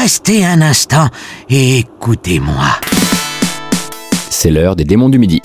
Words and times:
Restez 0.00 0.44
un 0.44 0.60
instant 0.60 1.08
et 1.48 1.78
écoutez-moi. 1.78 2.66
C'est 4.28 4.50
l'heure 4.50 4.74
des 4.74 4.84
démons 4.84 5.08
du 5.08 5.18
midi. 5.18 5.40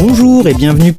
Bonjour 0.00 0.46
et 0.46 0.54
bienvenue 0.54 0.94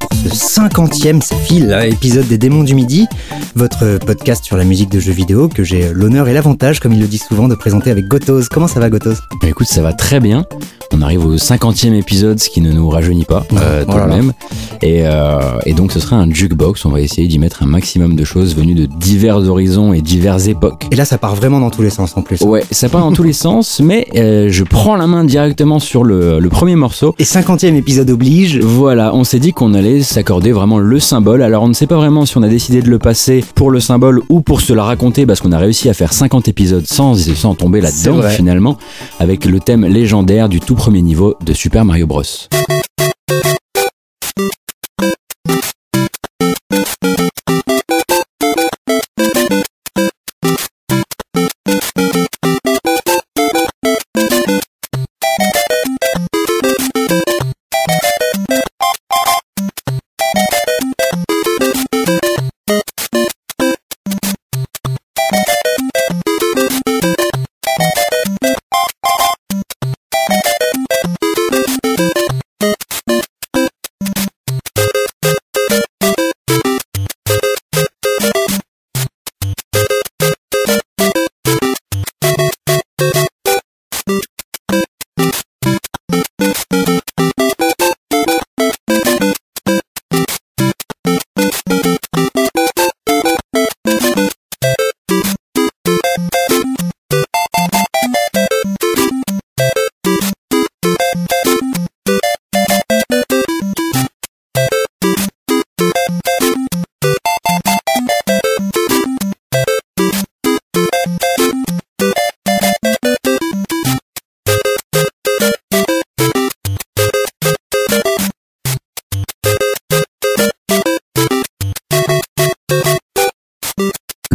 pour 0.61 0.69
ce 0.69 0.75
cinquantième, 0.75 1.21
ça 1.21 1.35
file, 1.35 1.73
hein, 1.73 1.81
épisode 1.81 2.27
des 2.27 2.37
Démons 2.37 2.63
du 2.63 2.75
Midi, 2.75 3.07
votre 3.55 3.97
podcast 3.97 4.43
sur 4.45 4.57
la 4.57 4.63
musique 4.63 4.89
de 4.91 4.99
jeux 4.99 5.11
vidéo 5.11 5.49
que 5.49 5.63
j'ai 5.63 5.91
l'honneur 5.91 6.27
et 6.27 6.33
l'avantage, 6.33 6.79
comme 6.79 6.93
il 6.93 6.99
le 6.99 7.07
dit 7.07 7.17
souvent, 7.17 7.47
de 7.47 7.55
présenter 7.55 7.89
avec 7.89 8.07
Gotos. 8.07 8.43
Comment 8.49 8.67
ça 8.67 8.79
va 8.79 8.89
Gotos 8.89 9.15
Écoute, 9.43 9.67
ça 9.67 9.81
va 9.81 9.93
très 9.93 10.19
bien. 10.19 10.45
On 10.93 11.01
arrive 11.01 11.25
au 11.25 11.37
cinquantième 11.37 11.93
épisode, 11.93 12.39
ce 12.39 12.49
qui 12.49 12.59
ne 12.61 12.71
nous 12.71 12.89
rajeunit 12.89 13.23
pas 13.23 13.45
euh, 13.53 13.85
tout 13.85 13.91
Oh 13.93 13.97
là 13.97 14.05
de 14.05 14.09
même. 14.09 14.33
Et, 14.81 15.01
euh, 15.05 15.39
et 15.65 15.73
donc 15.73 15.91
ce 15.91 15.99
sera 15.99 16.17
un 16.17 16.29
jukebox. 16.29 16.85
On 16.85 16.89
va 16.89 16.99
essayer 17.01 17.27
d'y 17.27 17.39
mettre 17.39 17.63
un 17.63 17.65
maximum 17.65 18.15
de 18.15 18.23
choses 18.25 18.55
venues 18.55 18.73
de 18.75 18.85
divers 18.85 19.37
horizons 19.37 19.93
et 19.93 20.01
diverses 20.01 20.47
époques. 20.47 20.85
Et 20.91 20.95
là 20.95 21.05
ça 21.05 21.17
part 21.17 21.35
vraiment 21.35 21.59
dans 21.59 21.69
tous 21.69 21.81
les 21.81 21.89
sens 21.89 22.17
en 22.17 22.21
plus. 22.21 22.41
Ouais, 22.41 22.63
ça 22.71 22.89
part 22.89 23.01
dans 23.01 23.13
tous 23.13 23.23
les 23.23 23.33
sens, 23.33 23.79
mais 23.83 24.07
euh, 24.15 24.47
je 24.49 24.63
prends 24.63 24.95
la 24.95 25.07
main 25.07 25.23
directement 25.23 25.79
sur 25.79 26.03
le, 26.03 26.39
le 26.39 26.49
premier 26.49 26.75
morceau. 26.75 27.15
Et 27.19 27.23
cinquantième 27.23 27.75
épisode 27.75 28.09
oblige, 28.09 28.59
Voilà, 28.59 29.15
on 29.15 29.23
s'est 29.23 29.39
dit 29.39 29.53
qu'on 29.53 29.73
allait 29.73 30.01
s'accorder 30.01 30.51
vraiment 30.51 30.77
le 30.77 30.99
symbole. 30.99 31.41
Alors 31.41 31.63
on 31.63 31.67
ne 31.69 31.73
sait 31.73 31.87
pas 31.87 31.95
vraiment 31.95 32.25
si 32.25 32.37
on 32.37 32.43
a 32.43 32.49
décidé 32.49 32.81
de 32.81 32.89
le 32.89 32.99
passer 32.99 33.43
pour 33.55 33.71
le 33.71 33.79
symbole 33.79 34.21
ou 34.29 34.41
pour 34.41 34.59
se 34.61 34.73
la 34.73 34.83
raconter 34.83 35.25
parce 35.25 35.39
qu'on 35.39 35.53
a 35.53 35.57
réussi 35.57 35.89
à 35.89 35.93
faire 35.93 36.11
50 36.11 36.49
épisodes 36.49 36.85
sans, 36.85 37.15
sans 37.15 37.55
tomber 37.55 37.79
là-dedans 37.79 38.21
finalement, 38.23 38.77
avec 39.19 39.45
le 39.45 39.59
thème 39.59 39.85
légendaire 39.85 40.49
du 40.49 40.59
tout 40.59 40.75
premier 40.81 41.03
niveau 41.03 41.35
de 41.39 41.53
Super 41.53 41.85
Mario 41.85 42.07
Bros. 42.07 42.49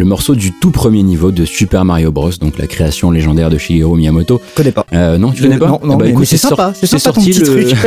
Morceau 0.07 0.35
du 0.35 0.51
tout 0.51 0.71
premier 0.71 1.03
niveau 1.03 1.31
de 1.31 1.45
Super 1.45 1.85
Mario 1.85 2.11
Bros, 2.11 2.31
donc 2.41 2.57
la 2.57 2.67
création 2.67 3.11
légendaire 3.11 3.49
de 3.49 3.57
Shigeru 3.57 3.97
Miyamoto. 3.97 4.41
je 4.51 4.55
connais 4.55 4.71
pas. 4.71 4.85
Euh, 4.93 5.17
non, 5.17 5.31
tu 5.31 5.43
connais 5.43 5.57
pas 5.57 5.67
non, 5.67 5.79
non, 5.83 5.97
Eh 5.99 6.03
ben, 6.11 6.19
mais- 6.19 6.25
c'est 6.25 6.37
sympa, 6.37 6.73
c'est 6.73 6.87
sympa 6.87 7.11
ton 7.13 7.21
sorti 7.21 7.29
petit 7.31 7.39
le... 7.39 7.65
truc. 7.67 7.77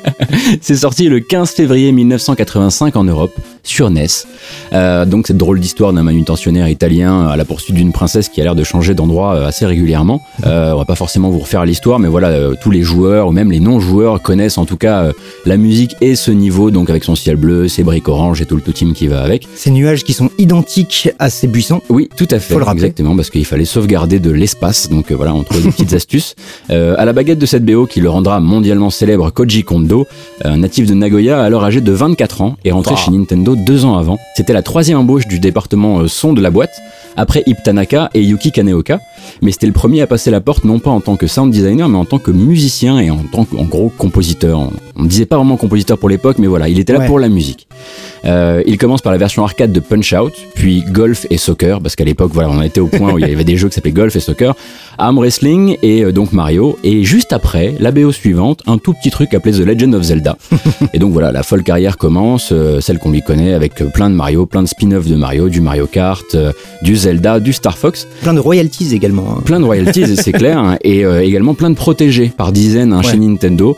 c'est 0.60 0.76
sorti 0.76 1.08
le 1.08 1.20
15 1.20 1.50
février 1.50 1.92
1985 1.92 2.96
en 2.96 3.04
Europe 3.04 3.32
sur 3.62 3.90
NES. 3.90 4.06
Euh, 4.72 5.04
donc 5.04 5.26
cette 5.26 5.36
drôle 5.36 5.60
d'histoire 5.60 5.92
d'un 5.92 6.02
manutentionnaire 6.02 6.68
italien 6.68 7.26
à 7.26 7.36
la 7.36 7.44
poursuite 7.44 7.76
d'une 7.76 7.92
princesse 7.92 8.28
qui 8.28 8.40
a 8.40 8.44
l'air 8.44 8.54
de 8.54 8.64
changer 8.64 8.94
d'endroit 8.94 9.34
euh, 9.34 9.46
assez 9.48 9.66
régulièrement. 9.66 10.20
Euh, 10.46 10.72
on 10.72 10.78
va 10.78 10.84
pas 10.84 10.94
forcément 10.94 11.30
vous 11.30 11.38
refaire 11.40 11.64
l'histoire, 11.64 11.98
mais 11.98 12.08
voilà, 12.08 12.28
euh, 12.28 12.54
tous 12.62 12.70
les 12.70 12.82
joueurs 12.82 13.28
ou 13.28 13.32
même 13.32 13.50
les 13.50 13.60
non-joueurs 13.60 14.22
connaissent 14.22 14.58
en 14.58 14.64
tout 14.64 14.76
cas 14.76 15.10
la 15.46 15.56
musique 15.56 15.96
et 16.00 16.14
ce 16.16 16.30
niveau, 16.30 16.70
donc 16.70 16.90
avec 16.90 17.04
son 17.04 17.14
ciel 17.14 17.36
bleu, 17.36 17.68
ses 17.68 17.82
briques 17.82 18.08
oranges 18.08 18.40
et 18.40 18.46
tout 18.46 18.56
le 18.56 18.62
tout 18.62 18.72
team 18.72 18.92
qui 18.92 19.06
va 19.06 19.22
avec. 19.22 19.46
Ces 19.54 19.70
nuages 19.70 20.04
qui 20.04 20.12
sont 20.12 20.30
identiques 20.38 21.10
à 21.18 21.30
ces 21.30 21.46
buissons. 21.46 21.80
Oui, 21.88 22.08
tout 22.16 22.28
à 22.30 22.38
fait. 22.38 22.54
Faut 22.54 22.58
le 22.58 22.64
rappeler. 22.64 22.84
Exactement, 22.84 23.16
parce 23.16 23.30
qu'il 23.30 23.44
fallait 23.44 23.64
sauvegarder 23.64 24.18
de 24.20 24.30
l'espace. 24.30 24.88
Donc 24.90 25.12
voilà, 25.12 25.34
on 25.34 25.42
trouve 25.42 25.62
des 25.62 25.70
petites 25.70 25.92
astuces. 26.00 26.34
À 26.68 27.04
la 27.04 27.12
baguette 27.12 27.38
de 27.38 27.46
cette 27.46 27.64
BO 27.64 27.86
qui 27.86 28.00
le 28.00 28.10
rendra 28.10 28.40
mondialement 28.40 28.90
célèbre, 28.90 29.30
Koji 29.30 29.64
Kondo, 29.64 30.06
natif 30.44 30.86
de 30.86 30.94
Nagoya, 30.94 31.42
alors 31.42 31.64
âgé 31.64 31.80
de 31.80 31.92
24 31.92 32.40
ans, 32.42 32.56
est 32.64 32.70
rentré 32.72 32.90
Wow. 32.94 32.96
chez 32.96 33.10
Nintendo 33.12 33.49
deux 33.56 33.84
ans 33.84 33.96
avant. 33.96 34.18
C'était 34.36 34.52
la 34.52 34.62
troisième 34.62 34.98
embauche 34.98 35.26
du 35.26 35.38
département 35.38 36.00
euh, 36.00 36.08
son 36.08 36.32
de 36.32 36.40
la 36.40 36.50
boîte, 36.50 36.80
après 37.16 37.42
Ip 37.46 37.62
Tanaka 37.62 38.10
et 38.14 38.22
Yuki 38.22 38.52
Kaneoka. 38.52 39.00
Mais 39.42 39.52
c'était 39.52 39.66
le 39.66 39.72
premier 39.72 40.00
à 40.02 40.06
passer 40.06 40.30
la 40.30 40.40
porte, 40.40 40.64
non 40.64 40.78
pas 40.78 40.90
en 40.90 41.00
tant 41.00 41.16
que 41.16 41.26
sound 41.26 41.52
designer, 41.52 41.88
mais 41.88 41.98
en 41.98 42.04
tant 42.04 42.18
que 42.18 42.30
musicien 42.30 42.98
et 43.00 43.10
en 43.10 43.18
tant 43.32 43.44
qu'en 43.44 43.64
gros 43.64 43.90
compositeur. 43.96 44.58
On, 44.60 44.70
on 44.96 45.04
disait 45.04 45.26
pas 45.26 45.36
vraiment 45.36 45.56
compositeur 45.56 45.98
pour 45.98 46.08
l'époque, 46.08 46.36
mais 46.38 46.46
voilà, 46.46 46.68
il 46.68 46.78
était 46.78 46.92
là 46.92 47.00
Ouais. 47.00 47.06
pour 47.06 47.18
la 47.18 47.28
musique. 47.28 47.66
Euh, 48.24 48.62
il 48.66 48.76
commence 48.78 49.00
par 49.02 49.12
la 49.12 49.18
version 49.18 49.44
arcade 49.44 49.72
de 49.72 49.80
Punch 49.80 50.12
Out, 50.12 50.32
puis 50.54 50.82
Golf 50.90 51.26
et 51.30 51.38
Soccer, 51.38 51.80
parce 51.80 51.96
qu'à 51.96 52.04
l'époque, 52.04 52.30
voilà, 52.34 52.50
on 52.50 52.60
était 52.62 52.80
au 52.80 52.86
point 52.88 53.12
où 53.12 53.18
il 53.18 53.26
y 53.28 53.32
avait 53.32 53.44
des 53.44 53.56
jeux 53.56 53.68
qui 53.68 53.74
s'appelaient 53.74 53.92
Golf 53.92 54.14
et 54.16 54.20
Soccer, 54.20 54.54
Arm 54.98 55.18
Wrestling 55.18 55.76
et 55.82 56.04
euh, 56.04 56.12
donc 56.12 56.32
Mario. 56.32 56.78
Et 56.84 57.04
juste 57.04 57.32
après, 57.32 57.74
la 57.80 57.90
BO 57.92 58.12
suivante, 58.12 58.60
un 58.66 58.78
tout 58.78 58.92
petit 58.92 59.10
truc 59.10 59.32
appelé 59.34 59.52
The 59.56 59.64
Legend 59.64 59.94
of 59.94 60.02
Zelda. 60.02 60.36
et 60.92 60.98
donc 60.98 61.12
voilà, 61.12 61.32
la 61.32 61.42
folle 61.42 61.62
carrière 61.62 61.96
commence, 61.96 62.50
euh, 62.52 62.80
celle 62.80 62.98
qu'on 62.98 63.10
lui 63.10 63.22
connaît, 63.22 63.54
avec 63.54 63.74
plein 63.94 64.10
de 64.10 64.14
Mario, 64.14 64.44
plein 64.46 64.62
de 64.62 64.68
spin-off 64.68 65.06
de 65.06 65.16
Mario, 65.16 65.48
du 65.48 65.60
Mario 65.60 65.86
Kart, 65.86 66.36
du 66.82 66.96
Zelda, 66.96 67.40
du 67.40 67.52
Star 67.52 67.78
Fox, 67.78 68.06
Plein 68.22 68.34
de 68.34 68.40
royalties 68.40 68.94
également. 68.94 69.36
hein. 69.38 69.42
plein 69.44 69.60
de 69.60 69.64
royalties, 69.64 70.16
c'est 70.16 70.32
clair, 70.32 70.58
hein, 70.58 70.76
et 70.84 71.02
également 71.22 71.54
plein 71.54 71.70
de 71.70 71.74
protégés 71.74 72.30
par 72.36 72.52
dizaines 72.52 72.92
hein, 72.92 72.98
Ouais. 73.00 73.10
chez 73.12 73.16
Nintendo, 73.16 73.76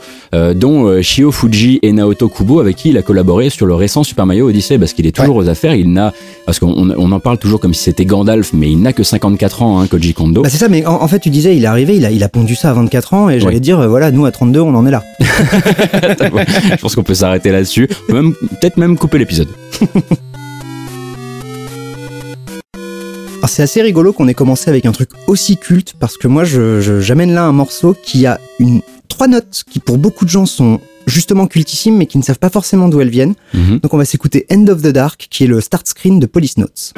dont 0.55 1.01
Shio 1.01 1.31
Fuji 1.31 1.79
et 1.81 1.91
Naoto 1.93 2.27
Kubo, 2.27 2.59
avec 2.59 2.75
qui 2.75 2.89
il 2.89 2.97
a 2.97 3.01
collaboré 3.01 3.49
sur 3.49 3.65
le 3.65 3.73
récent 3.75 4.03
Super 4.03 4.25
Mario 4.25 4.32
Odyssey, 4.41 4.77
parce 4.79 4.93
qu'il 4.93 5.05
est 5.05 5.11
toujours 5.15 5.35
aux 5.35 5.47
affaires. 5.49 5.75
Il 5.75 5.91
n'a, 5.93 6.13
parce 6.45 6.59
qu'on 6.59 6.71
on- 6.97 7.11
en 7.11 7.19
parle 7.19 7.37
toujours 7.37 7.59
comme 7.59 7.73
si 7.73 7.83
c'était 7.83 8.05
Gandalf, 8.05 8.51
mais 8.53 8.71
il 8.71 8.81
n'a 8.81 8.91
que 8.93 9.03
54 9.03 9.61
ans, 9.61 9.79
hein, 9.79 9.87
Koji 9.87 10.13
Kondo. 10.13 10.41
Bah 10.41 10.49
c'est 10.49 10.57
ça, 10.57 10.67
mais 10.69 10.85
en, 10.85 11.01
en 11.01 11.07
fait 11.07 11.19
tu 11.19 11.29
disais, 11.29 11.55
il 11.55 11.63
est 11.63 11.67
arrivé, 11.67 11.95
il 11.95 12.05
a, 12.05 12.11
il 12.11 12.23
a 12.23 12.29
pondu 12.29 12.55
ça 12.55 12.71
à 12.71 12.73
24 12.73 13.13
ans, 13.13 13.29
et 13.29 13.39
j'allais 13.39 13.55
Ouais. 13.55 13.59
dire, 13.59 13.79
euh, 13.79 13.87
voilà, 13.87 14.11
nous 14.11 14.25
à 14.25 14.31
32, 14.31 14.59
on 14.61 14.73
en 14.75 14.85
est 14.85 14.91
là. 14.91 15.03
Je 15.19 16.75
pense 16.81 16.95
qu'on 16.95 17.03
peut 17.03 17.13
s'arrêter 17.13 17.51
là-dessus, 17.51 17.87
peut-être 18.07 18.77
même 18.77 18.97
couper 18.97 19.19
l'épisode. 19.19 19.47
C'est 23.45 23.61
assez 23.61 23.81
rigolo 23.83 24.13
qu'on 24.13 24.27
ait 24.27 24.33
commencé 24.33 24.69
avec 24.71 24.87
un 24.87 24.91
truc 24.91 25.09
aussi 25.27 25.57
culte 25.57 25.93
parce 25.99 26.17
que 26.17 26.27
moi 26.27 26.43
je- 26.43 26.81
je- 26.81 27.01
j'amène 27.01 27.33
là 27.35 27.43
un 27.43 27.51
morceau 27.51 27.95
qui 28.01 28.25
a 28.25 28.39
une 28.57 28.81
trois 29.13 29.27
notes 29.27 29.63
qui 29.69 29.79
pour 29.79 29.99
beaucoup 29.99 30.25
de 30.25 30.29
gens 30.31 30.47
sont 30.47 30.79
justement 31.05 31.45
cultissimes 31.45 31.97
mais 31.97 32.07
qui 32.07 32.17
ne 32.17 32.23
savent 32.23 32.39
pas 32.39 32.49
forcément 32.49 32.89
d'où 32.89 32.99
elles 32.99 33.09
viennent. 33.09 33.35
Mhm. 33.53 33.79
Donc 33.79 33.93
on 33.93 33.97
va 33.97 34.05
s'écouter 34.05 34.47
End 34.51 34.65
of 34.69 34.81
the 34.81 34.87
Dark 34.87 35.27
qui 35.29 35.43
est 35.43 35.47
le 35.47 35.61
start 35.61 35.87
screen 35.87 36.19
de 36.19 36.25
Police 36.25 36.57
Notes. 36.57 36.93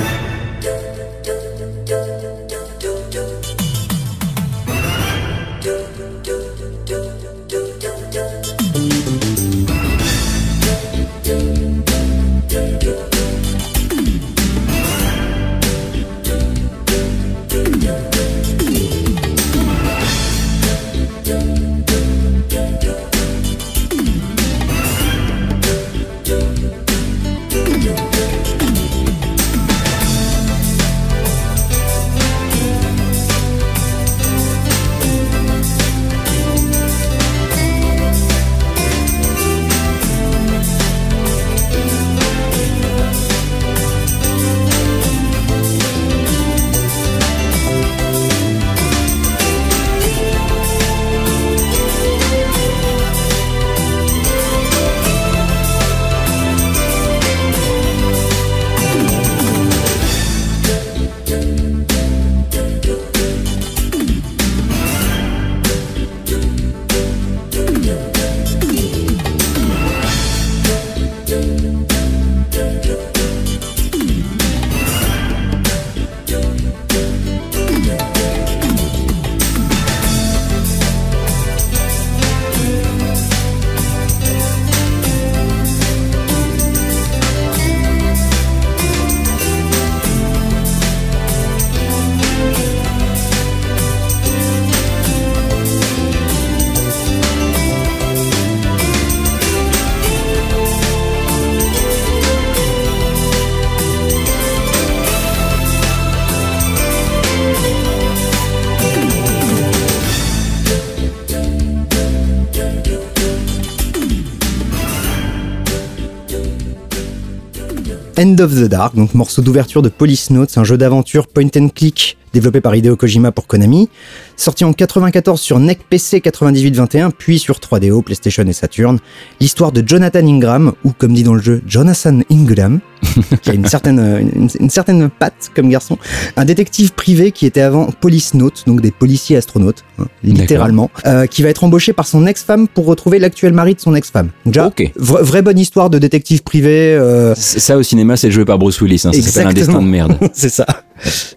End 118.35 118.43
of 118.43 118.53
the 118.53 118.65
Dark, 118.67 118.95
donc 118.95 119.13
morceau 119.13 119.41
d'ouverture 119.41 119.81
de 119.81 119.87
Police 119.87 120.29
Notes, 120.29 120.57
un 120.57 120.65
jeu 120.65 120.77
d'aventure 120.77 121.27
point 121.27 121.47
and 121.55 121.69
click 121.69 122.17
développé 122.33 122.59
par 122.59 122.75
Hideo 122.75 122.97
Kojima 122.97 123.31
pour 123.31 123.47
Konami, 123.47 123.87
sorti 124.35 124.65
en 124.65 124.73
94 124.73 125.39
sur 125.39 125.57
NEC 125.57 125.87
PC 125.89 126.21
9821, 126.21 127.11
puis 127.11 127.39
sur 127.39 127.59
3DO, 127.59 128.03
PlayStation 128.03 128.45
et 128.45 128.51
Saturn. 128.51 128.99
L'histoire 129.39 129.71
de 129.71 129.81
Jonathan 129.87 130.27
Ingram, 130.27 130.73
ou 130.83 130.91
comme 130.91 131.13
dit 131.13 131.23
dans 131.23 131.35
le 131.35 131.41
jeu, 131.41 131.61
Jonathan 131.65 132.19
Ingram, 132.29 132.81
qui 133.41 133.49
a 133.49 133.53
une 133.53 133.65
certaine, 133.65 133.99
une, 133.99 134.49
une, 134.59 134.69
certaine 134.69 135.09
patte 135.09 135.51
comme 135.55 135.69
garçon, 135.69 135.97
un 136.37 136.45
détective 136.45 136.93
privé 136.93 137.31
qui 137.31 137.45
était 137.45 137.61
avant 137.61 137.87
Police 138.01 138.33
Note, 138.33 138.63
donc 138.67 138.81
des 138.81 138.91
policiers 138.91 139.37
astronautes, 139.37 139.83
hein, 139.99 140.05
littéralement, 140.23 140.89
euh, 141.05 141.25
qui 141.25 141.43
va 141.43 141.49
être 141.49 141.63
embauché 141.63 141.93
par 141.93 142.07
son 142.07 142.25
ex-femme 142.27 142.67
pour 142.67 142.85
retrouver 142.85 143.19
l'actuel 143.19 143.53
mari 143.53 143.75
de 143.75 143.79
son 143.81 143.95
ex-femme. 143.95 144.29
Déjà, 144.45 144.67
Ok. 144.67 144.91
vra- 144.99 145.21
vraie 145.23 145.41
bonne 145.41 145.59
histoire 145.59 145.89
de 145.89 145.99
détective 145.99 146.43
privé. 146.43 146.95
euh, 146.95 147.33
Ça 147.35 147.77
au 147.77 147.83
cinéma, 147.83 148.17
c'est 148.17 148.31
joué 148.31 148.45
par 148.45 148.57
Bruce 148.57 148.79
Willis. 148.81 149.01
Hein, 149.05 149.11
ça 149.13 149.21
s'appelle 149.21 149.47
un 149.49 149.53
destin 149.53 149.81
de 149.81 149.87
merde. 149.87 150.17
c'est 150.33 150.49
ça. 150.49 150.65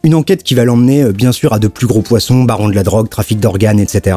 Une 0.04 0.14
enquête 0.14 0.44
qui 0.44 0.54
va 0.54 0.64
l'emmener 0.64 1.02
euh, 1.02 1.12
bien 1.12 1.32
sûr 1.32 1.52
à 1.52 1.58
de 1.58 1.66
plus 1.68 1.86
gros 1.86 2.02
poissons, 2.02 2.44
baron 2.44 2.68
de 2.68 2.74
la 2.74 2.84
drogue, 2.84 3.08
trafic 3.08 3.40
d'organes, 3.40 3.80
etc. 3.80 4.16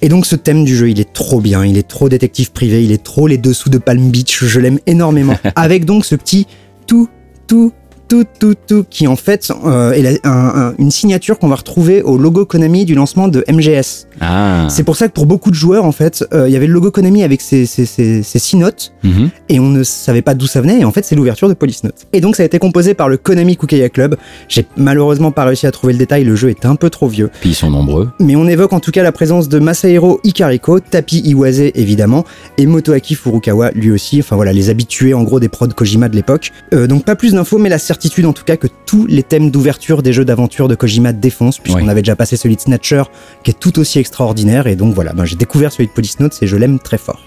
Et 0.00 0.08
donc 0.08 0.24
ce 0.26 0.34
thème 0.34 0.64
du 0.64 0.74
jeu, 0.76 0.88
il 0.90 0.98
est 0.98 1.12
trop 1.12 1.40
bien, 1.40 1.64
il 1.64 1.76
est 1.76 1.86
trop 1.86 2.08
détective 2.08 2.52
privé, 2.52 2.82
il 2.84 2.90
est 2.92 3.02
trop 3.02 3.26
les 3.26 3.36
dessous 3.38 3.68
de 3.68 3.78
Palm 3.78 4.10
Beach, 4.10 4.44
je 4.44 4.60
l'aime 4.60 4.78
énormément. 4.86 5.36
Avec 5.56 5.84
donc 5.84 6.04
ce 6.06 6.14
petit 6.14 6.46
tout, 6.86 7.08
tout, 7.46 7.72
tout, 8.12 8.24
tout, 8.38 8.54
tout, 8.66 8.84
qui 8.90 9.06
en 9.06 9.16
fait 9.16 9.50
euh, 9.64 9.92
est 9.92 10.02
la- 10.02 10.18
un- 10.30 10.68
un- 10.68 10.74
une 10.78 10.90
signature 10.90 11.38
qu'on 11.38 11.48
va 11.48 11.54
retrouver 11.54 12.02
au 12.02 12.18
logo 12.18 12.44
Konami 12.44 12.84
du 12.84 12.94
lancement 12.94 13.26
de 13.26 13.42
MGS. 13.50 14.06
Ah. 14.20 14.66
C'est 14.68 14.82
pour 14.82 14.96
ça 14.96 15.08
que 15.08 15.14
pour 15.14 15.24
beaucoup 15.24 15.48
de 15.50 15.54
joueurs, 15.54 15.86
en 15.86 15.92
fait, 15.92 16.22
euh, 16.34 16.46
il 16.46 16.52
y 16.52 16.56
avait 16.56 16.66
le 16.66 16.74
logo 16.74 16.90
Konami 16.90 17.22
avec 17.22 17.40
ses, 17.40 17.64
ses, 17.64 17.86
ses, 17.86 18.22
ses 18.22 18.38
six 18.38 18.58
notes, 18.58 18.92
Mhm. 19.02 19.30
et 19.48 19.58
on 19.60 19.68
ne 19.70 19.82
savait 19.82 20.20
pas 20.20 20.34
d'où 20.34 20.46
ça 20.46 20.60
venait, 20.60 20.80
et 20.80 20.84
en 20.84 20.92
fait 20.92 21.06
c'est 21.06 21.14
l'ouverture 21.14 21.48
de 21.48 21.54
Police 21.54 21.84
Note. 21.84 21.94
Et 22.12 22.20
donc 22.20 22.36
ça 22.36 22.42
a 22.42 22.46
été 22.46 22.58
composé 22.58 22.92
par 22.92 23.08
le 23.08 23.16
Konami 23.16 23.56
Kukeya 23.56 23.88
Club. 23.88 24.16
J'ai 24.46 24.66
malheureusement 24.76 25.30
pas 25.30 25.44
réussi 25.44 25.66
à 25.66 25.70
trouver 25.70 25.94
le 25.94 25.98
détail, 25.98 26.24
le 26.24 26.36
jeu 26.36 26.50
est 26.50 26.66
un 26.66 26.74
peu 26.76 26.90
trop 26.90 27.08
vieux. 27.08 27.30
Puis 27.40 27.50
ils 27.50 27.54
sont 27.54 27.70
nombreux. 27.70 28.10
Mais 28.20 28.36
on 28.36 28.46
évoque 28.46 28.74
en 28.74 28.80
tout 28.80 28.90
cas 28.90 29.02
la 29.02 29.12
présence 29.12 29.48
de 29.48 29.58
Masahiro 29.58 30.20
Ikariko, 30.22 30.80
Tapi 30.80 31.22
Iwase 31.24 31.70
évidemment, 31.74 32.24
et 32.58 32.66
Motoaki 32.66 33.14
Furukawa 33.14 33.70
lui 33.70 33.90
aussi, 33.90 34.20
enfin 34.20 34.36
voilà, 34.36 34.52
les 34.52 34.68
habitués 34.68 35.14
en 35.14 35.22
gros 35.22 35.40
des 35.40 35.48
prods 35.48 35.68
Kojima 35.68 36.10
de 36.10 36.14
l'époque. 36.16 36.52
Euh, 36.74 36.86
donc 36.86 37.06
pas 37.06 37.16
plus 37.16 37.32
d'infos, 37.32 37.56
mais 37.56 37.70
la 37.70 37.78
certitude 37.78 38.01
en 38.24 38.32
tout 38.32 38.44
cas 38.44 38.56
que 38.56 38.66
tous 38.86 39.06
les 39.06 39.22
thèmes 39.22 39.50
d'ouverture 39.50 40.02
des 40.02 40.12
jeux 40.12 40.24
d'aventure 40.24 40.68
de 40.68 40.74
Kojima 40.74 41.12
défoncent, 41.12 41.58
puisqu'on 41.58 41.88
avait 41.88 42.02
déjà 42.02 42.16
passé 42.16 42.36
celui 42.36 42.56
de 42.56 42.60
Snatcher, 42.60 43.04
qui 43.42 43.50
est 43.50 43.58
tout 43.58 43.78
aussi 43.78 43.98
extraordinaire, 43.98 44.66
et 44.66 44.76
donc 44.76 44.94
voilà, 44.94 45.12
ben, 45.12 45.24
j'ai 45.24 45.36
découvert 45.36 45.72
celui 45.72 45.86
de 45.86 45.92
Police 45.92 46.20
Notes 46.20 46.38
et 46.42 46.46
je 46.46 46.56
l'aime 46.56 46.78
très 46.78 46.98
fort. 46.98 47.22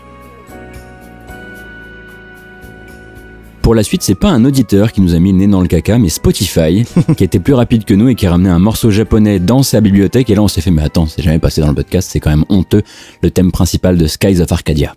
Pour 3.66 3.74
la 3.74 3.82
suite, 3.82 4.04
c'est 4.04 4.14
pas 4.14 4.30
un 4.30 4.46
auditeur 4.46 4.92
qui 4.92 5.02
nous 5.02 5.16
a 5.16 5.20
mis 5.20 5.32
le 5.32 5.40
nez 5.40 5.48
dans 5.48 5.60
le 5.60 5.68
caca, 5.68 5.98
mais 5.98 6.10
Spotify, 6.10 6.86
qui 7.18 7.24
était 7.24 7.40
plus 7.40 7.56
rapide 7.56 7.84
que 7.84 7.96
nous 7.96 8.10
et 8.10 8.14
qui 8.14 8.28
a 8.28 8.30
ramené 8.30 8.52
un 8.52 8.60
morceau 8.60 8.92
japonais 8.92 9.40
dans 9.40 9.64
sa 9.64 9.82
bibliothèque. 9.82 10.30
Et 10.30 10.36
là, 10.36 10.44
on 10.44 10.48
s'est 10.48 10.62
fait, 10.62 10.70
mais 10.70 10.84
attends, 10.84 11.08
c'est 11.08 11.24
jamais 11.24 11.40
passé 11.40 11.62
dans 11.62 11.70
le 11.70 11.74
podcast, 11.74 12.10
c'est 12.12 12.20
quand 12.20 12.30
même 12.30 12.46
honteux. 12.50 12.84
Le 13.24 13.32
thème 13.32 13.52
principal 13.52 13.98
de 13.98 14.06
Skies 14.06 14.40
of 14.40 14.52
Arcadia. 14.52 14.94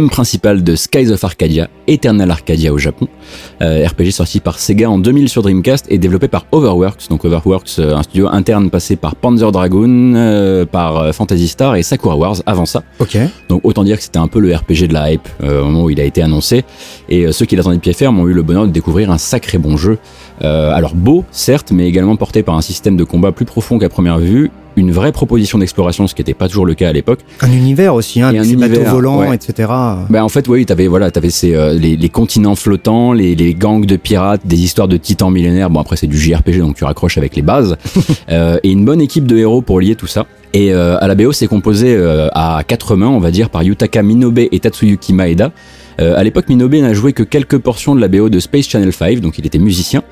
Thème 0.00 0.08
principal 0.08 0.64
de 0.64 0.76
Skies 0.76 1.10
of 1.10 1.22
Arcadia, 1.24 1.68
Eternal 1.86 2.30
Arcadia 2.30 2.72
au 2.72 2.78
Japon, 2.78 3.06
euh, 3.60 3.86
RPG 3.86 4.12
sorti 4.12 4.40
par 4.40 4.58
Sega 4.58 4.88
en 4.88 4.98
2000 4.98 5.28
sur 5.28 5.42
Dreamcast 5.42 5.84
et 5.90 5.98
développé 5.98 6.26
par 6.26 6.46
Overworks. 6.52 7.10
Donc 7.10 7.26
Overworks, 7.26 7.78
euh, 7.78 7.96
un 7.96 8.02
studio 8.02 8.26
interne 8.28 8.70
passé 8.70 8.96
par 8.96 9.14
Panzer 9.14 9.52
Dragoon, 9.52 10.14
euh, 10.14 10.64
par 10.64 11.14
Phantasy 11.14 11.48
Star 11.48 11.76
et 11.76 11.82
Sakura 11.82 12.16
Wars 12.16 12.36
avant 12.46 12.64
ça. 12.64 12.82
Ok. 12.98 13.18
Donc 13.50 13.60
autant 13.62 13.84
dire 13.84 13.98
que 13.98 14.02
c'était 14.02 14.18
un 14.18 14.28
peu 14.28 14.40
le 14.40 14.54
RPG 14.54 14.88
de 14.88 14.94
la 14.94 15.12
hype 15.12 15.28
au 15.42 15.64
moment 15.66 15.84
où 15.84 15.90
il 15.90 16.00
a 16.00 16.04
été 16.04 16.22
annoncé. 16.22 16.64
Et 17.10 17.30
ceux 17.32 17.44
qui 17.44 17.56
l'attendaient 17.56 17.76
de 17.76 17.82
pied 17.82 17.92
ferme 17.92 18.18
ont 18.20 18.26
eu 18.26 18.32
le 18.32 18.42
bonheur 18.42 18.66
de 18.66 18.72
découvrir 18.72 19.10
un 19.10 19.18
sacré 19.18 19.58
bon 19.58 19.76
jeu. 19.76 19.98
Alors 20.40 20.94
beau, 20.94 21.24
certes, 21.30 21.72
mais 21.72 21.86
également 21.86 22.16
porté 22.16 22.42
par 22.42 22.54
un 22.54 22.62
système 22.62 22.96
de 22.96 23.04
combat 23.04 23.32
plus 23.32 23.44
profond 23.44 23.78
qu'à 23.78 23.90
première 23.90 24.18
vue, 24.18 24.50
une 24.80 24.90
vraie 24.90 25.12
proposition 25.12 25.58
d'exploration, 25.58 26.06
ce 26.06 26.14
qui 26.14 26.20
n'était 26.22 26.34
pas 26.34 26.48
toujours 26.48 26.66
le 26.66 26.74
cas 26.74 26.88
à 26.88 26.92
l'époque. 26.92 27.20
Un 27.40 27.52
univers 27.52 27.94
aussi, 27.94 28.20
hein, 28.20 28.32
Et 28.32 28.38
un 28.38 28.44
ses 28.44 28.56
bateaux 28.56 28.74
univers, 28.74 28.92
volants, 28.94 29.18
ouais. 29.20 29.34
etc. 29.34 29.68
Bah 30.08 30.24
en 30.24 30.28
fait 30.28 30.48
oui, 30.48 30.66
t'avais 30.66 30.88
voilà, 30.88 31.10
t'avais 31.10 31.30
ces 31.30 31.54
euh, 31.54 31.72
les, 31.74 31.96
les 31.96 32.08
continents 32.08 32.56
flottants, 32.56 33.12
les, 33.12 33.34
les 33.34 33.54
gangs 33.54 33.84
de 33.86 33.96
pirates, 33.96 34.40
des 34.44 34.58
histoires 34.60 34.88
de 34.88 34.96
titans 34.96 35.30
millénaires. 35.32 35.70
Bon 35.70 35.80
après 35.80 35.96
c'est 35.96 36.06
du 36.06 36.18
JRPG 36.18 36.58
donc 36.58 36.76
tu 36.76 36.84
raccroches 36.84 37.18
avec 37.18 37.36
les 37.36 37.42
bases 37.42 37.76
Euh, 38.30 38.58
et 38.62 38.70
une 38.70 38.84
bonne 38.84 39.00
équipe 39.00 39.26
de 39.26 39.36
héros 39.36 39.60
pour 39.62 39.80
lier 39.80 39.94
tout 39.96 40.06
ça. 40.06 40.26
Et 40.52 40.72
euh, 40.72 40.98
à 41.00 41.08
la 41.08 41.14
BO 41.14 41.32
c'est 41.32 41.46
composé 41.46 41.94
euh, 41.96 42.28
à 42.32 42.62
quatre 42.66 42.94
mains 42.96 43.08
on 43.08 43.18
va 43.18 43.30
dire 43.30 43.50
par 43.50 43.62
Yutaka 43.62 44.02
Minobe 44.02 44.38
et 44.38 44.60
Tatsuyuki 44.60 45.12
Maeda. 45.12 45.52
Euh, 46.00 46.16
à 46.16 46.24
l'époque 46.24 46.48
Minobe 46.48 46.74
n'a 46.74 46.94
joué 46.94 47.12
que 47.12 47.22
quelques 47.22 47.58
portions 47.58 47.94
de 47.94 48.00
la 48.00 48.08
BO 48.08 48.28
de 48.28 48.38
Space 48.38 48.66
Channel 48.66 48.92
5 48.92 49.20
donc 49.20 49.38
il 49.38 49.46
était 49.46 49.58
musicien. 49.58 50.02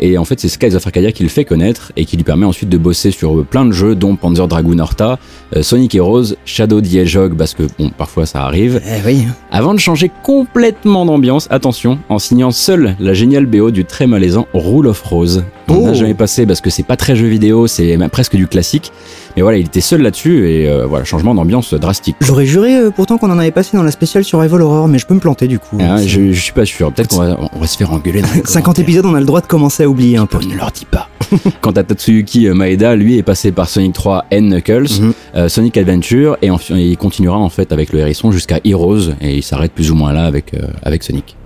Et 0.00 0.18
en 0.18 0.24
fait, 0.24 0.40
c'est 0.40 0.48
Skies 0.48 0.74
of 0.74 0.86
Arcadia 0.86 1.12
qui 1.12 1.22
le 1.22 1.28
fait 1.28 1.44
connaître 1.44 1.92
et 1.96 2.04
qui 2.04 2.16
lui 2.16 2.24
permet 2.24 2.46
ensuite 2.46 2.68
de 2.68 2.78
bosser 2.78 3.10
sur 3.10 3.44
plein 3.44 3.64
de 3.64 3.72
jeux, 3.72 3.94
dont 3.94 4.16
Panzer 4.16 4.46
Dragoon 4.48 4.78
Horta, 4.78 5.18
euh, 5.54 5.62
Sonic 5.62 5.94
Heroes, 5.94 6.34
Shadow 6.44 6.80
the 6.80 6.94
Hedgehog, 6.94 7.36
parce 7.36 7.54
que 7.54 7.64
bon, 7.78 7.90
parfois 7.90 8.26
ça 8.26 8.42
arrive. 8.42 8.80
Eh 8.86 9.06
oui. 9.06 9.26
Avant 9.50 9.74
de 9.74 9.78
changer 9.78 10.10
complètement 10.22 11.06
d'ambiance, 11.06 11.46
attention, 11.50 11.98
en 12.08 12.18
signant 12.18 12.50
seul 12.50 12.96
la 12.98 13.14
géniale 13.14 13.46
BO 13.46 13.70
du 13.70 13.84
très 13.84 14.06
malaisant 14.06 14.46
Rule 14.54 14.86
of 14.86 15.00
Rose. 15.02 15.44
On 15.68 15.80
n'a 15.80 15.90
Oh. 15.90 15.94
jamais 15.94 16.14
passé 16.14 16.46
parce 16.46 16.60
que 16.60 16.70
c'est 16.70 16.82
pas 16.84 16.96
très 16.96 17.16
jeu 17.16 17.26
vidéo, 17.26 17.66
c'est 17.66 17.96
presque 18.10 18.36
du 18.36 18.46
classique. 18.46 18.92
Mais 19.36 19.42
voilà, 19.42 19.58
il 19.58 19.66
était 19.66 19.80
seul 19.80 20.00
là-dessus 20.00 20.48
et 20.48 20.68
euh, 20.68 20.86
voilà, 20.86 21.04
changement 21.04 21.34
d'ambiance 21.34 21.74
drastique. 21.74 22.16
J'aurais 22.20 22.46
juré 22.46 22.76
euh, 22.76 22.90
pourtant 22.90 23.18
qu'on 23.18 23.30
en 23.30 23.38
avait 23.38 23.50
passé 23.50 23.76
dans 23.76 23.82
la 23.82 23.90
spéciale 23.90 24.24
Survival 24.24 24.62
Horror, 24.62 24.88
mais 24.88 24.98
je 24.98 25.06
peux 25.06 25.14
me 25.14 25.20
planter 25.20 25.48
du 25.48 25.58
coup. 25.58 25.76
Ah, 25.80 25.96
je, 26.04 26.32
je 26.32 26.40
suis 26.40 26.52
pas 26.52 26.64
sûr. 26.64 26.92
Peut-être 26.92 27.10
qu'on 27.10 27.18
va, 27.22 27.36
on 27.52 27.58
va 27.58 27.66
se 27.66 27.76
faire 27.76 27.92
engueuler. 27.92 28.22
Dans 28.22 28.28
les 28.34 28.40
50 28.44 28.62
commentaires. 28.62 28.82
épisodes, 28.84 29.06
on 29.06 29.14
a 29.14 29.20
le 29.20 29.26
droit 29.26 29.40
de 29.40 29.46
commencer 29.46 29.82
à 29.82 29.88
oublier 29.88 30.16
un 30.16 30.26
peu. 30.26 30.38
On 30.42 30.46
ne 30.48 30.54
leur 30.56 30.70
dit 30.70 30.86
pas. 30.86 31.08
Quant 31.60 31.72
à 31.72 31.82
Tatsuyuki 31.82 32.48
Maeda, 32.50 32.94
lui 32.94 33.18
est 33.18 33.22
passé 33.24 33.50
par 33.52 33.68
Sonic 33.68 33.92
3 33.92 34.26
and 34.32 34.42
Knuckles, 34.42 35.00
Mhm. 35.00 35.12
euh, 35.34 35.48
Sonic 35.48 35.76
Adventure, 35.76 36.36
et, 36.42 36.50
en- 36.50 36.58
et 36.58 36.90
il 36.90 36.96
continuera 36.96 37.36
en 37.38 37.48
fait 37.50 37.72
avec 37.72 37.92
le 37.92 37.98
hérisson 37.98 38.30
jusqu'à 38.30 38.60
Heroes, 38.64 39.10
et 39.20 39.34
il 39.36 39.42
s'arrête 39.42 39.72
plus 39.72 39.90
ou 39.90 39.96
moins 39.96 40.12
là 40.12 40.24
avec, 40.26 40.54
euh, 40.54 40.60
avec 40.84 41.02
Sonic. 41.02 41.36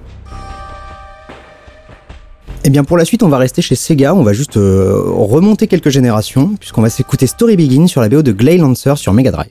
Eh 2.62 2.71
bien 2.71 2.85
pour 2.85 2.99
la 2.99 3.05
suite, 3.05 3.23
on 3.23 3.29
va 3.29 3.38
rester 3.38 3.62
chez 3.62 3.75
Sega, 3.75 4.14
on 4.14 4.23
va 4.23 4.35
juste 4.35 4.59
euh, 4.59 5.02
remonter 5.07 5.67
quelques 5.67 5.88
générations, 5.88 6.57
puisqu'on 6.59 6.83
va 6.83 6.90
s'écouter 6.90 7.26
Story 7.26 7.57
Begin 7.57 7.87
sur 7.87 8.02
la 8.02 8.09
BO 8.09 8.23
de 8.23 8.33
Glay 8.33 8.59
Lancer 8.59 8.95
sur 8.97 9.14
Mega 9.14 9.31
Drive. 9.31 9.50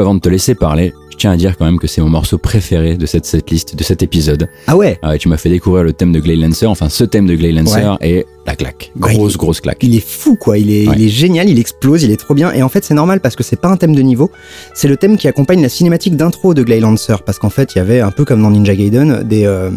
Avant 0.00 0.14
de 0.14 0.20
te 0.20 0.28
laisser 0.28 0.54
parler, 0.54 0.92
je 1.10 1.16
tiens 1.16 1.30
à 1.32 1.36
dire 1.36 1.56
quand 1.56 1.64
même 1.64 1.78
que 1.78 1.86
c'est 1.86 2.00
mon 2.00 2.08
morceau 2.10 2.38
préféré 2.38 2.96
de 2.96 3.06
cette 3.06 3.24
setlist, 3.24 3.74
de 3.76 3.82
cet 3.82 4.02
épisode. 4.02 4.48
Ah 4.66 4.76
ouais 4.76 4.98
Ah 5.02 5.10
ouais, 5.10 5.18
tu 5.18 5.28
m'as 5.28 5.36
fait 5.36 5.48
découvrir 5.48 5.82
le 5.84 5.92
thème 5.92 6.12
de 6.12 6.20
Glade 6.20 6.38
Lancer, 6.40 6.66
enfin 6.66 6.88
ce 6.88 7.04
thème 7.04 7.26
de 7.26 7.34
Glade 7.34 7.54
Lancer 7.54 7.96
et 8.02 8.26
la 8.46 8.54
claque. 8.54 8.92
Grosse, 8.98 9.36
grosse 9.36 9.60
claque. 9.60 9.78
Il 9.82 9.94
est 9.96 10.06
fou 10.06 10.36
quoi, 10.36 10.58
il 10.58 10.70
est, 10.70 10.86
Ouais. 10.88 10.94
il 10.98 11.04
est 11.06 11.08
génial, 11.08 11.48
il 11.48 11.58
explose, 11.58 12.02
il 12.04 12.10
est 12.10 12.16
trop 12.16 12.34
bien. 12.34 12.52
Et 12.52 12.62
en 12.62 12.68
fait 12.68 12.84
c'est 12.84 12.94
normal 12.94 13.20
parce 13.20 13.34
que 13.36 13.42
c'est 13.42 13.60
pas 13.60 13.68
un 13.68 13.76
thème 13.76 13.94
de 13.94 14.02
niveau, 14.02 14.30
c'est 14.74 14.88
le 14.88 14.96
thème 14.96 15.16
qui 15.16 15.26
accompagne 15.28 15.62
la 15.62 15.68
cinématique 15.68 16.16
d'intro 16.16 16.54
de 16.54 16.62
Glade 16.62 16.82
Lancer. 16.82 17.16
Parce 17.24 17.38
qu'en 17.38 17.50
fait 17.50 17.74
il 17.74 17.78
y 17.78 17.80
avait 17.80 18.00
un 18.00 18.10
peu 18.10 18.24
comme 18.24 18.42
dans 18.42 18.50
Ninja 18.50 18.74
Gaiden 18.74 19.22
des, 19.24 19.44
euh, 19.46 19.70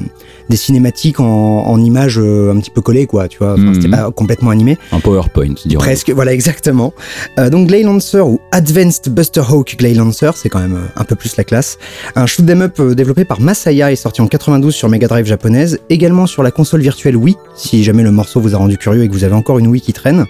des 0.50 0.58
cinématiques 0.58 1.20
en, 1.20 1.26
en 1.26 1.82
images 1.82 2.20
euh, 2.20 2.52
un 2.54 2.60
petit 2.60 2.72
peu 2.72 2.82
collées 2.82 3.06
quoi, 3.08 3.28
tu 3.28 3.38
vois. 3.40 3.54
Enfin, 3.54 3.62
Mhm. 3.64 3.74
C'était 3.76 3.90
pas 3.90 4.10
complètement 4.12 4.50
animé. 4.50 4.78
Un 4.92 5.00
PowerPoint, 5.00 5.54
dirons 5.66 5.80
Presque, 5.84 6.10
voilà, 6.10 6.34
exactement. 6.34 6.94
Euh, 7.38 7.50
donc 7.50 7.68
Glade 7.68 7.84
Lancer 7.84 8.20
ou 8.22 8.40
Advanced 8.52 9.10
Buster 9.14 9.42
Hawk 9.50 9.76
Glade 9.78 9.96
Lancer, 9.98 10.32
c'est 10.36 10.50
quand 10.50 10.60
même 10.60 10.76
euh, 10.76 10.88
un 11.02 11.04
peu 11.04 11.16
plus 11.16 11.36
la 11.38 11.44
classe. 11.44 11.78
Un 12.16 12.26
shoot 12.26 12.50
'em 12.50 12.62
up 12.62 12.82
développé 12.82 13.26
par 13.26 13.40
Masaya 13.42 13.92
est 13.92 13.96
sorti 13.96 14.22
en 14.22 14.28
92 14.28 14.74
sur 14.74 14.90
Mega 14.90 15.08
Drive 15.08 15.26
japonaise, 15.26 15.80
également 15.90 16.26
sur 16.26 16.44
la 16.44 16.52
console 16.52 16.82
virtuelle 16.82 17.16
Wii, 17.18 17.36
si 17.56 17.84
jamais 17.84 18.04
le 18.04 18.12
morceau 18.12 18.40
vous 18.42 18.56
a 18.56 18.58
rendu 18.58 18.78
curieux 18.78 19.04
et 19.04 19.08
que 19.08 19.14
vous 19.14 19.24
avez 19.24 19.36
encore 19.36 19.60
une 19.60 19.68
Wii 19.68 19.82
qui 19.82 19.94
traîne. 19.94 20.26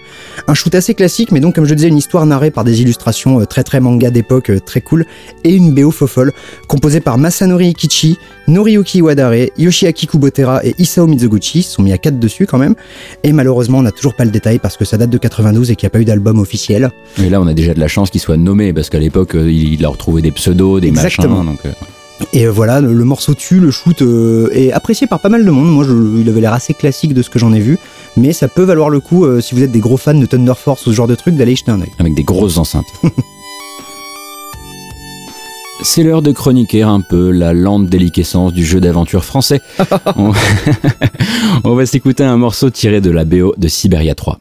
Un 0.48 0.54
shoot 0.54 0.74
assez 0.76 0.94
classique, 0.94 1.32
mais 1.32 1.40
donc 1.40 1.56
comme 1.56 1.66
je 1.66 1.74
disais, 1.74 1.88
une 1.88 1.98
histoire 1.98 2.26
narrée 2.26 2.52
par 2.52 2.64
des 2.64 2.82
illustrations 2.82 3.46
très 3.46 3.64
très 3.64 3.80
manga 3.80 4.10
d'époque, 4.10 4.52
très 4.66 4.82
cool, 4.82 5.06
et 5.44 5.54
une 5.56 5.74
BO 5.74 5.92
fofolle, 5.92 6.32
composée 6.68 7.00
par 7.00 7.18
Masanori 7.18 7.70
Ikichi, 7.70 8.18
Noriyuki 8.48 9.00
Iwadare, 9.00 9.48
Yoshiaki 9.58 10.08
Kubotera 10.10 10.66
et 10.66 10.75
Isao 10.80 11.08
Mizoguchi, 11.08 11.60
ils 11.60 11.63
sont 11.63 11.84
mis 11.84 11.94
à 11.94 11.98
4 11.98 12.20
dessus 12.20 12.46
quand 12.46 12.58
même, 12.58 12.75
et 13.24 13.32
malheureusement 13.32 13.78
on 13.80 13.84
n'a 13.84 13.92
toujours 13.92 14.16
pas 14.16 14.25
le 14.25 14.32
détail 14.32 14.60
parce 14.60 14.75
que 14.78 14.86
ça 14.86 14.98
date 14.98 15.10
de 15.10 15.18
92 15.18 15.72
et 15.72 15.75
qu'il 15.75 15.86
n'y 15.86 15.88
a 15.88 15.92
pas 15.92 16.00
eu 16.01 16.06
d'album 16.06 16.39
officiel. 16.39 16.92
Et 17.22 17.30
là, 17.30 17.39
on 17.42 17.48
a 17.48 17.54
déjà 17.54 17.74
de 17.74 17.80
la 17.80 17.88
chance 17.88 18.10
qu'il 18.10 18.22
soit 18.22 18.38
nommé, 18.38 18.74
parce 18.74 18.89
qu'à 18.89 19.00
l'époque, 19.00 19.36
euh, 19.36 19.51
il, 19.51 19.84
a 19.86 19.89
retrouvé 19.89 20.22
des 20.22 20.32
pseudos, 20.32 20.80
des 20.82 20.88
Exactement. 20.88 21.44
machins. 21.44 21.51
Donc, 21.51 21.60
euh, 21.66 21.72
Et 22.34 22.46
euh, 22.48 22.51
voilà, 22.51 22.82
le, 22.82 22.94
le 22.94 23.04
morceau 23.06 23.34
tue, 23.34 23.60
le 23.60 23.72
shoot 23.72 24.01
euh, 24.01 24.50
est 24.54 24.72
apprécié 24.72 25.08
par 25.08 25.20
pas 25.20 25.30
mal 25.30 25.46
de 25.46 25.51
monde. 25.51 25.72
Moi, 25.72 25.86
je- 25.86 26.20
il 26.22 26.28
avait 26.30 26.42
l'air 26.42 26.54
assez 26.54 26.74
classique 26.74 27.13
de 27.13 27.22
ce 27.22 27.30
que 27.30 27.39
j'en 27.39 27.54
ai 27.54 27.60
vu, 27.60 27.78
mais 28.18 28.34
ça 28.34 28.48
peut 28.48 28.63
valoir 28.63 28.89
le 28.89 29.00
coup 29.00 29.25
euh, 29.25 29.39
si 29.42 29.56
vous 29.56 29.63
êtes 29.63 29.72
des 29.72 29.80
gros 29.80 29.98
fans 29.98 30.13
de 30.13 30.25
Thunder 30.25 30.54
Force 30.58 30.86
ou 30.86 30.89
ce 30.92 30.96
genre 30.96 31.08
de 31.08 31.16
truc 31.16 31.36
d'aller 31.36 31.55
jeter 31.55 31.72
un 31.72 31.81
œil. 31.81 31.92
avec 32.00 32.14
des 32.14 32.24
grosses 32.24 32.57
enceintes. 32.57 32.86
C'est 35.81 36.03
l'heure 36.03 36.22
de 36.22 36.31
chroniquer 36.31 36.81
un 36.81 37.00
peu 37.00 37.31
la 37.31 37.53
lente 37.53 37.87
déliquescence 37.87 38.53
du 38.53 38.65
jeu 38.65 38.81
d'aventure 38.81 39.24
français. 39.24 39.61
on... 40.18 40.33
on 41.63 41.74
va 41.74 41.85
s'écouter 41.85 42.24
un 42.24 42.37
morceau 42.37 42.70
tiré 42.70 43.00
de 43.00 43.11
la 43.11 43.24
BO 43.24 43.53
de 43.57 43.68
Siberia 43.70 44.13
3. 44.13 44.39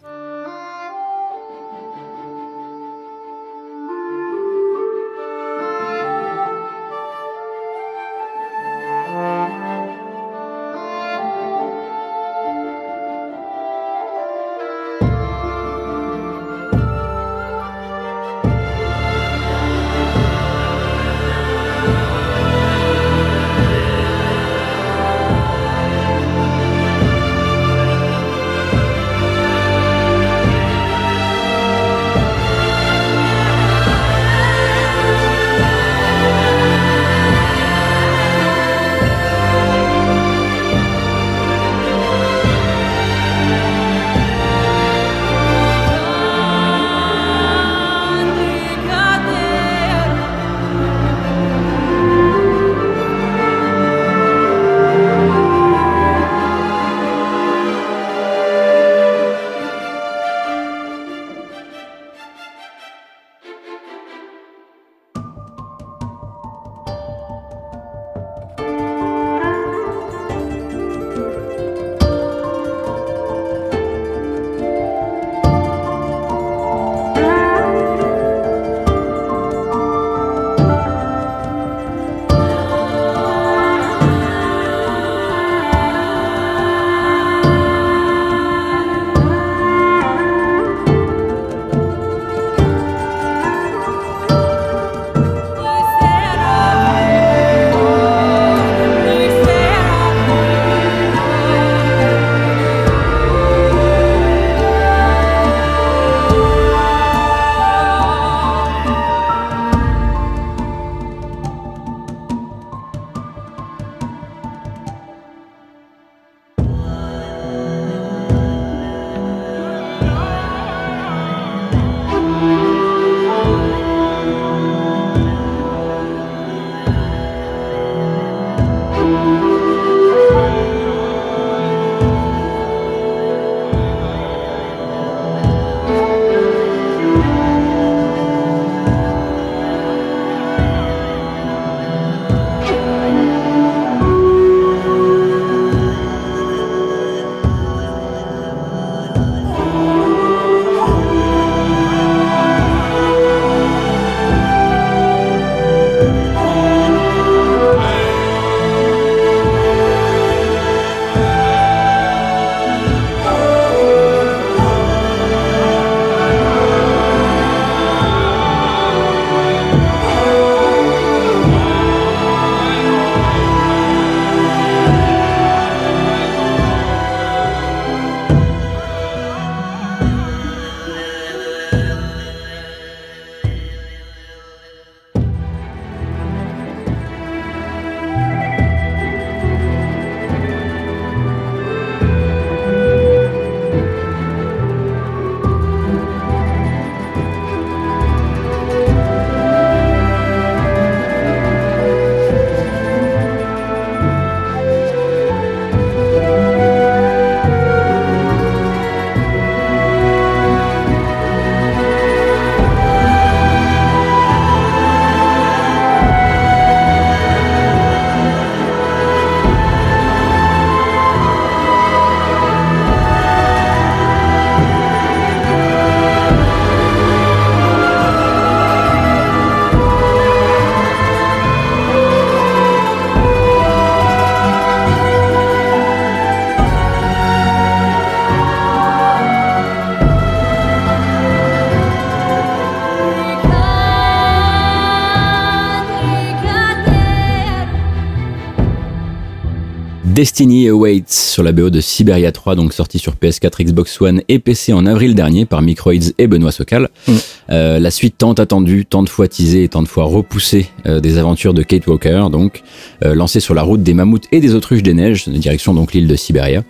Destiny 250.18 250.66
Awaits 250.68 251.12
sur 251.12 251.44
la 251.44 251.52
BO 251.52 251.70
de 251.70 251.80
Siberia 251.80 252.32
3, 252.32 252.56
donc 252.56 252.72
sorti 252.72 252.98
sur 252.98 253.14
PS4, 253.14 253.66
Xbox 253.66 254.00
One 254.00 254.20
et 254.26 254.40
PC 254.40 254.72
en 254.72 254.84
avril 254.84 255.14
dernier 255.14 255.44
par 255.44 255.62
Microids 255.62 256.10
et 256.18 256.26
Benoît 256.26 256.50
Socal. 256.50 256.88
Mm. 257.06 257.12
Euh, 257.50 257.78
la 257.78 257.90
suite 257.90 258.16
tant 258.18 258.32
attendue, 258.34 258.84
tant 258.84 259.02
de 259.02 259.08
fois 259.08 259.26
teasée 259.26 259.64
et 259.64 259.68
tant 259.68 259.82
de 259.82 259.88
fois 259.88 260.04
repoussée 260.04 260.68
euh, 260.86 261.00
des 261.00 261.16
aventures 261.18 261.54
de 261.54 261.62
Kate 261.62 261.86
Walker, 261.86 262.24
donc 262.30 262.62
euh, 263.04 263.14
lancée 263.14 263.40
sur 263.40 263.54
la 263.54 263.62
route 263.62 263.82
des 263.82 263.94
mammouths 263.94 264.24
et 264.32 264.40
des 264.40 264.54
autruches 264.54 264.82
des 264.82 264.92
neiges, 264.94 265.28
direction 265.28 265.72
donc 265.72 265.94
l'île 265.94 266.08
de 266.08 266.14
Siberia. 266.16 266.62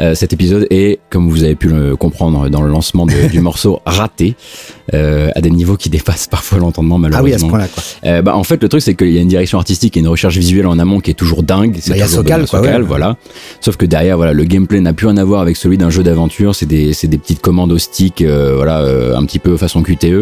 Euh, 0.00 0.14
cet 0.14 0.32
épisode 0.32 0.66
est, 0.70 1.00
comme 1.10 1.28
vous 1.28 1.44
avez 1.44 1.54
pu 1.54 1.68
le 1.68 1.96
comprendre 1.96 2.48
dans 2.48 2.62
le 2.62 2.70
lancement 2.70 3.04
de- 3.06 3.28
du 3.30 3.40
morceau, 3.48 3.80
raté 3.84 4.34
à 4.92 5.40
des 5.40 5.50
niveaux 5.50 5.76
qui 5.78 5.88
dépassent 5.88 6.26
parfois 6.26 6.58
l'entendement 6.58 7.00
Ah 7.12 7.22
oui, 7.22 7.32
à 7.32 7.38
ce 7.38 7.44
malheureusement. 7.44 7.48
point-là, 7.48 7.68
quoi. 7.68 8.22
Bah, 8.22 8.36
en 8.36 8.44
fait, 8.44 8.62
le 8.62 8.68
truc, 8.68 8.82
c'est 8.82 8.94
qu'il 8.94 9.10
y 9.10 9.16
a 9.18 9.22
une 9.22 9.28
direction 9.28 9.56
artistique 9.58 9.96
et 9.96 10.00
une 10.00 10.08
recherche 10.08 10.36
visuelle 10.36 10.66
en 10.66 10.78
amont 10.78 11.00
qui 11.00 11.10
est 11.10 11.14
toujours 11.14 11.42
dingue. 11.42 11.78
C'est 11.80 11.90
Bah, 11.92 11.96
il 11.96 12.00
y 12.00 12.02
a 12.02 12.06
toujours 12.06 12.22
Sokal, 12.24 12.46
quoi, 12.46 12.58
Sokal, 12.58 12.82
ouais. 12.82 12.86
voilà. 12.88 13.16
Sauf 13.62 13.76
que 13.78 13.86
derrière, 13.86 14.18
voilà, 14.18 14.34
le 14.34 14.44
gameplay 14.44 14.80
n'a 14.80 14.92
plus 14.92 15.06
rien 15.06 15.16
à 15.16 15.24
voir 15.24 15.40
avec 15.40 15.56
celui 15.56 15.78
d'un 15.78 15.88
jeu 15.88 16.02
d'aventure. 16.02 16.54
C'est 16.54 16.66
des, 16.66 16.92
c'est 16.92 17.06
des 17.08 17.16
petites 17.16 17.40
commandes 17.40 17.72
au 17.72 17.78
stick, 17.78 18.22
voilà, 18.22 18.84
un 19.16 19.24
petit 19.24 19.38
peu 19.38 19.56
façon 19.56 19.82
QTE. 19.82 20.21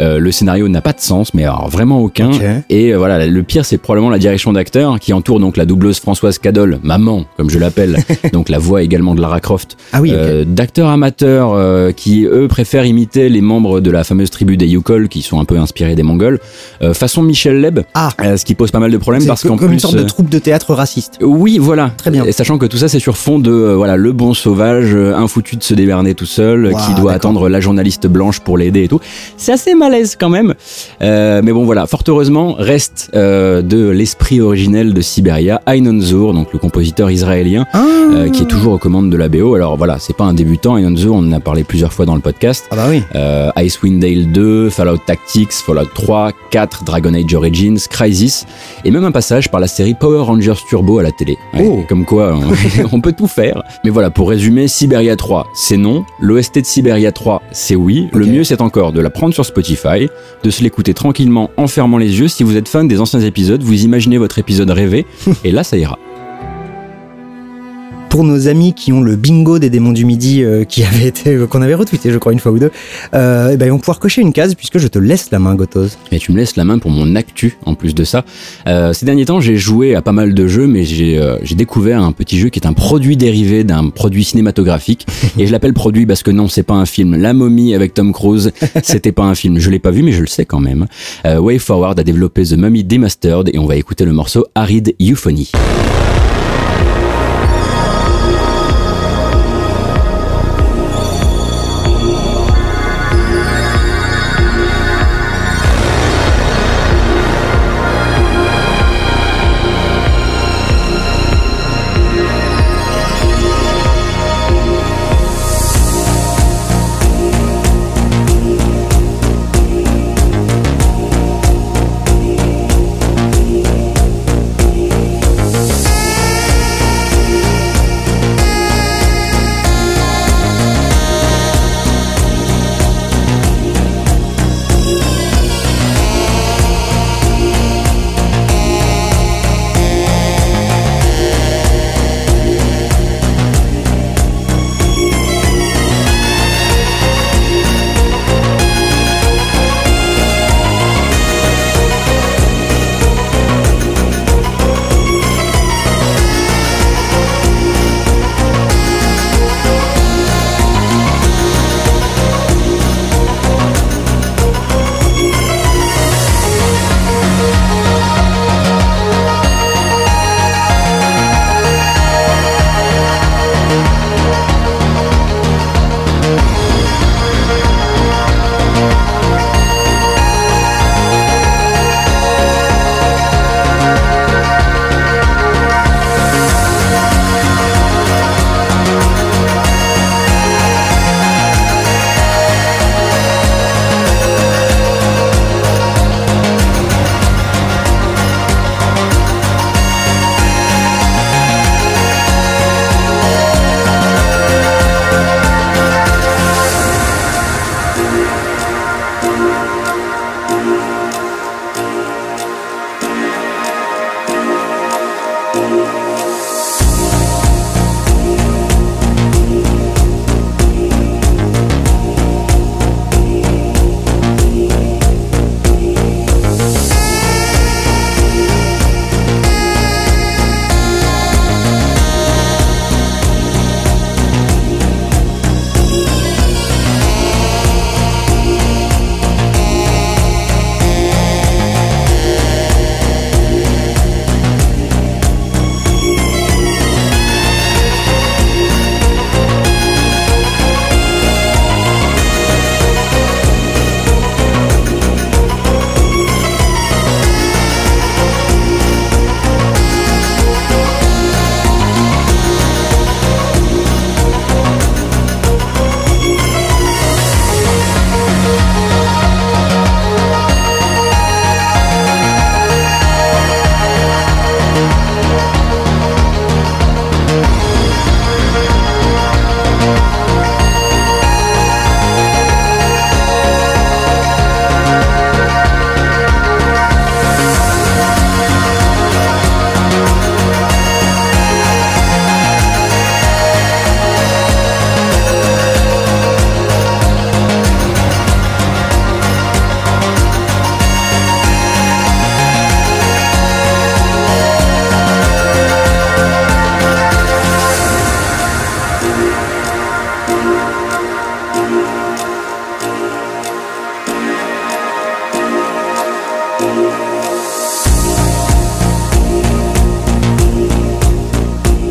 Euh, 0.00 0.18
le 0.18 0.30
scénario 0.32 0.68
n'a 0.68 0.80
pas 0.80 0.92
de 0.92 1.00
sens, 1.00 1.32
mais 1.34 1.44
alors 1.44 1.68
vraiment 1.68 2.00
aucun. 2.00 2.30
Et 2.68 2.92
euh, 2.92 2.98
voilà, 2.98 3.26
le 3.26 3.42
pire, 3.42 3.64
c'est 3.64 3.78
probablement 3.78 4.10
la 4.10 4.18
direction 4.18 4.52
d'acteur 4.52 4.98
qui 5.00 5.12
entoure 5.12 5.40
donc 5.40 5.56
la 5.56 5.64
doubleuse 5.64 5.98
Françoise 6.00 6.38
Cadol, 6.38 6.78
maman, 6.82 7.24
comme 7.36 7.50
je 7.50 7.58
l'appelle, 7.58 7.96
donc 8.32 8.48
la 8.48 8.58
voix 8.58 8.82
également 8.82 9.14
de 9.14 9.20
Lara 9.20 9.40
Croft, 9.40 9.76
Ah 9.92 10.00
oui, 10.00 10.10
euh, 10.12 10.44
d'acteurs 10.46 10.88
amateurs 10.88 11.94
qui 11.94 12.24
eux 12.24 12.48
préfèrent 12.48 12.84
imiter 12.84 13.28
les 13.28 13.40
membres 13.40 13.80
de 13.80 13.90
la 13.90 14.04
fameuse 14.04 14.30
tribu 14.30 14.56
des 14.56 14.66
Yukol 14.66 15.08
qui 15.08 15.22
sont 15.22 15.40
un 15.40 15.44
peu 15.44 15.56
inspirés 15.58 15.94
des 15.94 16.02
Mongols 16.02 16.38
façon 16.92 17.22
Michel 17.22 17.60
Leb 17.60 17.80
Ah. 17.94 18.10
ce 18.36 18.44
qui 18.44 18.54
pose 18.54 18.70
pas 18.70 18.78
mal 18.78 18.90
de 18.90 18.96
problèmes 18.98 19.26
parce 19.26 19.42
qu'en 19.42 19.56
comme 19.56 19.68
plus 19.68 19.74
une 19.74 19.80
sorte 19.80 19.96
de 19.96 20.02
troupe 20.02 20.28
de 20.28 20.38
théâtre 20.38 20.74
raciste. 20.74 21.18
oui, 21.22 21.58
voilà. 21.58 21.90
Très 21.96 22.10
bien. 22.10 22.24
Et 22.24 22.32
sachant 22.32 22.58
que 22.58 22.66
tout 22.66 22.76
ça, 22.76 22.88
c'est 22.88 22.98
sur 23.00 23.16
fond 23.16 23.38
de 23.38 23.50
voilà 23.50 23.96
le 23.96 24.12
bon 24.12 24.34
sauvage, 24.34 24.94
euh, 24.94 25.14
infoutu 25.16 25.56
de 25.56 25.62
se 25.62 25.74
déberner 25.74 26.14
tout 26.14 26.26
seul, 26.26 26.72
qui 26.86 26.94
doit 27.00 27.12
attendre 27.12 27.48
la 27.48 27.60
journaliste 27.60 28.06
blanche 28.06 28.40
pour 28.40 28.58
l'aider 28.58 28.84
et 28.84 28.88
tout. 28.88 29.00
C'est 29.36 29.52
assez 29.52 29.74
malaise 29.88 30.16
quand 30.18 30.28
même. 30.28 30.54
Euh, 31.02 31.40
mais 31.44 31.52
bon, 31.52 31.64
voilà. 31.64 31.86
Fort 31.86 32.02
heureusement, 32.08 32.54
reste 32.58 33.10
euh, 33.14 33.62
de 33.62 33.88
l'esprit 33.88 34.40
originel 34.40 34.92
de 34.94 35.00
Siberia, 35.00 35.60
Ainon 35.66 36.00
Zur, 36.00 36.34
donc 36.34 36.52
le 36.52 36.58
compositeur 36.58 37.10
israélien, 37.10 37.66
Ah, 37.72 37.84
euh, 38.14 38.28
qui 38.30 38.42
est 38.42 38.46
toujours 38.46 38.72
aux 38.74 38.78
commandes 38.78 39.10
de 39.10 39.16
la 39.16 39.28
BO. 39.28 39.54
Alors 39.54 39.76
voilà, 39.76 39.98
c'est 40.00 40.16
pas 40.16 40.24
un 40.24 40.34
débutant. 40.34 40.76
Ainon 40.76 40.96
Zur, 40.96 41.14
on 41.14 41.18
en 41.18 41.32
a 41.32 41.40
parlé 41.40 41.62
plusieurs 41.64 41.92
fois 41.92 42.04
dans 42.06 42.14
le 42.16 42.20
podcast. 42.20 42.64
ah 42.70 42.76
bah 42.76 42.86
oui. 42.90 43.02
Icewind 43.64 44.00
Dale 44.00 44.32
2, 44.32 44.70
Fallout 44.70 44.98
Tactics, 45.06 45.52
Fallout 45.52 45.88
3, 45.94 46.32
4, 46.50 46.84
Dragon 46.84 47.14
Age 47.14 47.34
Origins, 47.34 47.78
Crysis, 47.88 48.44
et 48.84 48.90
même 48.90 49.04
un 49.04 49.12
passage 49.12 49.50
par 49.50 49.60
la 49.60 49.66
série 49.68 49.94
Power 49.94 50.20
Rangers 50.22 50.54
Turbo 50.68 50.98
à 50.98 51.02
la 51.02 51.12
télé. 51.12 51.36
Ouais, 51.54 51.64
Oh. 51.66 51.82
Comme 51.88 52.04
quoi, 52.04 52.34
on, 52.36 52.86
on 52.96 53.00
peut 53.00 53.12
tout 53.12 53.26
faire. 53.26 53.62
Mais 53.84 53.90
voilà, 53.90 54.10
pour 54.10 54.28
résumer, 54.30 54.68
Siberia 54.68 55.16
3, 55.16 55.48
c'est 55.54 55.76
non. 55.76 56.04
L'OST 56.20 56.60
de 56.60 56.64
Siberia 56.64 57.10
3, 57.12 57.42
c'est 57.52 57.74
oui. 57.76 58.08
Le 58.12 58.24
mieux, 58.26 58.44
c'est 58.44 58.60
encore 58.60 58.92
de 58.92 59.00
la 59.00 59.10
prendre 59.10 59.34
sur 59.34 59.44
Spotify, 59.44 59.75
de 60.42 60.50
se 60.50 60.62
l'écouter 60.62 60.94
tranquillement 60.94 61.50
en 61.56 61.66
fermant 61.66 61.98
les 61.98 62.18
yeux. 62.18 62.28
Si 62.28 62.42
vous 62.42 62.56
êtes 62.56 62.68
fan 62.68 62.88
des 62.88 63.00
anciens 63.00 63.20
épisodes, 63.20 63.62
vous 63.62 63.84
imaginez 63.84 64.18
votre 64.18 64.38
épisode 64.38 64.70
rêvé, 64.70 65.06
et 65.44 65.52
là, 65.52 65.64
ça 65.64 65.76
ira. 65.76 65.98
Pour 68.16 68.24
nos 68.24 68.48
amis 68.48 68.72
qui 68.72 68.94
ont 68.94 69.02
le 69.02 69.14
bingo 69.14 69.58
des 69.58 69.68
démons 69.68 69.92
du 69.92 70.06
midi 70.06 70.42
euh, 70.42 70.64
qui 70.64 70.82
avait 70.82 71.06
été 71.06 71.34
euh, 71.34 71.46
qu'on 71.46 71.60
avait 71.60 71.74
retweeté, 71.74 72.10
je 72.10 72.16
crois 72.16 72.32
une 72.32 72.38
fois 72.38 72.50
ou 72.50 72.58
deux, 72.58 72.70
euh, 73.12 73.50
eh 73.52 73.58
ben, 73.58 73.66
ils 73.66 73.70
vont 73.70 73.78
pouvoir 73.78 73.98
cocher 73.98 74.22
une 74.22 74.32
case 74.32 74.54
puisque 74.54 74.78
je 74.78 74.88
te 74.88 74.98
laisse 74.98 75.30
la 75.30 75.38
main, 75.38 75.54
Gotos. 75.54 75.98
Et 76.12 76.18
tu 76.18 76.32
me 76.32 76.38
laisses 76.38 76.56
la 76.56 76.64
main 76.64 76.78
pour 76.78 76.90
mon 76.90 77.14
actu 77.14 77.58
en 77.66 77.74
plus 77.74 77.94
de 77.94 78.04
ça. 78.04 78.24
Ces 78.64 79.04
derniers 79.04 79.26
temps, 79.26 79.40
j'ai 79.40 79.56
joué 79.56 79.94
à 79.94 80.00
pas 80.00 80.12
mal 80.12 80.32
de 80.32 80.46
jeux, 80.46 80.66
mais 80.66 80.84
j'ai 80.84 81.54
découvert 81.56 82.02
un 82.02 82.12
petit 82.12 82.38
jeu 82.38 82.48
qui 82.48 82.58
est 82.58 82.66
un 82.66 82.72
produit 82.72 83.18
dérivé 83.18 83.64
d'un 83.64 83.90
produit 83.90 84.24
cinématographique. 84.24 85.06
et 85.38 85.46
je 85.46 85.52
l'appelle 85.52 85.74
produit 85.74 86.06
parce 86.06 86.22
que 86.22 86.30
non, 86.30 86.48
c'est 86.48 86.62
pas 86.62 86.72
un 86.72 86.86
film. 86.86 87.16
La 87.16 87.34
momie 87.34 87.74
avec 87.74 87.92
Tom 87.92 88.14
Cruise, 88.14 88.50
c'était 88.82 89.12
pas 89.12 89.24
un 89.24 89.34
film. 89.34 89.58
Je 89.58 89.68
l'ai 89.68 89.78
pas 89.78 89.90
vu, 89.90 90.02
mais 90.02 90.12
je 90.12 90.22
le 90.22 90.26
sais 90.26 90.46
quand 90.46 90.60
même. 90.60 90.86
Way 91.22 91.58
Forward 91.58 92.00
a 92.00 92.02
développé 92.02 92.44
The 92.44 92.52
Mummy 92.52 92.82
Demastered 92.82 93.50
et 93.52 93.58
on 93.58 93.66
va 93.66 93.76
écouter 93.76 94.06
le 94.06 94.14
morceau 94.14 94.46
Arid 94.54 94.94
Euphony. 95.02 95.50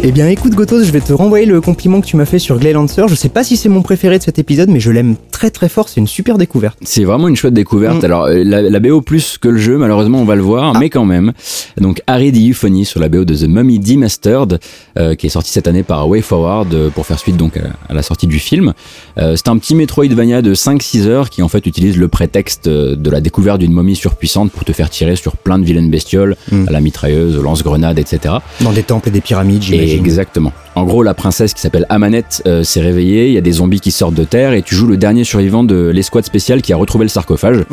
Eh 0.07 0.11
bien 0.11 0.27
écoute 0.27 0.53
Gotos, 0.53 0.83
je 0.83 0.91
vais 0.91 1.01
te 1.01 1.13
renvoyer 1.13 1.47
le 1.47 1.59
compliment 1.61 1.99
que 1.99 2.05
tu 2.05 2.15
m'as 2.15 2.25
fait 2.25 2.37
sur 2.37 2.59
Glay 2.59 2.73
Lancer. 2.73 3.07
Je 3.07 3.15
sais 3.15 3.27
pas 3.27 3.43
si 3.43 3.57
c'est 3.57 3.69
mon 3.69 3.81
préféré 3.81 4.19
de 4.19 4.23
cet 4.23 4.37
épisode, 4.37 4.69
mais 4.69 4.79
je 4.79 4.91
l'aime 4.91 5.15
très 5.51 5.65
très 5.65 5.69
fort, 5.69 5.89
c'est 5.89 5.99
une 5.99 6.07
super 6.07 6.37
découverte. 6.37 6.77
C'est 6.81 7.03
vraiment 7.03 7.27
une 7.27 7.35
chouette 7.35 7.53
découverte. 7.53 8.01
Mm. 8.01 8.05
Alors, 8.05 8.23
euh, 8.25 8.43
la, 8.43 8.61
la 8.61 8.79
BO 8.79 9.01
plus 9.01 9.37
que 9.37 9.47
le 9.47 9.57
jeu, 9.57 9.77
malheureusement, 9.77 10.19
on 10.19 10.25
va 10.25 10.35
le 10.35 10.41
voir, 10.41 10.73
Ah. 10.75 10.79
mais 10.79 10.89
quand 10.89 11.05
même. 11.05 11.33
Donc, 11.79 12.01
Harry 12.07 12.31
the 12.31 12.49
Euphony 12.51 12.85
sur 12.85 12.99
la 12.99 13.09
BO 13.09 13.25
de 13.25 13.35
The 13.35 13.47
Mummy 13.47 13.79
Demastered, 13.79 14.59
euh, 14.97 15.15
qui 15.15 15.27
est 15.27 15.29
sorti 15.29 15.51
cette 15.51 15.67
année 15.67 15.83
par 15.83 16.07
Way 16.09 16.21
Forward 16.21 16.73
euh, 16.73 16.89
pour 16.89 17.05
faire 17.05 17.19
suite 17.19 17.37
donc 17.37 17.57
à, 17.57 17.61
à 17.89 17.93
la 17.93 18.01
sortie 18.01 18.27
du 18.27 18.39
film. 18.39 18.73
Euh, 19.17 19.35
c'est 19.35 19.47
un 19.49 19.57
petit 19.57 19.75
Metroidvania 19.75 20.41
de 20.41 20.53
5-6 20.55 21.05
heures 21.07 21.29
qui 21.29 21.41
en 21.43 21.47
fait 21.47 21.65
utilise 21.65 21.97
le 21.97 22.07
prétexte 22.07 22.67
de 22.67 23.09
la 23.09 23.21
découverte 23.21 23.59
d'une 23.59 23.71
momie 23.73 23.95
surpuissante 23.95 24.51
pour 24.51 24.65
te 24.65 24.71
faire 24.73 24.89
tirer 24.89 25.15
sur 25.15 25.37
plein 25.37 25.59
de 25.59 25.65
vilaines 25.65 25.89
bestioles, 25.91 26.35
Mm. 26.51 26.65
à 26.67 26.71
la 26.71 26.81
mitrailleuse, 26.81 27.37
au 27.37 27.41
lance-grenade, 27.41 27.97
etc. 27.99 28.35
Dans 28.61 28.71
des 28.71 28.83
temples 28.83 29.09
et 29.09 29.11
des 29.11 29.21
pyramides, 29.21 29.61
j'imagine. 29.63 29.99
exactement. 30.05 30.53
En 30.75 30.83
gros, 30.83 31.03
la 31.03 31.13
princesse 31.13 31.53
qui 31.53 31.61
s'appelle 31.61 31.85
Amanette 31.87 32.43
euh, 32.47 32.63
s'est 32.63 32.81
réveillée, 32.81 33.27
il 33.27 33.33
y 33.33 33.37
a 33.37 33.41
des 33.41 33.53
zombies 33.53 33.79
qui 33.79 33.91
sortent 33.91 34.13
de 34.13 34.25
terre 34.25 34.51
et 34.51 34.61
tu 34.61 34.75
joues 34.75 34.87
le 34.87 34.97
dernier 34.97 35.23
survivant 35.23 35.63
de 35.63 35.87
l'escouade 35.93 36.25
spéciale 36.25 36.61
qui 36.61 36.73
a 36.73 36.75
retrouvé 36.77 37.05
le 37.05 37.09
sarcophage. 37.09 37.63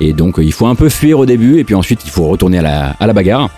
Et 0.00 0.14
donc 0.14 0.38
euh, 0.38 0.44
il 0.44 0.52
faut 0.52 0.66
un 0.66 0.74
peu 0.74 0.88
fuir 0.88 1.18
au 1.18 1.26
début 1.26 1.58
et 1.58 1.64
puis 1.64 1.74
ensuite 1.74 2.00
il 2.06 2.10
faut 2.10 2.26
retourner 2.26 2.58
à 2.58 2.62
la, 2.62 2.96
à 2.98 3.06
la 3.06 3.12
bagarre. 3.12 3.50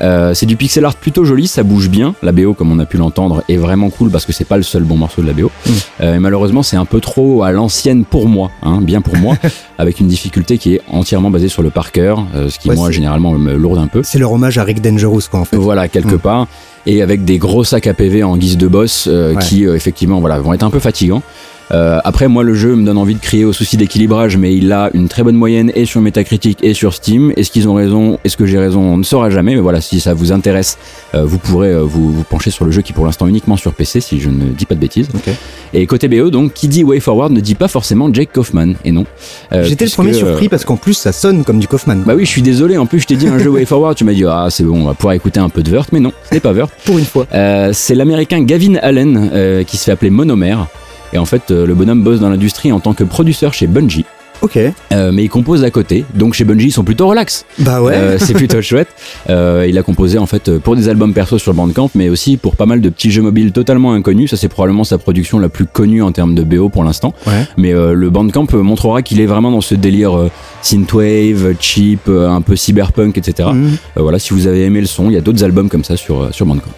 Euh, 0.00 0.34
c'est 0.34 0.46
du 0.46 0.54
pixel 0.56 0.84
art 0.84 0.94
plutôt 0.94 1.24
joli, 1.24 1.48
ça 1.48 1.64
bouge 1.64 1.88
bien. 1.88 2.14
La 2.22 2.30
BO, 2.30 2.54
comme 2.54 2.70
on 2.70 2.78
a 2.78 2.86
pu 2.86 2.96
l'entendre, 2.96 3.42
est 3.48 3.56
vraiment 3.56 3.90
cool 3.90 4.10
parce 4.10 4.24
que 4.24 4.32
c'est 4.32 4.44
pas 4.44 4.56
le 4.56 4.62
seul 4.62 4.84
bon 4.84 4.96
morceau 4.96 5.20
de 5.22 5.26
la 5.26 5.32
BO. 5.32 5.50
Mm. 5.66 6.04
Et 6.04 6.18
malheureusement, 6.20 6.62
c'est 6.62 6.76
un 6.76 6.84
peu 6.84 7.00
trop 7.00 7.42
à 7.42 7.50
l'ancienne 7.50 8.04
pour 8.04 8.28
moi, 8.28 8.50
hein, 8.62 8.80
bien 8.80 9.00
pour 9.00 9.16
moi, 9.16 9.36
avec 9.78 9.98
une 9.98 10.06
difficulté 10.08 10.58
qui 10.58 10.74
est 10.76 10.80
entièrement 10.90 11.30
basée 11.30 11.48
sur 11.48 11.62
le 11.62 11.70
par 11.70 11.90
cœur, 11.90 12.24
ce 12.34 12.56
qui 12.58 12.68
Ouais, 12.68 12.76
moi 12.76 12.90
généralement 12.92 13.32
me 13.32 13.54
lourde 13.54 13.78
un 13.78 13.86
peu. 13.88 14.02
C'est 14.04 14.18
leur 14.18 14.32
hommage 14.32 14.58
à 14.58 14.64
Rick 14.64 14.80
Dangerous 14.80 15.22
quoi 15.30 15.40
en 15.40 15.44
fait. 15.44 15.56
Voilà, 15.56 15.88
quelque 15.88 16.14
Mm. 16.14 16.18
part. 16.20 16.46
Et 16.86 17.02
avec 17.02 17.24
des 17.24 17.38
gros 17.38 17.64
sacs 17.64 17.86
à 17.86 17.94
PV 17.94 18.22
en 18.24 18.36
guise 18.36 18.58
de 18.58 18.66
boss 18.68 19.06
euh, 19.10 19.34
Ouais. 19.34 19.42
qui, 19.42 19.66
euh, 19.66 19.74
effectivement, 19.74 20.20
voilà, 20.20 20.38
vont 20.38 20.52
être 20.52 20.62
un 20.64 20.70
peu 20.70 20.80
fatigants. 20.80 21.22
Euh, 21.72 22.00
après, 22.04 22.28
moi, 22.28 22.42
le 22.42 22.54
jeu 22.54 22.74
me 22.74 22.84
donne 22.84 22.98
envie 22.98 23.14
de 23.14 23.20
crier 23.20 23.44
au 23.44 23.52
souci 23.52 23.76
d'équilibrage, 23.76 24.36
mais 24.36 24.54
il 24.54 24.72
a 24.72 24.90
une 24.94 25.08
très 25.08 25.22
bonne 25.22 25.36
moyenne 25.36 25.72
et 25.74 25.86
sur 25.86 26.00
Metacritic 26.00 26.58
et 26.62 26.74
sur 26.74 26.94
Steam. 26.94 27.32
Est-ce 27.36 27.50
qu'ils 27.50 27.68
ont 27.68 27.74
raison? 27.74 28.18
Est-ce 28.24 28.36
que 28.36 28.46
j'ai 28.46 28.58
raison? 28.58 28.80
On 28.80 28.96
ne 28.98 29.02
saura 29.02 29.30
jamais. 29.30 29.54
Mais 29.54 29.60
voilà, 29.60 29.80
si 29.80 30.00
ça 30.00 30.14
vous 30.14 30.32
intéresse, 30.32 30.78
euh, 31.14 31.24
vous 31.24 31.38
pourrez 31.38 31.70
euh, 31.70 31.82
vous, 31.82 32.12
vous 32.12 32.24
pencher 32.24 32.50
sur 32.50 32.64
le 32.64 32.70
jeu 32.70 32.82
qui 32.82 32.92
est 32.92 32.94
pour 32.94 33.06
l'instant 33.06 33.26
uniquement 33.26 33.56
sur 33.56 33.72
PC, 33.72 34.00
si 34.00 34.20
je 34.20 34.28
ne 34.28 34.46
dis 34.46 34.66
pas 34.66 34.74
de 34.74 34.80
bêtises. 34.80 35.08
Et 35.72 35.86
côté 35.86 36.08
BO, 36.08 36.30
donc, 36.30 36.52
qui 36.52 36.68
dit 36.68 36.84
Way 36.84 37.00
Forward 37.00 37.32
ne 37.32 37.40
dit 37.40 37.54
pas 37.54 37.68
forcément 37.68 38.12
Jake 38.12 38.30
Kaufman. 38.32 38.74
Et 38.84 38.92
non. 38.92 39.04
J'étais 39.52 39.86
le 39.86 39.90
premier 39.90 40.12
surpris 40.12 40.48
parce 40.48 40.64
qu'en 40.64 40.76
plus 40.76 40.94
ça 40.94 41.12
sonne 41.12 41.44
comme 41.44 41.58
du 41.58 41.68
Kaufman. 41.68 42.02
Bah 42.04 42.14
oui, 42.14 42.24
je 42.24 42.30
suis 42.30 42.42
désolé. 42.42 42.76
En 42.76 42.86
plus, 42.86 43.00
je 43.00 43.06
t'ai 43.06 43.16
dit 43.16 43.28
un 43.28 43.38
jeu 43.38 43.50
Way 43.50 43.64
Forward. 43.64 43.96
Tu 43.96 44.04
m'as 44.04 44.12
dit, 44.12 44.24
ah, 44.26 44.48
c'est 44.50 44.64
bon, 44.64 44.82
on 44.82 44.84
va 44.84 44.94
pouvoir 44.94 45.14
écouter 45.14 45.40
un 45.40 45.48
peu 45.48 45.62
de 45.62 45.70
Vert. 45.70 45.86
Mais 45.92 46.00
non, 46.00 46.12
ce 46.28 46.34
n'est 46.34 46.40
pas 46.40 46.52
Vert. 46.52 46.68
Pour 46.84 46.98
une 46.98 47.04
fois. 47.04 47.26
C'est 47.72 47.94
l'américain 47.94 48.42
Gavin 48.42 48.76
Allen 48.82 49.64
qui 49.66 49.76
se 49.76 49.84
fait 49.84 49.92
appeler 49.92 50.10
Monomère. 50.10 50.66
Et 51.14 51.18
en 51.18 51.24
fait, 51.24 51.50
euh, 51.50 51.66
le 51.66 51.74
bonhomme 51.74 52.02
bosse 52.02 52.20
dans 52.20 52.28
l'industrie 52.28 52.72
en 52.72 52.80
tant 52.80 52.92
que 52.92 53.04
producteur 53.04 53.54
chez 53.54 53.66
Bungie. 53.66 54.04
Ok. 54.44 54.58
Euh, 54.58 55.10
mais 55.12 55.24
il 55.24 55.28
compose 55.28 55.64
à 55.64 55.70
côté. 55.70 56.04
Donc 56.14 56.34
chez 56.34 56.44
Bungie, 56.44 56.66
ils 56.66 56.72
sont 56.72 56.84
plutôt 56.84 57.08
relax. 57.08 57.46
Bah 57.60 57.80
ouais. 57.80 57.94
Euh, 57.94 58.18
c'est 58.18 58.34
plutôt 58.34 58.60
chouette. 58.62 58.88
Euh, 59.30 59.66
il 59.66 59.78
a 59.78 59.82
composé 59.82 60.18
en 60.18 60.26
fait 60.26 60.58
pour 60.58 60.76
des 60.76 60.88
albums 60.88 61.14
perso 61.14 61.38
sur 61.38 61.54
Bandcamp, 61.54 61.90
mais 61.94 62.10
aussi 62.10 62.36
pour 62.36 62.56
pas 62.56 62.66
mal 62.66 62.82
de 62.82 62.88
petits 62.90 63.10
jeux 63.10 63.22
mobiles 63.22 63.52
totalement 63.52 63.94
inconnus. 63.94 64.30
Ça, 64.30 64.36
c'est 64.36 64.48
probablement 64.48 64.84
sa 64.84 64.98
production 64.98 65.38
la 65.38 65.48
plus 65.48 65.64
connue 65.64 66.02
en 66.02 66.12
termes 66.12 66.34
de 66.34 66.42
BO 66.42 66.68
pour 66.68 66.84
l'instant. 66.84 67.14
Ouais. 67.26 67.46
Mais 67.56 67.72
le 67.72 68.10
Bandcamp 68.10 68.46
montrera 68.52 69.02
qu'il 69.02 69.20
est 69.20 69.26
vraiment 69.26 69.50
dans 69.50 69.60
ce 69.60 69.74
délire 69.74 70.28
synthwave, 70.62 71.54
cheap, 71.58 72.08
un 72.08 72.40
peu 72.40 72.56
cyberpunk, 72.56 73.16
etc. 73.16 73.48
Mhm. 73.52 73.76
Voilà, 73.96 74.18
si 74.18 74.34
vous 74.34 74.46
avez 74.46 74.64
aimé 74.64 74.80
le 74.80 74.86
son, 74.86 75.08
il 75.08 75.14
y 75.14 75.18
a 75.18 75.20
d'autres 75.20 75.42
albums 75.42 75.68
comme 75.68 75.84
ça 75.84 75.96
sur, 75.96 76.34
sur 76.34 76.44
Bandcamp. 76.44 76.70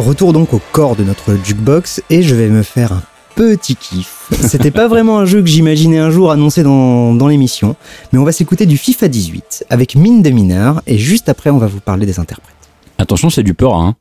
Retour 0.00 0.32
donc 0.32 0.54
au 0.54 0.62
corps 0.72 0.96
de 0.96 1.04
notre 1.04 1.36
jukebox 1.44 2.02
et 2.08 2.22
je 2.22 2.34
vais 2.34 2.48
me 2.48 2.62
faire 2.62 2.92
un 2.92 3.02
petit 3.34 3.76
kiff. 3.76 4.30
C'était 4.32 4.70
pas 4.70 4.88
vraiment 4.88 5.18
un 5.18 5.26
jeu 5.26 5.42
que 5.42 5.46
j'imaginais 5.46 5.98
un 5.98 6.10
jour 6.10 6.30
annoncé 6.30 6.62
dans, 6.62 7.28
l'émission, 7.28 7.76
mais 8.10 8.18
on 8.18 8.24
va 8.24 8.32
s'écouter 8.32 8.64
du 8.64 8.78
FIFA 8.78 9.08
18 9.08 9.66
avec 9.68 9.96
mine 9.96 10.22
de 10.22 10.30
mineur 10.30 10.80
et 10.86 10.96
juste 10.96 11.28
après 11.28 11.50
on 11.50 11.58
va 11.58 11.66
vous 11.66 11.80
parler 11.80 12.06
des 12.06 12.18
interprètes. 12.18 12.56
Attention, 12.96 13.28
c'est 13.28 13.42
du 13.42 13.52
peur, 13.52 13.74
hein. 13.74 13.94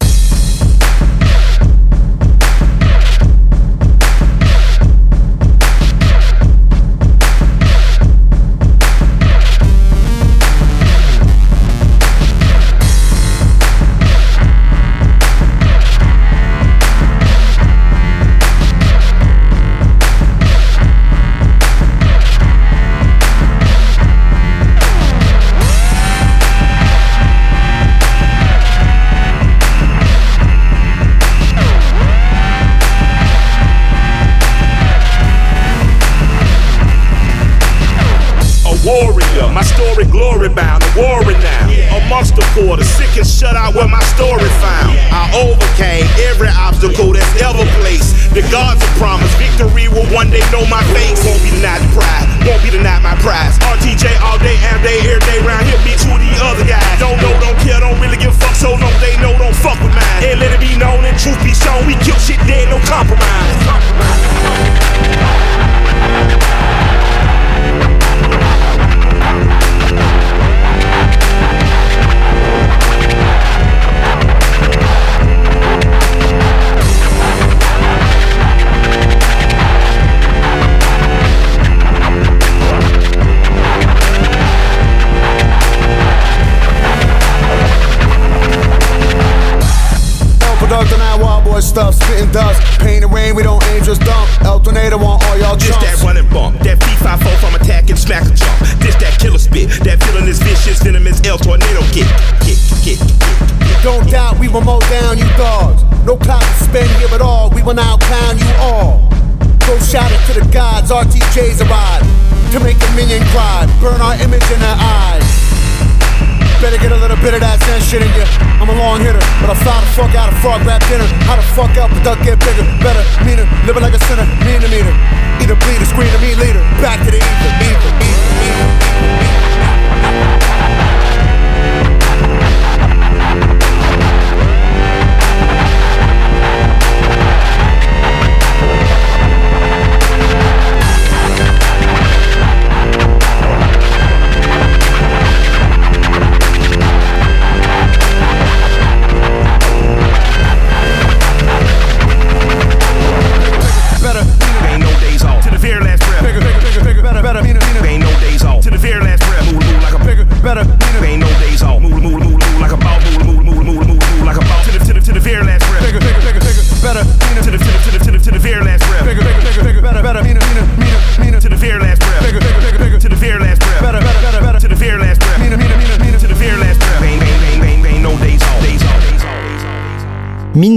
Fuck 119.99 120.15
out 120.15 120.31
of 120.31 120.39
frog 120.39 120.63
rap 120.63 120.79
dinner. 120.87 121.03
How 121.27 121.35
the 121.35 121.43
fuck 121.51 121.75
out, 121.75 121.91
but 121.91 121.99
duck 122.07 122.23
get 122.23 122.39
bigger, 122.39 122.63
better, 122.79 123.03
meaner, 123.27 123.43
living 123.67 123.83
like 123.83 123.91
a 123.91 123.99
sinner, 124.07 124.23
mean 124.47 124.63
to 124.63 124.71
meter. 124.71 124.95
Either 125.43 125.59
bleed 125.59 125.83
or 125.83 125.87
scream 125.91 126.07
to 126.15 126.19
me 126.23 126.39
leader. 126.39 126.63
Back 126.79 127.03
to 127.03 127.11
the 127.11 127.19
ether, 127.19 127.51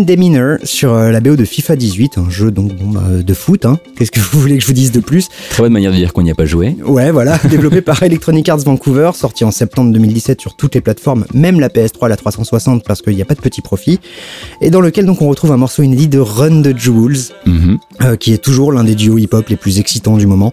Demeanor 0.04 0.58
sur 0.64 0.92
euh, 0.92 1.10
la 1.10 1.20
BO 1.20 1.36
de 1.36 1.44
FIFA 1.44 1.76
18, 1.76 2.18
un 2.18 2.30
jeu 2.30 2.50
donc 2.50 2.74
bon, 2.74 2.90
bah, 2.90 3.02
de 3.22 3.34
foot. 3.34 3.64
Hein. 3.66 3.78
Qu'est-ce 3.96 4.10
que 4.10 4.20
vous 4.20 4.40
voulez 4.40 4.56
que 4.56 4.62
je 4.62 4.66
vous 4.66 4.72
dise 4.72 4.92
de 4.92 5.00
plus? 5.00 5.28
Très 5.50 5.62
bonne 5.62 5.72
manière 5.72 5.90
de 5.92 5.96
dire 5.96 6.12
qu'on 6.12 6.22
n'y 6.22 6.30
a 6.30 6.34
pas 6.34 6.46
joué. 6.46 6.76
Ouais, 6.84 7.10
voilà, 7.10 7.38
développé 7.50 7.80
par 7.80 8.02
Electronic 8.02 8.48
Arts 8.48 8.58
Vancouver, 8.58 9.10
sorti 9.14 9.44
en 9.44 9.50
septembre 9.50 9.92
2017 9.92 10.40
sur 10.40 10.54
toutes 10.54 10.74
les 10.74 10.80
plateformes, 10.80 11.24
même 11.34 11.60
la 11.60 11.68
PS3, 11.68 12.08
la 12.08 12.16
360, 12.16 12.84
parce 12.84 13.02
qu'il 13.02 13.14
n'y 13.14 13.22
a 13.22 13.26
pas 13.26 13.34
de 13.34 13.40
petit 13.40 13.60
profit, 13.62 14.00
et 14.60 14.70
dans 14.70 14.80
lequel 14.80 15.06
donc 15.06 15.22
on 15.22 15.28
retrouve 15.28 15.52
un 15.52 15.56
morceau 15.56 15.82
inédit 15.82 16.08
de 16.08 16.18
Run 16.18 16.62
the 16.62 16.76
Jewels, 16.76 17.32
Mhm. 17.46 17.78
Euh, 18.04 18.16
qui 18.16 18.32
est 18.32 18.42
toujours 18.42 18.72
l'un 18.72 18.84
des 18.84 18.94
duos 18.94 19.18
hip-hop 19.18 19.48
les 19.48 19.56
plus 19.56 19.78
excitants 19.78 20.16
du 20.16 20.26
moment. 20.26 20.52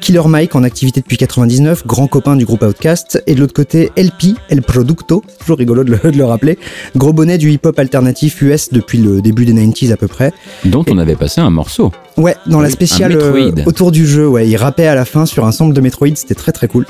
Killer 0.00 0.22
Mike 0.26 0.56
en 0.56 0.64
activité 0.64 1.00
depuis 1.00 1.18
99, 1.18 1.86
grand 1.86 2.06
copain 2.06 2.36
du 2.36 2.46
groupe 2.46 2.62
Outcast, 2.62 3.22
et 3.26 3.34
de 3.34 3.40
l'autre 3.40 3.52
côté 3.52 3.92
LP, 3.96 4.34
El 4.48 4.62
Producto, 4.62 5.22
toujours 5.40 5.58
rigolo 5.58 5.84
de 5.84 5.92
le, 5.92 6.10
de 6.10 6.16
le 6.16 6.24
rappeler, 6.24 6.58
gros 6.96 7.12
bonnet 7.12 7.38
du 7.38 7.50
hip-hop 7.50 7.78
alternatif 7.78 8.40
US 8.42 8.70
depuis 8.72 8.98
le 8.98 9.20
début 9.20 9.44
des 9.44 9.52
90s 9.52 9.92
à 9.92 9.96
peu 9.96 10.08
près. 10.08 10.32
Dont 10.64 10.84
on 10.88 10.98
avait 10.98 11.16
passé 11.16 11.40
un 11.40 11.50
morceau. 11.50 11.92
Ouais, 12.16 12.34
dans 12.46 12.60
la 12.60 12.70
spéciale 12.70 13.12
euh, 13.16 13.50
autour 13.66 13.92
du 13.92 14.06
jeu, 14.06 14.26
ouais, 14.26 14.48
il 14.48 14.56
rappait 14.56 14.86
à 14.86 14.94
la 14.94 15.04
fin 15.04 15.26
sur 15.26 15.46
un 15.46 15.52
sample 15.52 15.74
de 15.74 15.80
Metroid, 15.80 16.14
c'était 16.14 16.34
très 16.34 16.52
très 16.52 16.68
cool. 16.68 16.86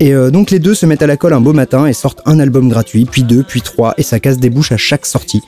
Et 0.00 0.14
euh, 0.14 0.30
donc 0.30 0.50
les 0.50 0.58
deux 0.58 0.74
se 0.74 0.86
mettent 0.86 1.02
à 1.02 1.06
la 1.06 1.16
colle 1.16 1.32
un 1.32 1.40
beau 1.40 1.52
matin 1.52 1.86
et 1.86 1.92
sortent 1.92 2.22
un 2.24 2.40
album 2.40 2.68
gratuit, 2.68 3.04
puis 3.04 3.22
deux, 3.22 3.42
puis 3.42 3.62
trois, 3.62 3.94
et 3.98 4.02
ça 4.02 4.20
casse 4.20 4.38
des 4.38 4.50
bouches 4.50 4.72
à 4.72 4.76
chaque 4.76 5.06
sortie. 5.06 5.42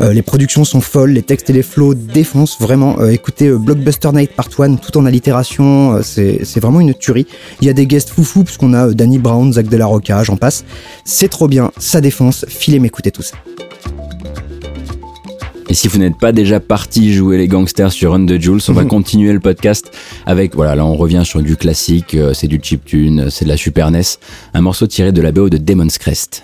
Les 0.00 0.22
productions 0.22 0.64
sont 0.64 0.80
folles, 0.80 1.10
les 1.10 1.22
textes 1.22 1.50
et 1.50 1.52
les 1.52 1.62
flows 1.62 1.94
défoncent 1.94 2.58
vraiment. 2.60 3.04
Écoutez 3.06 3.51
Blockbuster 3.58 4.10
Night 4.12 4.32
Part 4.32 4.48
1 4.58 4.76
tout 4.76 4.96
en 4.98 5.06
allitération, 5.06 5.94
euh, 5.94 6.02
c'est 6.02 6.60
vraiment 6.60 6.80
une 6.80 6.94
tuerie. 6.94 7.26
Il 7.60 7.66
y 7.66 7.70
a 7.70 7.72
des 7.72 7.86
guests 7.86 8.10
foufous 8.10 8.44
parce 8.44 8.56
qu'on 8.56 8.74
a 8.74 8.88
euh, 8.88 8.94
Danny 8.94 9.18
Brown, 9.18 9.52
Zach 9.52 9.68
de 9.68 9.76
la 9.76 9.86
Rocca, 9.86 10.22
j'en 10.24 10.36
passe. 10.36 10.64
C'est 11.04 11.28
trop 11.28 11.48
bien, 11.48 11.70
ça 11.78 12.00
défonce. 12.00 12.44
Filez 12.48 12.78
m'écouter 12.78 13.10
tout 13.10 13.22
ça. 13.22 13.36
Et 15.68 15.74
si 15.74 15.88
vous 15.88 15.98
n'êtes 15.98 16.18
pas 16.18 16.32
déjà 16.32 16.60
parti 16.60 17.14
jouer 17.14 17.38
les 17.38 17.48
gangsters 17.48 17.92
sur 17.92 18.12
Run 18.12 18.26
the 18.26 18.38
Jules, 18.38 18.60
on 18.68 18.74
va 18.74 18.84
continuer 18.84 19.32
le 19.32 19.40
podcast 19.40 19.90
avec, 20.26 20.54
voilà, 20.54 20.74
là 20.74 20.84
on 20.84 20.96
revient 20.96 21.22
sur 21.24 21.40
du 21.40 21.56
classique, 21.56 22.14
euh, 22.14 22.34
c'est 22.34 22.46
du 22.46 22.60
chiptune, 22.62 23.30
c'est 23.30 23.46
de 23.46 23.48
la 23.48 23.56
Super 23.56 23.90
NES, 23.90 24.02
un 24.52 24.60
morceau 24.60 24.86
tiré 24.86 25.12
de 25.12 25.22
la 25.22 25.32
BO 25.32 25.48
de 25.48 25.56
Demon's 25.56 25.96
Crest. 25.96 26.42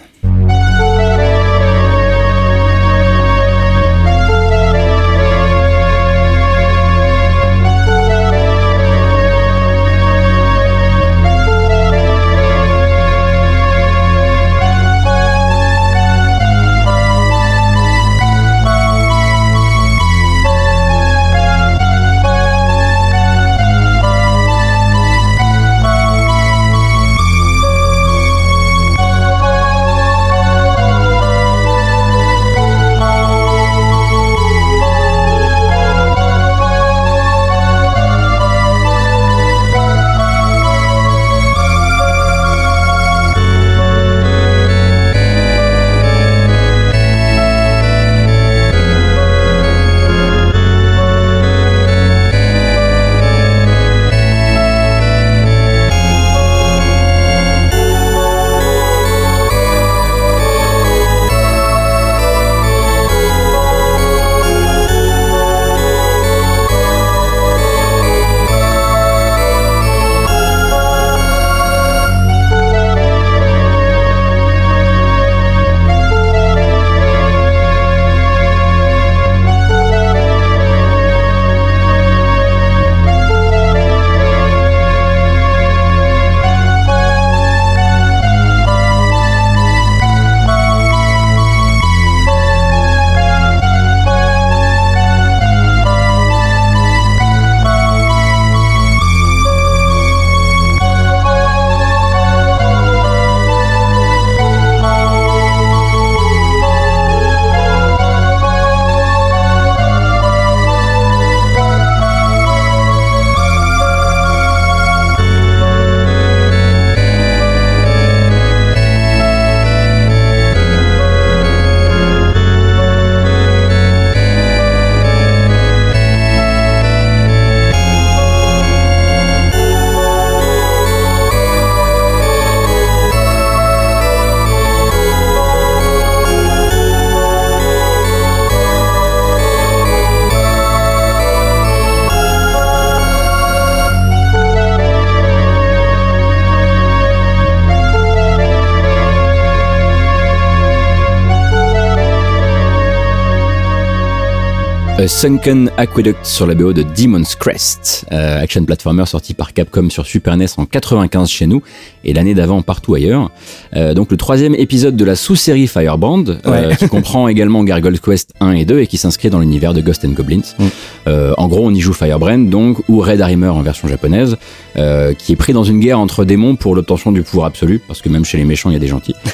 Sunken 155.08 155.70
Aqueduct 155.78 156.26
sur 156.26 156.46
la 156.46 156.54
BO 156.54 156.74
de 156.74 156.82
Demon's 156.82 157.34
Crest, 157.34 158.04
euh, 158.12 158.42
action 158.42 158.62
platformer 158.64 159.06
sorti 159.06 159.32
par 159.32 159.54
Capcom 159.54 159.88
sur 159.88 160.04
Super 160.04 160.36
NES 160.36 160.46
en 160.58 160.66
95 160.66 161.30
chez 161.30 161.46
nous 161.46 161.62
et 162.04 162.12
l'année 162.12 162.34
d'avant 162.34 162.60
partout 162.60 162.94
ailleurs. 162.94 163.30
Euh, 163.76 163.94
donc 163.94 164.10
le 164.10 164.16
troisième 164.16 164.54
épisode 164.54 164.96
de 164.96 165.04
la 165.04 165.14
sous-série 165.16 165.66
Firebrand, 165.66 166.24
euh, 166.28 166.68
Ouais. 166.68 166.76
qui 166.76 166.88
comprend 166.88 167.28
également 167.28 167.64
Gargoyle's 167.64 168.00
Quest 168.00 168.32
1 168.40 168.52
et 168.52 168.64
2 168.64 168.80
et 168.80 168.86
qui 168.86 168.96
s'inscrit 168.98 169.30
dans 169.30 169.40
l'univers 169.40 169.74
de 169.74 169.80
Ghost 169.80 170.04
and 170.04 170.10
Goblins. 170.10 170.40
Mm. 170.58 170.64
Euh, 171.08 171.34
en 171.36 171.48
gros, 171.48 171.66
on 171.66 171.72
y 171.72 171.80
joue 171.80 171.92
Firebrand 171.92 172.38
donc 172.38 172.78
ou 172.88 173.00
Red 173.00 173.20
Harrimer 173.20 173.48
en 173.48 173.62
version 173.62 173.88
japonaise, 173.88 174.36
euh, 174.76 175.12
qui 175.14 175.32
est 175.32 175.36
pris 175.36 175.52
dans 175.52 175.64
une 175.64 175.80
guerre 175.80 175.98
entre 175.98 176.24
démons 176.24 176.56
pour 176.56 176.74
l'obtention 176.74 177.12
du 177.12 177.22
pouvoir 177.22 177.46
absolu, 177.46 177.80
parce 177.86 178.02
que 178.02 178.08
même 178.08 178.24
chez 178.24 178.38
les 178.38 178.44
méchants 178.44 178.70
il 178.70 178.74
y 178.74 178.76
a 178.76 178.80
des 178.80 178.86
gentils. 178.88 179.14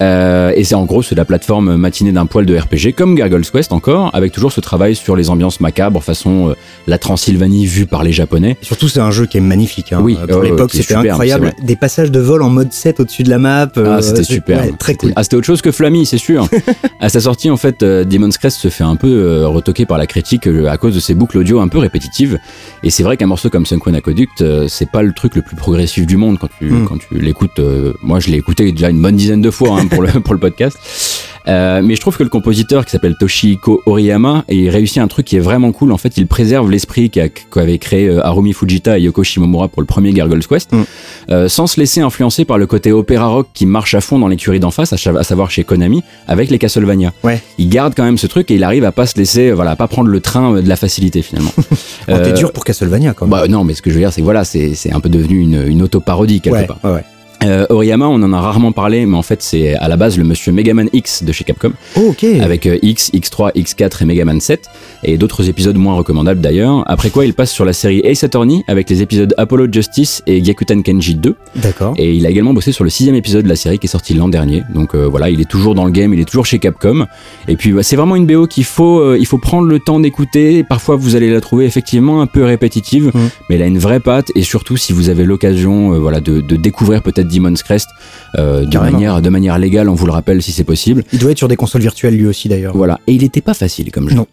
Euh, 0.00 0.52
et 0.56 0.64
c'est 0.64 0.74
en 0.74 0.84
gros 0.84 1.02
c'est 1.02 1.14
la 1.14 1.24
plateforme 1.24 1.76
matinée 1.76 2.12
d'un 2.12 2.24
poil 2.26 2.46
de 2.46 2.56
RPG 2.56 2.94
comme 2.96 3.14
Gargoyle's 3.14 3.50
Quest 3.50 3.72
encore, 3.72 4.10
avec 4.14 4.32
toujours 4.32 4.52
ce 4.52 4.60
travail 4.60 4.94
sur 4.94 5.14
les 5.14 5.28
ambiances 5.28 5.60
macabres 5.60 6.02
façon 6.02 6.50
euh, 6.50 6.54
la 6.86 6.96
Transylvanie 6.96 7.66
vue 7.66 7.86
par 7.86 8.02
les 8.02 8.12
Japonais. 8.12 8.56
Et 8.62 8.64
surtout, 8.64 8.88
c'est 8.88 9.00
un 9.00 9.10
jeu 9.10 9.26
qui 9.26 9.36
est 9.38 9.42
magnifique. 9.42 9.92
Hein. 9.92 10.00
Oui, 10.02 10.16
pour 10.28 10.42
l'époque, 10.42 10.70
c'était 10.72 10.94
incroyable. 10.94 11.52
Des 11.62 11.76
passages 11.76 12.10
de 12.10 12.20
vol 12.20 12.42
en 12.42 12.50
mode 12.50 12.72
7 12.72 13.00
au-dessus 13.00 13.22
de 13.22 13.30
la 13.30 13.38
map. 13.38 13.68
Euh, 13.80 13.96
Ah, 13.98 14.02
c'était 14.02 14.22
super. 14.22 14.60
ouais, 14.60 14.72
très 14.78 14.94
cool. 14.94 15.12
Ah, 15.16 15.22
c'était 15.22 15.36
autre 15.36 15.46
chose 15.46 15.62
que 15.62 15.70
Flammy, 15.72 16.06
c'est 16.06 16.18
sûr. 16.18 16.48
à 17.00 17.08
sa 17.08 17.20
sortie, 17.20 17.50
en 17.50 17.56
fait, 17.56 17.82
euh, 17.82 18.04
Demon's 18.04 18.38
Crest 18.38 18.58
se 18.58 18.68
fait 18.68 18.84
un 18.84 18.96
peu 18.96 19.08
euh, 19.08 19.46
retoquer 19.48 19.86
par 19.86 19.98
la 19.98 20.06
critique 20.06 20.46
à 20.46 20.76
cause 20.76 20.94
de 20.94 21.00
ses 21.00 21.14
boucles 21.14 21.38
audio 21.38 21.60
un 21.60 21.68
peu 21.68 21.78
répétitives. 21.78 22.38
Et 22.82 22.90
c'est 22.90 23.02
vrai 23.02 23.16
qu'un 23.16 23.26
morceau 23.26 23.50
comme 23.50 23.66
Sunken 23.66 23.94
Aqueduct, 23.94 24.44
c'est 24.68 24.90
pas 24.90 25.02
le 25.02 25.12
truc 25.12 25.34
le 25.36 25.42
plus 25.42 25.56
progressif 25.56 26.06
du 26.06 26.16
monde 26.16 26.38
quand 26.38 26.48
tu, 26.58 26.66
Mm. 26.70 26.86
quand 26.86 26.98
tu 26.98 27.18
l'écoutes. 27.18 27.60
moi, 28.02 28.20
je 28.20 28.28
l'ai 28.30 28.38
écouté 28.38 28.70
déjà 28.72 28.90
une 28.90 29.00
bonne 29.02 29.16
dizaine 29.16 29.40
de 29.42 29.50
fois 29.50 29.78
hein, 29.80 29.86
pour, 29.86 30.02
le, 30.02 30.08
pour 30.20 30.34
le 30.34 30.40
podcast. 30.40 30.76
Euh, 31.50 31.82
mais 31.84 31.96
je 31.96 32.00
trouve 32.00 32.16
que 32.16 32.22
le 32.22 32.28
compositeur 32.28 32.84
qui 32.84 32.92
s'appelle 32.92 33.16
Toshihiko 33.18 33.82
Oriyama, 33.86 34.44
il 34.48 34.68
réussit 34.70 34.98
un 34.98 35.08
truc 35.08 35.26
qui 35.26 35.36
est 35.36 35.40
vraiment 35.40 35.72
cool. 35.72 35.90
En 35.92 35.98
fait, 35.98 36.16
il 36.16 36.26
préserve 36.26 36.70
l'esprit 36.70 37.10
qu'a- 37.10 37.28
qu'avaient 37.28 37.78
créé 37.78 38.08
euh, 38.08 38.24
Harumi 38.24 38.52
Fujita 38.52 38.98
et 38.98 39.02
Yoko 39.02 39.24
Shimomura 39.24 39.68
pour 39.68 39.82
le 39.82 39.86
premier 39.86 40.12
Gargoyle's 40.12 40.46
Quest, 40.46 40.72
Mm. 40.72 40.82
euh, 41.30 41.48
sans 41.48 41.66
se 41.66 41.80
laisser 41.80 42.00
influencer 42.02 42.44
par 42.44 42.56
le 42.58 42.66
côté 42.66 42.92
opéra 42.92 43.26
rock 43.26 43.48
qui 43.52 43.66
marche 43.66 43.94
à 43.94 44.00
fond 44.00 44.18
dans 44.18 44.28
l'écurie 44.28 44.60
d'en 44.60 44.70
face, 44.70 44.92
à, 44.92 44.96
savoir 45.24 45.50
chez 45.50 45.64
Konami, 45.64 46.02
avec 46.28 46.50
les 46.50 46.58
Castlevania. 46.58 47.12
Ouais. 47.24 47.42
Il 47.58 47.68
garde 47.68 47.94
quand 47.96 48.04
même 48.04 48.18
ce 48.18 48.26
truc 48.28 48.50
et 48.50 48.54
il 48.54 48.62
arrive 48.64 48.84
à 48.84 48.92
pas 48.92 49.06
se 49.06 49.16
laisser, 49.16 49.48
euh, 49.50 49.54
voilà, 49.54 49.72
à 49.72 49.76
pas 49.76 49.88
prendre 49.88 50.08
le 50.08 50.20
train 50.20 50.60
de 50.60 50.68
la 50.68 50.76
facilité 50.76 51.22
finalement. 51.22 51.52
Oh, 52.08 52.14
T'es 52.24 52.32
dur 52.32 52.52
pour 52.52 52.64
Castlevania 52.64 53.12
quand 53.14 53.26
même. 53.26 53.30
Bah 53.30 53.46
non, 53.46 53.62
mais 53.62 53.74
ce 53.74 53.82
que 53.82 53.90
je 53.90 53.94
veux 53.94 54.00
dire, 54.00 54.12
c'est 54.12 54.22
voilà, 54.22 54.42
c'est 54.42 54.74
c'est 54.74 54.92
un 54.92 54.98
peu 54.98 55.08
devenu 55.08 55.38
une, 55.40 55.62
une 55.68 55.80
auto-parodie 55.82 56.40
quelque 56.40 56.56
ouais, 56.56 56.66
part. 56.66 56.78
ouais, 56.82 56.90
ouais. 56.92 57.04
Euh, 57.42 57.64
Oriyama, 57.70 58.06
on 58.06 58.22
en 58.22 58.32
a 58.34 58.40
rarement 58.40 58.72
parlé, 58.72 59.06
mais 59.06 59.16
en 59.16 59.22
fait, 59.22 59.42
c'est 59.42 59.74
à 59.74 59.88
la 59.88 59.96
base 59.96 60.18
le 60.18 60.24
monsieur 60.24 60.52
Megaman 60.52 60.88
X 60.92 61.22
de 61.24 61.32
chez 61.32 61.44
Capcom, 61.44 61.72
Oh, 61.96 62.10
ok. 62.10 62.24
avec 62.42 62.66
euh, 62.66 62.78
X, 62.82 63.10
X3, 63.14 63.52
X4 63.54 64.02
et 64.02 64.04
Megaman 64.04 64.40
7, 64.40 64.66
et 65.04 65.16
d'autres 65.16 65.48
épisodes 65.48 65.76
moins 65.76 65.94
recommandables 65.94 66.40
d'ailleurs. 66.42 66.84
Après 66.86 67.08
quoi, 67.08 67.24
il 67.24 67.32
passe 67.32 67.50
sur 67.50 67.64
la 67.64 67.72
série 67.72 68.00
Ace 68.04 68.24
Attorney 68.24 68.62
avec 68.68 68.90
les 68.90 69.00
épisodes 69.00 69.34
Apollo 69.38 69.68
Justice 69.72 70.22
et 70.26 70.44
Gyakuten 70.44 70.82
Kenji 70.82 71.14
2, 71.14 71.34
D'accord. 71.56 71.94
et 71.96 72.12
il 72.14 72.26
a 72.26 72.30
également 72.30 72.52
bossé 72.52 72.72
sur 72.72 72.84
le 72.84 72.90
sixième 72.90 73.14
épisode 73.14 73.44
de 73.44 73.48
la 73.48 73.56
série 73.56 73.78
qui 73.78 73.86
est 73.86 73.90
sorti 73.90 74.12
l'an 74.12 74.28
dernier. 74.28 74.62
Donc 74.74 74.94
euh, 74.94 75.06
voilà, 75.08 75.30
il 75.30 75.40
est 75.40 75.48
toujours 75.48 75.74
dans 75.74 75.86
le 75.86 75.92
game, 75.92 76.12
il 76.12 76.20
est 76.20 76.26
toujours 76.26 76.44
chez 76.46 76.58
Capcom. 76.58 77.06
Et 77.48 77.56
puis 77.56 77.72
bah, 77.72 77.82
c'est 77.82 77.96
vraiment 77.96 78.16
une 78.16 78.26
BO 78.26 78.46
qu'il 78.48 78.64
faut, 78.64 79.00
euh, 79.00 79.16
il 79.18 79.26
faut 79.26 79.38
prendre 79.38 79.66
le 79.66 79.78
temps 79.78 79.98
d'écouter. 80.00 80.62
Parfois 80.62 80.96
vous 80.96 81.16
allez 81.16 81.30
la 81.30 81.40
trouver 81.40 81.64
effectivement 81.64 82.20
un 82.20 82.26
peu 82.26 82.44
répétitive, 82.44 83.10
Mm. 83.14 83.18
mais 83.48 83.54
elle 83.56 83.62
a 83.62 83.66
une 83.66 83.78
vraie 83.78 84.00
patte. 84.00 84.30
Et 84.34 84.42
surtout 84.42 84.76
si 84.76 84.92
vous 84.92 85.08
avez 85.08 85.24
l'occasion, 85.24 85.98
voilà, 85.98 86.20
de, 86.20 86.40
de 86.42 86.56
découvrir 86.56 87.02
peut-être 87.02 87.28
Demon's 87.30 87.62
Crest 87.62 87.88
euh, 88.38 88.64
de 88.64 88.78
manière, 88.78 89.22
de 89.22 89.28
manière 89.30 89.58
légale, 89.58 89.88
on 89.88 89.94
vous 89.94 90.06
le 90.06 90.12
rappelle 90.12 90.42
si 90.42 90.52
c'est 90.52 90.64
possible. 90.64 91.04
Il 91.12 91.18
doit 91.18 91.30
être 91.32 91.38
sur 91.38 91.48
des 91.48 91.56
consoles 91.56 91.82
virtuelles 91.82 92.14
lui 92.16 92.26
aussi 92.26 92.48
d'ailleurs. 92.48 92.76
Voilà. 92.76 92.98
Et 93.06 93.12
il 93.14 93.24
était 93.24 93.40
pas 93.40 93.54
facile 93.54 93.90
comme 93.90 94.08
jeu. 94.08 94.16
Non. 94.16 94.26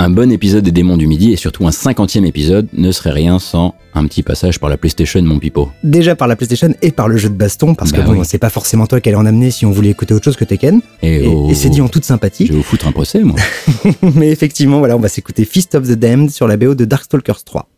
Un 0.00 0.10
bon 0.10 0.30
épisode 0.32 0.64
des 0.64 0.72
Démons 0.72 0.96
du 0.96 1.06
Midi 1.06 1.32
et 1.32 1.36
surtout 1.36 1.66
un 1.66 1.70
cinquantième 1.70 2.24
épisode 2.24 2.66
ne 2.72 2.90
serait 2.90 3.12
rien 3.12 3.38
sans 3.38 3.74
un 3.94 4.04
petit 4.06 4.22
passage 4.24 4.58
par 4.58 4.68
la 4.68 4.76
PlayStation, 4.76 5.22
mon 5.22 5.38
pipeau. 5.38 5.70
Déjà 5.84 6.16
par 6.16 6.26
la 6.28 6.34
PlayStation 6.36 6.74
et 6.82 6.90
par 6.90 7.06
le 7.08 7.16
jeu 7.16 7.28
de 7.28 7.34
baston, 7.34 7.74
parce 7.76 7.92
Bah 7.92 7.98
que 7.98 8.02
bon, 8.06 8.12
oui. 8.18 8.18
c'est 8.24 8.38
pas 8.38 8.50
forcément 8.50 8.86
toi 8.88 9.00
qui 9.00 9.08
allais 9.08 9.16
en 9.16 9.24
amener 9.24 9.52
si 9.52 9.64
on 9.66 9.70
voulait 9.70 9.90
écouter 9.90 10.12
autre 10.12 10.24
chose 10.24 10.36
que 10.36 10.44
Tekken. 10.44 10.80
Et, 11.00 11.24
Et, 11.24 11.26
oh, 11.28 11.48
et 11.48 11.54
c'est 11.54 11.70
dit 11.70 11.80
en 11.80 11.88
toute 11.88 12.04
sympathie. 12.04 12.46
Je 12.46 12.52
vais 12.52 12.58
vous 12.58 12.64
foutre 12.64 12.88
un 12.88 12.92
procès, 12.92 13.20
moi. 13.22 13.36
Mais 14.16 14.30
effectivement, 14.30 14.80
voilà, 14.80 14.96
on 14.96 15.00
va 15.00 15.08
s'écouter 15.08 15.44
Fist 15.44 15.74
of 15.76 15.84
the 15.86 15.92
Damned 15.92 16.30
sur 16.30 16.48
la 16.48 16.56
BO 16.56 16.74
de 16.74 16.84
Darkstalkers 16.84 17.44
3. 17.44 17.68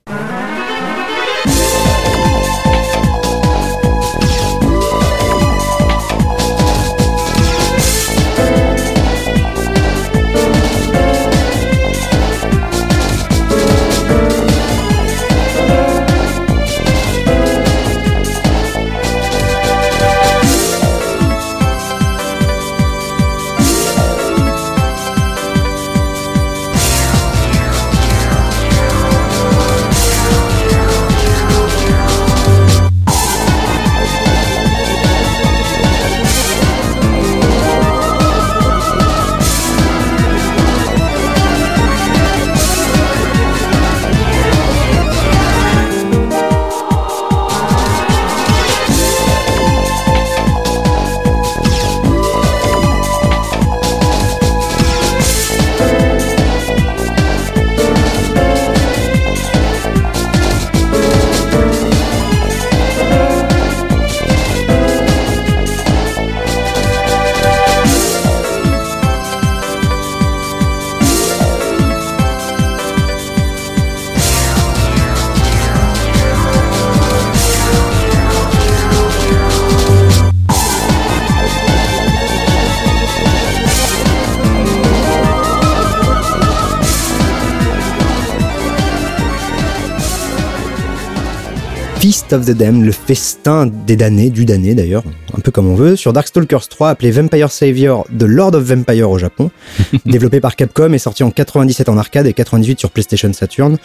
Feast 92.27 92.33
of 92.41 92.45
the 92.45 92.59
Damned, 92.59 92.85
le 92.85 92.91
festin 92.91 93.67
des 93.87 93.95
damnés, 93.95 94.31
du 94.31 94.45
damné 94.45 94.75
d'ailleurs, 94.75 95.05
un 95.37 95.41
peu 95.41 95.53
comme 95.53 95.69
on 95.69 95.77
veut, 95.77 95.95
sur 95.95 96.13
Darkstalkers 96.13 96.67
3, 96.67 96.89
appelé 96.91 97.13
Vampire 97.13 97.53
Savior 97.53 98.05
de 98.11 98.27
Lord 98.27 98.55
of 98.57 98.65
Vampire 98.65 99.09
au 99.09 99.17
Japon, 99.17 99.53
développé 100.07 100.41
par 100.41 100.57
Capcom 100.57 100.93
et 100.93 100.99
sorti 100.99 101.23
en 101.23 101.31
97 101.31 101.89
en 101.89 101.97
arcade 101.97 102.27
et 102.27 102.33
98 102.33 102.81
sur 102.81 102.91
PlayStation 102.91 103.33
Saturn. 103.33 103.77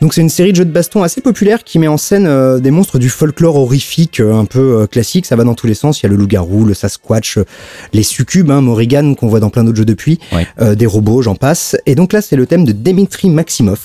Donc 0.00 0.12
c'est 0.12 0.22
une 0.22 0.28
série 0.28 0.50
de 0.50 0.56
jeux 0.56 0.64
de 0.64 0.72
baston 0.72 1.04
assez 1.04 1.20
populaire 1.20 1.62
qui 1.62 1.78
met 1.78 1.86
en 1.86 1.96
scène 1.96 2.26
euh, 2.26 2.58
des 2.58 2.72
monstres 2.72 2.98
du 2.98 3.08
folklore 3.08 3.54
horrifique 3.54 4.18
euh, 4.18 4.34
un 4.34 4.44
peu 4.44 4.80
euh, 4.80 4.86
classique, 4.88 5.24
ça 5.24 5.36
va 5.36 5.44
dans 5.44 5.54
tous 5.54 5.68
les 5.68 5.74
sens, 5.74 6.00
il 6.00 6.02
y 6.02 6.06
a 6.06 6.08
le 6.08 6.16
loup-garou, 6.16 6.64
le 6.64 6.74
Sasquatch, 6.74 7.38
les 7.92 8.02
succubes, 8.02 8.50
hein, 8.50 8.60
Morrigan 8.60 9.14
qu'on 9.14 9.28
voit 9.28 9.38
dans 9.38 9.50
plein 9.50 9.62
d'autres 9.62 9.78
jeux 9.78 9.84
depuis, 9.84 10.18
Ouais. 10.32 10.74
des 10.74 10.86
robots, 10.86 11.22
j'en 11.22 11.36
passe. 11.36 11.76
Et 11.86 11.94
donc 11.94 12.12
là 12.12 12.22
c'est 12.22 12.34
le 12.34 12.46
thème 12.46 12.64
de 12.64 12.72
Dimitri 12.72 13.30
Maximov, 13.30 13.78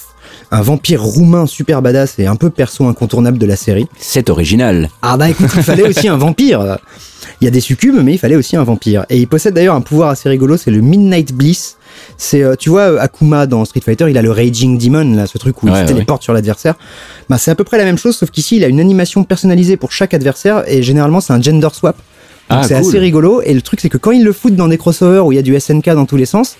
un 0.51 0.61
vampire 0.61 1.03
roumain 1.03 1.45
super 1.45 1.81
badass 1.81 2.17
et 2.19 2.25
un 2.25 2.35
peu 2.35 2.49
perso 2.49 2.85
incontournable 2.87 3.37
de 3.37 3.45
la 3.45 3.55
série. 3.55 3.87
C'est 3.97 4.29
original. 4.29 4.89
Ah 5.01 5.17
bah 5.17 5.29
écoute, 5.29 5.49
il 5.55 5.63
fallait 5.63 5.87
aussi 5.87 6.07
un 6.07 6.17
vampire. 6.17 6.77
Il 7.41 7.45
y 7.45 7.47
a 7.47 7.51
des 7.51 7.59
succubes, 7.61 7.95
mais 8.03 8.13
il 8.13 8.17
fallait 8.17 8.35
aussi 8.35 8.55
un 8.57 8.63
vampire. 8.63 9.05
Et 9.09 9.17
il 9.17 9.27
possède 9.27 9.53
d'ailleurs 9.53 9.75
un 9.75 9.81
pouvoir 9.81 10.09
assez 10.09 10.27
rigolo, 10.27 10.57
c'est 10.57 10.71
le 10.71 10.81
Midnight 10.81 11.33
Bliss. 11.33 11.77
C'est, 12.17 12.43
euh, 12.43 12.55
tu 12.57 12.69
vois, 12.69 12.81
euh, 12.81 12.99
Akuma 12.99 13.45
dans 13.45 13.63
Street 13.65 13.81
Fighter, 13.83 14.05
il 14.09 14.17
a 14.17 14.21
le 14.21 14.31
Raging 14.31 14.77
Demon, 14.77 15.15
là, 15.15 15.25
ce 15.27 15.37
truc 15.37 15.61
où 15.63 15.67
il 15.67 15.73
se 15.73 15.79
ouais. 15.79 15.85
téléporte 15.85 16.23
sur 16.23 16.33
l'adversaire. 16.33 16.75
Bah, 17.29 17.37
c'est 17.37 17.51
à 17.51 17.55
peu 17.55 17.63
près 17.63 17.77
la 17.77 17.85
même 17.85 17.97
chose, 17.97 18.17
sauf 18.17 18.29
qu'ici, 18.29 18.57
il 18.57 18.63
a 18.63 18.67
une 18.67 18.79
animation 18.79 19.23
personnalisée 19.23 19.77
pour 19.77 19.91
chaque 19.91 20.13
adversaire, 20.13 20.63
et 20.67 20.81
généralement, 20.83 21.21
c'est 21.21 21.33
un 21.33 21.41
gender 21.41 21.69
swap. 21.71 21.95
Donc 22.49 22.59
Ah, 22.61 22.63
c'est 22.63 22.79
cool. 22.79 22.89
assez 22.89 22.99
rigolo. 22.99 23.41
Et 23.43 23.53
le 23.53 23.61
truc, 23.61 23.79
c'est 23.79 23.89
que 23.89 23.97
quand 23.97 24.11
il 24.11 24.23
le 24.23 24.33
fout 24.33 24.55
dans 24.55 24.67
des 24.67 24.77
crossovers 24.77 25.25
où 25.25 25.31
il 25.31 25.35
y 25.35 25.39
a 25.39 25.43
du 25.43 25.57
SNK 25.59 25.89
dans 25.91 26.05
tous 26.05 26.17
les 26.17 26.25
sens, 26.25 26.57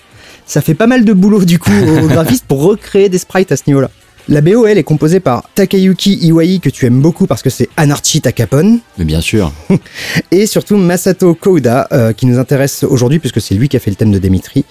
ça 0.50 0.60
fait 0.60 0.74
pas 0.74 0.88
mal 0.88 1.04
de 1.04 1.12
boulot, 1.12 1.44
du 1.44 1.60
coup, 1.60 1.70
aux 1.70 2.08
graphistes 2.08 2.44
pour 2.44 2.62
recréer 2.62 3.08
des 3.08 3.18
sprites 3.18 3.52
à 3.52 3.56
ce 3.56 3.62
niveau-là. 3.68 3.88
La 4.28 4.40
BO, 4.40 4.66
elle, 4.66 4.78
est 4.78 4.84
composée 4.84 5.20
par 5.20 5.44
Takayuki 5.54 6.18
Iwai, 6.26 6.58
que 6.58 6.68
tu 6.68 6.86
aimes 6.86 7.00
beaucoup 7.00 7.26
parce 7.26 7.42
que 7.42 7.50
c'est 7.50 7.68
Anarchy 7.76 8.20
Takapon, 8.20 8.80
Mais 8.98 9.04
bien 9.04 9.20
sûr. 9.20 9.52
et 10.32 10.46
surtout 10.46 10.76
Masato 10.76 11.34
Kouda, 11.34 11.86
euh, 11.92 12.12
qui 12.12 12.26
nous 12.26 12.38
intéresse 12.38 12.82
aujourd'hui 12.82 13.20
puisque 13.20 13.40
c'est 13.40 13.54
lui 13.54 13.68
qui 13.68 13.76
a 13.76 13.80
fait 13.80 13.90
le 13.90 13.96
thème 13.96 14.10
de 14.10 14.18
Dimitri. 14.18 14.64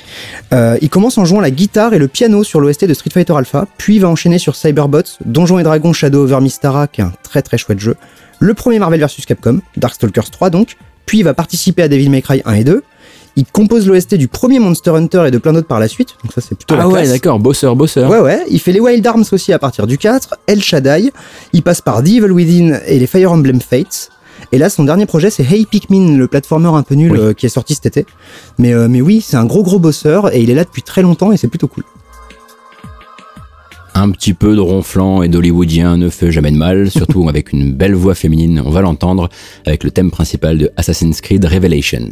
Euh, 0.53 0.77
il 0.81 0.89
commence 0.89 1.17
en 1.17 1.23
jouant 1.23 1.39
la 1.39 1.49
guitare 1.49 1.93
et 1.93 1.97
le 1.97 2.09
piano 2.09 2.43
sur 2.43 2.59
l'OST 2.59 2.85
de 2.85 2.93
Street 2.93 3.11
Fighter 3.13 3.33
Alpha, 3.35 3.65
puis 3.77 3.99
va 3.99 4.09
enchaîner 4.09 4.37
sur 4.37 4.55
Cyberbots, 4.55 5.17
Donjons 5.25 5.59
et 5.59 5.63
Dragons 5.63 5.93
Shadow 5.93 6.23
over 6.23 6.41
Mystara, 6.41 6.87
qui 6.87 7.01
est 7.01 7.05
un 7.05 7.13
très 7.23 7.41
très 7.41 7.57
chouette 7.57 7.79
jeu, 7.79 7.95
le 8.39 8.53
premier 8.53 8.79
Marvel 8.79 9.01
vs 9.01 9.25
Capcom, 9.25 9.61
Darkstalkers 9.77 10.29
3 10.29 10.49
donc, 10.49 10.75
puis 11.05 11.19
il 11.19 11.23
va 11.23 11.33
participer 11.33 11.83
à 11.83 11.87
Devil 11.87 12.09
May 12.09 12.21
Cry 12.21 12.41
1 12.45 12.53
et 12.53 12.63
2. 12.63 12.83
Il 13.35 13.45
compose 13.45 13.87
l'OST 13.87 14.15
du 14.15 14.27
premier 14.27 14.59
Monster 14.59 14.91
Hunter 14.91 15.23
et 15.27 15.31
de 15.31 15.37
plein 15.37 15.53
d'autres 15.53 15.67
par 15.67 15.79
la 15.79 15.87
suite, 15.87 16.15
donc 16.23 16.33
ça 16.33 16.41
c'est 16.41 16.55
plutôt 16.55 16.75
la 16.75 16.83
Ah 16.83 16.87
ouais, 16.87 17.01
classe. 17.03 17.11
d'accord, 17.11 17.39
bosseur, 17.39 17.75
bosseur. 17.75 18.09
Ouais, 18.09 18.19
ouais, 18.19 18.43
il 18.49 18.59
fait 18.59 18.71
les 18.73 18.79
Wild 18.81 19.05
Arms 19.07 19.23
aussi 19.31 19.53
à 19.53 19.59
partir 19.59 19.87
du 19.87 19.97
4, 19.97 20.35
El 20.47 20.61
Shaddai, 20.61 21.11
il 21.53 21.61
passe 21.63 21.81
par 21.81 22.03
The 22.03 22.07
Evil 22.07 22.31
Within 22.31 22.79
et 22.85 22.99
les 22.99 23.07
Fire 23.07 23.31
Emblem 23.31 23.61
Fates. 23.61 24.09
Et 24.51 24.57
là, 24.57 24.69
son 24.69 24.83
dernier 24.83 25.05
projet, 25.05 25.29
c'est 25.29 25.43
Hey 25.43 25.65
Pikmin, 25.65 26.17
le 26.17 26.27
platformer 26.27 26.69
un 26.69 26.81
peu 26.81 26.95
nul 26.95 27.11
Oui. 27.11 27.19
euh, 27.19 27.33
qui 27.33 27.45
est 27.45 27.49
sorti 27.49 27.75
cet 27.75 27.85
été. 27.85 28.05
Mais, 28.57 28.73
euh, 28.73 28.87
mais 28.89 28.99
oui, 29.01 29.21
c'est 29.21 29.37
un 29.37 29.45
gros 29.45 29.63
gros 29.63 29.79
bosseur 29.79 30.33
et 30.33 30.41
il 30.41 30.49
est 30.49 30.55
là 30.55 30.63
depuis 30.63 30.81
très 30.81 31.01
longtemps 31.01 31.31
et 31.31 31.37
c'est 31.37 31.47
plutôt 31.49 31.67
cool. 31.67 31.83
Un 33.93 34.11
petit 34.11 34.33
peu 34.33 34.55
de 34.55 34.61
ronflant 34.61 35.23
et 35.23 35.27
d'hollywoodien 35.27 35.97
ne 35.97 36.09
fait 36.09 36.31
jamais 36.31 36.51
de 36.51 36.57
mal, 36.57 36.89
surtout 36.91 37.27
avec 37.27 37.51
une 37.51 37.73
belle 37.73 37.95
voix 37.95 38.15
féminine, 38.15 38.63
on 38.65 38.69
va 38.71 38.81
l'entendre, 38.81 39.29
avec 39.65 39.83
le 39.83 39.91
thème 39.91 40.09
principal 40.09 40.57
de 40.57 40.71
Assassin's 40.77 41.19
Creed 41.21 41.43
Revelations. 41.45 42.09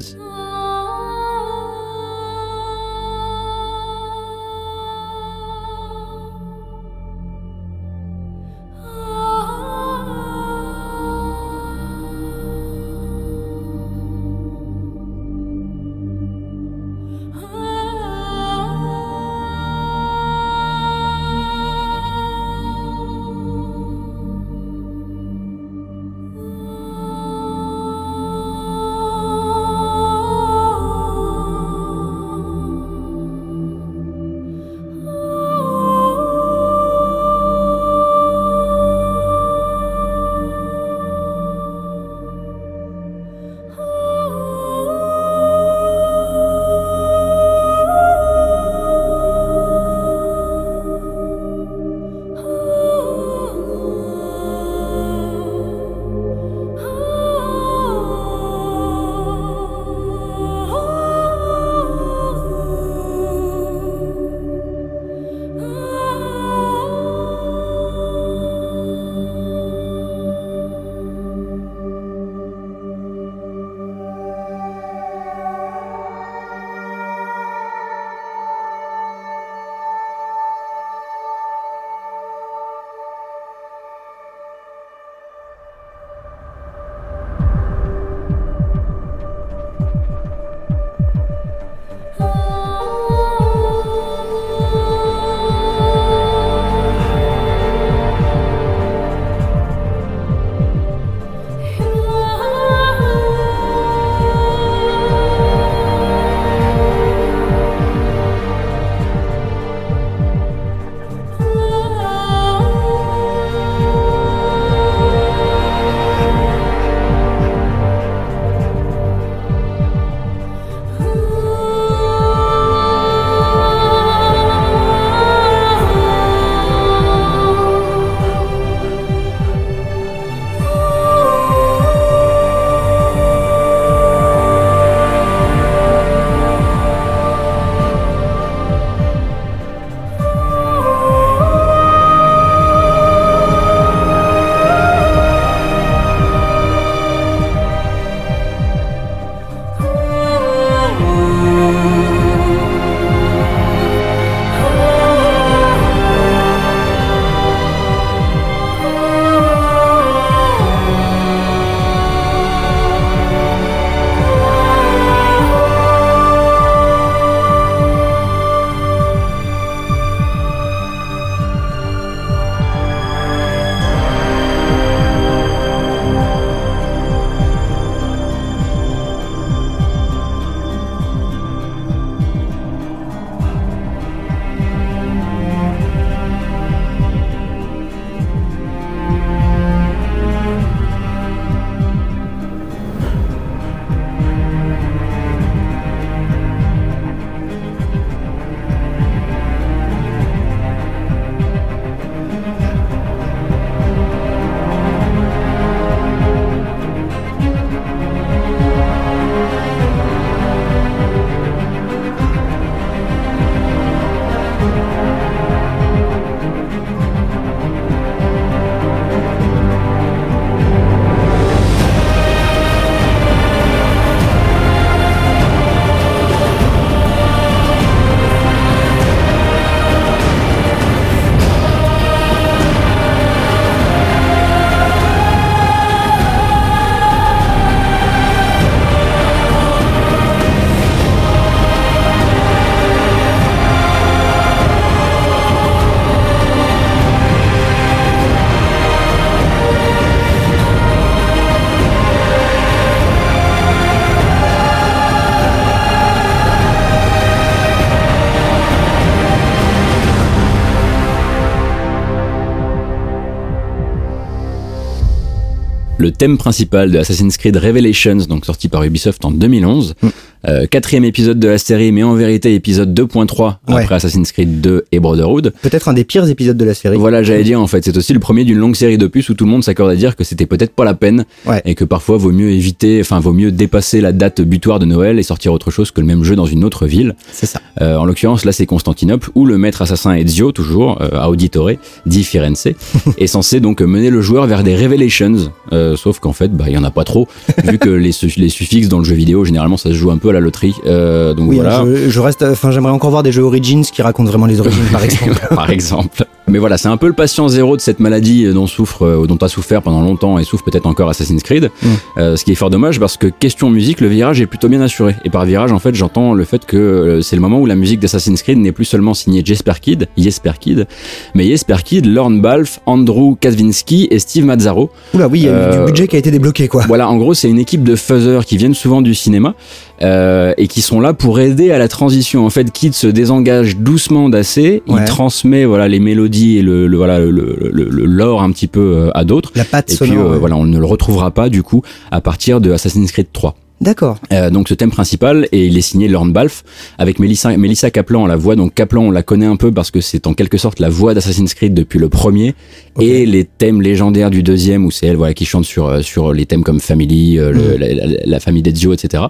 Thème 266.17 266.37
principal 266.37 266.91
de 266.91 266.99
Assassin's 266.99 267.37
Creed 267.37 267.57
Revelations, 267.57 268.25
donc 268.27 268.45
sorti 268.45 268.67
par 268.67 268.83
Ubisoft 268.83 269.23
en 269.25 269.31
2011. 269.31 269.95
Mm. 270.01 270.07
Euh, 270.47 270.65
quatrième 270.65 271.03
épisode 271.03 271.39
de 271.39 271.47
la 271.49 271.57
série, 271.57 271.91
mais 271.91 272.03
en 272.03 272.13
vérité 272.13 272.53
épisode 272.55 272.97
2.3 272.97 273.55
Ouais. 273.67 273.83
après 273.83 273.95
Assassin's 273.95 274.31
Creed 274.31 274.61
2 274.61 274.85
et 274.93 274.99
Brotherhood. 275.01 275.51
Peut-être 275.61 275.89
un 275.89 275.93
des 275.93 276.05
pires 276.05 276.25
épisodes 276.29 276.55
de 276.55 276.63
la 276.63 276.73
série. 276.73 276.95
Voilà, 276.97 277.21
j'allais 277.21 277.43
dire 277.43 277.59
en 277.59 277.67
fait, 277.67 277.83
c'est 277.83 277.97
aussi 277.97 278.13
le 278.13 278.19
premier 278.19 278.45
d'une 278.45 278.57
longue 278.57 278.75
série 278.77 278.97
d'opus 278.97 279.27
où 279.29 279.33
tout 279.33 279.43
le 279.43 279.51
monde 279.51 279.63
s'accorde 279.63 279.91
à 279.91 279.95
dire 279.97 280.15
que 280.15 280.23
c'était 280.23 280.45
peut-être 280.45 280.71
pas 280.73 280.85
la 280.85 280.93
peine 280.93 281.25
Ouais. 281.45 281.61
et 281.65 281.75
que 281.75 281.83
parfois 281.83 282.15
vaut 282.17 282.31
mieux 282.31 282.49
éviter, 282.51 282.99
enfin 283.01 283.19
vaut 283.19 283.33
mieux 283.33 283.51
dépasser 283.51 283.99
la 283.99 284.13
date 284.13 284.39
butoir 284.41 284.79
de 284.79 284.85
Noël 284.85 285.19
et 285.19 285.23
sortir 285.23 285.51
autre 285.51 285.69
chose 285.69 285.91
que 285.91 285.99
le 285.99 286.07
même 286.07 286.23
jeu 286.23 286.37
dans 286.37 286.45
une 286.45 286.63
autre 286.63 286.87
ville. 286.87 287.15
C'est 287.31 287.45
ça. 287.45 287.59
Euh, 287.81 287.97
en 287.97 288.05
l'occurrence, 288.05 288.45
là, 288.45 288.53
c'est 288.53 288.65
Constantinople 288.65 289.29
où 289.35 289.45
le 289.45 289.57
maître 289.57 289.81
assassin 289.81 290.15
Ezio, 290.15 290.53
toujours 290.53 291.01
euh, 291.01 291.09
à 291.19 291.29
Auditore, 291.29 291.71
di 292.05 292.23
Firenze, 292.23 292.67
est 293.17 293.27
censé 293.27 293.59
donc 293.59 293.81
mener 293.81 294.09
le 294.09 294.21
joueur 294.21 294.47
vers 294.47 294.63
des 294.63 294.75
revelations. 294.77 295.51
Euh, 295.73 295.97
sauf 295.97 296.19
qu'en 296.19 296.33
fait, 296.33 296.51
bah, 296.55 296.65
il 296.67 296.73
y 296.73 296.77
en 296.77 296.83
a 296.85 296.91
pas 296.91 297.03
trop, 297.03 297.27
vu 297.65 297.77
que 297.79 297.89
les, 297.89 298.11
les 298.37 298.49
suffixes 298.49 298.87
dans 298.87 298.99
le 298.99 299.03
jeu 299.05 299.15
vidéo, 299.15 299.43
généralement, 299.43 299.75
ça 299.77 299.89
se 299.89 299.95
joue 299.95 300.09
un 300.11 300.17
peu 300.17 300.29
à 300.29 300.33
la 300.33 300.36
loterie. 300.39 300.75
Euh, 300.85 301.33
donc 301.33 301.49
Oui, 301.49 301.55
voilà. 301.57 301.83
je, 301.85 302.09
je 302.09 302.19
reste. 302.19 302.43
Enfin, 302.43 302.71
j'aimerais 302.71 302.91
encore 302.93 303.09
voir 303.09 303.23
des 303.23 303.31
jeux 303.31 303.43
Origins 303.43 303.83
qui 303.83 304.01
racontent 304.01 304.29
vraiment 304.29 304.45
les 304.45 304.59
origines, 304.59 304.85
par 304.91 305.03
exemple. 305.05 305.47
par 305.49 305.69
exemple. 305.69 306.25
Mais 306.49 306.59
voilà, 306.59 306.77
c'est 306.77 306.87
un 306.87 306.95
peu 306.95 307.07
le 307.07 307.13
patient 307.13 307.49
zéro 307.49 307.75
de 307.75 307.81
cette 307.81 307.99
maladie 307.99 308.45
euh, 308.45 308.53
dont 308.53 308.67
souffre, 308.67 309.05
euh, 309.05 309.27
dont 309.27 309.35
a 309.35 309.49
souffert 309.49 309.81
pendant 309.81 309.99
longtemps 310.01 310.39
et 310.39 310.45
souffre 310.45 310.63
peut-être 310.63 310.85
encore 310.85 311.09
Assassin's 311.09 311.43
Creed. 311.43 311.71
Mm. 311.81 311.87
Euh, 312.17 312.35
ce 312.37 312.45
qui 312.45 312.53
est 312.53 312.55
fort 312.55 312.69
dommage 312.69 313.01
parce 313.01 313.17
que 313.17 313.27
question 313.27 313.69
musique, 313.69 313.99
le 313.99 314.07
virage 314.07 314.39
est 314.39 314.45
plutôt 314.45 314.69
bien 314.69 314.79
assuré. 314.79 315.17
Et 315.25 315.29
par 315.29 315.43
virage, 315.43 315.73
en 315.73 315.79
fait, 315.79 315.93
j'entends 315.93 316.33
le 316.33 316.45
fait 316.45 316.65
que 316.65 317.19
c'est 317.21 317.35
le 317.35 317.41
moment 317.41 317.59
où 317.59 317.65
la 317.65 317.75
musique 317.75 317.99
d'Assassin's 317.99 318.41
Creed 318.41 318.59
n'est 318.59 318.71
plus 318.71 318.85
seulement 318.85 319.13
signée 319.13 319.41
Jesper 319.43 319.73
Kid, 319.81 320.07
Jesper 320.17 320.53
Kid, 320.57 320.87
mais 321.35 321.47
Jesper 321.47 321.77
Kid, 321.83 322.05
Lorne 322.05 322.41
Balfe, 322.41 322.79
Andrew 322.85 323.35
Kaczynski 323.35 324.07
et 324.09 324.19
Steve 324.19 324.45
Mazzaro. 324.45 324.89
Oula, 325.13 325.27
oui, 325.27 325.39
il 325.39 325.45
y 325.47 325.49
a 325.49 325.67
eu 325.67 325.79
du 325.79 325.85
budget 325.85 326.07
qui 326.07 326.15
a 326.15 326.19
été 326.19 326.31
débloqué, 326.31 326.69
quoi. 326.69 326.85
Voilà, 326.87 327.09
en 327.09 327.17
gros, 327.17 327.33
c'est 327.33 327.49
une 327.49 327.59
équipe 327.59 327.83
de 327.83 327.97
fuzzers 327.97 328.45
qui 328.45 328.55
viennent 328.55 328.73
souvent 328.73 329.01
du 329.01 329.15
cinéma 329.15 329.53
euh, 330.01 330.53
et 330.57 330.67
qui 330.67 330.81
sont 330.81 331.01
là 331.01 331.13
pour 331.13 331.41
aider 331.41 331.71
à 331.71 331.77
la 331.77 331.89
transition. 331.89 332.45
En 332.45 332.49
fait, 332.49 332.71
Kid 332.71 332.93
se 332.93 333.07
désengage 333.07 333.75
doucement 333.75 334.29
d'AC, 334.29 334.57
il 334.57 335.03
transmet 335.05 335.65
voilà 335.65 335.89
les 335.89 335.99
mélodies 335.99 336.36
et 336.57 336.61
le, 336.61 336.87
le- 336.87 336.97
voilà 336.97 337.19
le, 337.19 337.29
le, 337.71 338.05
lore 338.05 338.41
un 338.41 338.51
petit 338.51 338.67
peu 338.67 338.79
euh, 338.79 339.09
à 339.13 339.23
d'autres. 339.25 339.51
La 339.55 339.65
patte 339.65 339.91
Et 339.91 339.95
puis 339.95 340.07
sonore. 340.07 340.25
euh, 340.27 340.33
ouais. 340.33 340.39
voilà, 340.39 340.55
on 340.55 340.65
ne 340.65 340.77
le 340.77 340.85
retrouvera 340.85 341.31
pas 341.31 341.49
du 341.49 341.63
coup 341.63 341.81
à 342.11 342.21
partir 342.21 342.61
de 342.61 342.71
Assassin's 342.71 343.11
Creed 343.11 343.27
3. 343.33 343.55
D'accord. 343.79 344.17
Euh, 344.33 344.49
donc 344.49 344.69
ce 344.69 344.73
thème 344.73 344.89
principal 344.89 345.47
et 345.51 345.67
il 345.67 345.77
est 345.77 345.81
signé 345.81 346.07
Lorne 346.07 346.33
Balfe 346.33 346.63
avec 346.97 347.19
Melissa, 347.19 347.55
Melissa 347.57 347.91
Kaplan 347.91 348.25
à 348.25 348.27
la 348.27 348.35
voix. 348.35 348.55
Donc 348.55 348.73
Kaplan 348.73 349.03
on 349.03 349.11
la 349.11 349.21
connaît 349.21 349.45
un 349.45 349.55
peu 349.55 349.71
parce 349.71 349.91
que 349.91 350.01
c'est 350.01 350.25
en 350.25 350.33
quelque 350.33 350.57
sorte 350.57 350.79
la 350.79 350.89
voix 350.89 351.13
d'Assassin's 351.13 351.53
Creed 351.53 351.75
depuis 351.75 351.99
le 351.99 352.09
premier 352.09 352.55
et 352.99 353.27
les 353.27 353.45
thèmes 353.45 353.83
légendaires 353.83 354.31
du 354.31 354.41
deuxième 354.41 354.83
où 354.83 354.89
c'est 354.89 355.05
elle 355.05 355.15
voilà 355.15 355.35
qui 355.35 355.45
chante 355.45 355.65
sur 355.65 355.85
euh, 355.87 356.01
sur 356.01 356.33
les 356.33 356.47
thèmes 356.47 356.63
comme 356.63 356.79
Family, 356.79 357.37
euh, 357.37 357.51
le- 357.51 357.75
Mm. 357.75 357.79
la, 357.79 357.93
la- 357.93 358.17
la 358.25 358.39
famille 358.39 358.63
d'Ezio, 358.63 358.93
etc. 358.93 359.25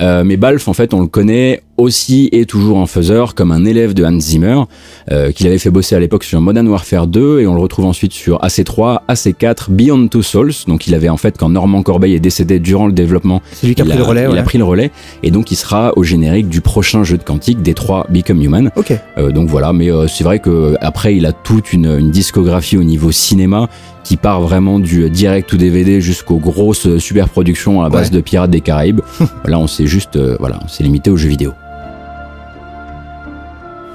Euh, 0.00 0.24
mais 0.24 0.38
Balfe 0.38 0.66
en 0.66 0.72
fait 0.72 0.94
on 0.94 1.02
le 1.02 1.06
connaît 1.06 1.60
aussi 1.76 2.28
et 2.32 2.46
toujours 2.46 2.78
en 2.78 2.86
faiseur 2.86 3.34
comme 3.34 3.50
un 3.52 3.64
élève 3.66 3.92
de 3.94 4.04
Hans 4.04 4.18
Zimmer 4.20 4.60
euh, 5.10 5.32
qu'il 5.32 5.46
avait 5.48 5.58
fait 5.58 5.70
bosser 5.70 5.94
à 5.94 6.00
l'époque 6.00 6.24
sur 6.24 6.40
Modern 6.40 6.66
Warfare 6.68 7.06
2 7.08 7.40
et 7.40 7.46
on 7.46 7.54
le 7.54 7.60
retrouve 7.60 7.84
ensuite 7.84 8.12
sur 8.12 8.38
AC3, 8.42 9.00
AC4, 9.08 9.70
Beyond 9.70 10.06
Two 10.08 10.22
Souls. 10.22 10.52
Donc 10.68 10.86
il 10.86 10.94
avait 10.94 11.08
en 11.08 11.16
fait 11.16 11.36
quand 11.36 11.48
Normand 11.50 11.82
Corbeil 11.82 12.14
est 12.14 12.20
décédé 12.20 12.60
durant 12.60 12.86
le 12.86 12.92
développement 12.92 13.42
lui 13.74 13.76
qui 13.76 13.82
a 13.82 13.84
il 13.84 13.88
pris 13.90 13.98
le 13.98 14.04
relais. 14.04 14.22
il 14.24 14.28
ouais. 14.32 14.38
a 14.38 14.42
pris 14.42 14.58
le 14.58 14.64
relais 14.64 14.90
et 15.22 15.30
donc 15.30 15.50
il 15.50 15.56
sera 15.56 15.92
au 15.96 16.02
générique 16.02 16.48
du 16.48 16.60
prochain 16.60 17.04
jeu 17.04 17.16
de 17.18 17.22
Quantique 17.22 17.62
des 17.62 17.74
trois 17.74 18.06
Become 18.10 18.40
Human. 18.42 18.70
Ok. 18.76 18.92
Euh, 19.18 19.30
donc 19.30 19.48
voilà, 19.48 19.72
mais 19.72 19.90
euh, 19.90 20.06
c'est 20.08 20.24
vrai 20.24 20.38
que 20.38 20.74
après 20.80 21.16
il 21.16 21.26
a 21.26 21.32
toute 21.32 21.72
une, 21.72 21.86
une 21.86 22.10
discographie 22.10 22.76
au 22.76 22.84
niveau 22.84 23.10
cinéma 23.12 23.68
qui 24.02 24.16
part 24.16 24.40
vraiment 24.42 24.78
du 24.78 25.08
direct 25.08 25.52
ou 25.52 25.56
DVD 25.56 26.00
jusqu'aux 26.00 26.36
grosses 26.38 26.86
euh, 26.86 26.98
super 26.98 27.28
productions 27.28 27.80
à 27.80 27.84
la 27.84 27.90
base 27.90 28.10
Ouais. 28.10 28.16
de 28.16 28.20
Pirates 28.20 28.50
des 28.50 28.60
Caraïbes. 28.60 29.00
là 29.46 29.58
on 29.58 29.66
s'est 29.66 29.86
juste 29.86 30.16
euh, 30.16 30.36
voilà, 30.40 30.60
on 30.64 30.68
s'est 30.68 30.82
limité 30.84 31.10
aux 31.10 31.16
jeux 31.16 31.28
vidéo. 31.28 31.52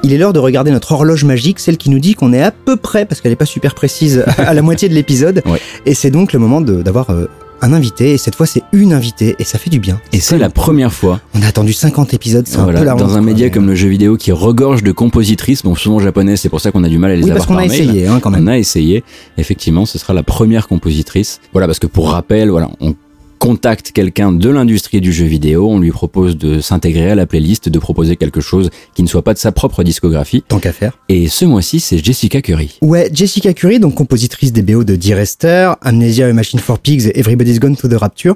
Il 0.02 0.14
est 0.14 0.18
l'heure 0.18 0.32
de 0.32 0.40
regarder 0.40 0.72
notre 0.72 0.94
horloge 0.94 1.26
magique, 1.26 1.60
celle 1.60 1.76
qui 1.78 1.90
nous 1.90 2.00
dit 2.00 2.14
qu'on 2.16 2.32
est 2.32 2.42
à 2.42 2.52
peu 2.52 2.78
près, 2.78 3.06
parce 3.06 3.20
qu'elle 3.20 3.34
n'est 3.34 3.36
pas 3.36 3.46
super 3.46 3.76
précise, 3.76 4.24
à 4.38 4.54
la 4.54 4.62
moitié 4.62 4.88
de 4.88 4.94
l'épisode. 4.94 5.42
Ouais. 5.46 5.60
Et 5.86 5.94
c'est 5.94 6.10
donc 6.10 6.32
le 6.32 6.40
moment 6.40 6.62
d'avoir 6.62 7.10
euh, 7.10 7.26
un 7.62 7.74
invité. 7.74 8.12
Et 8.14 8.18
cette 8.18 8.36
fois, 8.36 8.46
c'est 8.46 8.64
une 8.74 8.94
invitée. 8.94 9.36
Et 9.40 9.44
ça 9.44 9.58
fait 9.60 9.70
du 9.70 9.80
bien. 9.80 10.00
Et 10.14 10.20
c'est 10.20 10.38
la 10.38 10.50
première 10.50 10.94
fois 10.94 11.20
On 11.36 11.42
a 11.42 11.48
attendu 11.48 11.74
50 11.74 12.14
épisodes, 12.14 12.46
c'est 12.48 12.58
voilà, 12.58 12.80
un 12.80 12.82
peu 12.82 12.86
la 12.88 12.94
dans 12.96 13.18
un 13.18 13.22
média 13.22 13.48
mais- 13.48 13.52
comme 13.52 13.68
le 13.68 13.76
jeu 13.76 13.88
vidéo 13.90 14.18
qui 14.18 14.32
regorge 14.32 14.84
de 14.84 14.92
compositrices, 14.92 15.64
bon 15.64 15.76
souvent 15.76 16.00
japonais, 16.00 16.36
c'est 16.38 16.50
pour 16.50 16.62
ça 16.62 16.72
qu'on 16.72 16.84
a 16.84 16.90
du 16.90 16.98
mal 16.98 17.12
à 17.12 17.16
les 17.16 17.24
Oui, 17.24 17.32
avoir 17.32 17.46
parce 17.48 17.58
qu'on 17.58 17.64
a 17.64 17.68
mail. 17.68 17.82
essayé, 17.90 18.08
hein, 18.08 18.20
quand 18.22 18.30
même. 18.32 18.44
On 18.44 18.48
a 18.48 18.58
essayé. 18.58 19.04
Effectivement, 19.38 19.86
ce 19.86 19.98
sera 19.98 20.14
la 20.14 20.24
première 20.24 20.68
compositrice. 20.68 21.40
Voilà, 21.54 21.68
parce 21.68 21.80
que 21.80 21.88
pour 21.88 22.12
rappel, 22.12 22.50
voilà, 22.50 22.70
on 22.80 22.96
contacte 23.40 23.92
quelqu'un 23.92 24.32
de 24.32 24.50
l'industrie 24.50 25.02
du 25.02 25.12
jeu 25.12 25.26
vidéo, 25.26 25.68
on 25.70 25.80
lui 25.80 25.92
propose 25.92 26.38
de 26.38 26.60
s'intégrer 26.60 27.10
à 27.10 27.16
la 27.16 27.26
playlist, 27.26 27.70
de 27.70 27.80
proposer 27.80 28.18
quelque 28.18 28.42
chose 28.42 28.70
qui 28.94 29.02
ne 29.02 29.08
soit 29.08 29.24
pas 29.24 29.34
de 29.34 29.40
sa 29.40 29.52
propre 29.52 29.84
discographie. 29.84 30.44
Tant 30.48 30.60
qu'à 30.60 30.74
faire. 30.74 31.00
Et 31.10 31.28
ce 31.30 31.46
mois-ci, 31.46 31.80
c'est 31.80 32.04
Jessica 32.04 32.42
Curry. 32.42 32.78
Ouais, 32.82 33.10
Jessica 33.12 33.54
Curry, 33.54 33.80
donc 33.80 33.96
compositrice 33.96 34.54
des 34.54 34.62
BO 34.62 34.84
de 34.84 34.96
Dear 34.96 35.20
Esther, 35.20 35.78
Amnesia 35.82 36.30
et 36.30 36.34
Machine 36.34 36.60
for 36.60 36.80
Pigs 36.80 37.08
et 37.08 37.20
Everybody's 37.20 37.60
Gone 37.60 37.76
to 37.76 37.88
the 37.88 37.94
Rapture, 37.94 38.36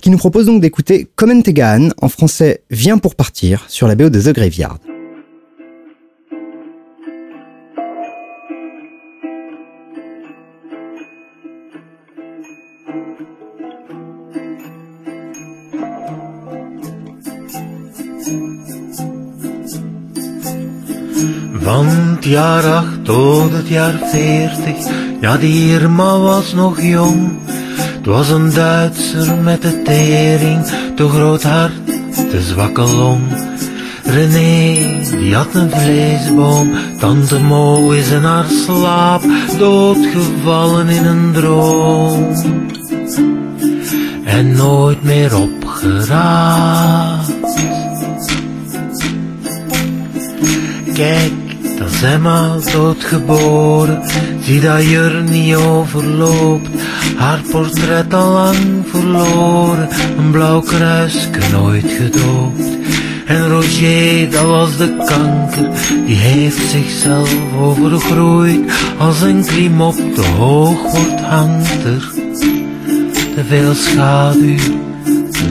qui 0.00 0.10
nous 0.10 0.18
propose 0.18 0.46
donc 0.46 0.62
d'écouter 0.62 1.08
Comment 1.16 1.42
Tegan, 1.42 1.90
en 2.00 2.08
français 2.08 2.62
Viens 2.70 2.98
pour 2.98 3.16
partir, 3.16 3.64
sur 3.68 3.88
la 3.88 3.96
BO 3.96 4.08
de 4.08 4.20
The 4.20 4.32
Graveyard. 4.34 4.78
Van 21.64 21.86
het 21.86 22.24
jaar 22.24 22.64
8 22.64 23.04
tot 23.04 23.52
het 23.52 23.68
jaar 23.68 23.94
40, 24.10 24.76
ja 25.20 25.36
die 25.36 25.72
Irma 25.72 26.18
was 26.18 26.52
nog 26.52 26.82
jong. 26.82 27.38
Het 27.76 28.06
was 28.06 28.30
een 28.30 28.52
Duitser 28.52 29.36
met 29.36 29.62
de 29.62 29.82
tering, 29.82 30.66
te 30.94 31.08
groot 31.08 31.42
hart, 31.42 31.86
te 32.30 32.40
zwakke 32.40 32.82
long. 32.82 33.22
René, 34.04 34.76
die 35.18 35.34
had 35.34 35.54
een 35.54 35.70
vleesboom, 35.70 36.70
tante 36.98 37.38
Mo 37.38 37.90
is 37.90 38.10
in 38.10 38.22
haar 38.22 38.46
slaap, 38.48 39.22
doodgevallen 39.58 40.88
in 40.88 41.04
een 41.04 41.32
droom. 41.32 42.32
En 44.24 44.52
nooit 44.56 45.02
meer 45.02 45.36
opgeraapt. 45.36 47.32
Kijk, 50.94 51.32
is 52.04 52.10
Emma 52.10 52.56
doodgeboren. 52.72 54.02
Zie 54.40 54.60
dat 54.60 54.82
Jur 54.82 55.22
niet 55.22 55.54
overloopt. 55.54 56.68
Haar 57.16 57.40
portret 57.50 58.14
al 58.14 58.32
lang 58.32 58.56
verloren. 58.86 59.88
Een 60.18 60.30
blauw 60.30 60.60
kruisje 60.60 61.28
nooit 61.52 61.84
gedoopt. 61.88 62.62
En 63.26 63.48
Roger, 63.48 64.30
dat 64.30 64.44
was 64.44 64.76
de 64.76 64.96
kanker. 64.96 65.68
Die 66.06 66.16
heeft 66.16 66.70
zichzelf 66.70 67.34
overgroeid. 67.60 68.72
Als 68.98 69.22
een 69.22 69.44
klim 69.44 69.80
op 69.80 69.96
te 70.14 70.26
hoog 70.38 70.92
wordt, 70.92 71.20
hangt 71.20 71.84
er 71.84 72.10
te 73.34 73.44
veel 73.48 73.74
schaduw 73.74 74.58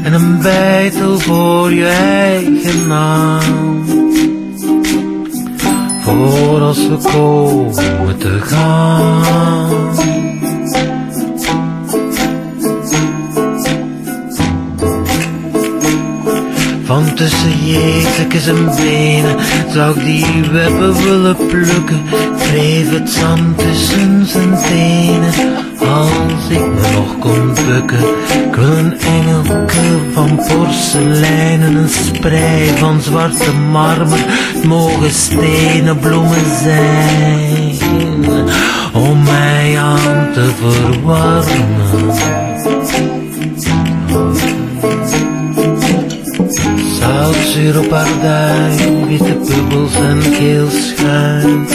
En 0.04 0.14
een 0.14 0.42
bijtel 0.42 1.20
voor 1.20 1.74
je 1.74 1.88
eigen 1.88 2.88
naam. 2.88 3.86
Voor 6.02 6.62
als 6.62 6.88
we 6.88 6.98
komen 7.12 8.18
te 8.18 8.40
gaan. 8.42 10.19
Van 16.90 17.14
tussen 17.14 17.66
jezeltjes 17.66 18.48
en 18.48 18.66
benen 18.76 19.36
zou 19.72 20.00
ik 20.00 20.06
die 20.06 20.50
webben 20.52 21.04
willen 21.04 21.36
plukken. 21.36 22.02
Wreef 22.38 22.90
het 22.90 23.10
zand 23.10 23.58
tussen 23.58 24.26
zijn 24.26 24.58
tenen, 24.58 25.34
als 25.80 26.50
ik 26.50 26.66
me 26.66 26.92
nog 26.96 27.20
kon 27.20 27.54
bukken. 27.54 28.00
Ik 28.48 28.56
wil 28.56 28.78
een 28.78 29.00
engelke 29.00 29.98
van 30.14 30.36
porselein 30.36 31.62
en 31.62 31.76
een 31.76 31.90
sprei 31.90 32.78
van 32.78 33.02
zwarte 33.02 33.52
marmer. 33.72 34.26
Het 34.54 34.64
mogen 34.64 35.12
stenen 35.12 36.00
bloemen 36.00 36.58
zijn, 36.64 38.50
om 38.94 39.24
mij 39.24 39.78
aan 39.78 40.34
te 40.34 40.50
verwarmen. 40.60 42.49
Zoutzuur 47.20 47.80
op 47.80 47.92
ardijn, 47.92 49.08
witte 49.08 49.38
bubbels 49.48 49.96
en 49.96 50.22
geel 50.22 50.70
schuim. 50.70 51.68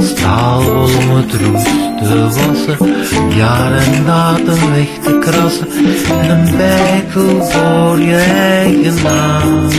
Staalwol 0.00 0.82
om 0.82 1.16
het 1.16 1.32
roest 1.32 1.98
te 1.98 2.22
wassen, 2.22 2.78
jaar 3.36 3.72
en 3.72 4.04
datum 4.04 4.70
weg 4.74 4.88
te 5.02 5.18
krassen. 5.18 5.68
En 6.20 6.30
een 6.30 6.56
bijtel 6.56 7.44
voor 7.44 7.98
je 7.98 8.16
eigen 8.16 9.02
naam. 9.02 9.70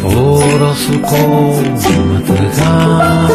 Voor 0.00 0.60
als 0.60 0.86
we 0.86 1.00
komen 1.00 2.24
te 2.24 2.48
gaan. 2.52 3.30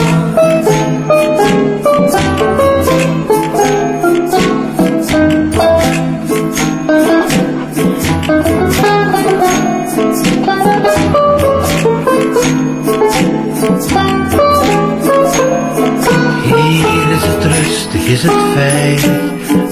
Is 18.08 18.24
het 18.24 18.32
veilig. 18.53 19.22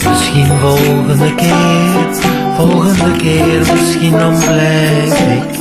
Misschien 0.09 0.47
volgende 0.59 1.35
keer, 1.35 2.15
volgende 2.55 3.17
keer, 3.17 3.59
misschien 3.73 4.11
dan 4.11 4.37
blijf 4.39 5.19
ik. 5.19 5.57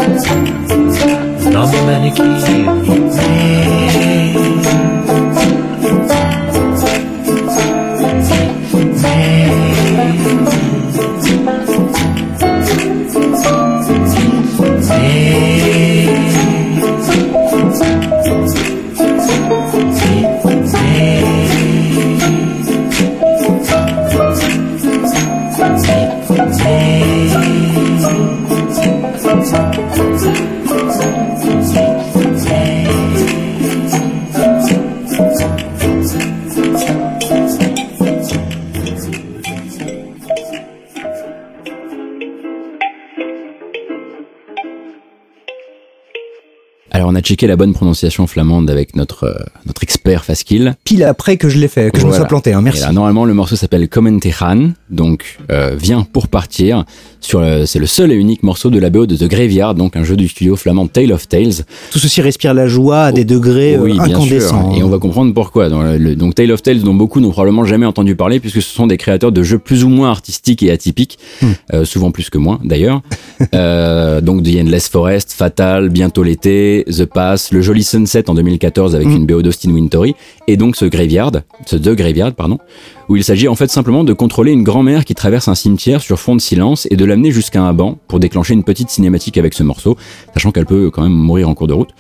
Dan 1.53 1.71
ben 1.87 2.03
ik 2.03 2.17
hier 2.17 2.73
niet 2.83 3.15
meer. 3.15 3.94
La 47.43 47.57
bonne 47.57 47.75
prononciation 47.75 48.27
flamande 48.27 48.71
avec 48.71 48.97
notre 48.97 49.25
euh, 49.25 49.45
notre 50.05 50.21
expert 50.21 50.25
Faskill. 50.25 50.75
Pile 50.85 51.05
après 51.05 51.37
que 51.37 51.49
je 51.49 51.59
l'ai 51.59 51.69
fait, 51.69 51.91
que 51.91 52.01
je 52.01 52.07
me 52.07 52.13
sois 52.13 52.27
planté, 52.27 52.53
hein, 52.53 52.61
merci. 52.61 52.81
Et 52.83 52.87
là, 52.87 52.93
normalement, 52.93 53.25
le 53.25 53.35
morceau 53.35 53.57
s'appelle 53.57 53.89
Commentejan, 53.89 54.71
donc 54.91 55.39
euh, 55.51 55.75
Viens 55.79 56.07
pour 56.13 56.29
partir. 56.29 56.85
Sur 57.21 57.43
c'est 57.65 57.79
le 57.79 57.87
seul 57.87 58.13
et 58.13 58.15
unique 58.15 58.43
morceau 58.43 58.69
de 58.69 58.79
la 58.79 58.91
BO 58.91 59.07
de 59.07 59.17
The 59.17 59.25
Graveyard, 59.25 59.75
donc 59.75 59.97
un 59.97 60.05
jeu 60.05 60.15
du 60.15 60.29
studio 60.29 60.57
flamand 60.57 60.87
Tale 60.89 61.11
of 61.13 61.27
Tales. 61.27 61.65
Tout 61.91 61.99
ceci 61.99 62.21
respire 62.21 62.53
la 62.53 62.67
joie 62.67 63.05
à 63.05 63.13
des 63.13 63.25
degrés 63.25 63.77
euh, 63.77 63.81
oui, 63.81 63.93
bien 63.95 64.03
incandescents. 64.03 64.73
sûr. 64.73 64.79
Et 64.79 64.83
on 64.83 64.91
va 64.91 64.99
comprendre 64.99 65.33
pourquoi. 65.33 65.71
Dans 65.71 65.83
le- 65.83 65.97
le- 65.97 66.17
donc 66.17 66.35
Tale 66.35 66.53
of 66.53 66.63
Tales, 66.63 66.83
dont 66.83 66.93
beaucoup 66.93 67.21
n'ont 67.21 67.31
probablement 67.31 67.65
jamais 67.65 67.87
entendu 67.87 68.15
parler, 68.15 68.41
puisque 68.41 68.61
ce 68.61 68.69
sont 68.75 68.87
des 68.87 68.99
créateurs 68.99 69.33
de 69.33 69.43
jeux 69.43 69.59
plus 69.59 69.85
ou 69.85 69.89
moins 69.89 70.11
artistiques 70.11 70.63
et 70.63 70.71
atypiques, 70.71 71.19
Hmm. 71.41 71.47
euh, 71.73 71.85
souvent 71.87 72.11
plus 72.11 72.29
que 72.29 72.37
moins 72.37 72.61
d'ailleurs. 72.63 73.01
euh, 73.55 74.21
donc 74.21 74.43
The 74.43 74.57
Endless 74.61 74.89
Forest, 74.89 75.33
Fatal, 75.33 75.89
bientôt 75.89 76.23
l'été, 76.23 76.85
The 76.89 77.07
Pass, 77.07 77.53
le 77.53 77.63
joli 77.63 77.83
Sunset 77.85 78.29
en 78.29 78.35
2014 78.35 78.95
avec 78.95 79.09
Hmm. 79.09 79.17
une 79.17 79.27
BO 79.27 79.41
d'Austin 79.41 79.71
Et 80.47 80.57
donc 80.57 80.77
ce 80.77 80.85
Graveyard, 80.85 81.33
ce 81.67 81.77
The 81.77 81.91
Graveyard, 81.91 82.35
pardon, 82.35 82.59
où 83.09 83.17
il 83.17 83.25
s'agit 83.25 83.49
en 83.49 83.55
fait 83.55 83.71
simplement 83.71 84.05
de 84.05 84.13
contrôler 84.13 84.53
une 84.53 84.63
grand-mère 84.63 85.05
qui 85.05 85.15
traverse 85.15 85.49
un 85.49 85.55
cimetière 85.55 86.01
sur 86.01 86.19
fond 86.19 86.35
de 86.37 86.41
silence 86.41 86.87
et 86.91 86.97
de 86.97 87.05
l'amener 87.05 87.31
jusqu'à 87.31 87.63
un 87.63 87.73
banc 87.73 87.99
pour 88.09 88.19
déclencher 88.21 88.55
une 88.55 88.65
petite 88.65 88.91
cinématique 88.91 89.37
avec 89.39 89.55
ce 89.55 89.63
morceau, 89.63 89.97
sachant 90.35 90.51
qu'elle 90.53 90.67
peut 90.67 90.91
quand 90.91 91.03
même 91.03 91.13
mourir 91.13 91.49
en 91.49 91.55
cours 91.55 91.67
de 91.67 91.75
route. 91.75 91.91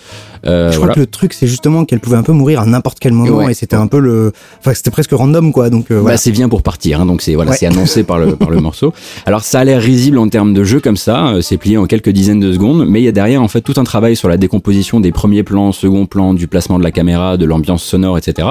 Euh, 0.46 0.70
Je 0.72 0.76
voilà. 0.78 0.92
crois 0.92 0.94
que 0.96 1.00
le 1.00 1.06
truc, 1.06 1.32
c'est 1.32 1.46
justement 1.46 1.84
qu'elle 1.84 2.00
pouvait 2.00 2.16
un 2.16 2.22
peu 2.22 2.32
mourir 2.32 2.60
à 2.60 2.66
n'importe 2.66 2.98
quel 3.00 3.12
moment 3.12 3.36
Ouais. 3.38 3.52
et 3.52 3.54
c'était 3.54 3.76
un 3.76 3.86
peu 3.86 3.98
le, 3.98 4.32
enfin, 4.60 4.74
c'était 4.74 4.90
presque 4.90 5.12
random, 5.12 5.52
quoi. 5.52 5.70
Donc, 5.70 5.90
euh, 5.90 5.96
Bah, 5.96 6.00
voilà. 6.02 6.16
c'est 6.18 6.32
bien 6.32 6.48
pour 6.48 6.62
partir, 6.62 7.00
hein, 7.00 7.06
donc 7.06 7.22
c'est 7.22 7.34
voilà, 7.34 7.52
Ouais. 7.52 7.56
c'est 7.58 7.66
annoncé 7.66 8.04
par 8.04 8.18
le 8.18 8.36
par 8.36 8.50
le 8.50 8.60
morceau. 8.60 8.92
Alors 9.26 9.42
ça 9.42 9.60
a 9.60 9.64
l'air 9.64 9.80
risible 9.80 10.18
en 10.18 10.28
termes 10.28 10.52
de 10.52 10.62
jeu 10.64 10.80
comme 10.80 10.96
ça, 10.96 11.28
euh, 11.28 11.40
c'est 11.40 11.56
plié 11.56 11.78
en 11.78 11.86
quelques 11.86 12.10
dizaines 12.10 12.40
de 12.40 12.52
secondes, 12.52 12.84
mais 12.86 13.00
il 13.00 13.04
y 13.04 13.08
a 13.08 13.12
derrière 13.12 13.42
en 13.42 13.48
fait 13.48 13.60
tout 13.62 13.74
un 13.78 13.84
travail 13.84 14.16
sur 14.16 14.28
la 14.28 14.36
décomposition 14.36 15.00
des 15.00 15.12
premiers 15.12 15.42
plans, 15.42 15.72
second 15.72 16.06
plans, 16.06 16.34
du 16.34 16.46
placement 16.46 16.78
de 16.78 16.84
la 16.84 16.90
caméra, 16.90 17.36
de 17.36 17.44
l'ambiance 17.46 17.82
sonore, 17.82 18.18
etc. 18.18 18.48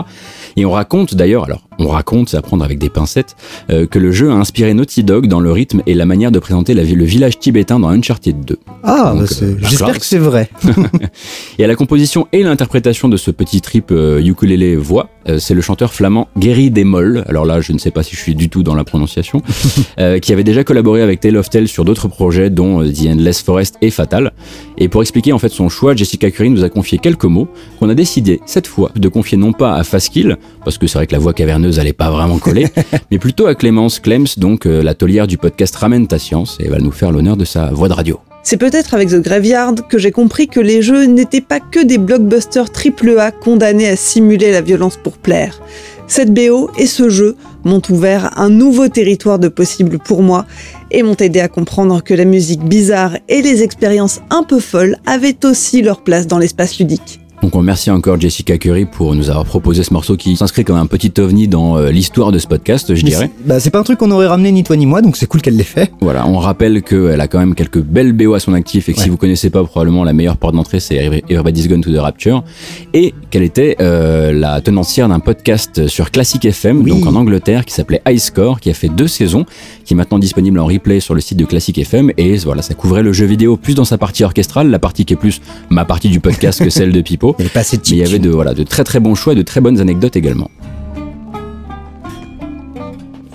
Et 0.57 0.65
on 0.65 0.71
raconte 0.71 1.13
d'ailleurs, 1.15 1.43
alors 1.45 1.61
on 1.79 1.87
raconte, 1.87 2.29
c'est 2.29 2.37
à 2.37 2.41
prendre 2.41 2.63
avec 2.63 2.79
des 2.79 2.89
pincettes, 2.89 3.35
euh, 3.69 3.85
que 3.87 3.99
le 3.99 4.11
jeu 4.11 4.29
a 4.31 4.33
inspiré 4.33 4.73
Naughty 4.73 5.03
Dog 5.03 5.27
dans 5.27 5.39
le 5.39 5.51
rythme 5.51 5.81
et 5.85 5.93
la 5.93 6.05
manière 6.05 6.31
de 6.31 6.39
présenter 6.39 6.73
la 6.73 6.83
le 6.83 7.05
village 7.05 7.39
tibétain 7.39 7.79
dans 7.79 7.89
Uncharted 7.89 8.43
2. 8.45 8.57
ah, 8.83 9.13
bah, 9.17 9.23
c'est- 9.27 9.45
euh, 9.45 9.57
j'espère 9.61 9.97
que 9.97 10.05
c'est 10.05 10.17
vrai. 10.19 10.49
Et 11.57 11.63
à 11.63 11.67
la 11.67 11.75
composition 11.75 12.27
et 12.33 12.43
l'interprétation 12.43 13.09
de 13.09 13.17
ce 13.17 13.31
petit 13.31 13.61
trip 13.61 13.91
euh, 13.91 14.21
ukulélé 14.23 14.75
voix, 14.75 15.09
euh, 15.27 15.39
c'est 15.39 15.53
le 15.53 15.61
chanteur 15.61 15.93
flamand 15.93 16.27
Gary 16.37 16.71
Demol. 16.71 17.23
Alors 17.27 17.45
là, 17.45 17.61
je 17.61 17.73
ne 17.73 17.77
sais 17.77 17.91
pas 17.91 18.03
si 18.03 18.15
je 18.15 18.21
suis 18.21 18.35
du 18.35 18.49
tout 18.49 18.63
dans 18.63 18.75
la 18.75 18.83
prononciation, 18.83 19.41
euh, 19.99 20.19
qui 20.19 20.33
avait 20.33 20.43
déjà 20.43 20.63
collaboré 20.63 21.01
avec 21.01 21.19
Tale 21.19 21.37
of 21.37 21.49
Tale 21.49 21.67
sur 21.67 21.85
d'autres 21.85 22.07
projets, 22.07 22.49
dont 22.49 22.81
euh, 22.81 22.91
The 22.91 23.07
Endless 23.07 23.41
Forest 23.41 23.75
et 23.81 23.89
Fatal. 23.89 24.31
Et 24.77 24.87
pour 24.87 25.01
expliquer 25.01 25.33
en 25.33 25.39
fait 25.39 25.49
son 25.49 25.69
choix, 25.69 25.95
Jessica 25.95 26.29
Curry 26.31 26.49
nous 26.49 26.63
a 26.63 26.69
confié 26.69 26.97
quelques 26.97 27.25
mots 27.25 27.47
qu'on 27.79 27.89
a 27.89 27.95
décidé 27.95 28.41
cette 28.45 28.67
fois 28.67 28.91
de 28.95 29.07
confier 29.07 29.37
non 29.37 29.53
pas 29.53 29.75
à 29.75 29.83
Faskill, 29.83 30.37
parce 30.63 30.77
que 30.77 30.87
c'est 30.87 30.97
vrai 30.97 31.07
que 31.07 31.13
la 31.13 31.19
voix 31.19 31.33
caverneuse 31.33 31.79
allait 31.79 31.93
pas 31.93 32.09
vraiment 32.09 32.37
coller, 32.37 32.67
mais 33.11 33.19
plutôt 33.19 33.47
à 33.47 33.55
Clémence 33.55 33.99
Clems, 33.99 34.27
donc 34.37 34.65
euh, 34.65 34.83
la 34.83 34.93
taulière 34.93 35.27
du 35.27 35.37
podcast 35.37 35.75
Ramène 35.75 36.07
ta 36.07 36.19
science, 36.19 36.57
et 36.59 36.65
elle 36.65 36.71
va 36.71 36.79
nous 36.79 36.91
faire 36.91 37.11
l'honneur 37.11 37.37
de 37.37 37.45
sa 37.45 37.67
voix 37.71 37.87
de 37.87 37.93
radio. 37.93 38.19
C'est 38.43 38.57
peut-être 38.57 38.93
avec 38.93 39.09
The 39.09 39.21
Graveyard 39.21 39.87
que 39.87 39.97
j'ai 39.97 40.11
compris 40.11 40.47
que 40.47 40.59
les 40.59 40.81
jeux 40.81 41.05
n'étaient 41.05 41.41
pas 41.41 41.61
que 41.61 41.81
des 41.81 41.97
blockbusters 41.97 42.67
AAA 42.67 43.31
condamnés 43.31 43.87
à 43.87 43.95
simuler 43.95 44.51
la 44.51 44.59
violence 44.59 44.97
pour 44.97 45.17
plaire. 45.17 45.61
Cette 46.07 46.33
BO 46.33 46.69
et 46.77 46.85
ce 46.85 47.07
jeu 47.09 47.37
m'ont 47.63 47.81
ouvert 47.89 48.37
un 48.37 48.49
nouveau 48.49 48.89
territoire 48.89 49.39
de 49.39 49.47
possibles 49.47 49.97
pour 49.97 50.21
moi 50.21 50.45
et 50.91 51.03
m'ont 51.03 51.15
aidé 51.15 51.39
à 51.39 51.47
comprendre 51.47 52.03
que 52.03 52.13
la 52.13 52.25
musique 52.25 52.63
bizarre 52.63 53.17
et 53.29 53.41
les 53.41 53.63
expériences 53.63 54.19
un 54.29 54.43
peu 54.43 54.59
folles 54.59 54.97
avaient 55.05 55.45
aussi 55.45 55.81
leur 55.81 56.03
place 56.03 56.27
dans 56.27 56.37
l'espace 56.37 56.77
ludique. 56.77 57.22
Donc 57.43 57.55
on 57.55 57.59
remercie 57.59 57.91
encore 57.91 58.17
Jessica 58.19 58.57
Curry 58.57 58.85
pour 58.85 59.13
nous 59.15 59.29
avoir 59.29 59.43
proposé 59.43 59.83
ce 59.83 59.93
morceau 59.93 60.15
qui 60.15 60.37
s'inscrit 60.37 60.63
comme 60.63 60.77
un 60.77 60.85
petit 60.85 61.11
ovni 61.19 61.49
dans 61.49 61.77
euh, 61.77 61.91
l'histoire 61.91 62.31
de 62.31 62.39
ce 62.39 62.47
podcast, 62.47 62.95
je 62.95 63.03
Mais 63.03 63.09
dirais. 63.09 63.29
c'est- 63.37 63.45
Bah, 63.47 63.59
c'est 63.59 63.69
pas 63.69 63.79
un 63.79 63.83
truc 63.83 63.99
qu'on 63.99 64.11
aurait 64.11 64.27
ramené 64.27 64.49
ni 64.53 64.63
toi 64.63 64.77
ni 64.77 64.85
moi, 64.85 65.01
donc 65.01 65.17
c'est 65.17 65.25
cool 65.25 65.41
qu'elle 65.41 65.57
l'ait 65.57 65.63
fait. 65.65 65.91
Voilà, 65.99 66.25
on 66.25 66.37
rappelle 66.37 66.81
qu'elle 66.83 67.19
a 67.19 67.27
quand 67.27 67.39
même 67.39 67.53
quelques 67.53 67.81
belles 67.81 68.13
BO 68.13 68.33
à 68.33 68.39
son 68.39 68.53
actif 68.53 68.87
et 68.87 68.93
que 68.93 69.01
si 69.01 69.09
vous 69.09 69.17
connaissez 69.17 69.49
pas, 69.49 69.61
probablement 69.65 70.05
la 70.05 70.13
meilleure 70.13 70.37
porte 70.37 70.55
d'entrée 70.55 70.79
c'est 70.79 70.95
Every- 70.95 71.21
Everybody's 71.27 71.67
Gone 71.67 71.81
to 71.81 71.91
the 71.93 71.97
Rapture 71.99 72.45
et 72.93 73.13
qu'elle 73.29 73.43
était 73.43 73.75
euh, 73.81 74.31
la 74.31 74.61
tenancière 74.61 75.09
d'un 75.09 75.19
podcast 75.19 75.87
sur 75.87 76.11
Classic 76.11 76.43
FM, 76.45 76.81
Oui. 76.81 76.91
donc 76.91 77.05
en 77.05 77.13
Angleterre, 77.15 77.65
qui 77.65 77.73
s'appelait 77.73 78.01
High 78.07 78.19
Score, 78.19 78.61
qui 78.61 78.69
a 78.69 78.73
fait 78.73 78.87
deux 78.87 79.09
saisons, 79.09 79.45
qui 79.83 79.93
est 79.95 79.97
maintenant 79.97 80.17
disponible 80.17 80.59
en 80.59 80.65
replay 80.65 81.01
sur 81.01 81.13
le 81.13 81.19
site 81.19 81.37
de 81.39 81.45
Classic 81.45 81.77
FM 81.77 82.11
et 82.17 82.37
voilà, 82.37 82.61
ça 82.61 82.73
couvrait 82.73 83.03
le 83.03 83.11
jeu 83.11 83.25
vidéo 83.25 83.57
plus 83.57 83.75
dans 83.75 83.83
sa 83.83 83.97
partie 83.97 84.23
orchestrale, 84.23 84.69
la 84.69 84.79
partie 84.79 85.03
qui 85.03 85.11
est 85.11 85.17
plus 85.17 85.41
ma 85.69 85.83
partie 85.83 86.07
du 86.07 86.21
podcast 86.21 86.63
que 86.63 86.69
celle 86.69 86.93
de 86.93 87.01
Pipo. 87.01 87.32
Il 87.37 87.41
y 87.41 87.45
avait 87.45 87.53
pas 87.53 87.61
assez 87.61 87.77
de 87.77 87.81
Mais 87.89 87.97
il 87.97 87.99
y 87.99 88.03
avait 88.03 88.19
de, 88.19 88.29
voilà, 88.29 88.53
de 88.53 88.63
très 88.63 88.83
très 88.83 88.99
bons 88.99 89.15
choix 89.15 89.33
et 89.33 89.35
de 89.35 89.41
très 89.41 89.61
bonnes 89.61 89.79
anecdotes 89.79 90.15
également. 90.15 90.49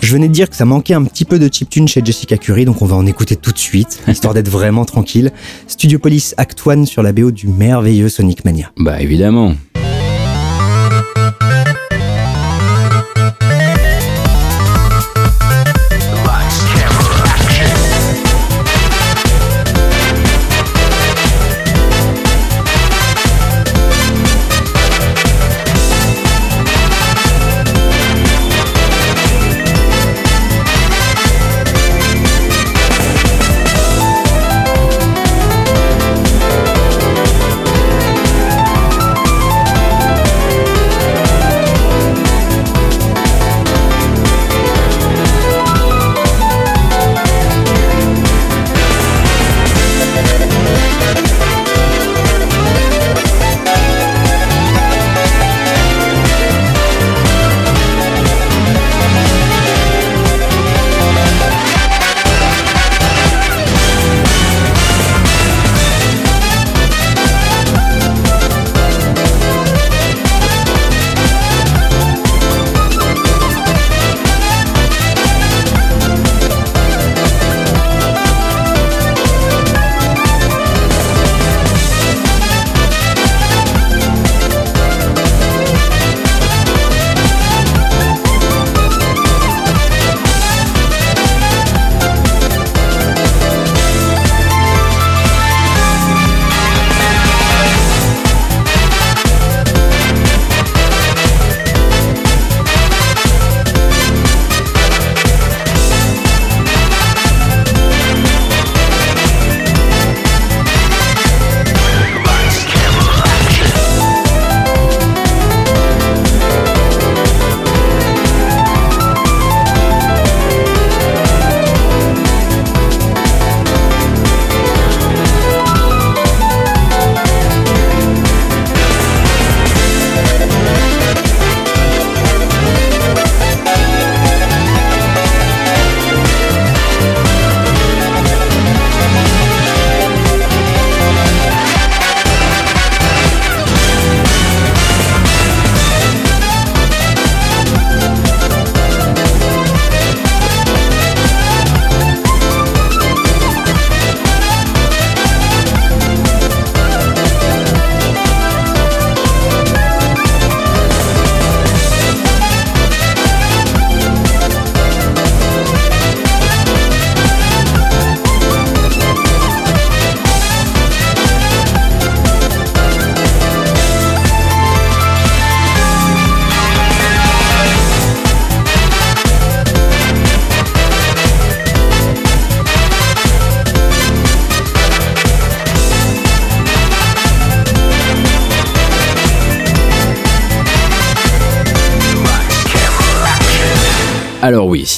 Je 0.00 0.14
venais 0.14 0.28
de 0.28 0.32
dire 0.32 0.48
que 0.48 0.56
ça 0.56 0.64
manquait 0.64 0.94
un 0.94 1.04
petit 1.04 1.24
peu 1.24 1.38
de 1.38 1.52
chiptune 1.52 1.86
chez 1.86 2.00
Jessica 2.02 2.38
Curry, 2.38 2.64
donc 2.64 2.80
on 2.80 2.86
va 2.86 2.96
en 2.96 3.04
écouter 3.04 3.36
tout 3.36 3.52
de 3.52 3.58
suite, 3.58 4.00
histoire 4.08 4.32
d'être 4.32 4.48
vraiment 4.48 4.84
tranquille. 4.84 5.32
Studio 5.66 5.98
Police 5.98 6.34
Act 6.38 6.66
One 6.66 6.86
sur 6.86 7.02
la 7.02 7.12
BO 7.12 7.30
du 7.30 7.48
merveilleux 7.48 8.08
Sonic 8.08 8.44
Mania. 8.44 8.70
Bah 8.78 9.02
évidemment. 9.02 9.54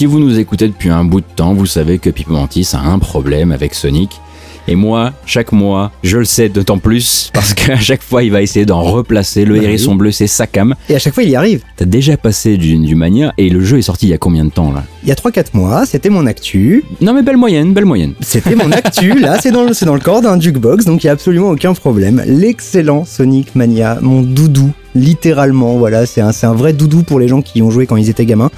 Si 0.01 0.07
vous 0.07 0.19
nous 0.19 0.39
écoutez 0.39 0.67
depuis 0.67 0.89
un 0.89 1.05
bout 1.05 1.21
de 1.21 1.27
temps, 1.37 1.53
vous 1.53 1.67
savez 1.67 1.99
que 1.99 2.09
Pip 2.09 2.29
Mantis 2.29 2.71
a 2.73 2.79
un 2.81 2.99
problème 2.99 3.53
avec 3.53 3.75
Sonic. 3.75 4.19
Et 4.67 4.75
moi, 4.75 5.13
chaque 5.27 5.53
mois, 5.53 5.91
je 6.03 6.17
le 6.17 6.25
sais 6.25 6.49
d'autant 6.49 6.79
plus 6.79 7.31
parce 7.35 7.53
qu'à 7.53 7.77
chaque 7.77 8.03
fois, 8.03 8.23
il 8.23 8.31
va 8.33 8.41
essayer 8.41 8.65
d'en 8.65 8.81
replacer. 8.81 9.45
Le 9.45 9.57
Bah 9.59 9.63
hérisson 9.65 9.95
bleu, 9.97 10.11
c'est 10.11 10.27
sa 10.27 10.47
cam. 10.47 10.75
Et 10.89 10.95
à 10.95 10.99
chaque 10.99 11.13
fois, 11.13 11.23
il 11.23 11.29
y 11.29 11.37
arrive. 11.37 11.61
T'as 11.77 11.85
déjà 11.85 12.17
passé 12.17 12.57
du, 12.57 12.79
du 12.79 12.95
Mania 12.95 13.35
et 13.37 13.51
le 13.51 13.63
jeu 13.63 13.77
est 13.77 13.83
sorti 13.83 14.07
il 14.07 14.11
y 14.11 14.15
a 14.15 14.19
combien 14.19 14.47
de 14.47 14.51
temps 14.51 14.73
là? 14.73 14.85
Il 15.03 15.09
y 15.11 15.13
a 15.13 15.17
3-4 15.17 15.49
mois, 15.53 15.85
c'était 15.85 16.09
mon 16.09 16.25
actu. 16.27 16.83
Non 17.03 17.13
mais 17.13 17.23
belle 17.23 17.37
moyenne, 17.37 17.75
belle 17.75 17.85
moyenne. 17.85 18.15
C'était 18.23 18.55
mon 18.57 18.73
actu, 18.73 19.13
là, 19.21 19.39
c'est 19.43 19.51
dans, 19.51 19.65
le- 19.65 19.85
dans 19.85 19.95
le 19.95 20.01
corps 20.01 20.23
d'un 20.23 20.41
jukebox, 20.41 20.87
donc 20.87 21.03
il 21.05 21.07
n'y 21.09 21.11
a 21.11 21.13
absolument 21.13 21.51
aucun 21.51 21.75
problème. 21.75 22.23
L'excellent 22.27 23.05
Sonic 23.05 23.55
Mania, 23.55 23.99
mon 24.03 24.21
doudou, 24.23 24.71
littéralement, 24.95 25.77
voilà, 25.79 26.05
c'est 26.07 26.21
un, 26.21 26.33
c'est 26.33 26.47
un 26.47 26.55
vrai 26.55 26.73
doudou 26.75 27.03
pour 27.03 27.19
les 27.19 27.29
gens 27.29 27.41
qui 27.43 27.61
y 27.61 27.63
ont 27.63 27.71
joué 27.71 27.87
quand 27.87 27.97
ils 27.97 28.11
étaient 28.11 28.27
gamins. 28.27 28.51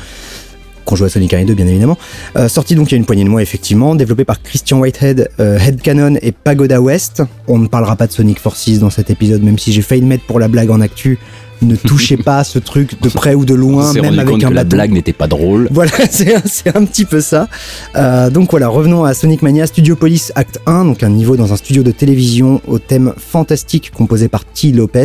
Qu'on 0.92 0.96
jouait 0.96 1.06
à 1.06 1.08
Sonic 1.08 1.32
1 1.32 1.38
et 1.38 1.44
2, 1.46 1.54
bien 1.54 1.66
évidemment. 1.66 1.96
Euh, 2.36 2.48
sorti 2.48 2.74
donc 2.74 2.90
il 2.90 2.92
y 2.92 2.96
a 2.96 2.98
une 2.98 3.06
poignée 3.06 3.24
de 3.24 3.30
mois, 3.30 3.40
effectivement, 3.40 3.94
développé 3.94 4.26
par 4.26 4.42
Christian 4.42 4.78
Whitehead, 4.78 5.30
euh, 5.40 5.58
Headcanon 5.58 6.16
et 6.20 6.32
Pagoda 6.32 6.82
West. 6.82 7.22
On 7.48 7.56
ne 7.56 7.66
parlera 7.66 7.96
pas 7.96 8.06
de 8.06 8.12
Sonic 8.12 8.38
Forces 8.38 8.78
dans 8.78 8.90
cet 8.90 9.08
épisode, 9.08 9.42
même 9.42 9.58
si 9.58 9.72
j'ai 9.72 9.80
failli 9.80 10.02
le 10.02 10.06
mettre 10.06 10.24
pour 10.24 10.38
la 10.38 10.48
blague 10.48 10.70
en 10.70 10.82
actu. 10.82 11.18
Ne 11.62 11.76
touchez 11.76 12.16
pas 12.16 12.38
à 12.38 12.44
ce 12.44 12.58
truc 12.58 13.00
de 13.00 13.08
près 13.14 13.34
ou 13.34 13.44
de 13.44 13.54
loin, 13.54 13.92
même 13.92 14.04
rendu 14.04 14.18
avec 14.18 14.30
compte 14.32 14.44
un 14.44 14.48
que 14.48 14.54
la 14.54 14.64
blague 14.64 14.92
n'était 14.92 15.12
pas 15.12 15.28
drôle. 15.28 15.68
Voilà, 15.70 15.92
c'est 16.10 16.34
un, 16.76 16.84
petit 16.84 17.04
peu 17.04 17.20
ça. 17.20 17.48
Euh, 17.96 18.30
donc 18.30 18.50
voilà, 18.50 18.68
revenons 18.68 19.04
à 19.04 19.14
Sonic 19.14 19.42
Mania 19.42 19.66
Studio 19.66 19.96
Police 19.96 20.32
Act 20.34 20.60
1, 20.66 20.84
donc 20.84 21.02
un 21.02 21.10
niveau 21.10 21.36
dans 21.36 21.52
un 21.52 21.56
studio 21.56 21.82
de 21.82 21.90
télévision 21.90 22.60
au 22.66 22.78
thème 22.78 23.14
fantastique 23.16 23.92
composé 23.92 24.28
par 24.28 24.44
T. 24.44 24.72
Lopez. 24.72 25.00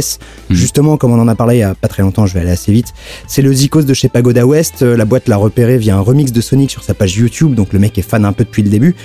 Mhm. 0.49 0.55
Justement, 0.55 0.97
comme 0.97 1.11
on 1.11 1.19
en 1.19 1.27
a 1.27 1.35
parlé 1.35 1.57
il 1.57 1.59
y 1.59 1.63
a 1.63 1.75
pas 1.75 1.87
très 1.87 2.03
longtemps, 2.03 2.25
je 2.25 2.33
vais 2.33 2.41
aller 2.41 2.51
assez 2.51 2.71
vite. 2.71 2.93
C'est 3.27 3.41
le 3.41 3.53
Zikos 3.53 3.83
de 3.83 3.93
chez 3.93 4.09
Pagoda 4.09 4.45
West. 4.45 4.81
Euh, 4.81 4.97
La 4.97 5.05
boîte 5.05 5.27
l'a 5.27 5.37
repéré 5.37 5.77
via 5.77 5.95
un 5.95 6.01
remix 6.01 6.31
de 6.31 6.41
Sonic 6.41 6.71
sur 6.71 6.83
sa 6.83 6.93
page 6.93 7.15
YouTube, 7.15 7.53
donc 7.53 7.73
le 7.73 7.79
mec 7.79 7.97
est 7.97 8.01
fan 8.01 8.25
un 8.25 8.33
peu 8.33 8.43
depuis 8.43 8.63
le 8.63 8.69
début. 8.69 8.95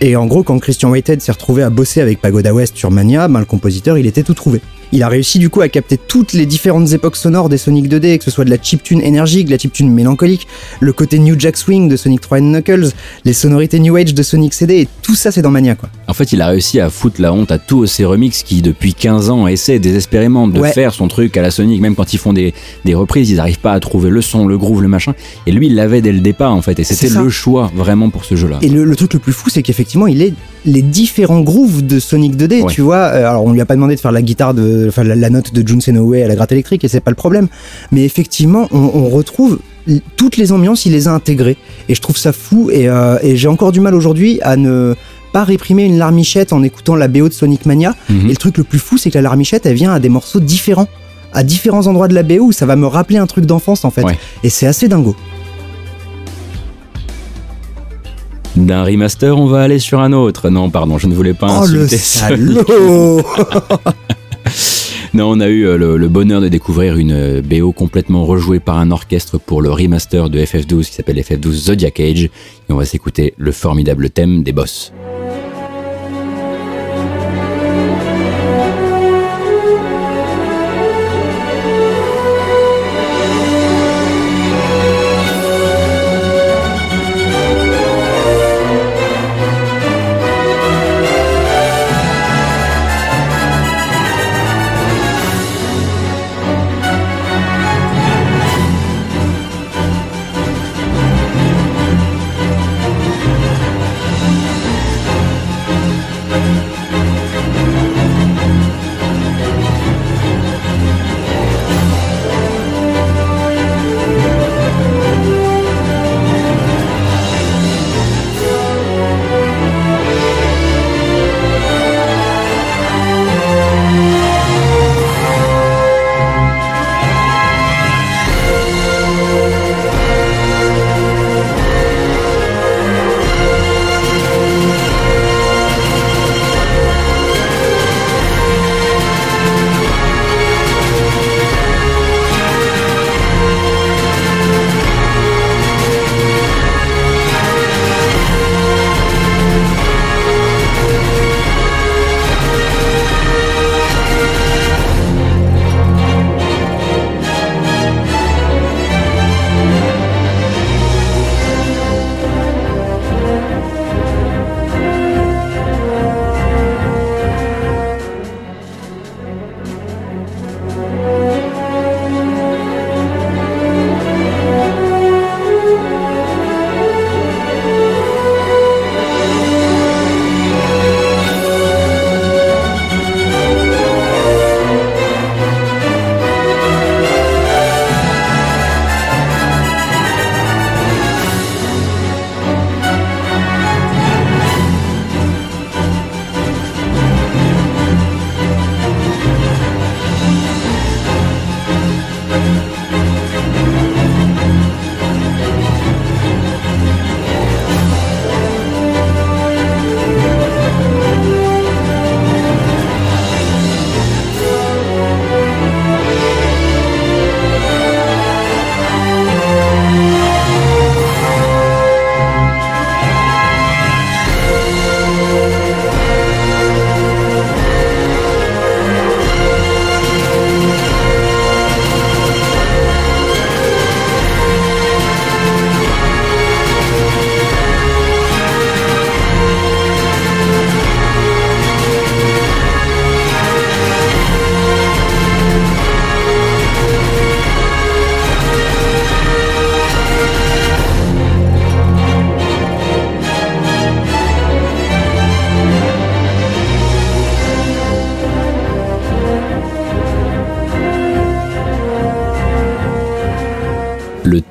Et 0.00 0.16
en 0.16 0.26
gros, 0.26 0.42
quand 0.42 0.58
Christian 0.58 0.90
Whitehead 0.90 1.20
s'est 1.20 1.32
retrouvé 1.32 1.62
à 1.62 1.70
bosser 1.70 2.00
avec 2.00 2.20
Pagoda 2.20 2.52
West 2.52 2.76
sur 2.76 2.90
Mania, 2.90 3.28
ben, 3.28 3.40
le 3.40 3.46
compositeur, 3.46 3.98
il 3.98 4.06
était 4.06 4.22
tout 4.22 4.34
trouvé. 4.34 4.60
Il 4.92 5.02
a 5.02 5.08
réussi 5.08 5.38
du 5.38 5.50
coup 5.50 5.60
à 5.60 5.68
capter 5.68 5.96
toutes 5.98 6.32
les 6.32 6.46
différentes 6.46 6.92
époques 6.92 7.16
sonores 7.16 7.48
des 7.48 7.58
Sonic 7.58 7.88
2D, 7.88 8.18
que 8.18 8.24
ce 8.24 8.30
soit 8.30 8.44
de 8.44 8.50
la 8.50 8.56
chiptune 8.60 9.00
énergique, 9.00 9.46
de 9.46 9.50
la 9.52 9.58
chiptune 9.58 9.90
mélancolique, 9.92 10.46
le 10.80 10.92
côté 10.92 11.18
New 11.18 11.34
Jack 11.38 11.56
Swing 11.56 11.88
de 11.88 11.96
Sonic 11.96 12.20
3 12.20 12.38
and 12.38 12.42
Knuckles, 12.52 12.90
les 13.24 13.32
sonorités 13.32 13.78
New 13.80 13.96
Age 13.96 14.14
de 14.14 14.22
Sonic 14.22 14.54
CD, 14.54 14.82
et 14.82 14.88
tout 15.02 15.14
ça 15.14 15.32
c'est 15.32 15.42
dans 15.42 15.50
Mania 15.50 15.74
quoi. 15.74 15.88
En 16.08 16.14
fait, 16.14 16.32
il 16.32 16.40
a 16.40 16.46
réussi 16.48 16.78
à 16.80 16.88
foutre 16.88 17.20
la 17.20 17.32
honte 17.32 17.50
à 17.50 17.58
tous 17.58 17.86
ces 17.86 18.04
remix 18.04 18.42
qui, 18.44 18.62
depuis 18.62 18.94
15 18.94 19.28
ans, 19.30 19.46
essaient 19.48 19.78
désespérément 19.80 20.46
de 20.48 20.60
Ouais. 20.60 20.72
faire 20.72 20.94
son 20.94 21.08
truc 21.08 21.36
à 21.36 21.42
la 21.42 21.50
Sonic. 21.50 21.80
Même 21.80 21.94
quand 21.96 22.12
ils 22.14 22.18
font 22.18 22.32
des, 22.32 22.54
des 22.84 22.94
reprises, 22.94 23.28
ils 23.30 23.36
n'arrivent 23.36 23.58
pas 23.60 23.72
à 23.72 23.80
trouver 23.80 24.08
le 24.08 24.22
son, 24.22 24.46
le 24.46 24.56
groove, 24.56 24.82
le 24.82 24.88
machin. 24.88 25.14
Et 25.46 25.52
lui, 25.52 25.66
il 25.66 25.74
l'avait 25.74 26.00
dès 26.02 26.12
le 26.12 26.20
départ, 26.20 26.54
en 26.54 26.62
fait. 26.62 26.78
Et 26.78 26.84
c'était 26.84 27.08
le 27.12 27.28
choix, 27.28 27.70
vraiment, 27.74 28.08
pour 28.08 28.24
ce 28.24 28.36
jeu-là. 28.36 28.58
Et 28.62 28.68
le, 28.68 28.84
le 28.84 28.96
truc 28.96 29.14
le 29.14 29.18
plus 29.18 29.32
fou 29.32 29.50
c'est 29.50 29.62
qu'effectivement 29.62 30.06
il 30.06 30.22
est 30.22 30.32
les 30.66 30.82
différents 30.82 31.40
grooves 31.40 31.86
de 31.86 31.98
Sonic 32.00 32.36
2D, 32.36 32.62
Ouais. 32.62 32.72
tu 32.72 32.80
vois. 32.82 32.96
Euh, 32.96 33.28
Alors 33.30 33.44
on 33.44 33.52
lui 33.52 33.60
a 33.60 33.66
pas 33.66 33.74
demandé 33.76 33.94
de 33.94 34.00
faire 34.00 34.12
la 34.12 34.20
guitare 34.22 34.52
de, 34.52 34.86
enfin 34.88 35.04
la, 35.04 35.14
la 35.14 35.30
note 35.30 35.54
de 35.54 35.66
Jun 35.66 35.80
Senoway 35.80 36.22
à 36.22 36.28
la 36.28 36.34
gratte 36.34 36.52
électrique 36.52 36.82
et 36.84 36.88
c'est 36.88 37.00
pas 37.00 37.10
le 37.12 37.16
problème. 37.16 37.46
Mais 37.92 38.04
effectivement 38.04 38.68
on, 38.72 38.78
on 38.94 39.08
retrouve 39.08 39.58
toutes 40.16 40.36
les 40.36 40.50
ambiances, 40.50 40.84
il 40.84 40.92
les 40.92 41.06
a 41.06 41.12
intégrées 41.12 41.56
et 41.88 41.94
je 41.94 42.00
trouve 42.00 42.16
ça 42.18 42.32
fou 42.32 42.70
et, 42.72 42.88
euh, 42.88 43.18
et 43.22 43.36
j'ai 43.36 43.46
encore 43.48 43.70
du 43.70 43.78
mal 43.80 43.94
aujourd'hui 43.94 44.40
à 44.42 44.56
ne 44.56 44.94
pas 45.32 45.44
réprimer 45.44 45.84
une 45.84 45.98
larmichette 45.98 46.52
en 46.52 46.62
écoutant 46.64 46.96
la 46.96 47.06
BO 47.08 47.28
de 47.28 47.32
Sonic 47.34 47.66
Mania. 47.66 47.94
Mhm. 48.10 48.26
Et 48.26 48.30
le 48.30 48.36
truc 48.36 48.58
le 48.58 48.64
plus 48.64 48.78
fou, 48.80 48.98
c'est 48.98 49.10
que 49.10 49.18
la 49.18 49.22
larmichette, 49.22 49.66
elle 49.66 49.74
vient 49.76 49.92
à 49.92 50.00
des 50.00 50.08
morceaux 50.08 50.40
différents, 50.40 50.88
à 51.32 51.42
différents 51.44 51.86
endroits 51.86 52.08
de 52.08 52.14
la 52.14 52.22
BO 52.24 52.46
où 52.46 52.52
ça 52.52 52.66
va 52.66 52.74
me 52.74 52.86
rappeler 52.86 53.18
un 53.18 53.26
truc 53.26 53.46
d'enfance 53.46 53.84
en 53.84 53.90
fait. 53.90 54.02
Ouais. 54.02 54.18
Et 54.42 54.48
c'est 54.48 54.66
assez 54.66 54.88
dingo. 54.88 55.14
D'un 58.56 58.84
remaster, 58.84 59.36
on 59.38 59.46
va 59.46 59.62
aller 59.62 59.78
sur 59.78 60.00
un 60.00 60.12
autre. 60.12 60.48
Non, 60.48 60.70
pardon, 60.70 60.96
je 60.98 61.06
ne 61.06 61.14
voulais 61.14 61.34
pas 61.34 61.60
Oh 61.62 61.66
le 61.66 61.86
salaud 61.86 63.20
Non, 65.14 65.30
on 65.30 65.40
a 65.40 65.48
eu 65.48 65.66
euh, 65.66 65.76
le, 65.76 65.96
le 65.96 66.08
bonheur 66.08 66.40
de 66.40 66.48
découvrir 66.48 66.96
une 66.96 67.12
euh, 67.12 67.42
BO 67.42 67.72
complètement 67.72 68.24
rejouée 68.24 68.60
par 68.60 68.78
un 68.78 68.90
orchestre 68.90 69.38
pour 69.38 69.62
le 69.62 69.70
remaster 69.70 70.28
de 70.28 70.38
FF12 70.40 70.86
qui 70.86 70.92
s'appelle 70.94 71.18
FF12 71.18 71.52
Zodiac 71.52 72.00
Age. 72.00 72.24
Et 72.24 72.30
on 72.70 72.76
va 72.76 72.84
s'écouter 72.84 73.34
le 73.36 73.52
formidable 73.52 74.10
thème 74.10 74.42
des 74.42 74.52
boss. 74.52 74.92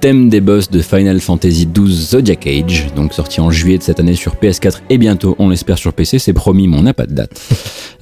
Thème 0.05 0.29
des 0.29 0.39
boss 0.39 0.69
de 0.69 0.83
Final 0.83 1.19
Fantasy 1.19 1.65
XII 1.65 1.91
Zodiac 1.91 2.45
Age, 2.45 2.89
donc 2.95 3.11
sorti 3.11 3.41
en 3.41 3.49
juillet 3.49 3.79
de 3.79 3.81
cette 3.81 3.99
année 3.99 4.13
sur 4.13 4.35
PS4 4.35 4.81
et 4.91 4.99
bientôt, 4.99 5.35
on 5.39 5.49
l'espère, 5.49 5.79
sur 5.79 5.93
PC, 5.93 6.19
c'est 6.19 6.31
promis, 6.31 6.67
mais 6.67 6.77
on 6.77 6.83
n'a 6.83 6.93
pas 6.93 7.07
de 7.07 7.13
date. 7.13 7.31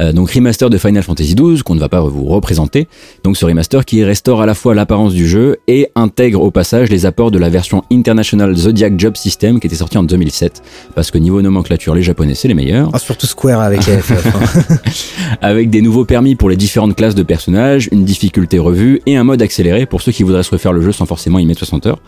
Euh, 0.02 0.12
donc 0.12 0.32
remaster 0.32 0.72
de 0.72 0.80
Final 0.80 1.04
Fantasy 1.04 1.36
XII, 1.36 1.62
qu'on 1.62 1.76
ne 1.76 1.80
va 1.80 1.88
pas 1.88 2.02
vous 2.02 2.26
représenter. 2.26 2.88
Donc 3.24 3.38
ce 3.38 3.46
remaster 3.46 3.86
qui 3.86 4.04
restaure 4.04 4.42
à 4.42 4.46
la 4.46 4.54
fois 4.54 4.76
l'apparence 4.76 5.14
du 5.14 5.28
jeu 5.28 5.58
et 5.68 5.88
intègre 5.96 6.42
au 6.42 6.52
passage 6.52 6.90
les 6.90 7.06
apports 7.06 7.32
de 7.32 7.40
la 7.40 7.48
version 7.50 7.84
International 7.90 8.54
Zodiac 8.54 9.00
Job 9.00 9.16
System 9.16 9.62
qui 9.62 9.68
était 9.68 9.78
sortie 9.78 9.98
en 9.98 10.04
2007. 10.04 10.62
Parce 10.94 11.10
que 11.10 11.18
niveau 11.18 11.42
nomenclature, 11.42 11.96
les 11.96 12.04
japonais, 12.04 12.36
c'est 12.36 12.50
les 12.50 12.54
meilleurs. 12.54 12.90
Ah, 12.92 13.00
surtout 13.00 13.26
Square 13.26 13.62
avec 13.62 13.82
FF. 13.82 14.28
hein. 14.28 14.76
avec 15.42 15.70
des 15.70 15.82
nouveaux 15.82 16.04
permis 16.04 16.36
pour 16.36 16.50
les 16.50 16.58
différentes 16.58 16.96
classes 16.98 17.16
de 17.16 17.24
personnages, 17.24 17.88
une 17.94 18.04
difficulté 18.04 18.60
revue 18.60 19.02
et 19.06 19.16
un 19.16 19.24
mode 19.24 19.42
accéléré 19.42 19.86
pour 19.86 20.02
ceux 20.02 20.12
qui 20.12 20.24
voudraient 20.24 20.44
se 20.44 20.52
refaire 20.52 20.74
le 20.74 20.82
jeu 20.82 20.92
sans 20.92 21.06
forcément 21.06 21.40
y 21.40 21.46
mettre 21.46 21.60
60 21.60 21.86
heures. 21.88 22.00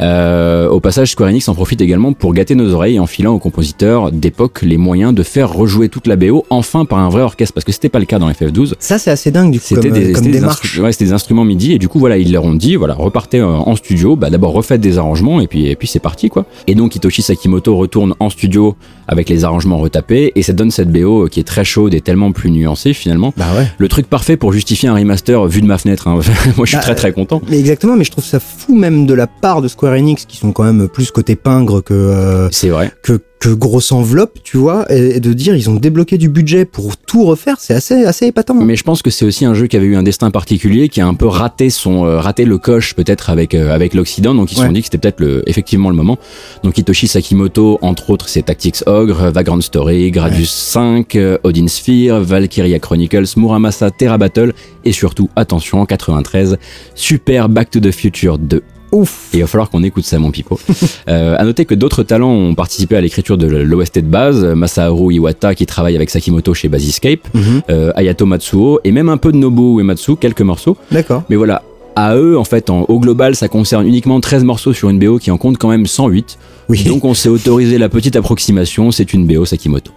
Euh, 0.00 0.68
au 0.68 0.80
passage, 0.80 1.10
Square 1.12 1.30
Enix 1.30 1.48
en 1.48 1.54
profite 1.54 1.80
également 1.80 2.12
pour 2.12 2.32
gâter 2.32 2.54
nos 2.54 2.72
oreilles 2.72 2.98
en 3.00 3.06
filant 3.06 3.34
aux 3.34 3.38
compositeurs 3.38 4.12
d'époque 4.12 4.60
les 4.62 4.76
moyens 4.78 5.14
de 5.14 5.22
faire 5.22 5.52
rejouer 5.52 5.88
toute 5.88 6.06
la 6.06 6.16
BO 6.16 6.44
enfin 6.50 6.84
par 6.84 6.98
un 6.98 7.08
vrai 7.08 7.22
orchestre 7.22 7.54
parce 7.54 7.64
que 7.64 7.72
c'était 7.72 7.88
pas 7.88 7.98
le 7.98 8.04
cas 8.06 8.18
dans 8.18 8.30
FF12. 8.30 8.74
Ça, 8.78 8.98
c'est 8.98 9.10
assez 9.10 9.30
dingue, 9.30 9.50
du 9.52 9.58
coup, 9.58 9.66
C'était 9.68 9.90
des, 9.90 10.12
comme 10.12 10.24
des 10.30 10.40
ouais, 10.80 10.92
c'était 10.92 11.04
des 11.06 11.12
instruments 11.12 11.44
MIDI 11.44 11.72
et 11.72 11.78
du 11.78 11.88
coup 11.88 11.98
voilà 11.98 12.16
ils 12.18 12.32
leur 12.32 12.44
ont 12.44 12.54
dit 12.54 12.76
voilà 12.76 12.94
repartez 12.94 13.38
euh, 13.40 13.46
en 13.46 13.76
studio 13.76 14.16
bah 14.16 14.30
d'abord 14.30 14.52
refaites 14.52 14.80
des 14.80 14.98
arrangements 14.98 15.40
et 15.40 15.46
puis 15.46 15.66
et 15.66 15.76
puis 15.76 15.88
c'est 15.88 15.98
parti 16.00 16.28
quoi 16.28 16.44
et 16.66 16.74
donc 16.74 16.94
Hitoshi 16.96 17.22
Sakimoto 17.22 17.76
retourne 17.76 18.14
en 18.20 18.30
studio 18.30 18.76
avec 19.08 19.28
les 19.28 19.44
arrangements 19.44 19.78
retapés 19.78 20.32
et 20.34 20.42
ça 20.42 20.52
donne 20.52 20.70
cette 20.70 20.90
BO 20.90 21.26
qui 21.30 21.40
est 21.40 21.44
très 21.44 21.64
chaude 21.64 21.94
et 21.94 22.00
tellement 22.00 22.32
plus 22.32 22.50
nuancée 22.50 22.92
finalement 22.94 23.32
Bah 23.36 23.46
ouais. 23.56 23.66
le 23.78 23.88
truc 23.88 24.06
parfait 24.08 24.36
pour 24.36 24.52
justifier 24.52 24.88
un 24.88 24.94
remaster 24.94 25.46
vu 25.46 25.60
de 25.62 25.66
ma 25.66 25.78
fenêtre 25.78 26.08
hein. 26.08 26.14
moi 26.56 26.64
je 26.64 26.70
suis 26.70 26.76
Bah, 26.76 26.82
très 26.82 26.94
très 26.94 27.12
content 27.12 27.42
Mais 27.48 27.58
exactement, 27.58 27.96
mais 27.96 28.04
je 28.04 28.10
trouve 28.10 28.24
ça 28.24 28.40
fou 28.40 28.74
même 28.76 29.06
de 29.06 29.14
la 29.14 29.26
part 29.26 29.62
de 29.62 29.68
Square 29.80 29.94
Enix, 29.94 30.26
qui 30.26 30.36
sont 30.36 30.52
quand 30.52 30.64
même 30.64 30.88
plus 30.88 31.10
côté 31.10 31.36
pingre 31.36 31.82
que, 31.82 31.94
euh, 31.94 32.50
c'est 32.50 32.68
vrai 32.68 32.92
que, 33.02 33.18
que 33.38 33.48
grosse 33.48 33.92
enveloppe, 33.92 34.38
tu 34.44 34.58
vois, 34.58 34.84
et, 34.92 35.16
et 35.16 35.20
de 35.20 35.32
dire 35.32 35.56
ils 35.56 35.70
ont 35.70 35.74
débloqué 35.76 36.18
du 36.18 36.28
budget 36.28 36.66
pour 36.66 36.98
tout 36.98 37.24
refaire, 37.24 37.56
c'est 37.58 37.72
assez, 37.72 38.04
assez 38.04 38.26
épatant. 38.26 38.52
Mais 38.56 38.76
je 38.76 38.84
pense 38.84 39.00
que 39.00 39.08
c'est 39.08 39.24
aussi 39.24 39.46
un 39.46 39.54
jeu 39.54 39.68
qui 39.68 39.78
avait 39.78 39.86
eu 39.86 39.96
un 39.96 40.02
destin 40.02 40.30
particulier, 40.30 40.90
qui 40.90 41.00
a 41.00 41.06
un 41.06 41.14
peu 41.14 41.24
raté 41.26 41.70
son, 41.70 42.04
euh, 42.04 42.20
raté 42.20 42.44
le 42.44 42.58
coche 42.58 42.92
peut-être 42.94 43.30
avec 43.30 43.54
euh, 43.54 43.72
avec 43.74 43.94
l'Occident. 43.94 44.34
Donc 44.34 44.52
ils 44.52 44.56
se 44.56 44.60
Ouais. 44.60 44.66
sont 44.66 44.72
dit 44.74 44.80
que 44.80 44.84
c'était 44.88 44.98
peut-être 44.98 45.20
le, 45.20 45.42
effectivement 45.48 45.88
le 45.88 45.96
moment. 45.96 46.18
Donc 46.62 46.76
Hitoshi 46.76 47.08
Sakimoto, 47.08 47.78
entre 47.80 48.10
autres, 48.10 48.28
c'est 48.28 48.42
Tactics 48.42 48.82
Ogre, 48.84 49.30
Vagrant 49.30 49.62
Story, 49.62 50.10
Gradius 50.10 50.50
5, 50.50 51.16
euh, 51.16 51.38
Odin 51.42 51.68
Sphere, 51.68 52.20
Valkyria 52.20 52.78
Chronicles, 52.80 53.24
Muramasa 53.38 53.90
Terra 53.90 54.18
Battle 54.18 54.52
et 54.84 54.92
surtout, 54.92 55.30
attention, 55.36 55.80
en 55.80 55.86
93, 55.86 56.58
Super 56.94 57.48
Back 57.48 57.70
to 57.70 57.80
the 57.80 57.92
Future 57.92 58.36
2. 58.36 58.62
Ouf. 58.92 59.28
Et 59.32 59.38
il 59.38 59.40
va 59.42 59.46
falloir 59.46 59.70
qu'on 59.70 59.82
écoute 59.82 60.04
ça, 60.04 60.18
mon 60.18 60.30
pipo. 60.30 60.58
euh, 61.08 61.36
à 61.38 61.44
noter 61.44 61.64
que 61.64 61.74
d'autres 61.74 62.02
talents 62.02 62.32
ont 62.32 62.54
participé 62.54 62.96
à 62.96 63.00
l'écriture 63.00 63.38
de 63.38 63.46
l'OST 63.46 63.98
de 64.00 64.06
base. 64.06 64.44
Masaharu 64.44 65.14
Iwata, 65.14 65.54
qui 65.54 65.66
travaille 65.66 65.94
avec 65.96 66.10
Sakimoto 66.10 66.54
chez 66.54 66.68
Basiscape, 66.68 67.20
Mhm. 67.34 67.62
euh, 67.70 67.92
Ayato 67.94 68.26
Matsuo, 68.26 68.80
et 68.84 68.90
même 68.92 69.08
un 69.08 69.16
peu 69.16 69.32
de 69.32 69.36
Nobuo 69.36 69.78
Uematsu, 69.80 70.16
quelques 70.16 70.42
morceaux. 70.42 70.76
D'accord. 70.90 71.22
Mais 71.30 71.36
voilà, 71.36 71.62
à 71.96 72.16
eux, 72.16 72.38
en 72.38 72.44
fait, 72.44 72.70
en- 72.70 72.82
au 72.88 72.98
global, 73.00 73.34
ça 73.36 73.48
concerne 73.48 73.86
uniquement 73.86 74.20
13 74.20 74.44
morceaux 74.44 74.72
sur 74.72 74.90
une 74.90 74.98
BO 74.98 75.18
qui 75.18 75.30
en 75.30 75.38
compte 75.38 75.58
quand 75.58 75.68
même 75.68 75.86
108. 75.86 76.38
Oui. 76.68 76.84
Donc 76.84 77.04
on 77.04 77.14
s'est 77.14 77.28
autorisé 77.28 77.78
la 77.78 77.88
petite 77.88 78.16
approximation, 78.16 78.90
c'est 78.92 79.12
une 79.12 79.26
BO 79.26 79.44
Sakimoto. 79.44 79.90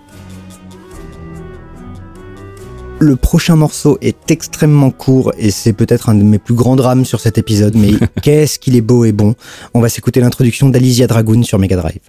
Le 2.99 3.15
prochain 3.15 3.55
morceau 3.55 3.97
est 4.01 4.31
extrêmement 4.31 4.91
court 4.91 5.33
et 5.37 5.51
c'est 5.51 5.73
peut-être 5.73 6.09
un 6.09 6.15
de 6.15 6.23
mes 6.23 6.39
plus 6.39 6.53
grands 6.53 6.75
drames 6.75 7.05
sur 7.05 7.19
cet 7.19 7.37
épisode, 7.37 7.75
mais 7.75 7.91
qu'est-ce 8.21 8.59
qu'il 8.59 8.75
est 8.75 8.81
beau 8.81 9.05
et 9.05 9.11
bon. 9.11 9.35
On 9.73 9.81
va 9.81 9.89
s'écouter 9.89 10.21
l'introduction 10.21 10.69
d'Alizia 10.69 11.07
Dragoon 11.07 11.43
sur 11.43 11.59
Mega 11.59 11.75
Drive. 11.75 11.99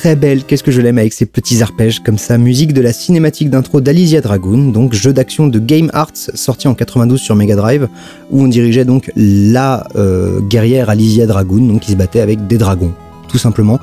Très 0.00 0.16
belle, 0.16 0.44
qu'est-ce 0.44 0.62
que 0.62 0.70
je 0.70 0.80
l'aime 0.80 0.96
avec 0.96 1.12
ses 1.12 1.26
petits 1.26 1.60
arpèges 1.60 2.00
comme 2.00 2.16
ça, 2.16 2.38
musique 2.38 2.72
de 2.72 2.80
la 2.80 2.90
cinématique 2.90 3.50
d'intro 3.50 3.82
d'Alizia 3.82 4.22
Dragoon, 4.22 4.70
donc 4.70 4.94
jeu 4.94 5.12
d'action 5.12 5.46
de 5.46 5.58
Game 5.58 5.90
Arts 5.92 6.16
sorti 6.32 6.68
en 6.68 6.74
92 6.74 7.20
sur 7.20 7.36
Mega 7.36 7.54
Drive, 7.54 7.86
où 8.30 8.42
on 8.42 8.48
dirigeait 8.48 8.86
donc 8.86 9.12
la 9.14 9.86
euh, 9.96 10.40
guerrière 10.40 10.88
Alicia 10.88 11.26
Dragoon, 11.26 11.66
donc 11.66 11.80
qui 11.80 11.92
se 11.92 11.96
battait 11.98 12.22
avec 12.22 12.46
des 12.46 12.56
dragons, 12.56 12.94
tout 13.30 13.38
simplement. 13.38 13.78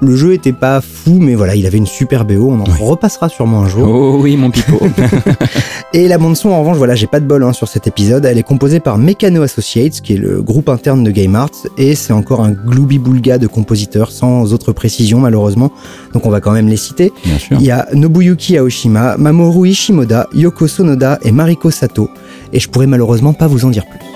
Le 0.00 0.16
jeu 0.16 0.34
était 0.34 0.52
pas 0.52 0.80
fou, 0.80 1.18
mais 1.18 1.34
voilà, 1.34 1.54
il 1.54 1.66
avait 1.66 1.78
une 1.78 1.86
super 1.86 2.24
BO, 2.24 2.50
on 2.50 2.60
en 2.60 2.64
repassera 2.64 3.28
sûrement 3.28 3.62
un 3.62 3.68
jour. 3.68 3.88
Oh 3.88 4.18
oui, 4.20 4.36
mon 4.36 4.50
pipo. 4.50 4.78
Et 5.94 6.08
la 6.08 6.18
bande 6.18 6.36
son, 6.36 6.50
en 6.50 6.60
revanche, 6.60 6.76
voilà, 6.76 6.94
j'ai 6.94 7.06
pas 7.06 7.20
de 7.20 7.26
bol 7.26 7.42
hein, 7.42 7.52
sur 7.52 7.68
cet 7.68 7.86
épisode. 7.86 8.24
Elle 8.24 8.38
est 8.38 8.42
composée 8.42 8.80
par 8.80 8.98
Mechano 8.98 9.42
Associates, 9.42 10.00
qui 10.00 10.14
est 10.14 10.18
le 10.18 10.42
groupe 10.42 10.68
interne 10.68 11.04
de 11.04 11.10
Game 11.10 11.34
Arts, 11.34 11.50
et 11.78 11.94
c'est 11.94 12.12
encore 12.12 12.42
un 12.42 12.52
gloubi-boulga 12.52 13.38
de 13.38 13.46
compositeurs, 13.46 14.10
sans 14.10 14.52
autre 14.52 14.72
précision 14.72 15.20
malheureusement. 15.20 15.70
Donc 16.12 16.26
on 16.26 16.30
va 16.30 16.40
quand 16.40 16.52
même 16.52 16.68
les 16.68 16.76
citer. 16.76 17.12
Bien 17.24 17.38
sûr. 17.38 17.56
Il 17.60 17.66
y 17.66 17.70
a 17.70 17.88
Nobuyuki 17.94 18.58
Aoshima, 18.58 19.16
Mamoru 19.16 19.68
Ishimoda, 19.68 20.28
Yoko 20.34 20.66
Sonoda 20.66 21.18
et 21.22 21.32
Mariko 21.32 21.70
Sato. 21.70 22.10
Et 22.52 22.60
je 22.60 22.68
pourrais 22.68 22.86
malheureusement 22.86 23.32
pas 23.32 23.46
vous 23.46 23.64
en 23.64 23.70
dire 23.70 23.86
plus. 23.86 24.13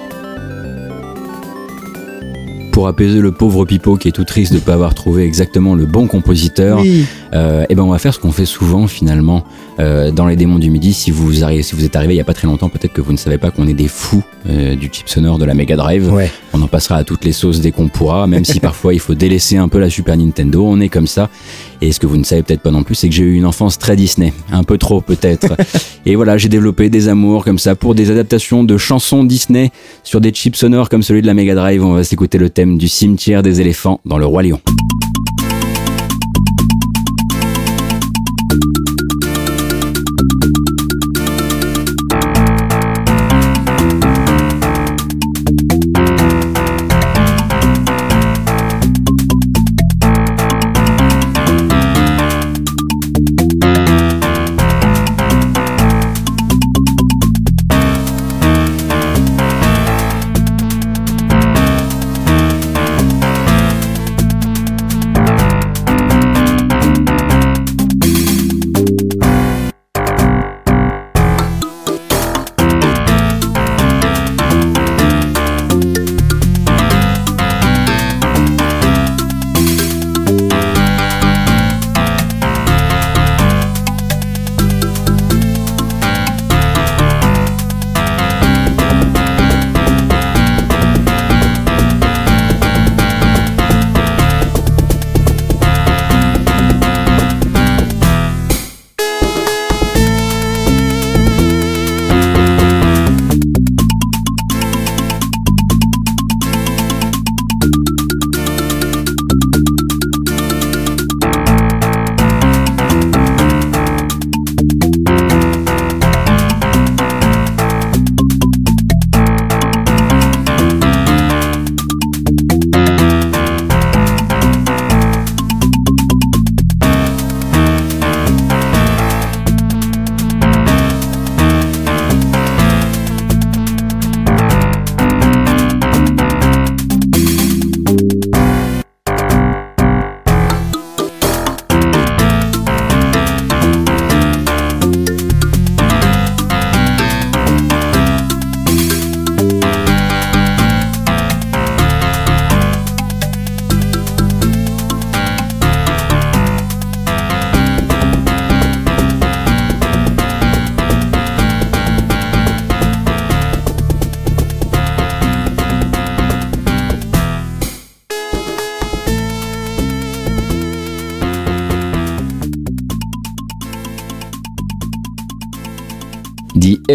Pour 2.79 2.87
apaiser 2.87 3.19
le 3.19 3.33
pauvre 3.33 3.65
pipo 3.65 3.97
qui 3.97 4.07
est 4.07 4.13
tout 4.13 4.23
triste 4.23 4.53
de 4.53 4.61
pas 4.61 4.75
avoir 4.75 4.95
trouvé 4.95 5.25
exactement 5.25 5.75
le 5.75 5.85
bon 5.85 6.07
compositeur, 6.07 6.79
Oui. 6.79 7.07
Euh, 7.35 7.67
et 7.69 7.75
ben 7.75 7.83
on 7.83 7.91
va 7.91 7.99
faire 7.99 8.15
ce 8.15 8.19
qu'on 8.19 8.33
fait 8.33 8.47
souvent 8.47 8.87
finalement 8.87 9.45
euh, 9.81 10.11
dans 10.11 10.27
les 10.27 10.37
démons 10.37 10.59
du 10.59 10.71
midi. 10.71 10.93
Si 10.93 11.11
vous 11.11 11.45
arrivez, 11.45 11.63
si 11.63 11.75
vous 11.75 11.85
êtes 11.85 11.95
arrivé 11.97 12.15
il 12.15 12.17
y 12.17 12.21
a 12.21 12.25
pas 12.25 12.35
très 12.35 12.47
longtemps, 12.47 12.69
peut-être 12.69 12.93
que 12.93 13.01
vous 13.01 13.13
ne 13.13 13.19
savez 13.19 13.39
pas 13.39 13.51
qu'on 13.51 13.67
est 13.67 13.75
des 13.75 13.89
fous 13.89 14.25
euh, 14.49 14.75
du 14.75 14.89
chip 14.91 15.09
sonore 15.09 15.39
de 15.39 15.45
la 15.45 15.55
Mega 15.55 15.77
Drive. 15.77 16.11
Ouais. 16.13 16.31
On 16.53 16.63
en 16.63 16.69
passera 16.69 16.97
à 16.97 17.05
toutes 17.05 17.25
les 17.25 17.33
sauces 17.33 17.61
dès 17.61 17.71
qu'on 17.71 17.89
pourra, 17.89 18.27
même 18.27 18.45
si 18.45 18.61
parfois 18.69 18.95
il 18.95 19.01
faut 19.01 19.15
délaisser 19.15 19.57
un 19.57 19.69
peu 19.69 19.79
la 19.79 19.91
Super 19.91 20.17
Nintendo. 20.17 20.65
On 20.67 20.81
est 20.81 20.89
comme 20.89 21.07
ça. 21.07 21.29
Et 21.81 21.93
ce 21.93 22.01
que 22.01 22.07
vous 22.07 22.17
ne 22.17 22.25
savez 22.25 22.43
peut-être 22.43 22.63
pas 22.63 22.73
non 22.73 22.83
plus, 22.83 22.97
c'est 22.97 23.09
que 23.09 23.15
j'ai 23.15 23.23
eu 23.23 23.35
une 23.35 23.47
enfance 23.47 23.79
très 23.79 23.95
Disney, 23.95 24.33
un 24.51 24.65
peu 24.65 24.79
trop 24.79 25.01
peut-être. 25.01 25.55
et 26.07 26.17
voilà, 26.17 26.37
j'ai 26.39 26.49
développé 26.49 26.91
des 26.91 27.09
amours 27.09 27.45
comme 27.45 27.59
ça 27.59 27.77
pour 27.77 27.95
des 27.95 28.11
adaptations 28.11 28.65
de 28.65 28.77
chansons 28.77 29.23
Disney 29.23 29.71
sur 30.03 30.21
des 30.21 30.31
chips 30.31 30.57
sonores 30.57 30.89
comme 30.89 31.03
celui 31.03 31.23
de 31.23 31.27
la 31.27 31.35
Mega 31.35 31.55
Drive. 31.55 31.85
On 31.85 31.93
va 31.93 32.03
s'écouter 32.03 32.39
le 32.39 32.51
thème 32.51 32.68
du 32.77 32.89
cimetière 32.89 33.43
des 33.43 33.61
éléphants 33.61 34.01
dans 34.05 34.19
le 34.19 34.27
Roi 34.27 34.43
Lion. 34.43 34.61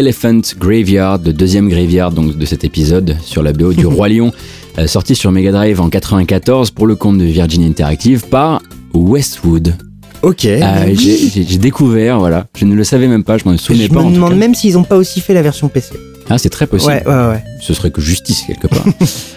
Elephant 0.04 0.40
Graveyard, 0.58 1.18
le 1.24 1.32
deuxième 1.32 1.66
graveyard 1.70 2.10
donc, 2.12 2.36
de 2.36 2.44
cet 2.44 2.62
épisode 2.62 3.16
sur 3.22 3.42
la 3.42 3.54
BO 3.54 3.72
du 3.72 3.86
Roi 3.86 4.10
Lion, 4.10 4.32
euh, 4.78 4.86
sorti 4.86 5.14
sur 5.14 5.32
Mega 5.32 5.50
Drive 5.50 5.80
en 5.80 5.88
94 5.88 6.72
pour 6.72 6.86
le 6.86 6.94
compte 6.94 7.16
de 7.16 7.24
Virgin 7.24 7.62
Interactive 7.64 8.26
par 8.28 8.60
Westwood. 8.92 9.74
Ok. 10.20 10.44
Euh, 10.44 10.60
j'ai- 10.94 11.44
J'ai 11.48 11.56
découvert, 11.58 12.18
voilà, 12.18 12.46
je 12.54 12.66
ne 12.66 12.74
le 12.74 12.84
savais 12.84 13.08
même 13.08 13.24
pas, 13.24 13.38
je 13.38 13.44
m'en 13.46 13.56
souvenais 13.56 13.84
je 13.84 13.92
pas. 13.94 14.00
en 14.00 14.10
me 14.10 14.14
demande 14.14 14.32
cas. 14.32 14.36
même 14.36 14.54
s'ils 14.54 14.76
ont 14.76 14.84
pas 14.84 14.96
aussi 14.98 15.20
fait 15.22 15.32
la 15.32 15.40
version 15.40 15.68
PC. 15.68 15.94
Ah, 16.28 16.36
c'est 16.36 16.50
très 16.50 16.66
possible. 16.66 16.92
Ouais, 16.92 17.02
ouais, 17.06 17.28
ouais. 17.28 17.42
Ce 17.66 17.72
serait 17.72 17.90
que 17.90 18.02
justice 18.02 18.42
quelque 18.46 18.66
part. 18.66 18.84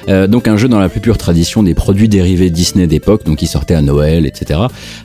Euh, 0.10 0.26
donc 0.26 0.48
un 0.48 0.56
jeu 0.56 0.70
dans 0.70 0.80
la 0.80 0.88
plus 0.88 1.02
pure 1.02 1.18
tradition 1.18 1.64
des 1.64 1.74
produits 1.74 2.08
dérivés 2.08 2.49
Disney 2.49 2.88
d'époque, 2.88 3.26
donc 3.26 3.40
qui 3.40 3.45
sortait 3.48 3.74
à 3.74 3.82
Noël, 3.82 4.26
etc. 4.26 4.62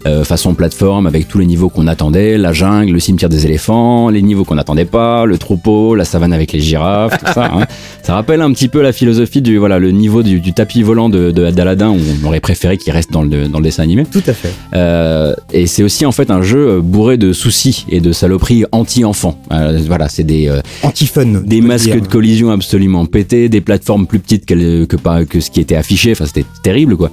Euh, 0.06 0.22
façon 0.22 0.54
plateforme 0.54 1.08
avec 1.08 1.26
tous 1.26 1.38
les 1.40 1.46
niveaux 1.46 1.68
qu'on 1.70 1.88
attendait, 1.88 2.38
la 2.38 2.52
jungle, 2.52 2.92
le 2.92 3.00
cimetière 3.00 3.28
des 3.28 3.44
éléphants, 3.44 4.10
les 4.10 4.22
niveaux 4.22 4.44
qu'on 4.44 4.54
n'attendait 4.54 4.84
pas, 4.84 5.26
le 5.26 5.38
troupeau, 5.38 5.96
la 5.96 6.04
savane 6.04 6.32
avec 6.32 6.52
les 6.52 6.60
girafes, 6.60 7.18
tout 7.18 7.32
ça. 7.32 7.50
hein. 7.52 7.66
Ça 8.04 8.14
rappelle 8.14 8.40
un 8.42 8.52
petit 8.52 8.68
peu 8.68 8.80
la 8.80 8.92
philosophie 8.92 9.42
du 9.42 9.58
voilà 9.58 9.80
le 9.80 9.90
niveau 9.90 10.22
du, 10.22 10.38
du 10.38 10.52
tapis 10.52 10.82
volant 10.84 11.08
de 11.08 11.32
d'Aladin 11.32 11.90
où 11.90 11.98
on 12.22 12.26
aurait 12.28 12.38
préféré 12.40 12.76
qu'il 12.76 12.92
reste 12.92 13.10
dans 13.10 13.22
le 13.22 13.48
dans 13.48 13.58
le 13.58 13.64
dessin 13.64 13.82
animé. 13.82 14.04
Tout 14.04 14.22
à 14.26 14.32
fait. 14.34 14.52
Euh, 14.74 15.34
et 15.52 15.66
c'est 15.66 15.82
aussi 15.82 16.06
en 16.06 16.12
fait 16.12 16.30
un 16.30 16.42
jeu 16.42 16.80
bourré 16.80 17.16
de 17.16 17.32
soucis 17.32 17.86
et 17.88 18.00
de 18.00 18.12
saloperies 18.12 18.66
anti-enfants. 18.70 19.36
Voilà, 19.50 20.08
c'est 20.08 20.22
des 20.24 20.48
Anti-fun. 20.84 21.42
des 21.44 21.60
masques 21.60 21.86
dire. 21.86 22.00
de 22.00 22.06
collision 22.06 22.50
absolument 22.52 23.04
pétés, 23.12 23.48
des 23.48 23.60
plateformes 23.60 24.06
plus 24.08 24.18
petites 24.18 24.44
que, 24.46 24.84
que 25.24 25.40
ce 25.40 25.50
qui 25.50 25.60
était 25.60 25.76
affiché, 25.76 26.10
enfin 26.10 26.26
c'était 26.26 26.44
terrible 26.64 26.96
quoi. 26.96 27.10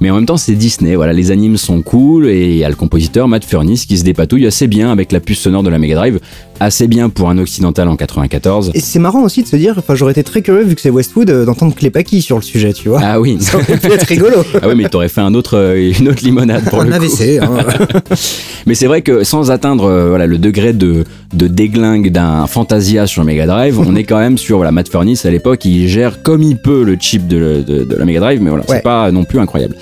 Mais 0.00 0.10
en 0.10 0.16
même 0.16 0.26
temps 0.26 0.36
c'est 0.36 0.52
Disney, 0.54 0.94
voilà, 0.96 1.14
les 1.14 1.30
animes 1.30 1.56
sont 1.56 1.80
cool 1.80 2.28
et 2.28 2.50
il 2.50 2.56
y 2.58 2.64
a 2.64 2.68
le 2.68 2.74
compositeur 2.74 3.28
Matt 3.28 3.44
Furniss 3.44 3.86
qui 3.86 3.96
se 3.96 4.04
dépatouille 4.04 4.46
assez 4.46 4.66
bien 4.66 4.92
avec 4.92 5.12
la 5.12 5.20
puce 5.20 5.38
sonore 5.38 5.62
de 5.62 5.70
la 5.70 5.78
Mega 5.78 5.94
Drive, 5.94 6.20
assez 6.60 6.88
bien 6.88 7.08
pour 7.08 7.30
un 7.30 7.38
occidental 7.38 7.88
en 7.88 7.96
94. 7.96 8.72
Et 8.74 8.80
c'est 8.80 8.98
marrant 8.98 9.22
aussi 9.22 9.42
de 9.42 9.48
se 9.48 9.56
dire, 9.56 9.74
enfin 9.78 9.94
j'aurais 9.94 10.12
été 10.12 10.22
très 10.24 10.42
curieux 10.42 10.64
vu 10.64 10.74
que 10.74 10.80
c'est 10.82 10.90
Westwood 10.90 11.30
euh, 11.30 11.44
d'entendre 11.46 11.74
Clépaki 11.74 12.20
sur 12.20 12.36
le 12.36 12.42
sujet, 12.42 12.72
tu 12.74 12.88
vois. 12.90 13.00
Ah 13.02 13.20
oui, 13.20 13.36
Ça 13.40 13.56
aurait 13.56 13.78
pu 13.78 13.92
être 13.92 14.02
rigolo. 14.06 14.36
ah 14.62 14.68
oui 14.68 14.74
mais 14.76 14.88
t'aurais 14.88 15.08
fait 15.08 15.20
un 15.22 15.32
autre, 15.34 15.56
euh, 15.56 15.92
une 15.98 16.08
autre 16.08 16.22
limonade 16.24 16.64
pour 16.68 16.80
Un 16.80 16.84
le 16.84 16.90
coup. 16.90 16.96
AVC. 16.96 17.38
hein. 17.40 17.56
Mais 18.66 18.74
c'est 18.74 18.86
vrai 18.86 19.02
que 19.02 19.22
sans 19.22 19.50
atteindre 19.52 19.84
euh, 19.84 20.08
voilà, 20.08 20.26
le 20.26 20.38
degré 20.38 20.72
de, 20.72 21.04
de 21.32 21.46
déglingue 21.46 22.10
d'un 22.10 22.46
Fantasia 22.48 23.06
sur 23.06 23.22
Mega 23.24 23.46
Drive, 23.46 23.78
on 23.78 23.94
est 23.94 24.02
quand 24.04 24.18
même 24.18 24.38
sur 24.38 24.56
voilà, 24.56 24.72
Matt 24.72 24.88
Furniss 24.88 25.24
à 25.24 25.30
l'époque, 25.36 25.64
il 25.64 25.88
gère 25.88 26.22
comme 26.22 26.42
il 26.42 26.56
peut 26.56 26.82
le 26.82 26.96
chip 26.98 27.26
de, 27.26 27.62
de- 27.66 27.84
de 27.84 27.94
la 27.96 28.04
Mega 28.04 28.20
Drive, 28.20 28.40
mais 28.42 28.50
voilà, 28.50 28.64
Ouais. 28.68 28.76
c'est 28.76 28.82
pas 28.82 29.10
non 29.12 29.24
plus 29.24 29.38
incroyable. 29.38 29.76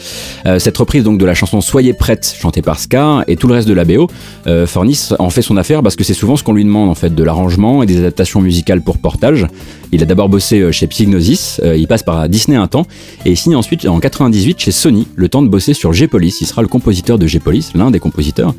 Euh, 0.46 0.58
cette 0.58 0.76
reprise 0.76 1.02
donc 1.04 1.18
de 1.18 1.24
la 1.24 1.34
chanson 1.34 1.60
Soyez 1.60 1.92
prête, 1.92 2.34
chantée 2.38 2.62
par 2.62 2.78
Ska, 2.78 3.24
et 3.28 3.36
tout 3.36 3.46
le 3.48 3.54
reste 3.54 3.68
de 3.68 3.74
la 3.74 3.84
BO, 3.84 4.08
euh, 4.46 4.66
Furniss 4.66 5.14
en 5.18 5.30
fait 5.30 5.42
son 5.42 5.56
affaire 5.56 5.82
parce 5.82 5.96
que 5.96 6.04
c'est 6.04 6.14
souvent 6.14 6.36
ce 6.36 6.42
qu'on 6.42 6.52
lui 6.52 6.64
demande 6.64 6.90
en 6.90 6.94
fait, 6.94 7.14
de 7.14 7.22
l'arrangement 7.24 7.82
et 7.82 7.86
des 7.86 7.98
adaptations 7.98 8.40
musicales 8.40 8.82
pour 8.82 8.98
portage. 8.98 9.46
Il 9.92 10.02
a 10.02 10.06
d'abord 10.06 10.28
bossé 10.28 10.60
euh, 10.60 10.72
chez 10.72 10.86
Psygnosis, 10.88 11.60
euh, 11.64 11.76
il 11.76 11.86
passe 11.86 12.02
par 12.02 12.28
Disney 12.28 12.56
un 12.56 12.66
temps, 12.66 12.86
et 13.24 13.30
il 13.30 13.36
signe 13.36 13.54
ensuite 13.56 13.86
en 13.86 14.00
98 14.00 14.58
chez 14.60 14.72
Sony, 14.72 15.06
le 15.14 15.28
temps 15.28 15.42
de 15.42 15.48
bosser 15.48 15.72
sur 15.74 15.92
G-Police. 15.92 16.40
Il 16.40 16.46
sera 16.46 16.62
le 16.62 16.68
compositeur 16.68 17.18
de 17.18 17.26
G-Police, 17.26 17.70
l'un 17.74 17.90
des 17.90 18.00
compositeurs. 18.00 18.54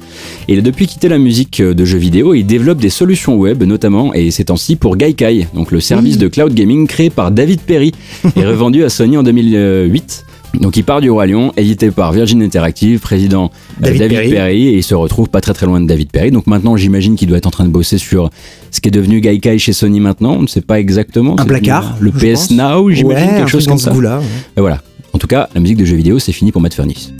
Et 0.47 0.53
il 0.53 0.59
a 0.59 0.61
depuis 0.61 0.88
quitté 0.88 1.09
la 1.09 1.17
musique 1.17 1.61
de 1.61 1.85
jeux 1.85 1.97
vidéo, 1.97 2.34
il 2.34 2.45
développe 2.45 2.77
des 2.80 2.89
solutions 2.89 3.35
web 3.35 3.63
notamment, 3.63 4.13
et 4.13 4.31
ces 4.31 4.45
temps-ci 4.45 4.76
pour 4.77 4.95
Gaikai, 4.95 5.47
donc 5.53 5.72
le 5.72 5.80
service 5.81 6.17
de 6.17 6.27
cloud 6.30 6.53
gaming 6.53 6.85
créé 6.88 7.10
par 7.10 7.32
David 7.32 7.62
Perry 7.62 7.91
et 8.36 8.45
revendu 8.45 8.84
à 8.84 8.90
Sony 8.90 9.18
en 9.18 9.24
2008. 9.24 10.26
Donc 10.62 10.78
il 10.78 10.84
part 10.86 11.02
du 11.02 11.10
Roi 11.10 11.26
Lion, 11.28 11.52
édité 11.57 11.91
par 11.91 12.14
Virgin 12.14 12.41
Interactive, 12.41 12.99
président 12.99 13.45
euh, 13.45 13.82
David 13.82 13.99
David, 13.99 14.18
Perry. 14.18 14.30
Perry. 14.32 14.68
et 14.70 14.78
il 14.78 14.84
se 14.84 14.95
retrouve 14.95 15.28
pas 15.28 15.41
très 15.41 15.53
très 15.53 15.66
loin 15.66 15.82
de 15.82 15.88
David 15.88 16.10
Perry. 16.12 16.32
Donc 16.32 16.48
maintenant 16.48 16.78
j'imagine 16.78 17.16
qu'il 17.18 17.28
doit 17.28 17.38
être 17.38 17.45
en 17.45 17.52
train 17.52 17.66
de 17.66 17.70
bosser 17.72 17.98
sur 17.98 18.30
ce 18.72 18.80
qui 18.80 18.88
est 18.88 18.91
devenu 18.91 19.20
Gaikai 19.20 19.57
chez 19.60 19.74
Sony 19.74 19.99
maintenant, 19.99 20.36
on 20.36 20.41
ne 20.44 20.48
sait 20.48 20.62
pas 20.62 20.80
exactement. 20.80 21.38
Un 21.40 21.45
placard. 21.45 21.98
Le 21.99 22.12
PS 22.12 22.48
pense. 22.48 22.52
Now, 22.52 22.90
j'imagine, 22.90 23.30
Ouais, 23.30 23.36
quelque 23.38 23.49
chose 23.49 23.68
comme 23.68 23.78
ça. 23.78 23.91
ouais. 23.94 24.07
Et 24.56 24.62
voilà. 24.62 24.82
En 25.12 25.18
tout 25.18 25.28
cas, 25.28 25.49
la 25.53 25.62
musique 25.62 25.78
de 25.78 25.86
jeux 25.86 25.95
vidéo, 25.95 26.20
c'est 26.20 26.32
fini 26.34 26.52
pour 26.52 26.62
Matt 26.62 26.74
Furniss. 26.74 27.12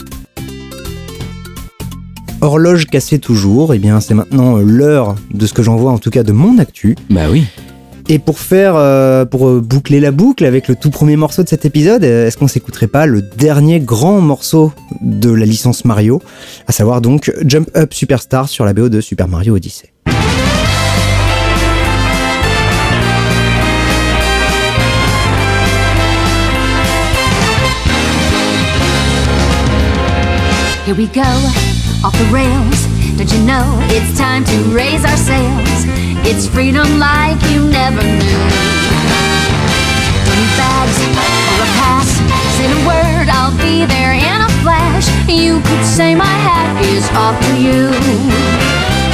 Horloge 2.42 2.86
cassée 2.86 3.18
toujours, 3.18 3.72
et 3.74 3.78
bien 3.78 4.00
c'est 4.00 4.14
maintenant 4.14 4.58
euh, 4.58 4.62
l'heure 4.62 5.14
de 5.32 5.46
ce 5.46 5.54
que 5.54 5.62
j'en 5.62 5.76
vois 5.76 5.92
en 5.92 5.98
tout 5.98 6.10
cas 6.10 6.22
de 6.22 6.32
mon 6.32 6.58
actu. 6.58 6.94
Bah 7.10 7.22
oui. 7.30 7.44
Et 8.08 8.20
pour 8.20 8.38
faire, 8.38 8.74
euh, 8.76 9.24
pour 9.24 9.48
euh, 9.48 9.60
boucler 9.60 9.98
la 9.98 10.12
boucle 10.12 10.44
avec 10.44 10.68
le 10.68 10.76
tout 10.76 10.90
premier 10.90 11.16
morceau 11.16 11.42
de 11.42 11.48
cet 11.48 11.64
épisode, 11.64 12.04
euh, 12.04 12.28
est-ce 12.28 12.36
qu'on 12.36 12.46
s'écouterait 12.46 12.86
pas 12.86 13.04
le 13.04 13.20
dernier 13.20 13.80
grand 13.80 14.20
morceau 14.20 14.72
de 15.00 15.32
la 15.32 15.44
licence 15.44 15.84
Mario, 15.84 16.22
à 16.68 16.72
savoir 16.72 17.00
donc 17.00 17.32
Jump 17.44 17.68
Up 17.76 17.92
Superstar 17.92 18.48
sur 18.48 18.64
la 18.64 18.74
BO 18.74 18.88
de 18.88 19.00
Super 19.00 19.26
Mario 19.26 19.56
Odyssey. 19.56 19.92
Here 30.86 30.94
we 30.94 31.08
go, 31.08 31.22
off 32.04 32.16
the 32.16 32.32
rails. 32.32 32.86
You 33.18 33.42
know 33.44 33.64
it's 33.88 34.16
time 34.16 34.44
to 34.44 34.72
raise 34.72 35.04
our? 35.04 36.05
It's 36.28 36.48
freedom 36.48 36.98
like 36.98 37.40
you 37.52 37.62
never 37.70 38.02
knew. 38.02 38.42
Need 40.26 40.50
bags 40.58 40.98
or 41.06 41.62
a 41.62 41.68
pass. 41.78 42.10
Say 42.58 42.66
the 42.66 42.82
word, 42.82 43.30
I'll 43.30 43.56
be 43.56 43.86
there 43.86 44.12
in 44.12 44.38
a 44.42 44.50
flash. 44.60 45.06
You 45.30 45.60
could 45.62 45.84
say 45.86 46.16
my 46.16 46.26
hat 46.26 46.82
is 46.82 47.06
off 47.14 47.38
to 47.46 47.54
you. 47.54 47.94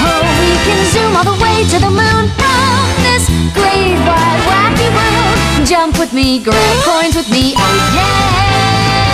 Oh, 0.00 0.24
we 0.40 0.56
can 0.64 0.80
zoom 0.88 1.12
all 1.12 1.28
the 1.28 1.36
way 1.36 1.68
to 1.68 1.78
the 1.84 1.92
moon 1.92 2.32
from 2.32 2.84
this 3.04 3.28
great 3.52 4.00
wide 4.08 4.40
wacky 4.48 4.88
world. 4.96 5.68
Jump 5.68 5.98
with 5.98 6.14
me, 6.14 6.40
grab 6.42 6.76
coins 6.82 7.14
with 7.14 7.28
me, 7.30 7.52
oh 7.58 7.92
yeah. 7.94 9.11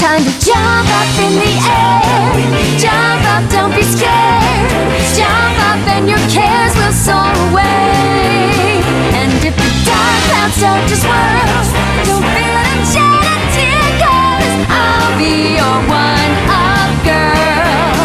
Time 0.00 0.24
to 0.24 0.32
jump 0.40 0.88
up 0.96 1.12
in 1.20 1.36
the 1.36 1.52
air. 1.60 2.00
Jump 2.80 3.20
up, 3.36 3.44
don't 3.52 3.68
be 3.76 3.84
scared. 3.84 4.72
Jump 5.12 5.56
up 5.68 5.84
and 5.92 6.08
your 6.08 6.24
cares 6.32 6.72
will 6.80 6.96
soar 6.96 7.28
away. 7.52 8.80
And 9.12 9.28
if 9.44 9.52
the 9.52 9.70
dark 9.84 10.18
clouds 10.24 10.56
start 10.56 10.88
to 10.88 10.96
swirl, 10.96 11.52
don't 12.08 12.24
feel 12.32 12.56
them 12.64 12.80
shed 12.88 13.28
a 13.28 13.36
tear, 13.52 13.84
cause 14.00 14.56
I'll 14.72 15.12
be 15.20 15.60
your 15.60 15.78
one 15.84 16.32
up 16.48 16.92
girl. 17.04 18.00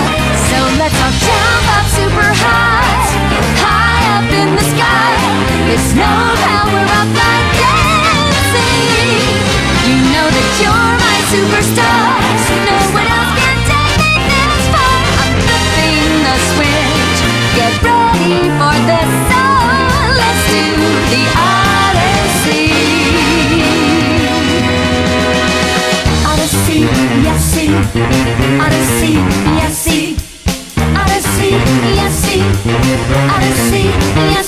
So 0.52 0.58
let's 0.76 1.00
all 1.00 1.16
jump 1.24 1.66
up 1.80 1.88
super 1.96 2.28
high, 2.44 3.08
high 3.64 4.20
up 4.20 4.28
in 4.36 4.52
the 4.52 4.66
sky. 4.68 5.16
There's 5.64 5.96
no 5.96 6.12
power 6.44 6.84
up 7.00 7.10
like 7.24 7.48
dancing. 7.64 8.84
You 9.88 9.96
know 10.12 10.28
that 10.28 10.50
you're 10.60 11.05
my 11.26 11.32
superstar. 11.32 12.22
No 12.66 12.78
one 12.94 13.08
else 13.08 13.34
can 13.42 13.58
take 13.66 13.98
this 14.30 14.66
far. 14.74 14.98
I'm 15.24 15.34
flipping 15.42 16.22
the 16.26 16.36
switch. 16.50 17.20
Get 17.56 17.74
ready 17.82 18.36
for 18.58 18.76
let's 20.20 20.44
do 20.52 20.66
the 21.12 21.24
Odyssey. 21.54 22.64
Odyssey, 26.30 26.80
yes, 27.26 27.42
see. 27.54 27.70
Odyssey, 28.60 29.14
yes, 29.58 29.74
see. 29.78 30.06
Odyssey, 31.02 31.52
yes, 31.96 32.14
see. 32.14 32.42
Odyssey, 33.34 33.84
yes, 34.34 34.48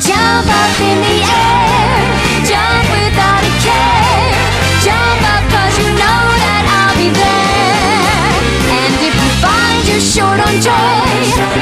jump 0.00 0.44
up 0.44 0.80
in 0.80 0.98
the 1.00 1.18
air. 1.24 1.96
Jump 2.44 2.84
without 2.92 3.40
a 3.40 3.52
care. 3.64 4.36
Jump 4.84 5.22
up 5.24 5.44
cause 5.48 5.72
you 5.80 5.88
know 5.96 6.20
that 6.36 6.64
I'll 6.68 6.96
be 7.00 7.08
there. 7.08 8.36
And 8.76 8.92
if 9.00 9.14
you 9.16 9.30
find 9.40 9.80
you're 9.88 10.04
short 10.04 10.36
on 10.36 10.54
joy, 10.60 11.08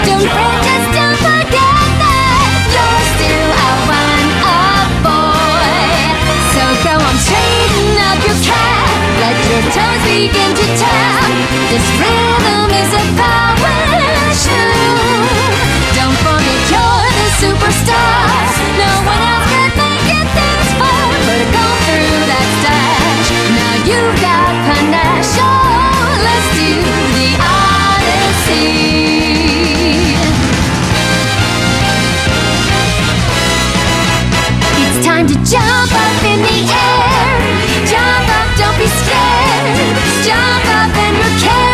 don't 0.03 0.27
fret, 0.27 0.59
just 0.67 0.89
don't 0.91 1.19
forget 1.23 1.87
that 2.03 2.59
you're 2.75 3.07
still 3.15 3.51
a 3.55 3.71
one 3.87 4.31
up 4.43 4.91
boy. 5.07 5.79
So 6.59 6.63
go 6.83 6.95
on, 6.99 7.17
straighten 7.23 8.03
up 8.03 8.19
your 8.19 8.39
cap. 8.43 8.91
Let 9.23 9.39
your 9.47 9.63
toes 9.71 10.03
begin 10.11 10.51
to 10.59 10.67
tap. 10.75 11.31
This 11.71 11.87
rhythm 12.03 12.67
is 12.83 12.91
a 12.99 13.05
power. 13.15 13.64
Time 35.15 35.29
to 35.29 35.35
jump 35.35 35.93
up 35.93 36.25
in 36.25 36.41
the 36.43 36.59
air. 36.75 37.87
Jump 37.87 38.29
up, 38.39 38.49
don't 38.59 38.77
be 38.79 38.87
scared. 38.87 39.97
Jump 40.27 40.67
up 40.79 40.97
and 41.05 41.17
your 41.17 41.35
cares 41.39 41.74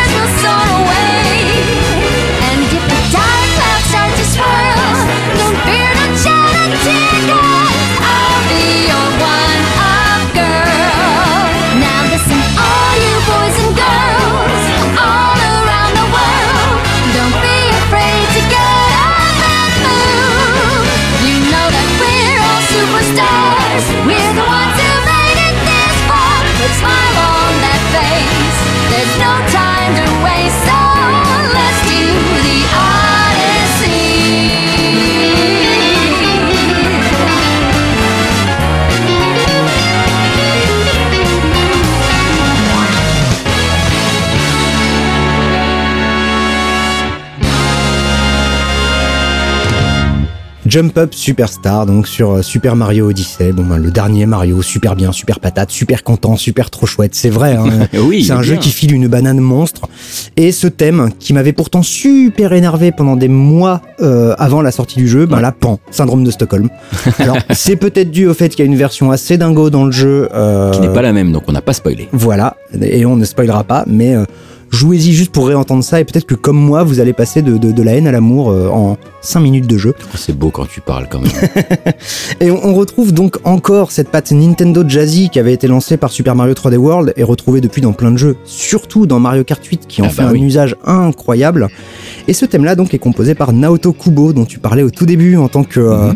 Jump 50.70 50.97
Up 50.98 51.12
Superstar, 51.14 51.84
donc 51.84 52.06
sur 52.06 52.30
euh, 52.30 52.42
Super 52.42 52.76
Mario 52.76 53.09
Odyssey. 53.10 53.51
Bon, 53.52 53.64
ben, 53.64 53.76
le 53.76 53.90
dernier 53.90 54.24
Mario, 54.24 54.62
super 54.62 54.94
bien, 54.94 55.10
super 55.10 55.40
patate, 55.40 55.70
super 55.72 56.05
content, 56.05 56.36
super 56.36 56.70
trop 56.70 56.86
chouette. 56.86 57.14
C'est 57.16 57.28
vrai, 57.28 57.56
hein. 57.56 57.88
Oui, 58.01 58.22
c'est 58.22 58.32
un 58.34 58.42
jeu 58.42 58.55
qui 58.55 58.70
file 58.70 58.94
une 58.94 59.09
banane 59.09 59.40
monstre. 59.40 59.88
Et 60.36 60.52
ce 60.52 60.68
thème, 60.68 61.10
qui 61.18 61.32
m'avait 61.32 61.52
pourtant 61.52 61.82
super 61.82 62.52
énervé 62.52 62.92
pendant 62.92 63.16
des 63.16 63.26
mois 63.26 63.82
euh, 64.01 64.34
avant 64.38 64.62
la 64.62 64.70
sortie 64.70 64.98
du 65.01 65.09
jeu, 65.09 65.26
ben 65.26 65.40
la 65.40 65.51
pan, 65.51 65.80
syndrome 65.90 66.22
de 66.22 66.30
Stockholm. 66.30 66.68
Alors, 67.18 67.38
c'est 67.51 67.74
peut-être 67.76 68.12
dû 68.12 68.28
au 68.28 68.34
fait 68.34 68.51
qu'il 68.51 68.60
y 68.60 68.62
a 68.62 68.70
une 68.70 68.78
version 68.78 69.10
assez 69.10 69.36
dingo 69.38 69.70
dans 69.70 69.84
le 69.86 69.92
jeu. 69.92 70.28
euh, 70.32 70.70
Qui 70.70 70.80
n'est 70.82 70.92
pas 70.92 71.02
la 71.02 71.12
même, 71.12 71.32
donc 71.32 71.42
on 71.48 71.52
n'a 71.52 71.62
pas 71.62 71.72
spoilé. 71.72 72.09
Voilà, 72.12 72.56
et 72.80 73.05
on 73.05 73.16
ne 73.16 73.24
spoilera 73.24 73.64
pas, 73.64 73.82
mais 73.88 74.14
euh, 74.14 74.24
jouez-y 74.70 75.12
juste 75.12 75.32
pour 75.32 75.47
réentendre 75.48 75.82
ça, 75.84 76.01
et 76.01 76.05
peut-être 76.05 76.26
que 76.26 76.34
comme 76.34 76.56
moi, 76.56 76.82
vous 76.84 77.01
allez 77.01 77.12
passer 77.12 77.42
de, 77.42 77.56
de- 77.59 77.72
de 77.72 77.82
la 77.82 77.92
haine 77.94 78.06
à 78.06 78.12
l'amour 78.12 78.51
euh, 78.51 78.68
en 78.68 78.97
5 79.20 79.40
minutes 79.40 79.66
de 79.66 79.76
jeu. 79.76 79.94
Oh, 80.01 80.06
C'est 80.16 80.36
beau 80.36 80.51
quand 80.51 80.66
tu 80.66 80.80
parles 80.80 81.06
quand 81.10 81.20
même. 81.20 81.30
Et 82.40 82.51
on, 82.51 82.64
on 82.68 82.74
retrouve 82.74 83.12
donc 83.12 83.38
encore 83.44 83.90
cette 83.92 84.09
patte 84.10 84.30
Nintendo 84.32 84.82
Jazzy 84.86 85.28
qui 85.30 85.38
avait 85.38 85.52
été 85.52 85.66
lancée 85.66 85.97
par 85.97 86.10
Super 86.10 86.34
Mario 86.34 86.55
3D 86.55 86.76
World 86.76 87.12
et 87.16 87.22
retrouvée 87.22 87.60
depuis 87.60 87.82
dans 87.82 87.92
plein 87.92 88.10
de 88.12 88.16
jeux, 88.18 88.36
surtout 88.44 89.06
dans 89.06 89.18
Mario 89.20 89.44
Kart 89.44 89.64
8 89.64 89.86
qui 89.88 90.02
en 90.02 90.06
Ah 90.06 90.09
fait 90.10 90.22
bah 90.22 90.28
un 90.28 90.32
oui. 90.32 90.42
usage 90.42 90.76
incroyable. 90.86 91.68
Et 92.28 92.32
ce 92.32 92.47
thème-là 92.47 92.76
donc 92.76 92.94
est 92.94 92.98
composé 92.98 93.34
par 93.34 93.52
Naoto 93.52 93.92
Kubo 93.92 94.32
dont 94.32 94.44
tu 94.44 94.59
parlais 94.59 94.82
au 94.82 94.90
tout 94.90 95.06
début 95.06 95.36
en 95.36 95.48
tant 95.48 95.64
que... 95.64 95.80
euh, 95.80 96.12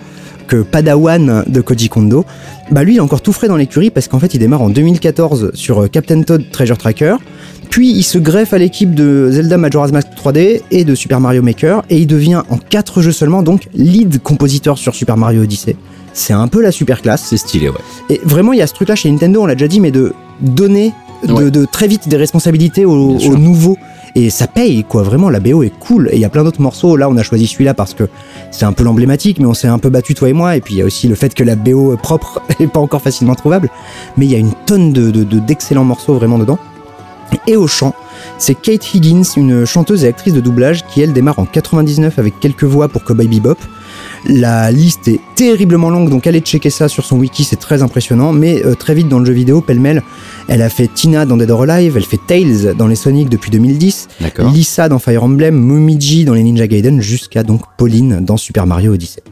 que 0.47 0.57
Padawan 0.61 1.43
de 1.47 1.61
Koji 1.63 1.89
Kondo, 1.89 2.27
bah 2.71 2.85
lui 2.85 2.93
il 2.93 2.97
est 2.99 3.01
encore 3.01 3.23
tout 3.23 3.33
frais 3.33 3.49
dans 3.49 3.57
l'écurie 3.57 3.89
parce 3.89 4.09
qu'en 4.09 4.19
fait 4.19 4.35
il 4.35 4.39
démarre 4.39 4.61
en 4.61 4.69
2014 4.69 5.53
sur 5.55 5.85
euh, 5.85 5.89
Captain 5.89 6.21
Toad 6.21 6.51
Treasure 6.53 6.77
Tracker, 6.77 7.17
puis 7.65 7.91
il 7.91 8.03
se 8.03 8.19
greffe 8.19 8.53
à 8.53 8.59
l'équipe 8.59 8.95
de 8.95 9.29
Zelda 9.31 9.57
Majora's 9.59 9.93
Mask 9.93 10.09
3D 10.17 10.63
et 10.71 10.85
de 10.85 10.95
Super 10.95 11.21
Mario 11.21 11.43
Maker 11.43 11.83
et 11.91 11.99
il 11.99 12.07
devient 12.07 12.43
en 12.51 12.57
4 12.59 13.01
jeux 13.03 13.13
seulement 13.13 13.43
donc 13.43 13.69
lead 13.75 14.21
compositeur 14.23 14.79
sur 14.79 14.95
Super 14.95 15.17
Mario 15.17 15.43
Odyssey. 15.43 15.77
C'est 16.13 16.33
un 16.33 16.47
peu 16.49 16.63
la 16.63 16.71
super 16.71 17.03
classe. 17.03 17.25
C'est 17.29 17.37
stylé, 17.37 17.69
ouais. 17.69 17.75
Et 18.09 18.21
vraiment, 18.25 18.53
il 18.53 18.61
y 18.61 18.63
a 18.63 18.67
ce 18.69 18.75
truc-là 18.75 18.95
chez 18.95 19.11
Nintendo, 19.11 19.43
on 19.43 19.47
l'a 19.47 19.55
déjà 19.57 19.67
dit, 19.69 19.81
mais 19.81 19.91
de 19.91 20.13
donner 20.41 20.93
de, 21.27 21.33
Ouais. 21.33 21.51
de 21.51 21.65
très 21.65 21.89
vite 21.89 22.09
des 22.09 22.17
responsabilités 22.17 22.85
aux, 22.85 23.19
nouveaux. 23.37 23.77
Et 24.15 24.31
ça 24.31 24.47
paye, 24.47 24.85
quoi. 24.85 25.03
Vraiment, 25.03 25.29
la 25.29 25.41
BO 25.41 25.65
est 25.65 25.73
cool. 25.81 26.09
Et 26.13 26.17
il 26.17 26.21
y 26.21 26.25
a 26.25 26.29
plein 26.29 26.45
d'autres 26.45 26.61
morceaux. 26.61 26.97
Là, 26.97 27.09
on 27.09 27.17
a 27.17 27.25
choisi 27.25 27.49
celui-là 27.49 27.75
parce 27.75 27.95
que 27.95 28.05
c'est 28.53 28.65
un 28.65 28.73
peu 28.73 28.85
l'emblématique, 28.85 29.41
mais 29.41 29.47
on 29.47 29.55
s'est 29.55 29.67
un 29.67 29.79
peu 29.79 29.89
battu, 29.91 30.15
toi 30.15 30.29
et 30.29 30.33
moi. 30.33 30.57
Et 30.57 30.61
puis, 30.61 30.75
il 30.75 30.79
y 30.79 30.83
a 30.83 30.85
aussi 30.85 31.09
le 31.09 31.17
fait 31.17 31.35
que 31.35 31.43
la 31.43 31.57
BO 31.57 31.97
propre 32.01 32.41
est 32.61 32.69
pas 32.69 32.79
encore 32.79 33.03
facilement 33.03 33.35
trouvable. 33.35 33.69
Mais 34.17 34.27
il 34.27 34.31
y 34.31 34.37
a 34.37 34.39
une 34.39 34.53
tonne 34.67 34.93
de, 34.93 35.11
de- 35.11 35.25
de- 35.25 35.41
d'excellents 35.41 35.83
morceaux 35.85 36.15
vraiment 36.15 36.39
dedans. 36.39 36.59
Et 37.47 37.57
au 37.57 37.67
chant, 37.67 37.95
c'est 38.39 38.55
Kate 38.55 38.95
Higgins, 38.95 39.23
une 39.37 39.65
chanteuse 39.65 40.05
et 40.05 40.09
actrice 40.09 40.33
de 40.33 40.41
doublage 40.41 40.87
qui, 40.87 41.03
elle, 41.03 41.13
démarre 41.13 41.39
en 41.39 41.45
99 41.45 42.19
avec 42.19 42.41
quelques 42.41 42.65
voix 42.65 42.89
pour 42.89 43.05
Cowboy 43.05 43.29
Bebop. 43.29 43.59
La 44.27 44.71
liste 44.71 45.09
est 45.09 45.21
terriblement 45.35 45.91
longue, 45.91 46.09
donc 46.09 46.27
allez 46.27 46.41
checker 46.41 46.71
ça 46.71 46.89
sur 46.89 47.05
son 47.05 47.19
wiki, 47.19 47.45
c'est 47.45 47.57
très 47.57 47.83
impressionnant. 47.83 48.33
Mais 48.33 48.65
euh, 48.65 48.75
très 48.75 48.95
vite 48.95 49.09
dans 49.09 49.19
le 49.19 49.27
jeu 49.27 49.35
vidéo, 49.35 49.61
pêle-mêle, 49.61 50.03
elle 50.49 50.63
a 50.63 50.71
fait 50.71 50.89
Tina 50.93 51.27
dans 51.27 51.37
Dead 51.37 51.51
or 51.51 51.63
Alive, 51.63 51.97
elle 51.97 52.05
fait 52.05 52.21
Tails 52.27 52.75
dans 52.77 52.87
les 52.87 52.97
Sonic 52.97 53.29
depuis 53.29 53.51
2010, 53.51 54.09
D'accord. 54.21 54.51
Lisa 54.51 54.89
dans 54.89 54.99
Fire 54.99 55.25
Emblem, 55.25 55.55
Momiji 55.55 56.25
dans 56.25 56.35
les 56.35 56.43
Ninja 56.43 56.67
Gaiden, 56.67 57.03
jusqu'à 57.03 57.43
donc 57.43 57.63
Pauline 57.77 58.25
dans 58.25 58.39
Super 58.39 58.67
Mario 58.67 58.95
Odyssey. 58.95 59.23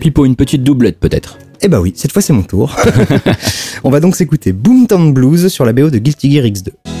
Pipo, 0.00 0.24
une 0.24 0.36
petite 0.36 0.62
doublette 0.62 0.98
peut-être? 0.98 1.38
Eh 1.62 1.68
bah 1.68 1.80
oui, 1.80 1.92
cette 1.94 2.12
fois 2.12 2.22
c'est 2.22 2.32
mon 2.32 2.42
tour. 2.42 2.74
On 3.84 3.90
va 3.90 4.00
donc 4.00 4.16
s'écouter 4.16 4.52
Boomtown 4.52 5.12
Blues 5.12 5.48
sur 5.48 5.64
la 5.64 5.72
BO 5.72 5.90
de 5.90 5.98
Guilty 5.98 6.32
Gear 6.32 6.44
X2. 6.44 6.99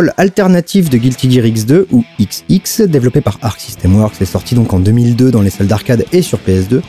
Roll 0.00 0.12
alternatif 0.16 0.88
de 0.88 0.96
Guilty 0.96 1.30
Gear 1.30 1.44
X2 1.44 1.84
ou 1.92 2.04
XX, 2.20 2.82
développé 2.88 3.20
par 3.20 3.38
Arc 3.42 3.60
System 3.60 3.96
Works, 3.96 4.20
est 4.20 4.24
sorti 4.24 4.54
donc 4.54 4.72
en 4.72 4.80
2002 4.80 5.30
dans 5.30 5.42
les 5.42 5.50
salles 5.50 5.66
d'arcade 5.66 6.04
et 6.12 6.22
sur 6.22 6.38
PS2. 6.38 6.80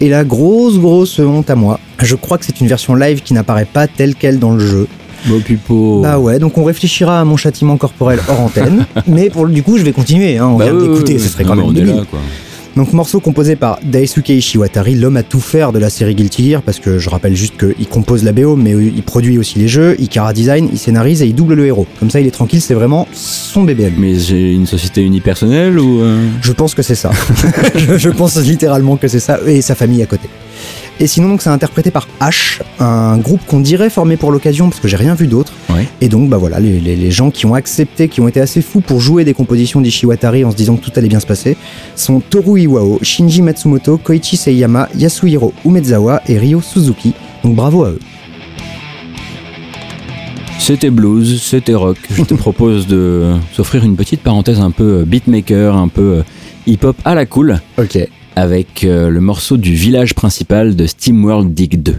Et 0.00 0.08
la 0.08 0.22
grosse 0.24 0.78
grosse 0.78 1.18
honte 1.18 1.50
à 1.50 1.54
moi, 1.56 1.78
je 2.00 2.14
crois 2.14 2.38
que 2.38 2.44
c'est 2.44 2.60
une 2.60 2.66
version 2.68 2.94
live 2.94 3.22
qui 3.22 3.34
n'apparaît 3.34 3.66
pas 3.70 3.86
telle 3.88 4.14
quelle 4.14 4.38
dans 4.38 4.52
le 4.52 4.60
jeu. 4.60 4.86
Bon, 5.26 5.40
pipo. 5.40 6.00
Bah 6.02 6.18
ouais, 6.18 6.38
donc 6.38 6.58
on 6.58 6.64
réfléchira 6.64 7.20
à 7.20 7.24
mon 7.24 7.36
châtiment 7.36 7.76
corporel 7.76 8.20
hors 8.28 8.40
antenne, 8.40 8.86
mais 9.06 9.30
pour 9.30 9.46
du 9.46 9.62
coup 9.62 9.78
je 9.78 9.82
vais 9.84 9.92
continuer, 9.92 10.38
hein, 10.38 10.46
on 10.48 10.56
Bah 10.56 10.64
vient 10.70 10.74
d'écouter, 10.80 11.18
ce 11.18 11.28
serait 11.28 11.44
quand 11.44 11.54
même 11.54 11.64
on 11.66 11.70
est 11.70 11.74
débile. 11.74 11.96
là, 11.96 12.02
quoi. 12.10 12.18
Donc 12.74 12.94
morceau 12.94 13.20
composé 13.20 13.54
par 13.54 13.78
Daisuke 13.82 14.30
Ishiwatari, 14.30 14.94
l'homme 14.94 15.18
à 15.18 15.22
tout 15.22 15.40
faire 15.40 15.72
de 15.72 15.78
la 15.78 15.90
série 15.90 16.14
Guilty 16.14 16.48
Gear, 16.50 16.62
parce 16.62 16.80
que 16.80 16.98
je 16.98 17.10
rappelle 17.10 17.36
juste 17.36 17.54
qu'il 17.58 17.86
compose 17.86 18.24
la 18.24 18.32
BO, 18.32 18.56
mais 18.56 18.70
il 18.72 19.02
produit 19.02 19.36
aussi 19.36 19.58
les 19.58 19.68
jeux, 19.68 19.94
il 19.98 20.08
cara 20.08 20.32
design, 20.32 20.70
il 20.72 20.78
scénarise 20.78 21.20
et 21.22 21.26
il 21.26 21.34
double 21.34 21.52
le 21.54 21.66
héros. 21.66 21.86
Comme 22.00 22.08
ça 22.10 22.18
il 22.20 22.26
est 22.26 22.30
tranquille, 22.30 22.62
c'est 22.62 22.72
vraiment 22.72 23.06
son 23.12 23.64
bébé. 23.64 23.92
Mais 23.98 24.18
j'ai 24.18 24.52
une 24.54 24.66
société 24.66 25.02
unipersonnelle 25.02 25.78
ou. 25.78 26.00
euh, 26.00 26.26
Je 26.40 26.52
pense 26.52 26.74
que 26.74 26.80
c'est 26.82 26.94
ça. 26.94 27.10
je, 27.74 27.98
je 27.98 28.08
pense 28.08 28.36
littéralement 28.38 28.96
que 28.96 29.06
c'est 29.06 29.20
ça, 29.20 29.38
et 29.46 29.60
sa 29.60 29.74
famille 29.74 30.02
à 30.02 30.06
côté. 30.06 30.28
Et 31.02 31.08
sinon, 31.08 31.28
donc, 31.30 31.42
c'est 31.42 31.50
interprété 31.50 31.90
par 31.90 32.06
H, 32.20 32.60
un 32.78 33.18
groupe 33.18 33.44
qu'on 33.44 33.58
dirait 33.58 33.90
formé 33.90 34.16
pour 34.16 34.30
l'occasion, 34.30 34.68
parce 34.68 34.80
que 34.80 34.86
j'ai 34.86 34.96
rien 34.96 35.14
vu 35.16 35.26
d'autre. 35.26 35.52
Ouais. 35.68 35.84
Et 36.00 36.08
donc, 36.08 36.28
bah 36.30 36.36
voilà, 36.36 36.60
les, 36.60 36.78
les- 36.78 36.94
les 36.94 37.10
gens 37.10 37.32
qui 37.32 37.44
ont 37.44 37.54
accepté, 37.54 38.06
qui 38.06 38.20
ont 38.20 38.28
été 38.28 38.40
assez 38.40 38.62
fous 38.62 38.80
pour 38.80 39.00
jouer 39.00 39.24
des 39.24 39.34
compositions 39.34 39.80
d'Ishiwatari 39.80 40.44
en 40.44 40.52
se 40.52 40.56
disant 40.56 40.76
que 40.76 40.84
tout 40.84 40.92
allait 40.94 41.08
bien 41.08 41.18
se 41.18 41.26
passer, 41.26 41.56
sont 41.96 42.20
Toru 42.20 42.60
Iwao, 42.60 43.00
Shinji 43.02 43.42
Matsumoto, 43.42 43.98
Koichi 43.98 44.36
Seiyama, 44.36 44.88
Yasuhiro 44.96 45.52
Umezawa 45.64 46.22
et 46.28 46.38
Ryo 46.38 46.60
Suzuki. 46.60 47.14
Donc 47.42 47.56
bravo 47.56 47.82
à 47.84 47.88
eux. 47.90 47.98
C'était 50.60 50.90
blues, 50.90 51.42
c'était 51.42 51.74
rock. 51.74 51.96
Je 52.14 52.22
te 52.22 52.34
propose 52.46 52.86
de 52.86 53.32
s'offrir 53.52 53.84
une 53.84 53.96
petite 53.96 54.20
parenthèse 54.20 54.60
un 54.60 54.70
peu 54.70 55.02
beatmaker, 55.04 55.76
un 55.76 55.88
peu 55.88 56.18
euh, 56.18 56.22
hip-hop 56.68 56.96
à 57.04 57.16
la 57.16 57.26
cool, 57.26 57.60
Ok. 57.76 57.98
Avec 58.36 58.84
euh, 58.84 59.10
le 59.10 59.20
morceau 59.20 59.56
du 59.56 59.74
village 59.74 60.14
principal 60.14 60.76
de 60.76 60.86
SteamWorld 60.86 61.52
Dig 61.54 61.82
2. 61.82 61.96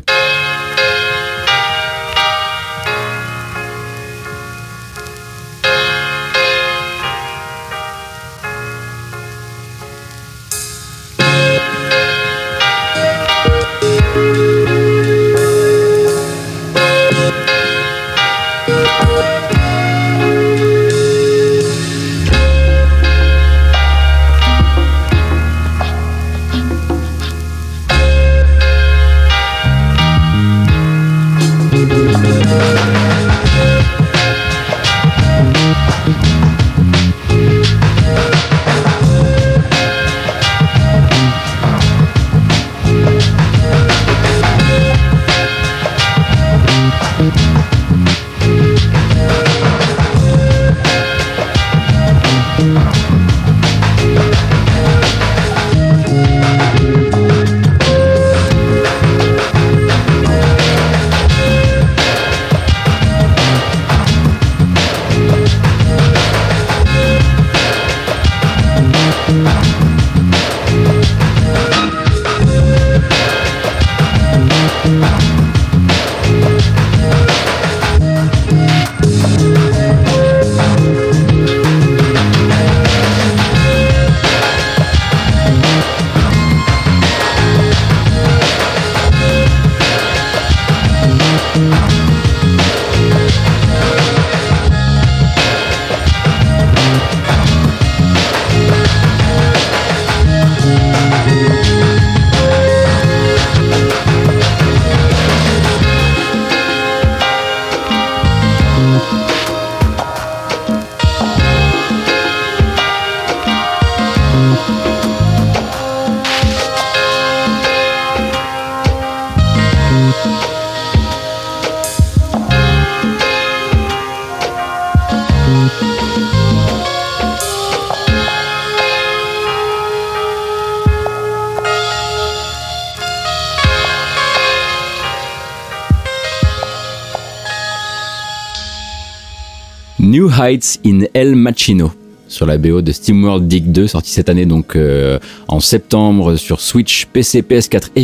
In 140.44 141.06
El 141.14 141.36
Machino 141.36 141.94
sur 142.28 142.46
la 142.46 142.58
BO 142.58 142.82
de 142.82 142.92
SteamWorld 142.92 143.48
Dig 143.48 143.72
2, 143.72 143.88
sorti 143.88 144.12
cette 144.12 144.28
année 144.28 144.46
donc 144.46 144.76
euh, 144.76 145.18
en 145.48 145.62
septembre 145.62 146.36
sur 146.36 146.60
Switch, 146.60 147.06
PC, 147.06 147.44
PS4 147.44 147.92
et. 147.96 148.04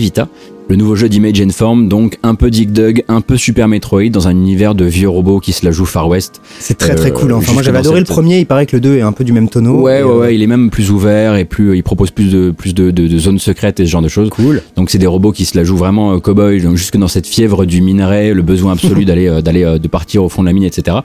Le 0.70 0.76
nouveau 0.76 0.96
jeu 0.96 1.10
d'Image 1.10 1.42
and 1.42 1.50
Form, 1.50 1.90
donc 1.90 2.20
un 2.22 2.36
peu 2.36 2.52
Dig 2.52 2.72
Dug, 2.72 3.04
un 3.08 3.22
peu 3.22 3.38
Super 3.38 3.68
Metroid 3.68 4.10
dans 4.12 4.28
un 4.28 4.32
univers 4.34 4.76
de 4.76 4.86
vieux 4.86 5.10
robots 5.10 5.40
qui 5.40 5.52
se 5.52 5.66
la 5.66 5.72
jouent 5.72 5.88
Far 5.88 6.08
West. 6.08 6.42
C'est 6.60 6.78
très 6.78 6.94
très 6.94 7.10
cool. 7.10 7.34
Enfin, 7.34 7.54
moi 7.54 7.64
j'avais 7.64 7.80
adoré 7.80 8.00
le 8.00 8.06
premier, 8.06 8.38
il 8.38 8.46
paraît 8.46 8.68
que 8.68 8.76
le 8.76 8.80
2 8.80 8.98
est 8.98 9.02
un 9.02 9.12
peu 9.12 9.24
du 9.24 9.34
même 9.34 9.50
tonneau. 9.50 9.82
Ouais, 9.82 10.04
ouais, 10.04 10.08
euh, 10.08 10.20
ouais, 10.20 10.36
il 10.36 10.44
est 10.44 10.48
même 10.48 10.70
plus 10.70 10.92
ouvert 10.92 11.38
et 11.38 11.46
plus, 11.46 11.76
il 11.76 11.82
propose 11.82 12.12
plus 12.12 12.32
de, 12.32 12.52
plus 12.52 12.76
de, 12.76 12.92
de, 12.92 13.08
de 13.08 13.18
zones 13.18 13.40
secrètes 13.40 13.80
et 13.80 13.86
ce 13.88 13.90
genre 13.90 14.04
de 14.04 14.10
choses. 14.10 14.30
Cool. 14.30 14.62
Donc 14.76 14.92
c'est 14.92 15.00
des 15.00 15.08
robots 15.08 15.32
qui 15.32 15.46
se 15.46 15.58
la 15.58 15.64
jouent 15.64 15.76
vraiment 15.76 16.14
euh, 16.14 16.20
cowboy, 16.20 16.62
donc 16.62 16.76
jusque 16.76 16.98
dans 16.98 17.08
cette 17.08 17.26
fièvre 17.26 17.66
du 17.66 17.82
minerai, 17.82 18.36
le 18.36 18.44
besoin 18.44 18.74
absolu 18.74 19.06
d'aller, 19.06 19.28
euh, 19.28 19.42
d'aller, 19.42 19.80
de 19.82 19.88
partir 19.88 20.24
au 20.24 20.30
fond 20.30 20.44
de 20.44 20.48
la 20.48 20.54
mine, 20.54 20.66
etc. 20.66 20.98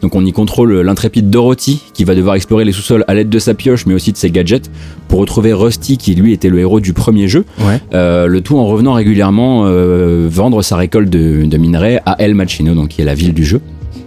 Donc 0.00 0.16
on 0.16 0.24
y 0.24 0.32
contrôle 0.32 0.80
l'intrépide 0.80 1.30
Dorothy 1.30 1.80
qui 1.94 2.02
va 2.02 2.16
devoir 2.16 2.34
explorer 2.34 2.64
les 2.64 2.72
sous-sols 2.72 3.04
à 3.06 3.14
l'aide 3.14 3.28
de 3.28 3.38
sa 3.38 3.54
pioche, 3.54 3.86
mais 3.86 3.94
aussi 3.94 4.10
de 4.10 4.16
ses 4.16 4.32
gadgets 4.32 4.68
pour 5.06 5.20
retrouver 5.20 5.52
Rusty 5.52 5.96
qui 5.96 6.16
lui 6.16 6.32
était 6.32 6.48
le 6.48 6.58
héros 6.58 6.80
du 6.80 6.92
premier 6.92 7.28
jeu. 7.28 7.44
Ouais. 7.60 7.80
Euh, 7.94 8.26
le 8.26 8.40
tout 8.40 8.58
en 8.58 8.66
revenant 8.66 8.94
régulièrement 8.94 9.11
euh, 9.20 10.28
vendre 10.30 10.62
sa 10.62 10.76
récolte 10.76 11.10
de, 11.10 11.44
de 11.44 11.56
minerais 11.56 12.00
à 12.06 12.16
El 12.22 12.34
Machino, 12.34 12.74
donc 12.74 12.88
qui 12.88 13.02
est 13.02 13.04
la 13.04 13.14
ville 13.14 13.34
du 13.34 13.44
jeu. 13.44 13.60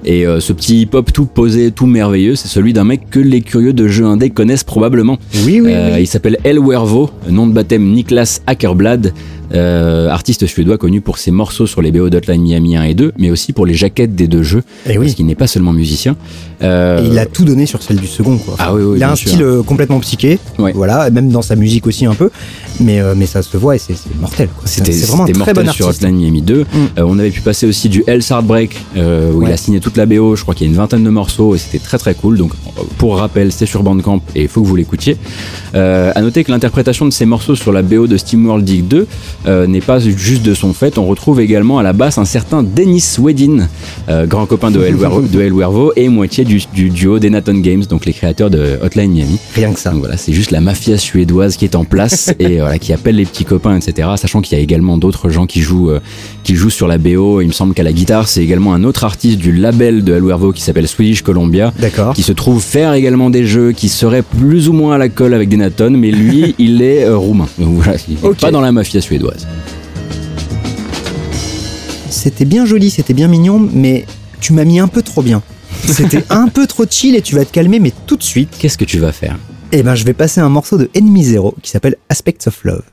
Et 0.08 0.28
euh, 0.28 0.40
ce 0.40 0.54
petit 0.54 0.82
hip-hop 0.82 1.12
tout 1.12 1.26
posé, 1.26 1.72
tout 1.72 1.88
merveilleux, 1.88 2.36
c'est 2.36 2.48
celui 2.48 2.74
d'un 2.74 2.84
mec 2.84 3.10
que 3.10 3.20
les 3.20 3.42
curieux 3.42 3.74
de 3.74 3.88
jeux 3.88 4.06
indés 4.06 4.30
connaissent 4.30 4.64
probablement. 4.64 5.18
Oui, 5.46 5.62
oui, 5.62 5.72
Euh, 5.74 5.96
oui. 5.96 6.02
Il 6.04 6.08
s'appelle 6.08 6.38
El 6.44 6.60
Wervo, 6.60 7.10
nom 7.30 7.48
de 7.48 7.54
baptême 7.54 7.92
Niklas 7.92 8.42
Ackerblad, 8.46 9.14
euh, 9.56 10.10
artiste 10.10 10.46
suédois 10.48 10.78
connu 10.78 11.02
pour 11.02 11.18
ses 11.18 11.32
morceaux 11.32 11.66
sur 11.68 11.82
les 11.82 11.92
BO 11.92 12.10
d'Hotline 12.10 12.42
Miami 12.42 12.76
1 12.78 12.84
et 12.84 12.94
2, 12.94 13.14
mais 13.18 13.30
aussi 13.32 13.54
pour 13.54 13.66
les 13.66 13.74
jaquettes 13.74 14.16
des 14.16 14.28
deux 14.28 14.44
jeux, 14.44 14.64
Et 14.86 14.94
parce 14.96 15.00
oui. 15.08 15.14
qu'il 15.16 15.26
n'est 15.26 15.36
pas 15.36 15.48
seulement 15.48 15.74
musicien. 15.74 16.16
Euh, 16.64 17.04
Et 17.04 17.08
il 17.08 17.20
a 17.20 17.26
tout 17.26 17.44
donné 17.46 17.66
sur 17.66 17.82
celle 17.84 17.98
du 17.98 18.08
second, 18.08 18.38
quoi. 18.38 18.56
Ah 18.60 18.74
oui, 18.74 18.82
oui, 18.84 18.98
il 18.98 19.04
a 19.04 19.12
un 19.12 19.16
sûr. 19.16 19.30
style 19.30 19.44
euh, 19.44 19.64
complètement 19.64 20.00
psyché, 20.00 20.40
Ouais. 20.58 20.72
voilà, 20.74 21.10
même 21.10 21.30
dans 21.30 21.42
sa 21.42 21.56
musique 21.56 21.86
aussi 21.88 22.06
un 22.06 22.16
peu, 22.16 22.30
mais, 22.80 23.00
euh, 23.02 23.14
mais 23.16 23.26
ça 23.26 23.42
se 23.42 23.58
voit 23.58 23.76
et 23.76 23.80
c'est 23.80 23.96
mortel. 24.20 24.50
C'était 24.66 24.92
vraiment 24.92 25.26
très 25.26 25.34
mortel 25.34 25.66
bon 25.66 25.72
sur. 25.72 25.88
Hotline 25.88 26.16
Miami 26.16 26.42
2. 26.42 26.56
Euh, 26.98 27.04
on 27.06 27.20
avait 27.20 27.32
pu 27.32 27.42
passer 27.42 27.66
aussi 27.68 27.90
du 27.90 28.04
Hell's 28.08 28.30
Heartbreak 28.32 28.78
où 28.96 29.44
il 29.44 29.52
a 29.52 29.58
signé 29.58 29.80
toute 29.80 29.98
la 29.98 30.06
BO. 30.06 30.36
Je 30.36 30.42
crois 30.44 30.54
qu'il 30.56 30.66
y 30.68 30.70
a 30.70 30.72
une 30.72 30.78
vingtaine 30.78 31.04
de 31.04 31.10
morceaux 31.10 31.56
et 31.56 31.58
c'était 31.58 31.80
très 31.80 31.98
très 31.98 32.14
cool. 32.16 32.38
Donc 32.38 32.52
pour 32.98 33.18
rappel, 33.18 33.52
c'est 33.52 33.66
sur 33.66 33.84
Bandcamp 33.84 34.22
et 34.36 34.44
il 34.44 34.48
faut 34.48 34.62
que 34.62 34.68
vous 34.68 34.76
l'écoutiez. 34.76 35.18
Euh, 35.76 36.12
à 36.16 36.22
noter 36.22 36.44
que 36.44 36.52
l'interprétation 36.52 37.06
de 37.06 37.12
ces 37.12 37.26
morceaux 37.26 37.56
sur 37.56 37.72
la 37.72 37.82
BO 37.82 38.08
de 38.08 38.18
SteamWorld 38.18 38.64
Dig 38.64 38.88
2 38.88 39.08
euh, 39.48 39.68
n'est 39.68 39.82
pas 39.82 40.00
juste 40.00 40.44
de 40.44 40.54
son 40.54 40.74
fait. 40.74 40.98
On 40.98 41.06
retrouve 41.06 41.40
également 41.40 41.80
à 41.80 41.84
la 41.84 41.94
basse 41.94 42.18
un 42.18 42.26
certain 42.26 42.64
Dennis 42.64 43.18
Wedin, 43.20 43.68
euh, 44.10 44.26
grand 44.26 44.46
copain 44.46 44.72
de 44.72 44.82
El, 44.82 44.96
Wervo, 44.96 45.22
de 45.22 45.42
El 45.42 45.54
Wervo 45.54 45.92
et 45.96 46.10
moitié 46.10 46.44
du, 46.46 46.62
du 46.74 46.90
duo 46.90 47.20
des 47.20 47.30
Nathan 47.30 47.56
Games, 47.56 47.84
donc 47.86 48.06
les 48.06 48.14
créateurs 48.14 48.50
de 48.50 48.78
Hotline 48.82 49.12
Miami. 49.12 49.38
Rien 49.54 49.74
que 49.74 49.80
ça. 49.80 49.92
Donc 49.92 50.00
voilà, 50.00 50.18
c'est 50.18 50.34
juste 50.34 50.52
la 50.52 50.62
mafia 50.62 50.98
suédoise 50.98 51.58
qui 51.58 51.66
est 51.66 51.76
en 51.76 51.86
place 51.86 52.34
et 52.40 52.58
voilà, 52.58 52.80
qui 52.80 52.94
appelle 52.94 53.16
les 53.16 53.26
petits 53.26 53.46
copains, 53.46 53.78
etc. 53.78 54.10
Sachant 54.18 54.42
qu'il 54.42 54.58
y 54.58 54.62
a 54.62 54.64
également 54.64 54.98
d'autres 54.98 55.30
gens 55.30 55.46
qui 55.46 55.62
jouent, 55.62 55.92
euh, 55.92 56.00
qui 56.44 56.56
jouent 56.56 56.70
sur 56.70 56.88
la 56.88 56.98
BO. 56.98 57.42
Il 57.42 57.48
me 57.48 57.54
semble 57.54 57.74
qu'à 57.74 57.84
la 57.84 57.94
guitare, 57.94 58.28
c'est 58.28 58.44
également 58.44 58.74
un 58.74 58.84
autre 58.84 59.04
artiste 59.04 59.38
du 59.38 59.52
label 59.52 60.04
de 60.04 60.14
El 60.14 60.24
Wervo 60.24 60.52
qui 60.52 60.62
s'appelle 60.62 60.88
Swedish 60.88 61.22
Columbia, 61.22 61.74
D'accord. 61.80 62.14
qui 62.14 62.24
se 62.24 62.32
trouve 62.32 62.62
faire 62.62 62.94
également 62.94 63.30
des 63.30 63.46
jeux 63.46 63.72
qui 63.72 63.90
seraient 63.90 64.24
plus 64.24 64.70
ou 64.70 64.74
moins 64.74 64.96
à 64.96 64.98
la 64.98 65.10
colle 65.10 65.34
avec 65.34 65.50
des 65.50 65.58
Nathan, 65.58 65.92
mais 65.92 66.12
lui, 66.12 66.56
il 66.60 66.82
est 66.82 67.06
euh, 67.06 67.18
roumain. 67.18 67.48
Donc 67.58 67.76
voilà, 67.76 67.96
il 68.08 68.16
est 68.16 68.40
pas 68.40 68.52
dans 68.52 68.62
la 68.62 68.72
mafia 68.72 69.02
suédoise. 69.02 69.35
C'était 72.10 72.46
bien 72.46 72.66
joli, 72.66 72.90
c'était 72.90 73.14
bien 73.14 73.28
mignon, 73.28 73.60
mais 73.74 74.06
tu 74.40 74.54
m'as 74.54 74.64
mis 74.66 74.80
un 74.80 74.88
peu 74.88 75.02
trop 75.02 75.22
bien. 75.22 75.42
C'était 75.88 76.24
un 76.30 76.48
peu 76.48 76.66
trop 76.68 76.86
chill 76.90 77.16
et 77.16 77.22
tu 77.22 77.36
vas 77.36 77.46
te 77.46 77.52
calmer, 77.52 77.80
mais 77.80 77.92
tout 78.08 78.16
de 78.16 78.24
suite, 78.24 78.50
Qu'est-ce 78.58 78.78
que 78.78 78.86
tu 78.86 79.00
vas 79.00 79.12
faire? 79.12 79.38
eh 79.72 79.84
ben, 79.84 79.96
je 79.96 80.06
vais 80.06 80.14
passer 80.14 80.40
un 80.40 80.48
morceau 80.50 80.78
de 80.78 80.90
Enemy 80.96 81.24
Zero 81.24 81.56
qui 81.62 81.70
s'appelle 81.72 81.96
Aspects 82.10 82.48
of 82.48 82.64
Love. 82.64 82.84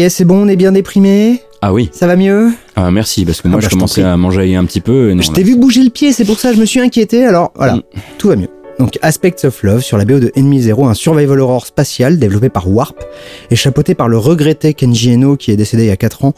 Y 0.00 0.02
est, 0.04 0.08
c'est 0.08 0.24
bon, 0.24 0.44
on 0.44 0.48
est 0.48 0.56
bien 0.56 0.72
déprimé? 0.72 1.40
Ah 1.62 1.72
oui, 1.74 1.90
Ça 1.92 2.06
va 2.06 2.16
mieux? 2.16 2.50
Ah, 2.76 2.90
merci, 2.90 3.24
parce 3.26 3.42
que 3.42 3.48
moi 3.48 3.58
Ah 3.60 3.62
bah, 3.62 3.68
je 3.70 3.74
commençais 3.74 4.02
à 4.02 4.16
manger 4.16 4.54
un 4.56 4.64
petit 4.64 4.80
peu. 4.80 5.10
et 5.10 5.14
non, 5.14 5.22
Je 5.22 5.30
t'ai 5.30 5.42
vu 5.42 5.56
bouger 5.56 5.82
le 5.82 5.90
pied, 5.90 6.12
c'est 6.12 6.24
pour 6.24 6.38
ça 6.38 6.50
que 6.50 6.56
je 6.56 6.60
me 6.60 6.66
suis 6.66 6.80
inquiété. 6.80 7.24
Alors 7.26 7.52
voilà, 7.54 7.74
Mm. 7.76 7.82
tout 8.18 8.28
va 8.28 8.36
mieux. 8.36 8.48
Donc 8.78 8.98
Aspects 9.02 9.44
of 9.44 9.62
Love 9.62 9.82
sur 9.82 9.98
la 9.98 10.06
BO 10.06 10.20
de 10.20 10.32
Enemy 10.38 10.62
Zero, 10.62 10.86
un 10.86 10.94
survival 10.94 11.38
horror 11.40 11.66
spatial 11.66 12.18
développé 12.18 12.48
par 12.48 12.66
Warp 12.70 12.96
et 13.50 13.56
chapeauté 13.56 13.94
par 13.94 14.08
le 14.08 14.16
regretté 14.16 14.72
Kenji 14.72 15.12
Eno 15.12 15.36
qui 15.36 15.50
est 15.50 15.56
décédé 15.56 15.82
il 15.82 15.88
y 15.88 15.90
a 15.90 15.98
4 15.98 16.24
ans, 16.24 16.32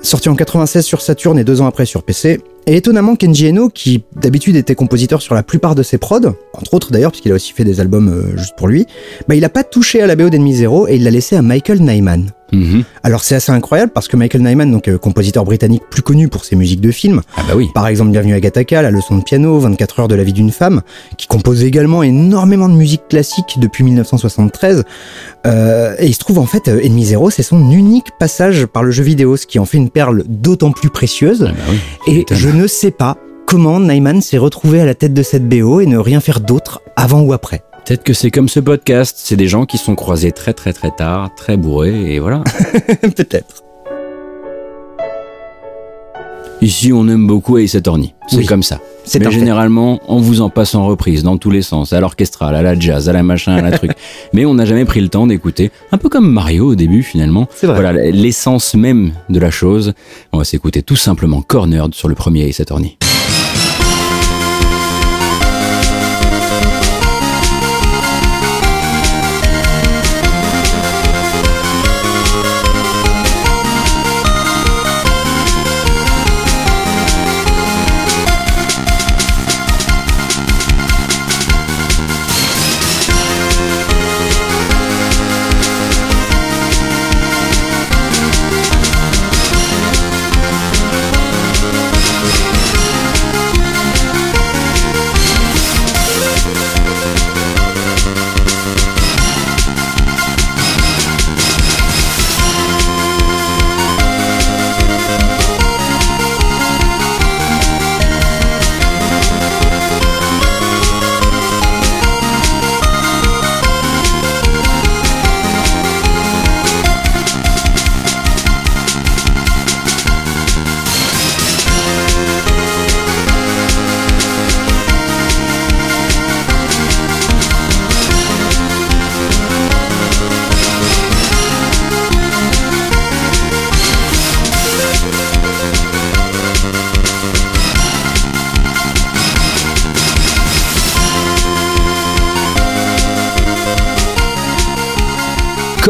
sorti 0.00 0.30
en 0.30 0.34
96 0.34 0.82
sur 0.82 1.02
Saturn 1.02 1.38
et 1.38 1.44
deux 1.44 1.60
ans 1.60 1.66
après 1.66 1.84
sur 1.84 2.02
PC. 2.02 2.40
Et 2.66 2.76
étonnamment, 2.76 3.16
Kenji 3.16 3.48
Eno, 3.48 3.68
qui 3.68 4.02
d'habitude 4.16 4.56
était 4.56 4.74
compositeur 4.74 5.20
sur 5.20 5.34
la 5.34 5.42
plupart 5.42 5.74
de 5.74 5.82
ses 5.82 5.98
prods, 5.98 6.32
entre 6.54 6.72
autres 6.72 6.90
d'ailleurs, 6.90 7.10
puisqu'il 7.10 7.32
a 7.32 7.34
aussi 7.34 7.52
fait 7.52 7.64
des 7.64 7.80
albums 7.80 8.08
euh, 8.08 8.34
juste 8.38 8.54
pour 8.56 8.66
lui, 8.68 8.86
bah 9.28 9.34
il 9.34 9.44
a 9.44 9.50
pas 9.50 9.62
touché 9.64 10.00
à 10.00 10.06
la 10.06 10.16
BO 10.16 10.30
d'Enemy 10.30 10.54
Zero 10.54 10.88
et 10.88 10.94
il 10.96 11.04
l'a 11.04 11.10
laissé 11.10 11.36
à 11.36 11.42
Michael 11.42 11.80
Nyman. 11.82 12.30
Mhm. 12.54 12.84
Alors 13.02 13.22
c'est 13.22 13.34
assez 13.34 13.52
incroyable 13.52 13.92
parce 13.92 14.08
que 14.08 14.16
Michael 14.16 14.42
Nyman, 14.42 14.70
donc 14.70 14.88
euh, 14.88 14.96
compositeur 14.98 15.44
britannique 15.44 15.82
plus 15.90 16.02
connu 16.02 16.28
pour 16.28 16.44
ses 16.44 16.56
musiques 16.56 16.80
de 16.80 16.90
films, 16.90 17.20
Ah 17.36 17.42
bah 17.48 17.54
oui. 17.56 17.68
par 17.74 17.86
exemple 17.88 18.10
Bienvenue 18.12 18.34
à 18.34 18.40
Gattaca, 18.40 18.80
La 18.82 18.90
leçon 18.90 19.16
de 19.18 19.22
piano, 19.22 19.58
24 19.58 20.00
heures 20.00 20.08
de 20.08 20.14
la 20.14 20.24
vie 20.24 20.32
d'une 20.32 20.50
femme, 20.52 20.82
qui 21.18 21.26
compose 21.26 21.64
également 21.64 22.02
énormément 22.02 22.68
de 22.68 22.74
musique 22.74 23.08
classique 23.08 23.56
depuis 23.58 23.84
1973. 23.84 24.84
Euh, 25.46 25.94
et 25.98 26.06
il 26.06 26.14
se 26.14 26.18
trouve 26.20 26.38
en 26.38 26.46
fait, 26.46 26.68
euh, 26.68 26.80
Ennemi 26.82 27.06
Zero, 27.06 27.30
c'est 27.30 27.42
son 27.42 27.70
unique 27.70 28.06
passage 28.18 28.66
par 28.66 28.82
le 28.82 28.90
jeu 28.90 29.02
vidéo, 29.02 29.36
ce 29.36 29.46
qui 29.46 29.58
en 29.58 29.64
fait 29.64 29.76
une 29.78 29.90
perle 29.90 30.24
d'autant 30.28 30.70
plus 30.72 30.90
précieuse. 30.90 31.46
Ah 31.48 31.52
bah 31.52 31.72
oui. 32.06 32.24
Et 32.30 32.34
je 32.34 32.48
ne 32.48 32.66
sais 32.66 32.90
pas 32.90 33.16
comment 33.46 33.78
Nyman 33.80 34.20
s'est 34.22 34.38
retrouvé 34.38 34.80
à 34.80 34.86
la 34.86 34.94
tête 34.94 35.12
de 35.12 35.22
cette 35.22 35.48
BO 35.48 35.80
et 35.80 35.86
ne 35.86 35.98
rien 35.98 36.20
faire 36.20 36.40
d'autre 36.40 36.80
avant 36.96 37.20
ou 37.20 37.32
après. 37.32 37.62
Peut-être 37.86 38.02
que 38.02 38.14
c'est 38.14 38.30
comme 38.30 38.48
ce 38.48 38.60
podcast, 38.60 39.16
c'est 39.18 39.36
des 39.36 39.46
gens 39.48 39.66
qui 39.66 39.76
sont 39.76 39.94
croisés 39.94 40.32
très 40.32 40.54
très 40.54 40.72
très 40.72 40.90
tard, 40.90 41.34
très 41.36 41.56
bourrés, 41.58 42.14
et 42.14 42.18
voilà. 42.18 42.42
Peut-être. 43.16 43.62
Ici, 46.62 46.94
on 46.94 47.06
aime 47.08 47.26
beaucoup 47.26 47.58
Ace 47.58 47.74
Attorney. 47.74 48.14
C'est 48.26 48.36
Oui. 48.38 48.46
comme 48.46 48.62
ça. 48.62 48.80
C'est 49.04 49.18
Mais 49.18 49.26
fait. 49.26 49.32
généralement, 49.32 50.00
on 50.08 50.18
vous 50.18 50.40
en 50.40 50.48
passe 50.48 50.74
en 50.74 50.86
reprise 50.86 51.22
dans 51.22 51.36
tous 51.36 51.50
les 51.50 51.60
sens, 51.60 51.92
à 51.92 52.00
l'orchestral, 52.00 52.54
à 52.54 52.62
la 52.62 52.78
jazz, 52.78 53.06
à 53.10 53.12
la 53.12 53.22
machin, 53.22 53.54
à 53.56 53.60
la 53.60 53.76
truc. 53.76 53.90
Mais 54.32 54.46
on 54.46 54.54
n'a 54.54 54.64
jamais 54.64 54.86
pris 54.86 55.02
le 55.02 55.08
temps 55.10 55.26
d'écouter, 55.26 55.70
un 55.92 55.98
peu 55.98 56.08
comme 56.08 56.30
Mario 56.30 56.68
au 56.68 56.74
début 56.74 57.02
finalement. 57.02 57.48
C'est 57.54 57.66
vrai. 57.66 57.78
Voilà, 57.78 57.92
l'essence 58.10 58.74
même 58.74 59.12
de 59.28 59.38
la 59.38 59.50
chose. 59.50 59.92
On 60.32 60.38
va 60.38 60.44
s'écouter 60.44 60.82
tout 60.82 60.96
simplement 60.96 61.42
Cornered 61.42 61.92
sur 61.92 62.08
le 62.08 62.14
premier 62.14 62.48
Ace 62.48 62.60
Attorney. 62.60 62.96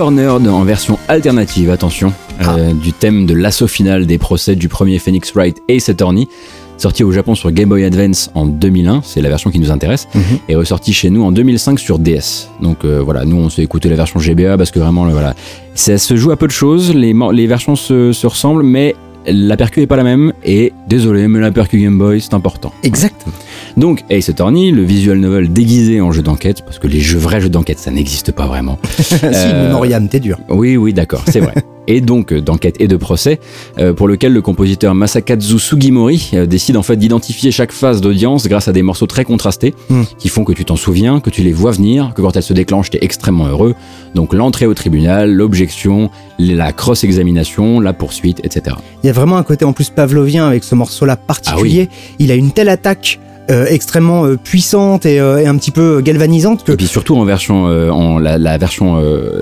En 0.06 0.64
version 0.64 0.98
alternative, 1.08 1.70
attention, 1.70 2.12
euh, 2.42 2.74
du 2.74 2.92
thème 2.92 3.24
de 3.24 3.32
l'assaut 3.32 3.66
final 3.66 4.04
des 4.04 4.18
procès 4.18 4.54
du 4.54 4.68
premier 4.68 4.98
Phoenix 4.98 5.32
Wright 5.32 5.62
Ace 5.70 5.88
Attorney, 5.88 6.28
sorti 6.76 7.02
au 7.04 7.10
Japon 7.10 7.34
sur 7.34 7.50
Game 7.52 7.70
Boy 7.70 7.84
Advance 7.84 8.30
en 8.34 8.44
2001, 8.44 9.00
c'est 9.02 9.22
la 9.22 9.30
version 9.30 9.50
qui 9.50 9.58
nous 9.58 9.70
intéresse, 9.70 10.06
et 10.46 10.56
ressorti 10.56 10.92
chez 10.92 11.08
nous 11.08 11.22
en 11.22 11.32
2005 11.32 11.78
sur 11.78 11.98
DS. 11.98 12.50
Donc 12.60 12.84
euh, 12.84 13.00
voilà, 13.02 13.24
nous 13.24 13.36
on 13.36 13.48
s'est 13.48 13.62
écouté 13.62 13.88
la 13.88 13.96
version 13.96 14.20
GBA 14.20 14.58
parce 14.58 14.70
que 14.70 14.78
vraiment, 14.78 15.08
voilà, 15.08 15.34
ça 15.74 15.96
se 15.96 16.16
joue 16.16 16.32
à 16.32 16.36
peu 16.36 16.48
de 16.48 16.52
choses, 16.52 16.92
les, 16.92 17.46
versions 17.46 17.74
se, 17.74 18.12
se 18.12 18.26
ressemblent, 18.26 18.62
mais 18.62 18.94
la 19.26 19.56
percu 19.56 19.80
est 19.80 19.86
pas 19.86 19.96
la 19.96 20.04
même, 20.04 20.34
et 20.44 20.74
désolé, 20.86 21.28
mais 21.28 21.40
la 21.40 21.50
percu 21.50 21.80
Game 21.80 21.96
Boy 21.96 22.20
c'est 22.20 22.34
important. 22.34 22.74
Exactement. 22.82 23.32
Donc 23.76 24.04
Ace 24.10 24.28
Attorney, 24.28 24.70
le 24.70 24.82
visual 24.82 25.18
novel 25.18 25.52
déguisé 25.52 26.00
en 26.00 26.12
jeu 26.12 26.22
d'enquête, 26.22 26.62
parce 26.64 26.78
que 26.78 26.86
les 26.86 27.00
jeux, 27.00 27.18
vrais 27.18 27.40
jeux 27.40 27.48
d'enquête 27.48 27.78
ça 27.78 27.90
n'existe 27.90 28.32
pas 28.32 28.46
vraiment. 28.46 28.78
si, 28.98 29.14
Euh, 29.24 29.66
Memoriam, 29.66 30.08
t'es 30.08 30.20
dur. 30.20 30.38
Oui, 30.48 30.76
oui, 30.76 30.92
d'accord, 30.92 31.22
c'est 31.30 31.40
vrai. 31.40 31.54
et 31.86 32.00
donc 32.00 32.32
euh, 32.32 32.40
d'enquête 32.40 32.76
et 32.80 32.88
de 32.88 32.96
procès, 32.96 33.40
euh, 33.78 33.92
pour 33.92 34.08
lequel 34.08 34.32
le 34.32 34.40
compositeur 34.40 34.94
Masakazu 34.94 35.58
Sugimori 35.58 36.30
euh, 36.34 36.46
décide 36.46 36.76
en 36.78 36.82
fait 36.82 36.96
d'identifier 36.96 37.50
chaque 37.50 37.72
phase 37.72 38.00
d'audience 38.00 38.46
grâce 38.48 38.68
à 38.68 38.72
des 38.72 38.82
morceaux 38.82 39.06
très 39.06 39.24
contrastés 39.24 39.74
Mm. 39.90 40.02
qui 40.18 40.28
font 40.28 40.44
que 40.44 40.52
tu 40.52 40.64
t'en 40.64 40.76
souviens, 40.76 41.20
que 41.20 41.30
tu 41.30 41.42
les 41.42 41.52
vois 41.52 41.72
venir, 41.72 42.12
que 42.14 42.22
quand 42.22 42.36
elles 42.36 42.42
se 42.42 42.52
déclenchent, 42.54 42.90
t'es 42.90 42.98
extrêmement 43.02 43.46
heureux. 43.46 43.74
Donc 44.14 44.32
l'entrée 44.32 44.66
au 44.66 44.74
tribunal, 44.74 45.32
l'objection, 45.32 46.10
la 46.38 46.72
cross-examination, 46.72 47.80
la 47.80 47.92
poursuite, 47.92 48.40
etc. 48.44 48.76
Il 49.02 49.06
y 49.06 49.10
a 49.10 49.12
vraiment 49.12 49.36
un 49.36 49.42
côté 49.42 49.64
en 49.64 49.72
plus 49.72 49.90
pavlovien 49.90 50.46
avec 50.46 50.64
ce 50.64 50.74
morceau-là 50.74 51.16
particulier. 51.16 51.88
Il 52.18 52.30
a 52.30 52.34
une 52.34 52.50
telle 52.52 52.68
attaque 52.68 53.20
euh, 53.50 53.66
extrêmement 53.68 54.24
euh, 54.24 54.36
puissante 54.36 55.06
et, 55.06 55.20
euh, 55.20 55.38
et 55.42 55.46
un 55.46 55.56
petit 55.56 55.70
peu 55.70 56.00
galvanisante 56.00 56.64
que. 56.64 56.72
Et 56.72 56.76
puis 56.76 56.86
surtout 56.86 57.16
en 57.16 57.24
version, 57.24 57.64
en 57.64 58.18
la, 58.18 58.38
la 58.38 58.58
version, 58.58 59.00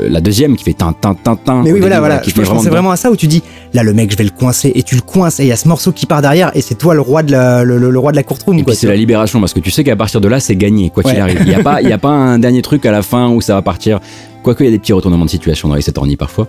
la 0.08 0.20
deuxième 0.20 0.56
qui 0.56 0.64
fait 0.64 0.72
tin 0.72 0.92
tin 0.98 1.14
tin 1.14 1.36
tin. 1.36 1.62
Mais 1.62 1.72
oui, 1.72 1.80
voilà, 1.80 1.96
début, 1.96 2.06
voilà. 2.06 2.18
qui 2.20 2.30
Je, 2.30 2.36
je 2.36 2.40
pensais 2.42 2.64
dedans. 2.64 2.70
vraiment 2.70 2.90
à 2.90 2.96
ça 2.96 3.10
où 3.10 3.16
tu 3.16 3.26
dis, 3.26 3.42
là, 3.72 3.82
le 3.82 3.92
mec, 3.92 4.10
je 4.10 4.16
vais 4.16 4.24
le 4.24 4.30
coincer, 4.30 4.72
et 4.74 4.82
tu 4.82 4.94
le 4.96 5.00
coinces, 5.02 5.40
et 5.40 5.44
il 5.44 5.48
y 5.48 5.52
a 5.52 5.56
ce 5.56 5.68
morceau 5.68 5.92
qui 5.92 6.06
part 6.06 6.22
derrière, 6.22 6.50
et 6.54 6.60
c'est 6.60 6.74
toi 6.74 6.94
le 6.94 7.00
roi 7.00 7.22
de 7.22 7.32
la, 7.32 7.64
le, 7.64 7.78
le- 7.78 7.90
le 7.90 7.98
roi 7.98 8.10
de 8.12 8.16
la 8.16 8.22
courtroom, 8.22 8.58
Et 8.58 8.62
quoi. 8.62 8.72
puis 8.72 8.80
c'est 8.80 8.86
la 8.88 8.96
libération 8.96 9.40
parce 9.40 9.52
que 9.54 9.60
tu 9.60 9.70
sais 9.70 9.84
qu'à 9.84 9.96
partir 9.96 10.20
de 10.20 10.28
là 10.28 10.40
c'est 10.40 10.56
gagné 10.56 10.90
quoi 10.90 11.02
qu'il 11.02 11.18
arrive. 11.18 11.40
Il 11.44 11.50
y 11.50 11.54
a 11.54 11.62
pas 11.62 11.80
il 11.82 11.88
y 11.88 11.92
a 11.92 11.98
pas 11.98 12.08
un 12.10 12.38
dernier 12.38 12.62
truc 12.62 12.84
à 12.86 12.92
la 12.92 13.02
fin 13.02 13.28
où 13.30 13.40
ça 13.40 13.54
va 13.54 13.62
partir. 13.62 14.00
Quoique 14.42 14.62
il 14.62 14.66
y 14.66 14.68
a 14.68 14.72
des 14.72 14.78
petits 14.78 14.92
retournements 14.92 15.24
de 15.24 15.30
situation 15.30 15.68
dans 15.68 15.74
les 15.74 15.88
Attorney 15.88 16.16
parfois. 16.16 16.48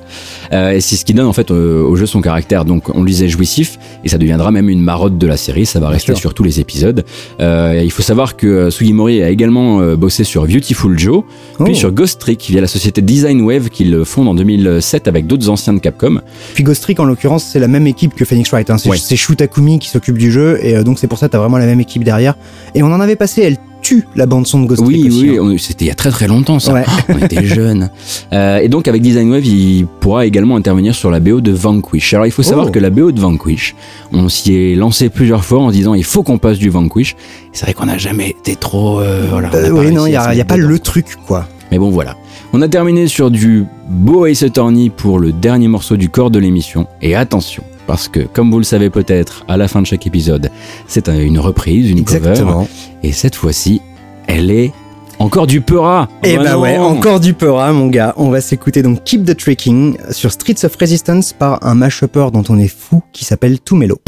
Euh, 0.52 0.72
et 0.72 0.82
c'est 0.82 0.95
ce 0.95 1.06
qui 1.06 1.14
donne 1.14 1.28
en 1.28 1.34
fait 1.34 1.52
euh, 1.52 1.82
au 1.84 1.95
jeu 1.95 2.06
son 2.06 2.22
caractère. 2.22 2.65
Donc 2.65 2.90
on 2.95 3.02
le 3.02 3.07
disait 3.07 3.28
jouissif 3.30 3.78
et 4.03 4.10
ça 4.10 4.18
deviendra 4.18 4.52
même 4.52 4.70
une 4.70 4.82
marotte 4.82 5.18
de 5.18 5.28
la 5.28 5.38
série. 5.38 5.65
Ça 5.65 5.80
va 5.80 5.90
rester 5.90 6.14
sûr. 6.14 6.20
sur 6.20 6.34
tous 6.34 6.44
les 6.44 6.60
épisodes. 6.60 7.06
Euh, 7.40 7.82
il 7.84 7.91
faut 7.91 8.02
savoir 8.03 8.36
que 8.36 8.70
Sugimori 8.70 9.22
a 9.24 9.30
également 9.30 9.80
bossé 9.95 10.24
sur 10.24 10.45
Beautiful 10.48 10.98
Joe, 10.98 11.24
Oh. 11.60 11.65
puis 11.65 11.76
sur 11.76 11.91
Ghost 11.91 12.20
Trick 12.20 12.44
via 12.49 12.61
la 12.61 12.68
société 12.68 13.02
Design 13.02 13.41
Wave 13.41 13.70
qu'il 13.70 14.03
fonde 14.06 14.28
en 14.28 14.34
2007 14.36 15.07
avec 15.07 15.28
d'autres 15.28 15.49
anciens 15.49 15.74
de 15.74 15.80
Capcom. 15.80 16.20
Puis 16.56 16.64
Ghost 16.64 16.82
Trick, 16.84 16.99
en 16.99 17.06
l'occurrence, 17.06 17.44
c'est 17.45 17.60
la 17.60 17.68
même 17.68 17.86
équipe 17.88 18.15
que 18.15 18.26
Phoenix 18.26 18.49
Wright. 18.52 18.70
Hein. 18.70 18.78
C'est 18.78 18.90
Ouais. 18.90 18.98
c'est 18.98 19.15
Shu 19.15 19.36
Takumi 19.36 19.78
qui 19.80 19.90
s'occupe 19.90 20.18
du 20.18 20.32
jeu, 20.32 20.60
et 20.64 20.84
donc 20.84 20.98
c'est 20.99 21.07
pour 21.07 21.18
ça 21.20 21.28
que 21.28 21.32
t'as 21.34 21.40
vraiment 21.40 21.57
la 21.57 21.65
même 21.68 21.80
équipe 21.80 22.03
derrière. 22.03 22.36
Et 22.76 22.82
on 22.84 22.88
en 22.88 22.99
avait 22.99 23.15
passé, 23.15 23.41
elle 23.44 23.57
tue 23.84 24.07
la 24.15 24.26
bande-son 24.26 24.61
de 24.64 24.65
Ghost 24.68 24.81
Oui, 24.84 25.01
Trick 25.01 25.11
aussi. 25.11 25.39
oui, 25.39 25.53
hein. 25.53 25.55
c'était 25.60 25.85
il 25.85 25.88
y 25.89 25.91
a 25.91 25.95
très 25.95 26.10
très 26.10 26.27
longtemps 26.27 26.57
ça. 26.60 26.73
Ouais. 26.73 26.84
on 27.10 27.18
était 27.19 27.45
jeunes. 27.45 27.91
Euh, 28.34 28.57
et 28.57 28.68
donc 28.69 28.88
avec 28.88 29.01
Design 29.03 29.30
Wave, 29.30 29.45
il 29.45 29.85
pourra 29.99 30.26
également 30.26 30.55
intervenir 30.55 30.95
sur 30.95 31.11
la 31.11 31.19
BO 31.19 31.41
de 31.41 31.51
Vanquish. 31.51 32.14
Alors 32.15 32.26
il 32.26 32.31
faut 32.31 32.41
savoir 32.43 32.68
Oh. 32.69 32.72
que 32.72 32.80
la 32.80 32.89
BO 32.89 33.11
de 33.11 33.19
Vanquish, 33.19 33.76
on 34.11 34.30
s'y 34.30 34.55
est 34.55 34.76
lancé 34.76 35.10
plusieurs 35.10 35.45
fois 35.45 35.60
en 35.60 35.68
se 35.69 35.73
disant 35.73 35.93
il 35.93 36.03
faut 36.03 36.23
qu'on 36.23 36.38
passe 36.39 36.57
du 36.57 36.69
Vanquish. 36.69 37.15
C'est 37.51 37.65
vrai 37.65 37.73
qu'on 37.76 37.85
n'a 37.85 37.97
jamais 37.99 38.30
été 38.31 38.55
trop. 38.55 38.99
euh, 39.01 39.27
voilà, 39.30 39.49
Euh, 39.53 39.69
oui, 39.69 39.91
non, 39.91 40.07
il 40.07 40.14
y 40.14 40.15
à 40.15 40.34
se 40.34 40.39
a, 40.39 40.45
pas 40.45 40.55
dedans. 40.55 40.68
le 40.69 40.80
truc, 40.80 41.05
quoi. 41.27 41.45
Mais 41.72 41.77
bon 41.80 41.89
voilà. 41.91 42.15
On 42.53 42.61
a 42.61 42.68
terminé 42.68 43.07
sur 43.07 43.31
du 43.31 43.65
beau 43.89 44.26
Ace 44.27 44.43
Attorney 44.43 44.89
pour 44.89 45.19
le 45.19 45.31
dernier 45.31 45.68
morceau 45.68 45.97
du 45.97 46.07
corps 46.10 46.30
de 46.31 46.38
l'émission. 46.39 46.88
Et 47.01 47.15
attention, 47.15 47.64
parce 47.88 48.07
que 48.07 48.22
comme 48.22 48.51
vous 48.51 48.57
le 48.60 48.64
savez 48.64 48.89
peut-être, 48.89 49.43
à 49.47 49.57
la 49.57 49.68
fin 49.68 49.81
de 49.81 49.88
chaque 49.88 50.05
épisode, 50.07 50.49
c'est 50.88 51.10
un- 51.10 51.19
une 51.19 51.39
reprise, 51.39 51.89
une 51.89 52.03
cover. 52.03 52.18
Exactement. 52.30 52.68
Et 53.03 53.11
cette 53.11 53.35
fois-ci, 53.35 53.81
elle 54.27 54.51
est 54.51 54.72
encore 55.19 55.47
du 55.47 55.61
Peura. 55.61 56.07
Et 56.23 56.38
Oh 56.38 56.43
bah 56.43 56.57
ouais, 56.57 56.77
encore 56.77 57.19
du 57.19 57.34
Peura, 57.34 57.72
mon 57.72 57.88
gars. 57.88 58.14
On 58.18 58.30
va 58.30 58.41
s'écouter 58.41 58.81
donc 58.81 59.03
Keep 59.03 59.26
the 59.26 59.38
Tricking 59.38 59.97
sur 60.11 60.31
Streets 60.31 60.65
of 60.65 60.76
Resistance 60.76 61.34
par 61.34 61.65
un 61.65 61.76
mashuper 61.76 62.27
dont 62.34 62.43
on 62.49 62.57
est 62.57 62.68
fou 62.68 63.01
qui 63.14 63.23
s'appelle 63.26 63.60
Tumelo. 63.61 63.99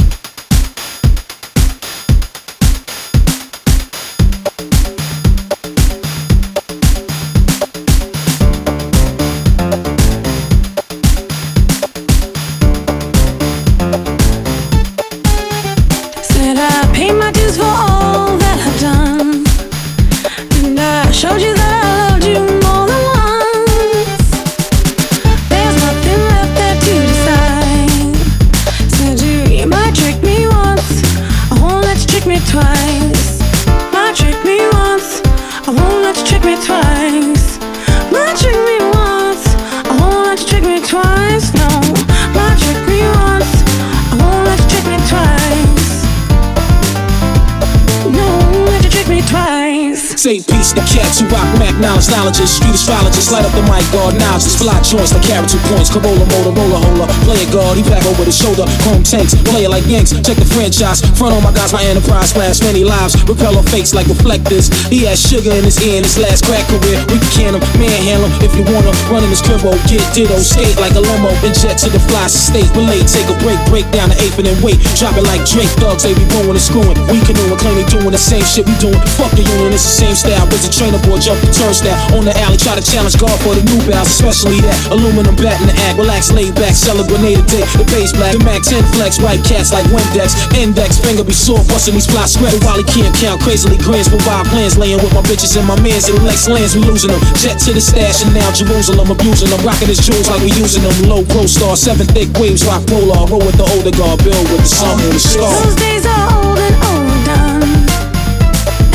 Tupac, 51.16 51.48
Mac, 51.60 51.74
knowledge, 51.80 52.10
knowledge, 52.10 52.46
street 52.46 52.76
astrology 52.76 52.95
light 53.32 53.46
up 53.46 53.54
the 53.56 53.64
mic, 53.70 53.86
guard 53.96 54.18
knowledges, 54.20 54.58
fly 54.58 54.76
joints 54.82 55.14
like 55.14 55.24
carry 55.24 55.46
two 55.48 55.62
points, 55.72 55.90
Corolla, 55.90 56.26
Motorola, 56.30 56.78
hola, 56.84 57.06
play 57.24 57.40
it 57.42 57.50
guard, 57.54 57.78
he 57.78 57.84
back 57.86 58.04
over 58.06 58.26
the 58.26 58.34
shoulder, 58.34 58.66
chrome 58.84 59.02
tanks, 59.02 59.34
play 59.48 59.66
it 59.66 59.72
like 59.72 59.86
Yanks, 59.88 60.12
check 60.22 60.38
the 60.38 60.46
franchise, 60.46 61.02
front 61.18 61.34
on 61.34 61.42
my 61.42 61.54
guys, 61.54 61.74
my 61.74 61.84
enterprise, 61.86 62.34
flash 62.34 62.62
many 62.62 62.84
lives, 62.84 63.16
repel 63.26 63.58
on 63.58 63.66
fakes 63.72 63.94
like 63.94 64.08
reflectors, 64.08 64.70
he 64.92 65.06
has 65.10 65.18
sugar 65.18 65.52
in 65.56 65.64
his 65.66 65.80
ear 65.82 65.98
in 65.98 66.04
his 66.04 66.18
last 66.18 66.46
crack 66.46 66.66
career, 66.70 67.00
we 67.10 67.18
can 67.18 67.32
can 67.34 67.52
him, 67.58 67.64
manhandle 67.82 68.30
him, 68.30 68.34
if 68.46 68.54
you 68.54 68.64
wanna, 68.70 68.94
run 69.10 69.24
in 69.26 69.32
his 69.32 69.42
cribbo, 69.42 69.74
get 69.90 70.04
ditto, 70.14 70.38
skate 70.40 70.78
like 70.78 70.94
a 70.94 71.02
limo, 71.02 71.34
then 71.42 71.54
jet 71.54 71.82
to 71.82 71.90
the 71.90 72.02
fly 72.12 72.28
state, 72.28 72.70
relate, 72.78 73.10
take 73.10 73.28
a 73.28 73.38
break, 73.42 73.58
break 73.68 73.86
down 73.92 74.10
the 74.10 74.18
eighth 74.22 74.38
and 74.38 74.48
then 74.48 74.58
wait, 74.62 74.78
drop 74.96 75.18
it 75.18 75.26
like 75.26 75.42
Drake, 75.50 75.72
thugs, 75.82 76.06
they 76.06 76.14
be 76.14 76.26
blowing 76.30 76.56
and 76.56 76.62
screwing, 76.62 76.98
we 77.10 77.18
canoeing, 77.26 77.58
claim 77.58 77.76
they 77.76 77.88
doing 77.90 78.14
the 78.14 78.22
same 78.22 78.46
shit 78.46 78.66
we 78.70 78.76
doing, 78.78 78.98
fuck 79.18 79.34
the 79.34 79.44
union, 79.44 79.74
it's 79.74 79.86
the 79.86 79.98
same 80.06 80.16
style, 80.16 80.46
a 80.46 80.58
trainer 80.70 81.02
boy, 81.10 81.18
jump 81.18 81.42
the 81.42 81.50
turnstile, 81.50 81.98
on 82.18 82.26
the 82.26 82.34
alley, 82.46 82.58
try 82.58 82.78
to 82.78 82.86
challenge 82.86 83.15
God 83.18 83.38
for 83.42 83.56
the 83.56 83.64
new 83.64 83.80
bounce, 83.88 84.12
especially 84.12 84.60
that 84.66 84.76
aluminum 84.92 85.36
bat 85.40 85.60
in 85.62 85.68
the 85.72 85.76
act, 85.88 85.96
relax, 85.98 86.32
lay 86.32 86.52
back, 86.52 86.76
sell 86.76 87.00
a 87.00 87.06
grenade 87.08 87.44
day, 87.48 87.64
the 87.80 87.86
bass 87.92 88.12
black, 88.12 88.36
the 88.36 88.44
Mac 88.44 88.62
10 88.62 88.84
flex, 88.96 89.20
white 89.20 89.44
cats 89.44 89.72
like 89.72 89.86
Windex, 89.94 90.36
index, 90.56 91.00
finger 91.00 91.24
be 91.24 91.34
sore, 91.34 91.64
busting 91.72 91.96
these 91.96 92.08
fly 92.08 92.26
spread 92.28 92.56
while 92.64 92.76
he 92.76 92.84
can't 92.84 93.14
count, 93.16 93.40
crazily 93.42 93.78
grins 93.80 94.12
wild 94.28 94.48
plans, 94.52 94.78
laying 94.78 95.00
with 95.00 95.14
my 95.14 95.24
bitches 95.24 95.56
and 95.56 95.68
my 95.68 95.80
mans, 95.80 96.10
and 96.10 96.20
Lex 96.28 96.48
lands, 96.48 96.76
we 96.76 96.82
losing 96.84 97.12
them, 97.12 97.22
jet 97.40 97.58
to 97.64 97.72
the 97.72 97.82
stash, 97.82 98.24
and 98.24 98.34
now 98.34 98.52
Jerusalem, 98.52 99.08
abusing 99.10 99.50
them, 99.50 99.62
rocking 99.64 99.88
his 99.88 100.00
jewels 100.04 100.28
like 100.28 100.42
we 100.42 100.52
using 100.60 100.84
them, 100.84 100.94
low 101.08 101.24
pro 101.32 101.46
star, 101.46 101.76
seven 101.76 102.06
thick 102.08 102.30
waves, 102.38 102.66
rock 102.66 102.84
polar, 102.88 103.26
roll 103.32 103.40
with 103.40 103.56
the 103.56 103.68
older 103.76 103.96
guard, 103.96 104.20
build 104.24 104.46
with 104.52 104.62
the 104.62 104.72
sun 104.72 105.00
and 105.00 105.14
the 105.14 105.20
stars. 105.20 105.56
Those 105.64 105.76
days 105.80 106.06
are 106.06 106.26
old 106.36 106.60
and 106.60 106.76
overdone. 106.84 107.64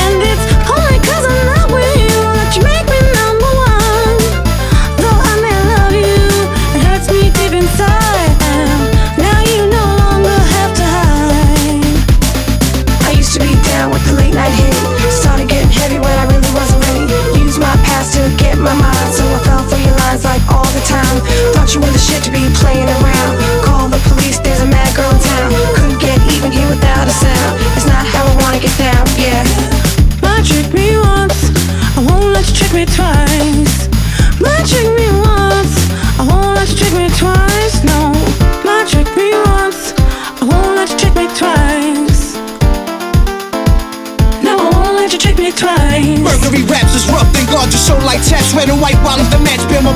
And 0.03 0.15
it's 0.21 0.45
only 0.69 0.99
'cause 1.01 1.25
I'm 1.25 1.40
the 22.01 22.13
shit 22.13 22.25
to 22.25 22.31
be 22.31 22.49
playing 22.61 22.89
around. 22.89 23.37
Call 23.63 23.89
the 23.89 24.01
police, 24.09 24.39
there's 24.39 24.61
a 24.61 24.67
mad 24.67 24.95
girl 24.97 25.11
in 25.11 25.21
town. 25.21 25.53
Couldn't 25.77 26.01
get 26.01 26.19
even 26.33 26.51
here 26.53 26.69
without 26.69 27.07
a 27.07 27.13
sound. 27.13 27.61
It's 27.77 27.87
not 27.87 28.07
how 28.07 28.25
I 28.25 28.35
wanna 28.41 28.61
get 28.61 28.73
down, 28.79 29.05
yeah. 29.21 29.45
Might 30.23 30.45
trick 30.45 30.73
me 30.73 30.97
once, 30.97 31.53
I 31.97 32.01
won't 32.09 32.33
let 32.33 32.49
you 32.49 32.55
trick 32.57 32.73
me 32.73 32.85
twice. 32.87 33.89
Might 34.41 34.65
trick 34.65 34.89
me 34.97 35.09
once, 35.13 35.77
I 36.17 36.23
won't 36.25 36.57
let 36.57 36.69
you 36.71 36.77
trick 36.81 36.95
me 36.97 37.09
twice. 37.21 37.85
No, 37.85 38.13
might 38.65 38.89
trick 38.89 39.09
me 39.17 39.37
once, 39.53 39.93
I 40.41 40.45
won't 40.49 40.77
let 40.77 40.89
you 40.89 40.97
trick 40.97 41.15
me 41.21 41.27
twice. 41.37 42.41
No, 44.41 44.57
I 44.57 44.69
won't 44.73 44.95
let 44.97 45.13
you 45.13 45.19
trick 45.19 45.37
me 45.37 45.53
twice. 45.53 46.17
Mercury 46.25 46.65
raps 46.65 46.95
is 46.97 47.05
rough, 47.13 47.29
thank 47.37 47.51
God 47.51 47.69
your 47.69 47.83
soul 47.83 48.01
like 48.09 48.25
taps. 48.25 48.55
Red 48.57 48.71
and 48.71 48.81
white 48.81 48.97
while 49.05 49.19
that 49.19 49.29
match, 49.29 49.37
bear 49.37 49.45
my 49.45 49.50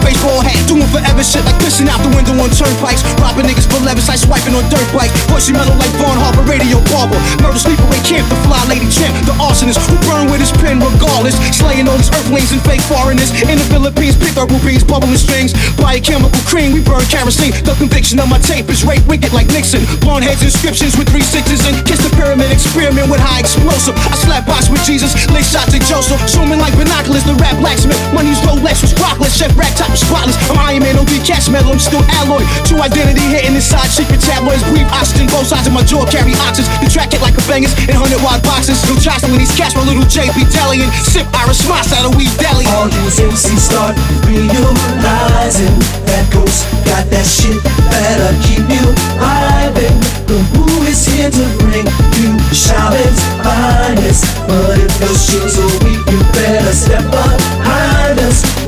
baseball 0.05 0.45
hat. 0.45 0.55
Doing 0.69 0.87
forever 0.93 1.25
shit 1.25 1.43
like 1.49 1.57
pissing 1.65 1.89
out 1.89 1.99
the 2.05 2.13
window 2.13 2.37
on 2.39 2.53
turnpikes. 2.53 3.03
Robbing 3.19 3.49
niggas 3.49 3.67
for 3.67 3.81
levis, 3.83 4.07
like 4.07 4.21
swiping 4.21 4.55
on 4.55 4.63
dirt 4.69 4.85
bikes. 4.93 5.11
Pushing 5.33 5.57
metal 5.57 5.75
like 5.81 5.91
Vaughn 5.99 6.21
Harbor, 6.21 6.45
radio 6.45 6.79
barber. 6.93 7.17
Murder 7.41 7.59
sleepaway 7.59 7.99
camp, 8.05 8.29
the 8.29 8.37
fly 8.45 8.61
lady 8.69 8.87
champ. 8.93 9.17
The 9.25 9.35
arsonist 9.41 9.81
who 9.89 9.97
burn 10.05 10.29
with 10.29 10.45
his 10.45 10.53
pen 10.61 10.79
regardless. 10.79 11.35
Slaying 11.57 11.89
all 11.89 11.97
these 11.97 12.13
earthlings 12.13 12.53
and 12.53 12.61
fake 12.63 12.85
foreigners. 12.85 13.33
In 13.49 13.57
the 13.57 13.67
Philippines, 13.73 14.15
pick 14.21 14.37
up 14.37 14.53
rubies, 14.53 14.85
bubbling 14.85 15.17
strings. 15.17 15.57
Buy 15.81 15.97
a 15.97 16.03
chemical 16.05 16.41
cream, 16.45 16.77
we 16.77 16.85
burn 16.85 17.03
kerosene. 17.09 17.57
The 17.65 17.73
conviction 17.81 18.21
of 18.21 18.29
my 18.29 18.39
tape 18.39 18.69
is 18.69 18.85
rape 18.85 19.05
wicked 19.09 19.33
like 19.33 19.49
Nixon. 19.49 19.81
Blonde 20.05 20.29
heads, 20.29 20.45
inscriptions 20.45 20.99
with 21.01 21.09
three 21.09 21.25
sixes 21.25 21.65
and 21.65 21.81
kiss 21.89 22.03
the 22.05 22.13
pyramid 22.15 22.53
experiment 22.53 23.09
with 23.09 23.21
high 23.21 23.41
explosive. 23.41 23.97
I 23.97 24.15
slap 24.21 24.45
box 24.45 24.69
with 24.69 24.85
Jesus, 24.85 25.17
lay 25.33 25.43
shots 25.43 25.73
at 25.73 25.83
Joseph. 25.89 26.21
Zooming 26.29 26.61
like 26.61 26.77
binoculars, 26.77 27.25
the 27.25 27.35
rap 27.41 27.57
blacksmith. 27.59 27.99
Money's 28.13 28.41
Rolex 28.45 28.83
was 28.85 28.93
rockless, 29.01 29.39
chef 29.39 29.55
rack 29.57 29.73
top 29.79 29.94
was 29.95 30.03
spotless. 30.03 30.35
I'm 30.51 30.59
Iron 30.59 30.83
Man, 30.83 30.99
OD 30.99 31.23
cash 31.23 31.47
metal, 31.47 31.71
I'm 31.71 31.79
still 31.79 32.03
alloy. 32.19 32.43
True 32.67 32.83
identity 32.83 33.23
hitting 33.31 33.55
inside 33.55 33.87
secret 33.87 34.19
tabloids. 34.19 34.67
Brief 34.67 34.91
oxygen, 34.91 35.31
both 35.31 35.47
sides 35.47 35.71
of 35.71 35.73
my 35.73 35.87
jaw 35.87 36.03
carry 36.11 36.35
oxygen. 36.43 36.67
You 36.83 36.91
track 36.91 37.15
it 37.15 37.23
like 37.23 37.39
a 37.39 37.45
bangers 37.47 37.71
in 37.87 37.95
100 37.95 38.19
watt 38.27 38.43
boxes. 38.43 38.83
No 38.91 38.99
chocolate 38.99 39.31
when 39.31 39.39
these 39.39 39.55
cats, 39.55 39.79
my 39.79 39.87
little 39.87 40.03
JP 40.11 40.35
Italian. 40.35 40.91
Sip 41.07 41.31
Irish 41.47 41.63
Moss 41.71 41.95
out 41.95 42.11
of 42.11 42.19
weed 42.19 42.35
deli. 42.43 42.67
All 42.75 42.91
these 42.91 43.23
MCs 43.23 43.63
start 43.63 43.95
realizing 44.27 45.79
that 46.11 46.27
ghost 46.35 46.67
got 46.91 47.07
that 47.15 47.27
shit 47.27 47.63
that'll 47.95 48.35
keep 48.43 48.67
you 48.67 48.85
vibing. 49.23 49.95
The 50.27 50.43
who 50.59 50.67
is 50.91 51.07
here 51.07 51.31
to 51.31 51.45
bring 51.63 51.87
you 52.19 52.35
Charlotte's 52.51 53.23
finest. 53.47 54.27
But 54.51 54.75
if 54.83 54.91
your 54.99 55.15
shoes 55.15 55.55
are 55.63 55.75
weak, 55.87 56.03
you 56.11 56.19
better 56.35 56.75
step 56.75 57.07
behind 57.15 58.19
us. 58.19 58.64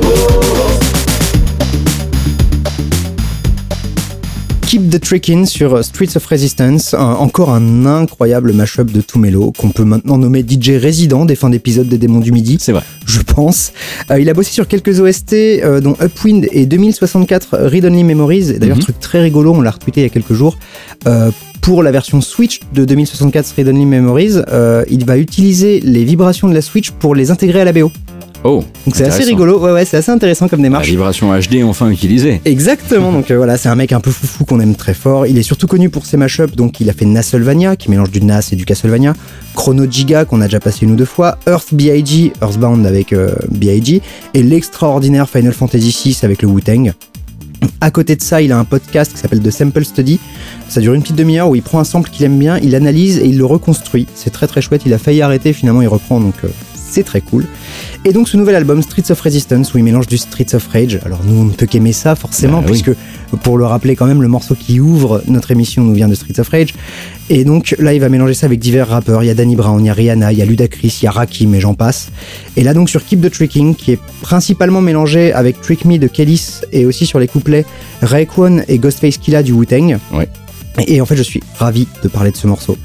The 4.97 5.01
Trickin' 5.01 5.45
sur 5.47 5.85
Streets 5.85 6.17
of 6.17 6.25
Resistance, 6.27 6.95
un- 6.95 6.99
encore 7.15 7.51
un 7.51 7.87
incroyable 7.87 8.53
mashup 8.53 8.91
de 8.93 9.01
Tumelo 9.01 9.53
qu'on 9.57 9.71
peut 9.71 9.85
maintenant 9.85 10.17
nommer 10.19 10.43
DJ 10.47 10.71
résident 10.81 11.25
des 11.25 11.35
fins 11.37 11.51
d'épisode 11.51 11.89
des 11.89 11.99
Démons 11.99 12.21
du 12.21 12.33
Midi. 12.33 12.57
C'est 12.61 12.73
vrai. 12.73 12.83
Je 13.07 13.21
pense. 13.21 13.73
Euh, 14.11 14.19
il 14.21 14.29
a 14.31 14.35
bossé 14.35 14.53
sur 14.53 14.67
quelques 14.69 15.01
OST, 15.01 15.33
euh, 15.63 15.81
dont 15.81 15.97
Upwind 16.03 16.47
et 16.53 16.67
2064 16.67 17.59
Read 17.59 17.85
Only 17.85 18.05
Memories. 18.05 18.59
D'ailleurs, 18.59 18.77
Mhm. 18.77 18.83
truc 18.83 19.01
très 19.01 19.21
rigolo, 19.21 19.53
on 19.55 19.61
l'a 19.61 19.71
retweeté 19.71 20.01
il 20.01 20.05
y 20.05 20.07
a 20.07 20.11
quelques 20.11 20.33
jours. 20.35 20.59
Euh, 21.07 21.31
pour 21.61 21.83
la 21.83 21.91
version 21.91 22.21
Switch 22.21 22.61
de 22.75 22.85
2064 22.85 23.53
Read 23.57 23.69
Only 23.69 23.87
Memories, 23.87 24.37
euh, 24.53 24.85
il 24.89 25.05
va 25.05 25.19
utiliser 25.19 25.81
les 25.81 26.05
vibrations 26.05 26.49
de 26.49 26.55
la 26.55 26.63
Switch 26.63 26.91
pour 26.93 27.15
les 27.15 27.31
intégrer 27.31 27.61
à 27.61 27.65
la 27.65 27.73
BO. 27.73 27.91
Oh, 28.45 28.63
Donc 28.85 28.95
c'est 28.95 29.05
assez 29.05 29.25
rigolo, 29.25 29.59
ouais, 29.59 29.73
ouais, 29.73 29.85
c'est 29.85 29.97
assez 29.97 30.13
intéressant 30.13 30.47
comme 30.47 30.61
La 30.61 30.65
démarche. 30.65 30.87
vibration 30.89 31.37
HD 31.37 31.65
enfin 31.65 31.91
utilisée. 31.91 32.41
Exactement, 32.45 33.11
donc 33.11 33.31
euh, 33.31 33.37
voilà, 33.37 33.57
c'est 33.57 33.69
un 33.69 33.75
mec 33.75 33.91
un 33.93 33.99
peu 33.99 34.13
foufou 34.13 34.45
qu'on 34.45 34.61
aime 34.61 34.77
très 34.77 34.95
fort. 34.95 35.27
Il 35.27 35.37
est 35.37 35.43
surtout 35.43 35.67
connu 35.67 35.89
pour 35.91 36.07
ses 36.07 36.17
mashups, 36.17 36.55
donc 36.55 36.79
il 36.81 36.89
a 36.89 36.93
fait 36.93 37.07
Nasselvania, 37.07 37.75
qui 37.75 37.91
mélange 37.91 38.11
du 38.13 38.23
Nas 38.23 38.49
et 38.53 38.57
du 38.57 38.65
Castlevania, 38.65 39.15
Chrono 39.55 39.85
Giga, 39.91 40.25
qu'on 40.25 40.41
a 40.43 40.45
déjà 40.45 40.61
passé 40.61 40.85
une 40.85 40.93
ou 40.93 40.97
deux 40.97 41.05
fois, 41.07 41.39
Earth 41.49 41.75
B.I.G., 41.75 42.33
Earthbound 42.41 42.87
avec 42.87 43.13
euh, 43.13 43.35
B.I.G., 43.51 44.01
et 44.35 44.43
l'extraordinaire 44.45 45.29
Final 45.29 45.53
Fantasy 45.53 45.91
VI 46.05 46.19
avec 46.23 46.43
le 46.43 46.49
Wu-Tang. 46.49 46.93
À 47.81 47.91
côté 47.91 48.15
de 48.15 48.23
ça, 48.23 48.43
il 48.43 48.53
a 48.53 48.59
un 48.59 48.65
podcast 48.65 49.13
qui 49.13 49.19
s'appelle 49.19 49.41
The 49.41 49.51
Sample 49.51 49.85
Study. 49.85 50.21
Ça 50.69 50.81
dure 50.81 50.95
une 50.95 51.03
petite 51.03 51.17
demi-heure 51.17 51.49
où 51.49 51.57
il 51.57 51.63
prend 51.63 51.81
un 51.81 51.85
sample 51.85 52.11
qu'il 52.11 52.25
aime 52.27 52.39
bien, 52.39 52.59
il 52.59 52.75
analyse 52.77 53.19
et 53.19 53.27
il 53.27 53.39
le 53.39 53.45
reconstruit. 53.47 54.07
C'est 54.15 54.31
très 54.31 54.47
très 54.47 54.61
chouette. 54.61 54.83
Il 54.87 54.93
a 54.95 54.99
failli 54.99 55.21
arrêter, 55.23 55.53
finalement 55.53 55.83
il 55.83 55.89
reprend, 55.89 56.21
donc 56.21 56.35
euh, 56.45 56.49
c'est 56.75 57.03
très 57.03 57.21
cool. 57.23 57.47
Et 58.09 58.13
donc 58.13 58.29
ce 58.29 58.37
nouvel 58.37 58.55
album 58.55 58.83
Streets 58.83 59.11
of 59.11 59.21
Resistance 59.21 59.75
où 59.75 59.79
il 59.79 59.85
mélange 59.85 60.07
du 60.07 60.17
Streets 60.17 60.55
of 60.55 60.69
Rage. 60.69 61.01
Alors 61.05 61.19
nous 61.25 61.41
on 61.41 61.45
ne 61.45 61.51
peut 61.51 61.67
qu'aimer 61.67 61.93
ça 61.93 62.15
forcément 62.15 62.61
Bah 62.61 62.69
oui. 62.71 62.81
puisque 62.81 62.97
pour 63.43 63.59
le 63.59 63.67
rappeler 63.67 63.97
quand 63.97 64.07
même 64.07 64.23
le 64.23 64.29
morceau 64.29 64.55
qui 64.55 64.79
ouvre 64.79 65.23
notre 65.27 65.51
émission 65.51 65.83
nous 65.83 65.93
vient 65.93 66.07
de 66.07 66.15
Streets 66.15 66.39
of 66.39 66.49
Rage. 66.49 66.73
Et 67.31 67.43
donc 67.43 67.75
là 67.81 67.95
il 67.95 68.01
va 68.01 68.09
mélanger 68.09 68.35
ça 68.35 68.47
avec 68.47 68.61
divers 68.61 68.87
rappeurs. 68.87 69.25
Il 69.25 69.27
y 69.27 69.31
a 69.31 69.35
Danny 69.35 69.57
Brown, 69.57 69.83
il 69.83 69.89
y 69.89 69.91
a 69.91 69.93
Rihanna, 69.93 70.31
il 70.33 70.39
y 70.39 70.43
a 70.43 70.45
Ludacris, 70.45 70.99
il 71.03 71.07
y 71.07 71.09
a 71.09 71.11
Rakim 71.11 71.53
et 71.53 71.61
j'en 71.61 71.75
passe. 71.75 72.11
Et 72.57 72.63
là 72.63 72.75
donc 72.75 72.89
sur 72.91 73.05
Keep 73.05 73.23
the 73.23 73.31
Tricking 73.31 73.75
qui 73.75 73.91
est 73.91 73.99
principalement 74.21 74.81
mélangé 74.81 75.33
avec 75.33 75.61
Trick 75.61 75.85
Me 75.85 75.99
de 75.99 76.07
Kellis 76.07 76.61
et 76.71 76.87
aussi 76.87 77.07
sur 77.07 77.19
les 77.19 77.27
couplets 77.27 77.65
Raekwon 78.03 78.63
et 78.69 78.79
Ghostface 78.79 79.19
Killah 79.19 79.43
du 79.43 79.51
Wu-Tang. 79.51 79.99
Ouais. 80.13 80.29
Et 80.87 81.01
en 81.01 81.07
fait, 81.07 81.17
je 81.17 81.23
suis 81.23 81.43
ravi 81.59 81.87
de 82.03 82.09
parler 82.09 82.31
de 82.31 82.37
ce 82.37 82.47
morceau 82.47 82.77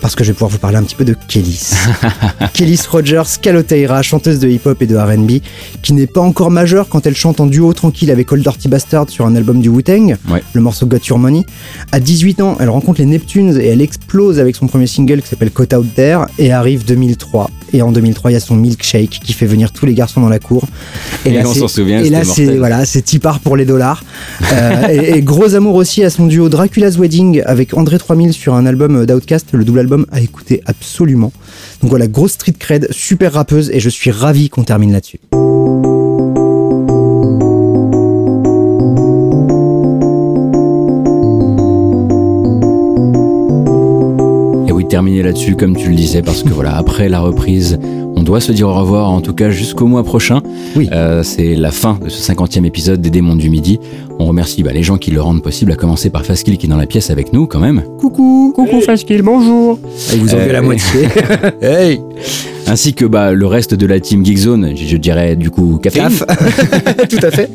parce 0.00 0.14
que 0.14 0.24
je 0.24 0.30
vais 0.30 0.34
pouvoir 0.34 0.50
vous 0.50 0.58
parler 0.58 0.76
un 0.78 0.82
petit 0.82 0.94
peu 0.94 1.04
de 1.04 1.14
Kellis. 1.28 1.72
Kellis 2.54 2.80
Rogers, 2.90 3.22
Caloteira, 3.42 4.02
chanteuse 4.02 4.38
de 4.38 4.48
hip-hop 4.48 4.80
et 4.82 4.86
de 4.86 4.96
R&B, 4.96 5.40
qui 5.82 5.92
n'est 5.92 6.06
pas 6.06 6.20
encore 6.20 6.50
majeure 6.50 6.88
quand 6.88 7.06
elle 7.06 7.14
chante 7.16 7.40
en 7.40 7.46
duo 7.46 7.72
tranquille 7.74 8.10
avec 8.10 8.32
Old 8.32 8.42
Dirty 8.42 8.68
Bastard 8.68 9.10
sur 9.10 9.26
un 9.26 9.34
album 9.36 9.60
du 9.60 9.68
Wu-Tang, 9.68 10.16
Ouais. 10.30 10.42
le 10.52 10.60
morceau 10.60 10.86
Got 10.86 10.98
Your 11.08 11.18
Money. 11.18 11.44
À 11.92 12.00
18 12.00 12.40
ans, 12.40 12.56
elle 12.60 12.70
rencontre 12.70 13.00
les 13.00 13.06
Neptunes 13.06 13.58
et 13.60 13.66
elle 13.66 13.80
explose 13.82 14.38
avec 14.38 14.56
son 14.56 14.66
premier 14.66 14.86
single 14.86 15.20
qui 15.22 15.28
s'appelle 15.28 15.50
Caught 15.50 15.74
Out 15.74 15.94
There 15.94 16.20
et 16.38 16.52
arrive 16.52 16.84
2003. 16.84 17.50
Et 17.76 17.82
en 17.82 17.92
2003, 17.92 18.30
il 18.30 18.34
y 18.34 18.36
a 18.38 18.40
son 18.40 18.56
Milkshake 18.56 19.20
qui 19.22 19.34
fait 19.34 19.44
venir 19.44 19.70
tous 19.70 19.84
les 19.84 19.92
garçons 19.92 20.22
dans 20.22 20.30
la 20.30 20.38
cour. 20.38 20.64
Et 21.26 21.30
là, 21.30 21.42
on 21.44 21.52
c'est- 21.52 21.60
s'en 21.60 21.68
souvient, 21.68 22.02
Et 22.02 22.08
là, 22.08 22.24
c'est 22.24 22.56
voilà, 22.56 22.86
c'est 22.86 23.02
Tipar 23.02 23.40
pour 23.40 23.54
les 23.54 23.66
dollars. 23.66 24.02
Euh, 24.50 24.88
et, 24.90 25.18
et 25.18 25.22
gros 25.22 25.54
amour 25.54 25.74
aussi 25.74 26.02
à 26.02 26.08
son 26.08 26.26
duo 26.26 26.48
Dracula's 26.48 26.96
Wedding 26.96 27.42
avec 27.44 27.74
André 27.76 27.98
3000 27.98 28.32
sur 28.32 28.54
un 28.54 28.64
album 28.64 29.04
d'Outcast, 29.04 29.48
le 29.52 29.62
double 29.64 29.80
album 29.80 30.06
à 30.10 30.22
écouter 30.22 30.62
absolument. 30.64 31.32
Donc 31.82 31.90
voilà, 31.90 32.06
grosse 32.06 32.32
street 32.32 32.54
cred, 32.58 32.88
super 32.92 33.34
rappeuse 33.34 33.70
et 33.70 33.78
je 33.80 33.90
suis 33.90 34.10
ravi 34.10 34.48
qu'on 34.48 34.64
termine 34.64 34.92
là-dessus. 34.92 35.20
Terminer 44.96 45.22
là-dessus, 45.22 45.56
comme 45.56 45.76
tu 45.76 45.90
le 45.90 45.94
disais, 45.94 46.22
parce 46.22 46.42
que 46.42 46.48
voilà, 46.48 46.74
après 46.74 47.10
la 47.10 47.20
reprise, 47.20 47.78
On 48.18 48.22
doit 48.22 48.40
se 48.40 48.50
dire 48.50 48.66
au 48.68 48.74
revoir, 48.74 49.10
en 49.10 49.20
tout 49.20 49.34
cas 49.34 49.50
jusqu'au 49.50 49.86
mois 49.86 50.02
prochain. 50.02 50.40
Oui. 50.74 50.88
Euh, 50.90 51.22
c'est 51.22 51.54
la 51.54 51.70
fin 51.70 51.98
de 52.02 52.08
ce 52.08 52.32
50e 52.32 52.64
épisode 52.64 53.00
des 53.02 53.10
Démons 53.10 53.36
du 53.36 53.50
Midi. 53.50 53.78
On 54.18 54.24
remercie 54.24 54.62
bah, 54.62 54.72
les 54.72 54.82
gens 54.82 54.96
qui 54.96 55.10
le 55.10 55.20
rendent 55.20 55.42
possible, 55.42 55.72
à 55.72 55.76
commencer 55.76 56.08
par 56.08 56.24
Faskill 56.24 56.56
qui 56.56 56.64
est 56.66 56.68
dans 56.70 56.78
la 56.78 56.86
pièce 56.86 57.10
avec 57.10 57.34
nous 57.34 57.46
quand 57.46 57.60
même. 57.60 57.82
Coucou. 58.00 58.52
Coucou 58.56 58.80
Faskill, 58.80 59.20
bonjour. 59.20 59.78
Il 60.14 60.20
vous 60.20 60.32
enlevez 60.34 60.48
Euh, 60.48 60.52
la 60.54 60.62
moitié. 60.62 61.08
hey. 61.60 62.00
Ainsi 62.68 62.94
que 62.94 63.04
bah, 63.04 63.30
le 63.32 63.46
reste 63.46 63.74
de 63.74 63.86
la 63.86 64.00
team 64.00 64.24
Geekzone, 64.26 64.72
je, 64.74 64.86
je 64.86 64.96
dirais 64.96 65.36
du 65.36 65.50
coup 65.50 65.78
café. 65.80 66.00
Caf. 66.00 66.24
Tout 67.08 67.18
à 67.22 67.30
fait. 67.30 67.48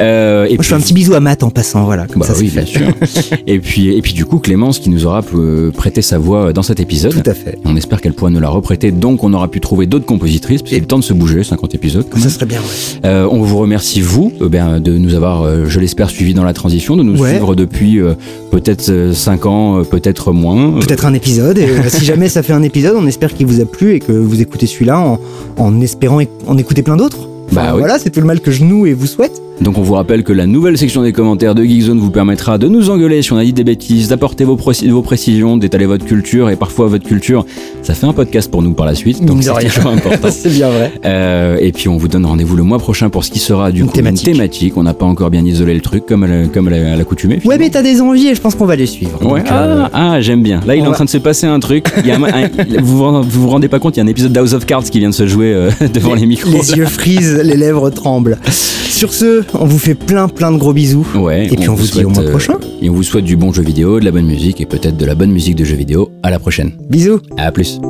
Euh, 0.00 0.46
et 0.46 0.54
Moi, 0.54 0.62
je 0.62 0.68
fais 0.68 0.74
un 0.74 0.80
petit 0.80 0.94
bisou 0.94 1.12
à 1.12 1.20
Matt 1.20 1.42
en 1.42 1.50
passant, 1.50 1.84
voilà. 1.84 2.06
Comme 2.06 2.20
Bah 2.22 2.26
ça, 2.28 2.32
oui, 2.38 2.46
fait. 2.48 2.62
bien 2.62 2.66
sûr. 2.66 2.86
et 3.46 3.58
puis, 3.58 3.88
et 3.94 4.00
puis 4.00 4.14
du 4.14 4.24
coup, 4.24 4.38
Clémence 4.38 4.78
qui 4.78 4.88
nous 4.88 5.04
aura 5.04 5.20
euh, 5.34 5.70
prêté 5.70 6.00
sa 6.00 6.16
voix 6.18 6.54
dans 6.54 6.62
cet 6.62 6.80
épisode. 6.80 7.12
Tout 7.22 7.28
à 7.28 7.34
fait. 7.34 7.58
On 7.66 7.76
espère 7.76 8.00
qu'elle 8.00 8.14
pourra 8.14 8.30
nous 8.30 8.40
la 8.40 8.48
reprêter, 8.48 8.90
donc 8.90 9.22
on 9.22 9.34
aura 9.34 9.48
pu 9.48 9.60
trouver 9.60 9.84
d'autres 9.88 10.06
compositrices. 10.06 10.62
Puis 10.62 10.72
c'est 10.74 10.80
le 10.80 10.86
temps 10.86 10.98
de 10.98 11.04
se 11.04 11.12
bouger, 11.12 11.42
50 11.42 11.74
épisodes. 11.74 12.06
quand 12.10 12.20
Ça 12.20 12.28
serait 12.30 12.46
bien, 12.46 12.60
ouais. 12.60 13.00
Euh, 13.06 13.26
on 13.30 13.42
vous 13.42 13.56
remercie 13.58 14.00
vous, 14.00 14.32
euh, 14.40 14.48
ben, 14.48 14.80
de 14.80 14.96
nous 14.96 15.14
avoir, 15.14 15.42
euh, 15.42 15.64
je 15.66 15.80
l'espère, 15.80 16.10
suivis 16.10 16.34
dans 16.34 16.44
la 16.44 16.52
transition, 16.52 16.96
de 16.96 17.02
nous 17.02 17.20
Ouais. 17.20 17.30
suivre 17.30 17.54
depuis 17.56 17.98
peut-être 18.50 19.12
5 19.14 19.46
ans, 19.46 19.82
peut-être 19.84 20.32
moins. 20.32 20.72
Peut-être 20.80 21.06
un 21.06 21.14
épisode. 21.14 21.58
Et 21.58 21.68
si 21.88 22.04
jamais 22.04 22.28
ça 22.28 22.42
fait 22.42 22.52
un 22.52 22.62
épisode, 22.62 22.94
on 22.96 23.06
espère 23.06 23.34
qu'il 23.34 23.46
vous 23.46 23.60
a 23.60 23.64
plu 23.64 23.94
et 23.94 24.00
que 24.00 24.12
vous 24.12 24.40
écoutez 24.40 24.66
celui-là 24.66 24.98
en, 25.00 25.18
en 25.56 25.80
espérant 25.80 26.20
en 26.46 26.58
écouter 26.58 26.82
plein 26.82 26.96
d'autres. 26.96 27.28
Bah 27.52 27.62
Enfin, 27.64 27.72
oui. 27.74 27.78
Voilà, 27.80 27.98
c'est 27.98 28.10
tout 28.10 28.20
le 28.20 28.26
mal 28.26 28.40
que 28.40 28.50
je 28.50 28.64
noue 28.64 28.86
et 28.86 28.92
vous 28.94 29.06
souhaite. 29.06 29.40
Donc 29.60 29.76
on 29.76 29.82
vous 29.82 29.94
rappelle 29.94 30.22
que 30.22 30.32
la 30.32 30.46
nouvelle 30.46 30.78
section 30.78 31.02
des 31.02 31.12
commentaires 31.12 31.56
de 31.56 31.64
Geekzone 31.64 31.98
vous 31.98 32.12
permettra 32.12 32.58
de 32.58 32.68
nous 32.68 32.90
engueuler 32.90 33.22
si 33.22 33.32
on 33.32 33.36
a 33.38 33.44
dit 33.44 33.52
des 33.52 33.64
bêtises, 33.64 34.06
d'apporter 34.06 34.44
vos, 34.44 34.54
préci- 34.54 34.88
vos 34.88 35.02
précisions, 35.02 35.56
d'étaler 35.56 35.86
votre 35.86 36.04
culture 36.04 36.48
et 36.48 36.54
parfois 36.54 36.86
votre 36.86 37.04
culture. 37.04 37.44
Ça 37.82 37.94
fait 37.94 38.06
un 38.06 38.12
podcast 38.12 38.48
pour 38.52 38.62
nous 38.62 38.72
par 38.74 38.86
la 38.86 38.94
suite, 38.94 39.24
donc 39.24 39.42
c'est 39.42 39.52
toujours 39.68 39.90
important. 39.90 40.28
c'est 40.30 40.50
bien 40.52 40.68
vrai. 40.70 40.92
Euh, 41.04 41.56
et 41.60 41.72
puis 41.72 41.88
on 41.88 41.96
vous 41.96 42.06
donne 42.06 42.24
rendez-vous 42.24 42.54
le 42.54 42.62
mois 42.62 42.78
prochain 42.78 43.10
pour 43.10 43.24
ce 43.24 43.32
qui 43.32 43.40
sera 43.40 43.72
du 43.72 43.80
Une 43.80 43.88
coup 43.88 43.94
thématique. 43.94 44.28
une 44.28 44.34
thématique. 44.34 44.76
On 44.76 44.84
n'a 44.84 44.94
pas 44.94 45.06
encore 45.06 45.30
bien 45.30 45.44
isolé 45.44 45.74
le 45.74 45.80
truc 45.80 46.06
comme 46.06 46.22
à 46.22 46.46
comme 46.46 46.68
l'accoutumée. 46.68 47.40
Ouais, 47.44 47.58
mais 47.58 47.68
t'as 47.70 47.82
des 47.82 48.00
envies 48.00 48.28
et 48.28 48.34
je 48.36 48.40
pense 48.40 48.54
qu'on 48.54 48.66
va 48.66 48.76
les 48.76 48.86
suivre. 48.86 49.20
Ouais. 49.24 49.40
Donc, 49.40 49.50
euh, 49.50 49.82
Ah, 49.92 50.12
ah, 50.12 50.20
j'aime 50.20 50.44
bien. 50.44 50.60
Là, 50.68 50.76
il 50.76 50.84
est 50.84 50.86
en 50.86 50.92
train 50.92 51.04
de 51.04 51.10
se 51.10 51.18
passer 51.18 51.48
un 51.48 51.58
truc. 51.58 51.88
Il 51.98 52.06
y 52.06 52.12
a 52.12 52.16
un- 52.16 52.22
un- 52.22 52.48
vous, 52.80 52.96
vous 52.98 53.22
vous 53.24 53.42
vous 53.42 53.48
rendez 53.48 53.66
pas 53.66 53.80
compte, 53.80 53.96
il 53.96 53.98
y 53.98 54.02
a 54.02 54.04
un 54.04 54.08
épisode 54.08 54.30
d'House 54.32 54.54
of 54.54 54.66
Cards 54.66 54.84
qui 54.84 55.00
vient 55.00 55.10
de 55.10 55.14
se 55.14 55.26
jouer 55.26 55.52
euh, 55.52 55.70
devant 55.92 56.14
les, 56.14 56.26
micros. 56.26 56.52
les 56.52 56.76
yeux 56.76 56.86
frisent, 56.86 57.37
les 57.42 57.56
lèvres 57.56 57.90
tremblent. 57.90 58.38
Sur 58.50 59.12
ce, 59.12 59.44
on 59.54 59.64
vous 59.64 59.78
fait 59.78 59.94
plein 59.94 60.28
plein 60.28 60.50
de 60.50 60.56
gros 60.56 60.72
bisous. 60.72 61.06
Ouais, 61.14 61.46
Et 61.46 61.56
puis 61.56 61.68
on 61.68 61.74
vous 61.74 61.86
dit 61.86 62.04
au 62.04 62.10
mois 62.10 62.22
euh, 62.22 62.30
prochain. 62.30 62.58
Et 62.82 62.90
on 62.90 62.94
vous 62.94 63.02
souhaite 63.02 63.24
du 63.24 63.36
bon 63.36 63.52
jeu 63.52 63.62
vidéo, 63.62 64.00
de 64.00 64.04
la 64.04 64.10
bonne 64.10 64.26
musique 64.26 64.60
et 64.60 64.66
peut-être 64.66 64.96
de 64.96 65.04
la 65.04 65.14
bonne 65.14 65.30
musique 65.30 65.56
de 65.56 65.64
jeux 65.64 65.76
vidéo. 65.76 66.10
À 66.22 66.30
la 66.30 66.38
prochaine. 66.38 66.72
Bisous. 66.88 67.20
À 67.36 67.52
plus. 67.52 67.80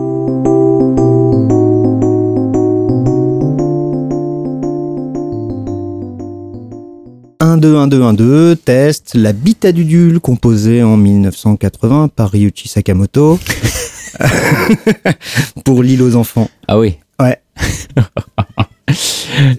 Un 7.41 7.57
2 7.57 7.77
1 7.77 7.87
2 7.87 8.03
1 8.03 8.15
2 8.15 8.57
test 8.57 9.15
l'habitat 9.15 9.73
d'Udule 9.73 10.21
composé 10.21 10.83
en 10.83 10.97
1980 10.97 12.09
par 12.15 12.31
Ryuichi 12.31 12.69
Sakamoto 12.69 13.39
pour 15.65 15.83
l'île 15.83 16.03
aux 16.03 16.17
enfants. 16.17 16.51
Ah 16.67 16.79
oui. 16.79 16.97
Ouais. 17.21 17.39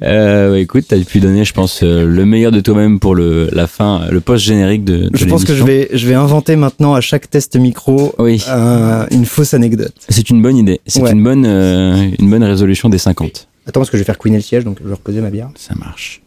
Euh, 0.04 0.52
ouais, 0.52 0.62
écoute, 0.64 0.86
t'as 0.90 1.00
pu 1.00 1.20
donner, 1.20 1.46
je 1.46 1.54
pense, 1.54 1.84
euh, 1.84 2.04
le 2.06 2.26
meilleur 2.26 2.52
de 2.52 2.60
toi-même 2.60 3.00
pour 3.00 3.16
le, 3.16 3.48
la 3.54 3.66
fin, 3.68 4.02
le 4.10 4.20
post 4.20 4.44
générique 4.44 4.84
de, 4.84 5.08
de 5.08 5.18
Je 5.18 5.26
pense 5.26 5.46
que 5.46 5.54
je 5.56 5.64
vais 5.64 5.88
je 5.94 6.06
vais 6.08 6.16
inventer 6.16 6.56
maintenant 6.58 6.96
à 6.96 7.02
chaque 7.02 7.30
test 7.30 7.56
micro 7.56 8.14
Oui. 8.18 8.44
euh, 8.50 9.06
une 9.12 9.26
fausse 9.26 9.54
anecdote. 9.54 9.94
C'est 10.10 10.30
une 10.30 10.42
bonne 10.42 10.58
idée. 10.58 10.82
C'est 10.86 11.02
Ouais. 11.02 11.12
une 11.12 11.24
bonne, 11.24 11.46
euh, 11.46 12.10
une 12.20 12.30
bonne 12.30 12.44
résolution 12.44 12.90
des 12.90 12.98
50. 12.98 13.48
Attends 13.68 13.80
parce 13.80 13.90
que 13.90 13.96
je 13.98 14.02
vais 14.02 14.06
faire 14.06 14.18
queener 14.18 14.38
le 14.38 14.42
siège 14.44 14.66
donc 14.66 14.78
je 14.84 14.88
vais 14.88 14.96
reposer 14.96 15.22
ma 15.22 15.30
bière. 15.30 15.50
Ça 15.56 15.76
marche. 15.76 16.22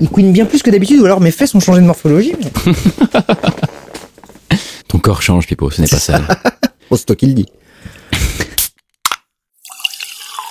Il 0.00 0.08
queen 0.08 0.32
bien 0.32 0.44
plus 0.44 0.62
que 0.62 0.70
d'habitude 0.70 1.00
ou 1.00 1.04
alors 1.06 1.20
mes 1.20 1.30
fesses 1.32 1.54
ont 1.54 1.60
changé 1.60 1.80
de 1.80 1.86
morphologie. 1.86 2.34
Ton 4.88 4.98
corps 4.98 5.22
change, 5.22 5.46
Pipo, 5.46 5.70
ce 5.70 5.82
n'est 5.82 5.88
pas 5.88 5.98
ça. 5.98 6.20
Bon, 6.90 6.96
c'est 6.96 7.06
toi 7.06 7.16
qui 7.16 7.26
le 7.26 7.32
dis. 7.34 7.46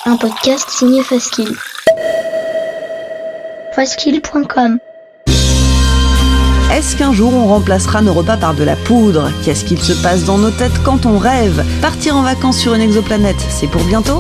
Un 0.08 0.18
podcast 0.18 0.70
signé 0.70 1.02
Faskill. 1.02 1.50
Faskill.com 3.74 4.78
Est-ce 6.72 6.96
qu'un 6.96 7.12
jour 7.12 7.34
on 7.34 7.48
remplacera 7.48 8.04
nos 8.04 8.14
repas 8.14 8.38
par 8.38 8.54
de 8.54 8.64
la 8.64 8.76
poudre? 8.76 9.32
Qu'est-ce 9.44 9.66
qu'il 9.66 9.82
se 9.82 9.94
passe 10.04 10.24
dans 10.24 10.38
nos 10.38 10.52
têtes 10.52 10.84
quand 10.84 11.08
on 11.08 11.18
rêve? 11.18 11.66
Partir 11.82 12.16
en 12.16 12.22
vacances 12.22 12.60
sur 12.60 12.76
une 12.76 12.82
exoplanète, 12.82 13.44
c'est 13.50 13.68
pour 13.68 13.84
bientôt? 13.84 14.20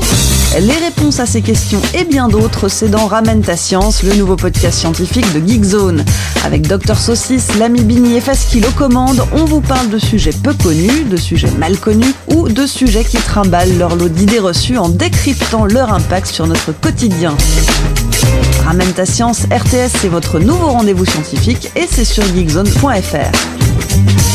Les 0.59 0.77
réponses 0.77 1.19
à 1.19 1.25
ces 1.25 1.41
questions 1.41 1.81
et 1.93 2.05
bien 2.05 2.29
d'autres, 2.29 2.69
c'est 2.69 2.87
dans 2.87 3.07
Ramène 3.07 3.41
ta 3.41 3.57
science, 3.57 4.03
le 4.03 4.13
nouveau 4.13 4.37
podcast 4.37 4.79
scientifique 4.79 5.25
de 5.33 5.45
Geekzone. 5.45 6.05
Avec 6.45 6.65
Dr 6.65 6.97
Saucisse, 6.97 7.55
l'ami 7.59 7.83
Bini 7.83 8.15
et 8.15 8.21
Faskill 8.21 8.65
aux 8.65 8.71
commandes, 8.71 9.21
on 9.33 9.43
vous 9.43 9.59
parle 9.59 9.89
de 9.89 9.99
sujets 9.99 10.31
peu 10.31 10.53
connus, 10.53 11.03
de 11.03 11.17
sujets 11.17 11.51
mal 11.59 11.77
connus 11.77 12.13
ou 12.27 12.47
de 12.47 12.65
sujets 12.65 13.03
qui 13.03 13.17
trimballent 13.17 13.77
leur 13.77 13.97
lot 13.97 14.07
d'idées 14.07 14.39
reçues 14.39 14.77
en 14.77 14.87
décryptant 14.87 15.65
leur 15.65 15.91
impact 15.91 16.27
sur 16.27 16.47
notre 16.47 16.71
quotidien. 16.71 17.35
Ramène 18.63 18.93
ta 18.93 19.05
science, 19.05 19.41
RTS, 19.51 19.91
c'est 19.99 20.07
votre 20.07 20.39
nouveau 20.39 20.67
rendez-vous 20.67 21.05
scientifique 21.05 21.69
et 21.75 21.85
c'est 21.89 22.05
sur 22.05 22.23
geekzone.fr. 22.23 24.34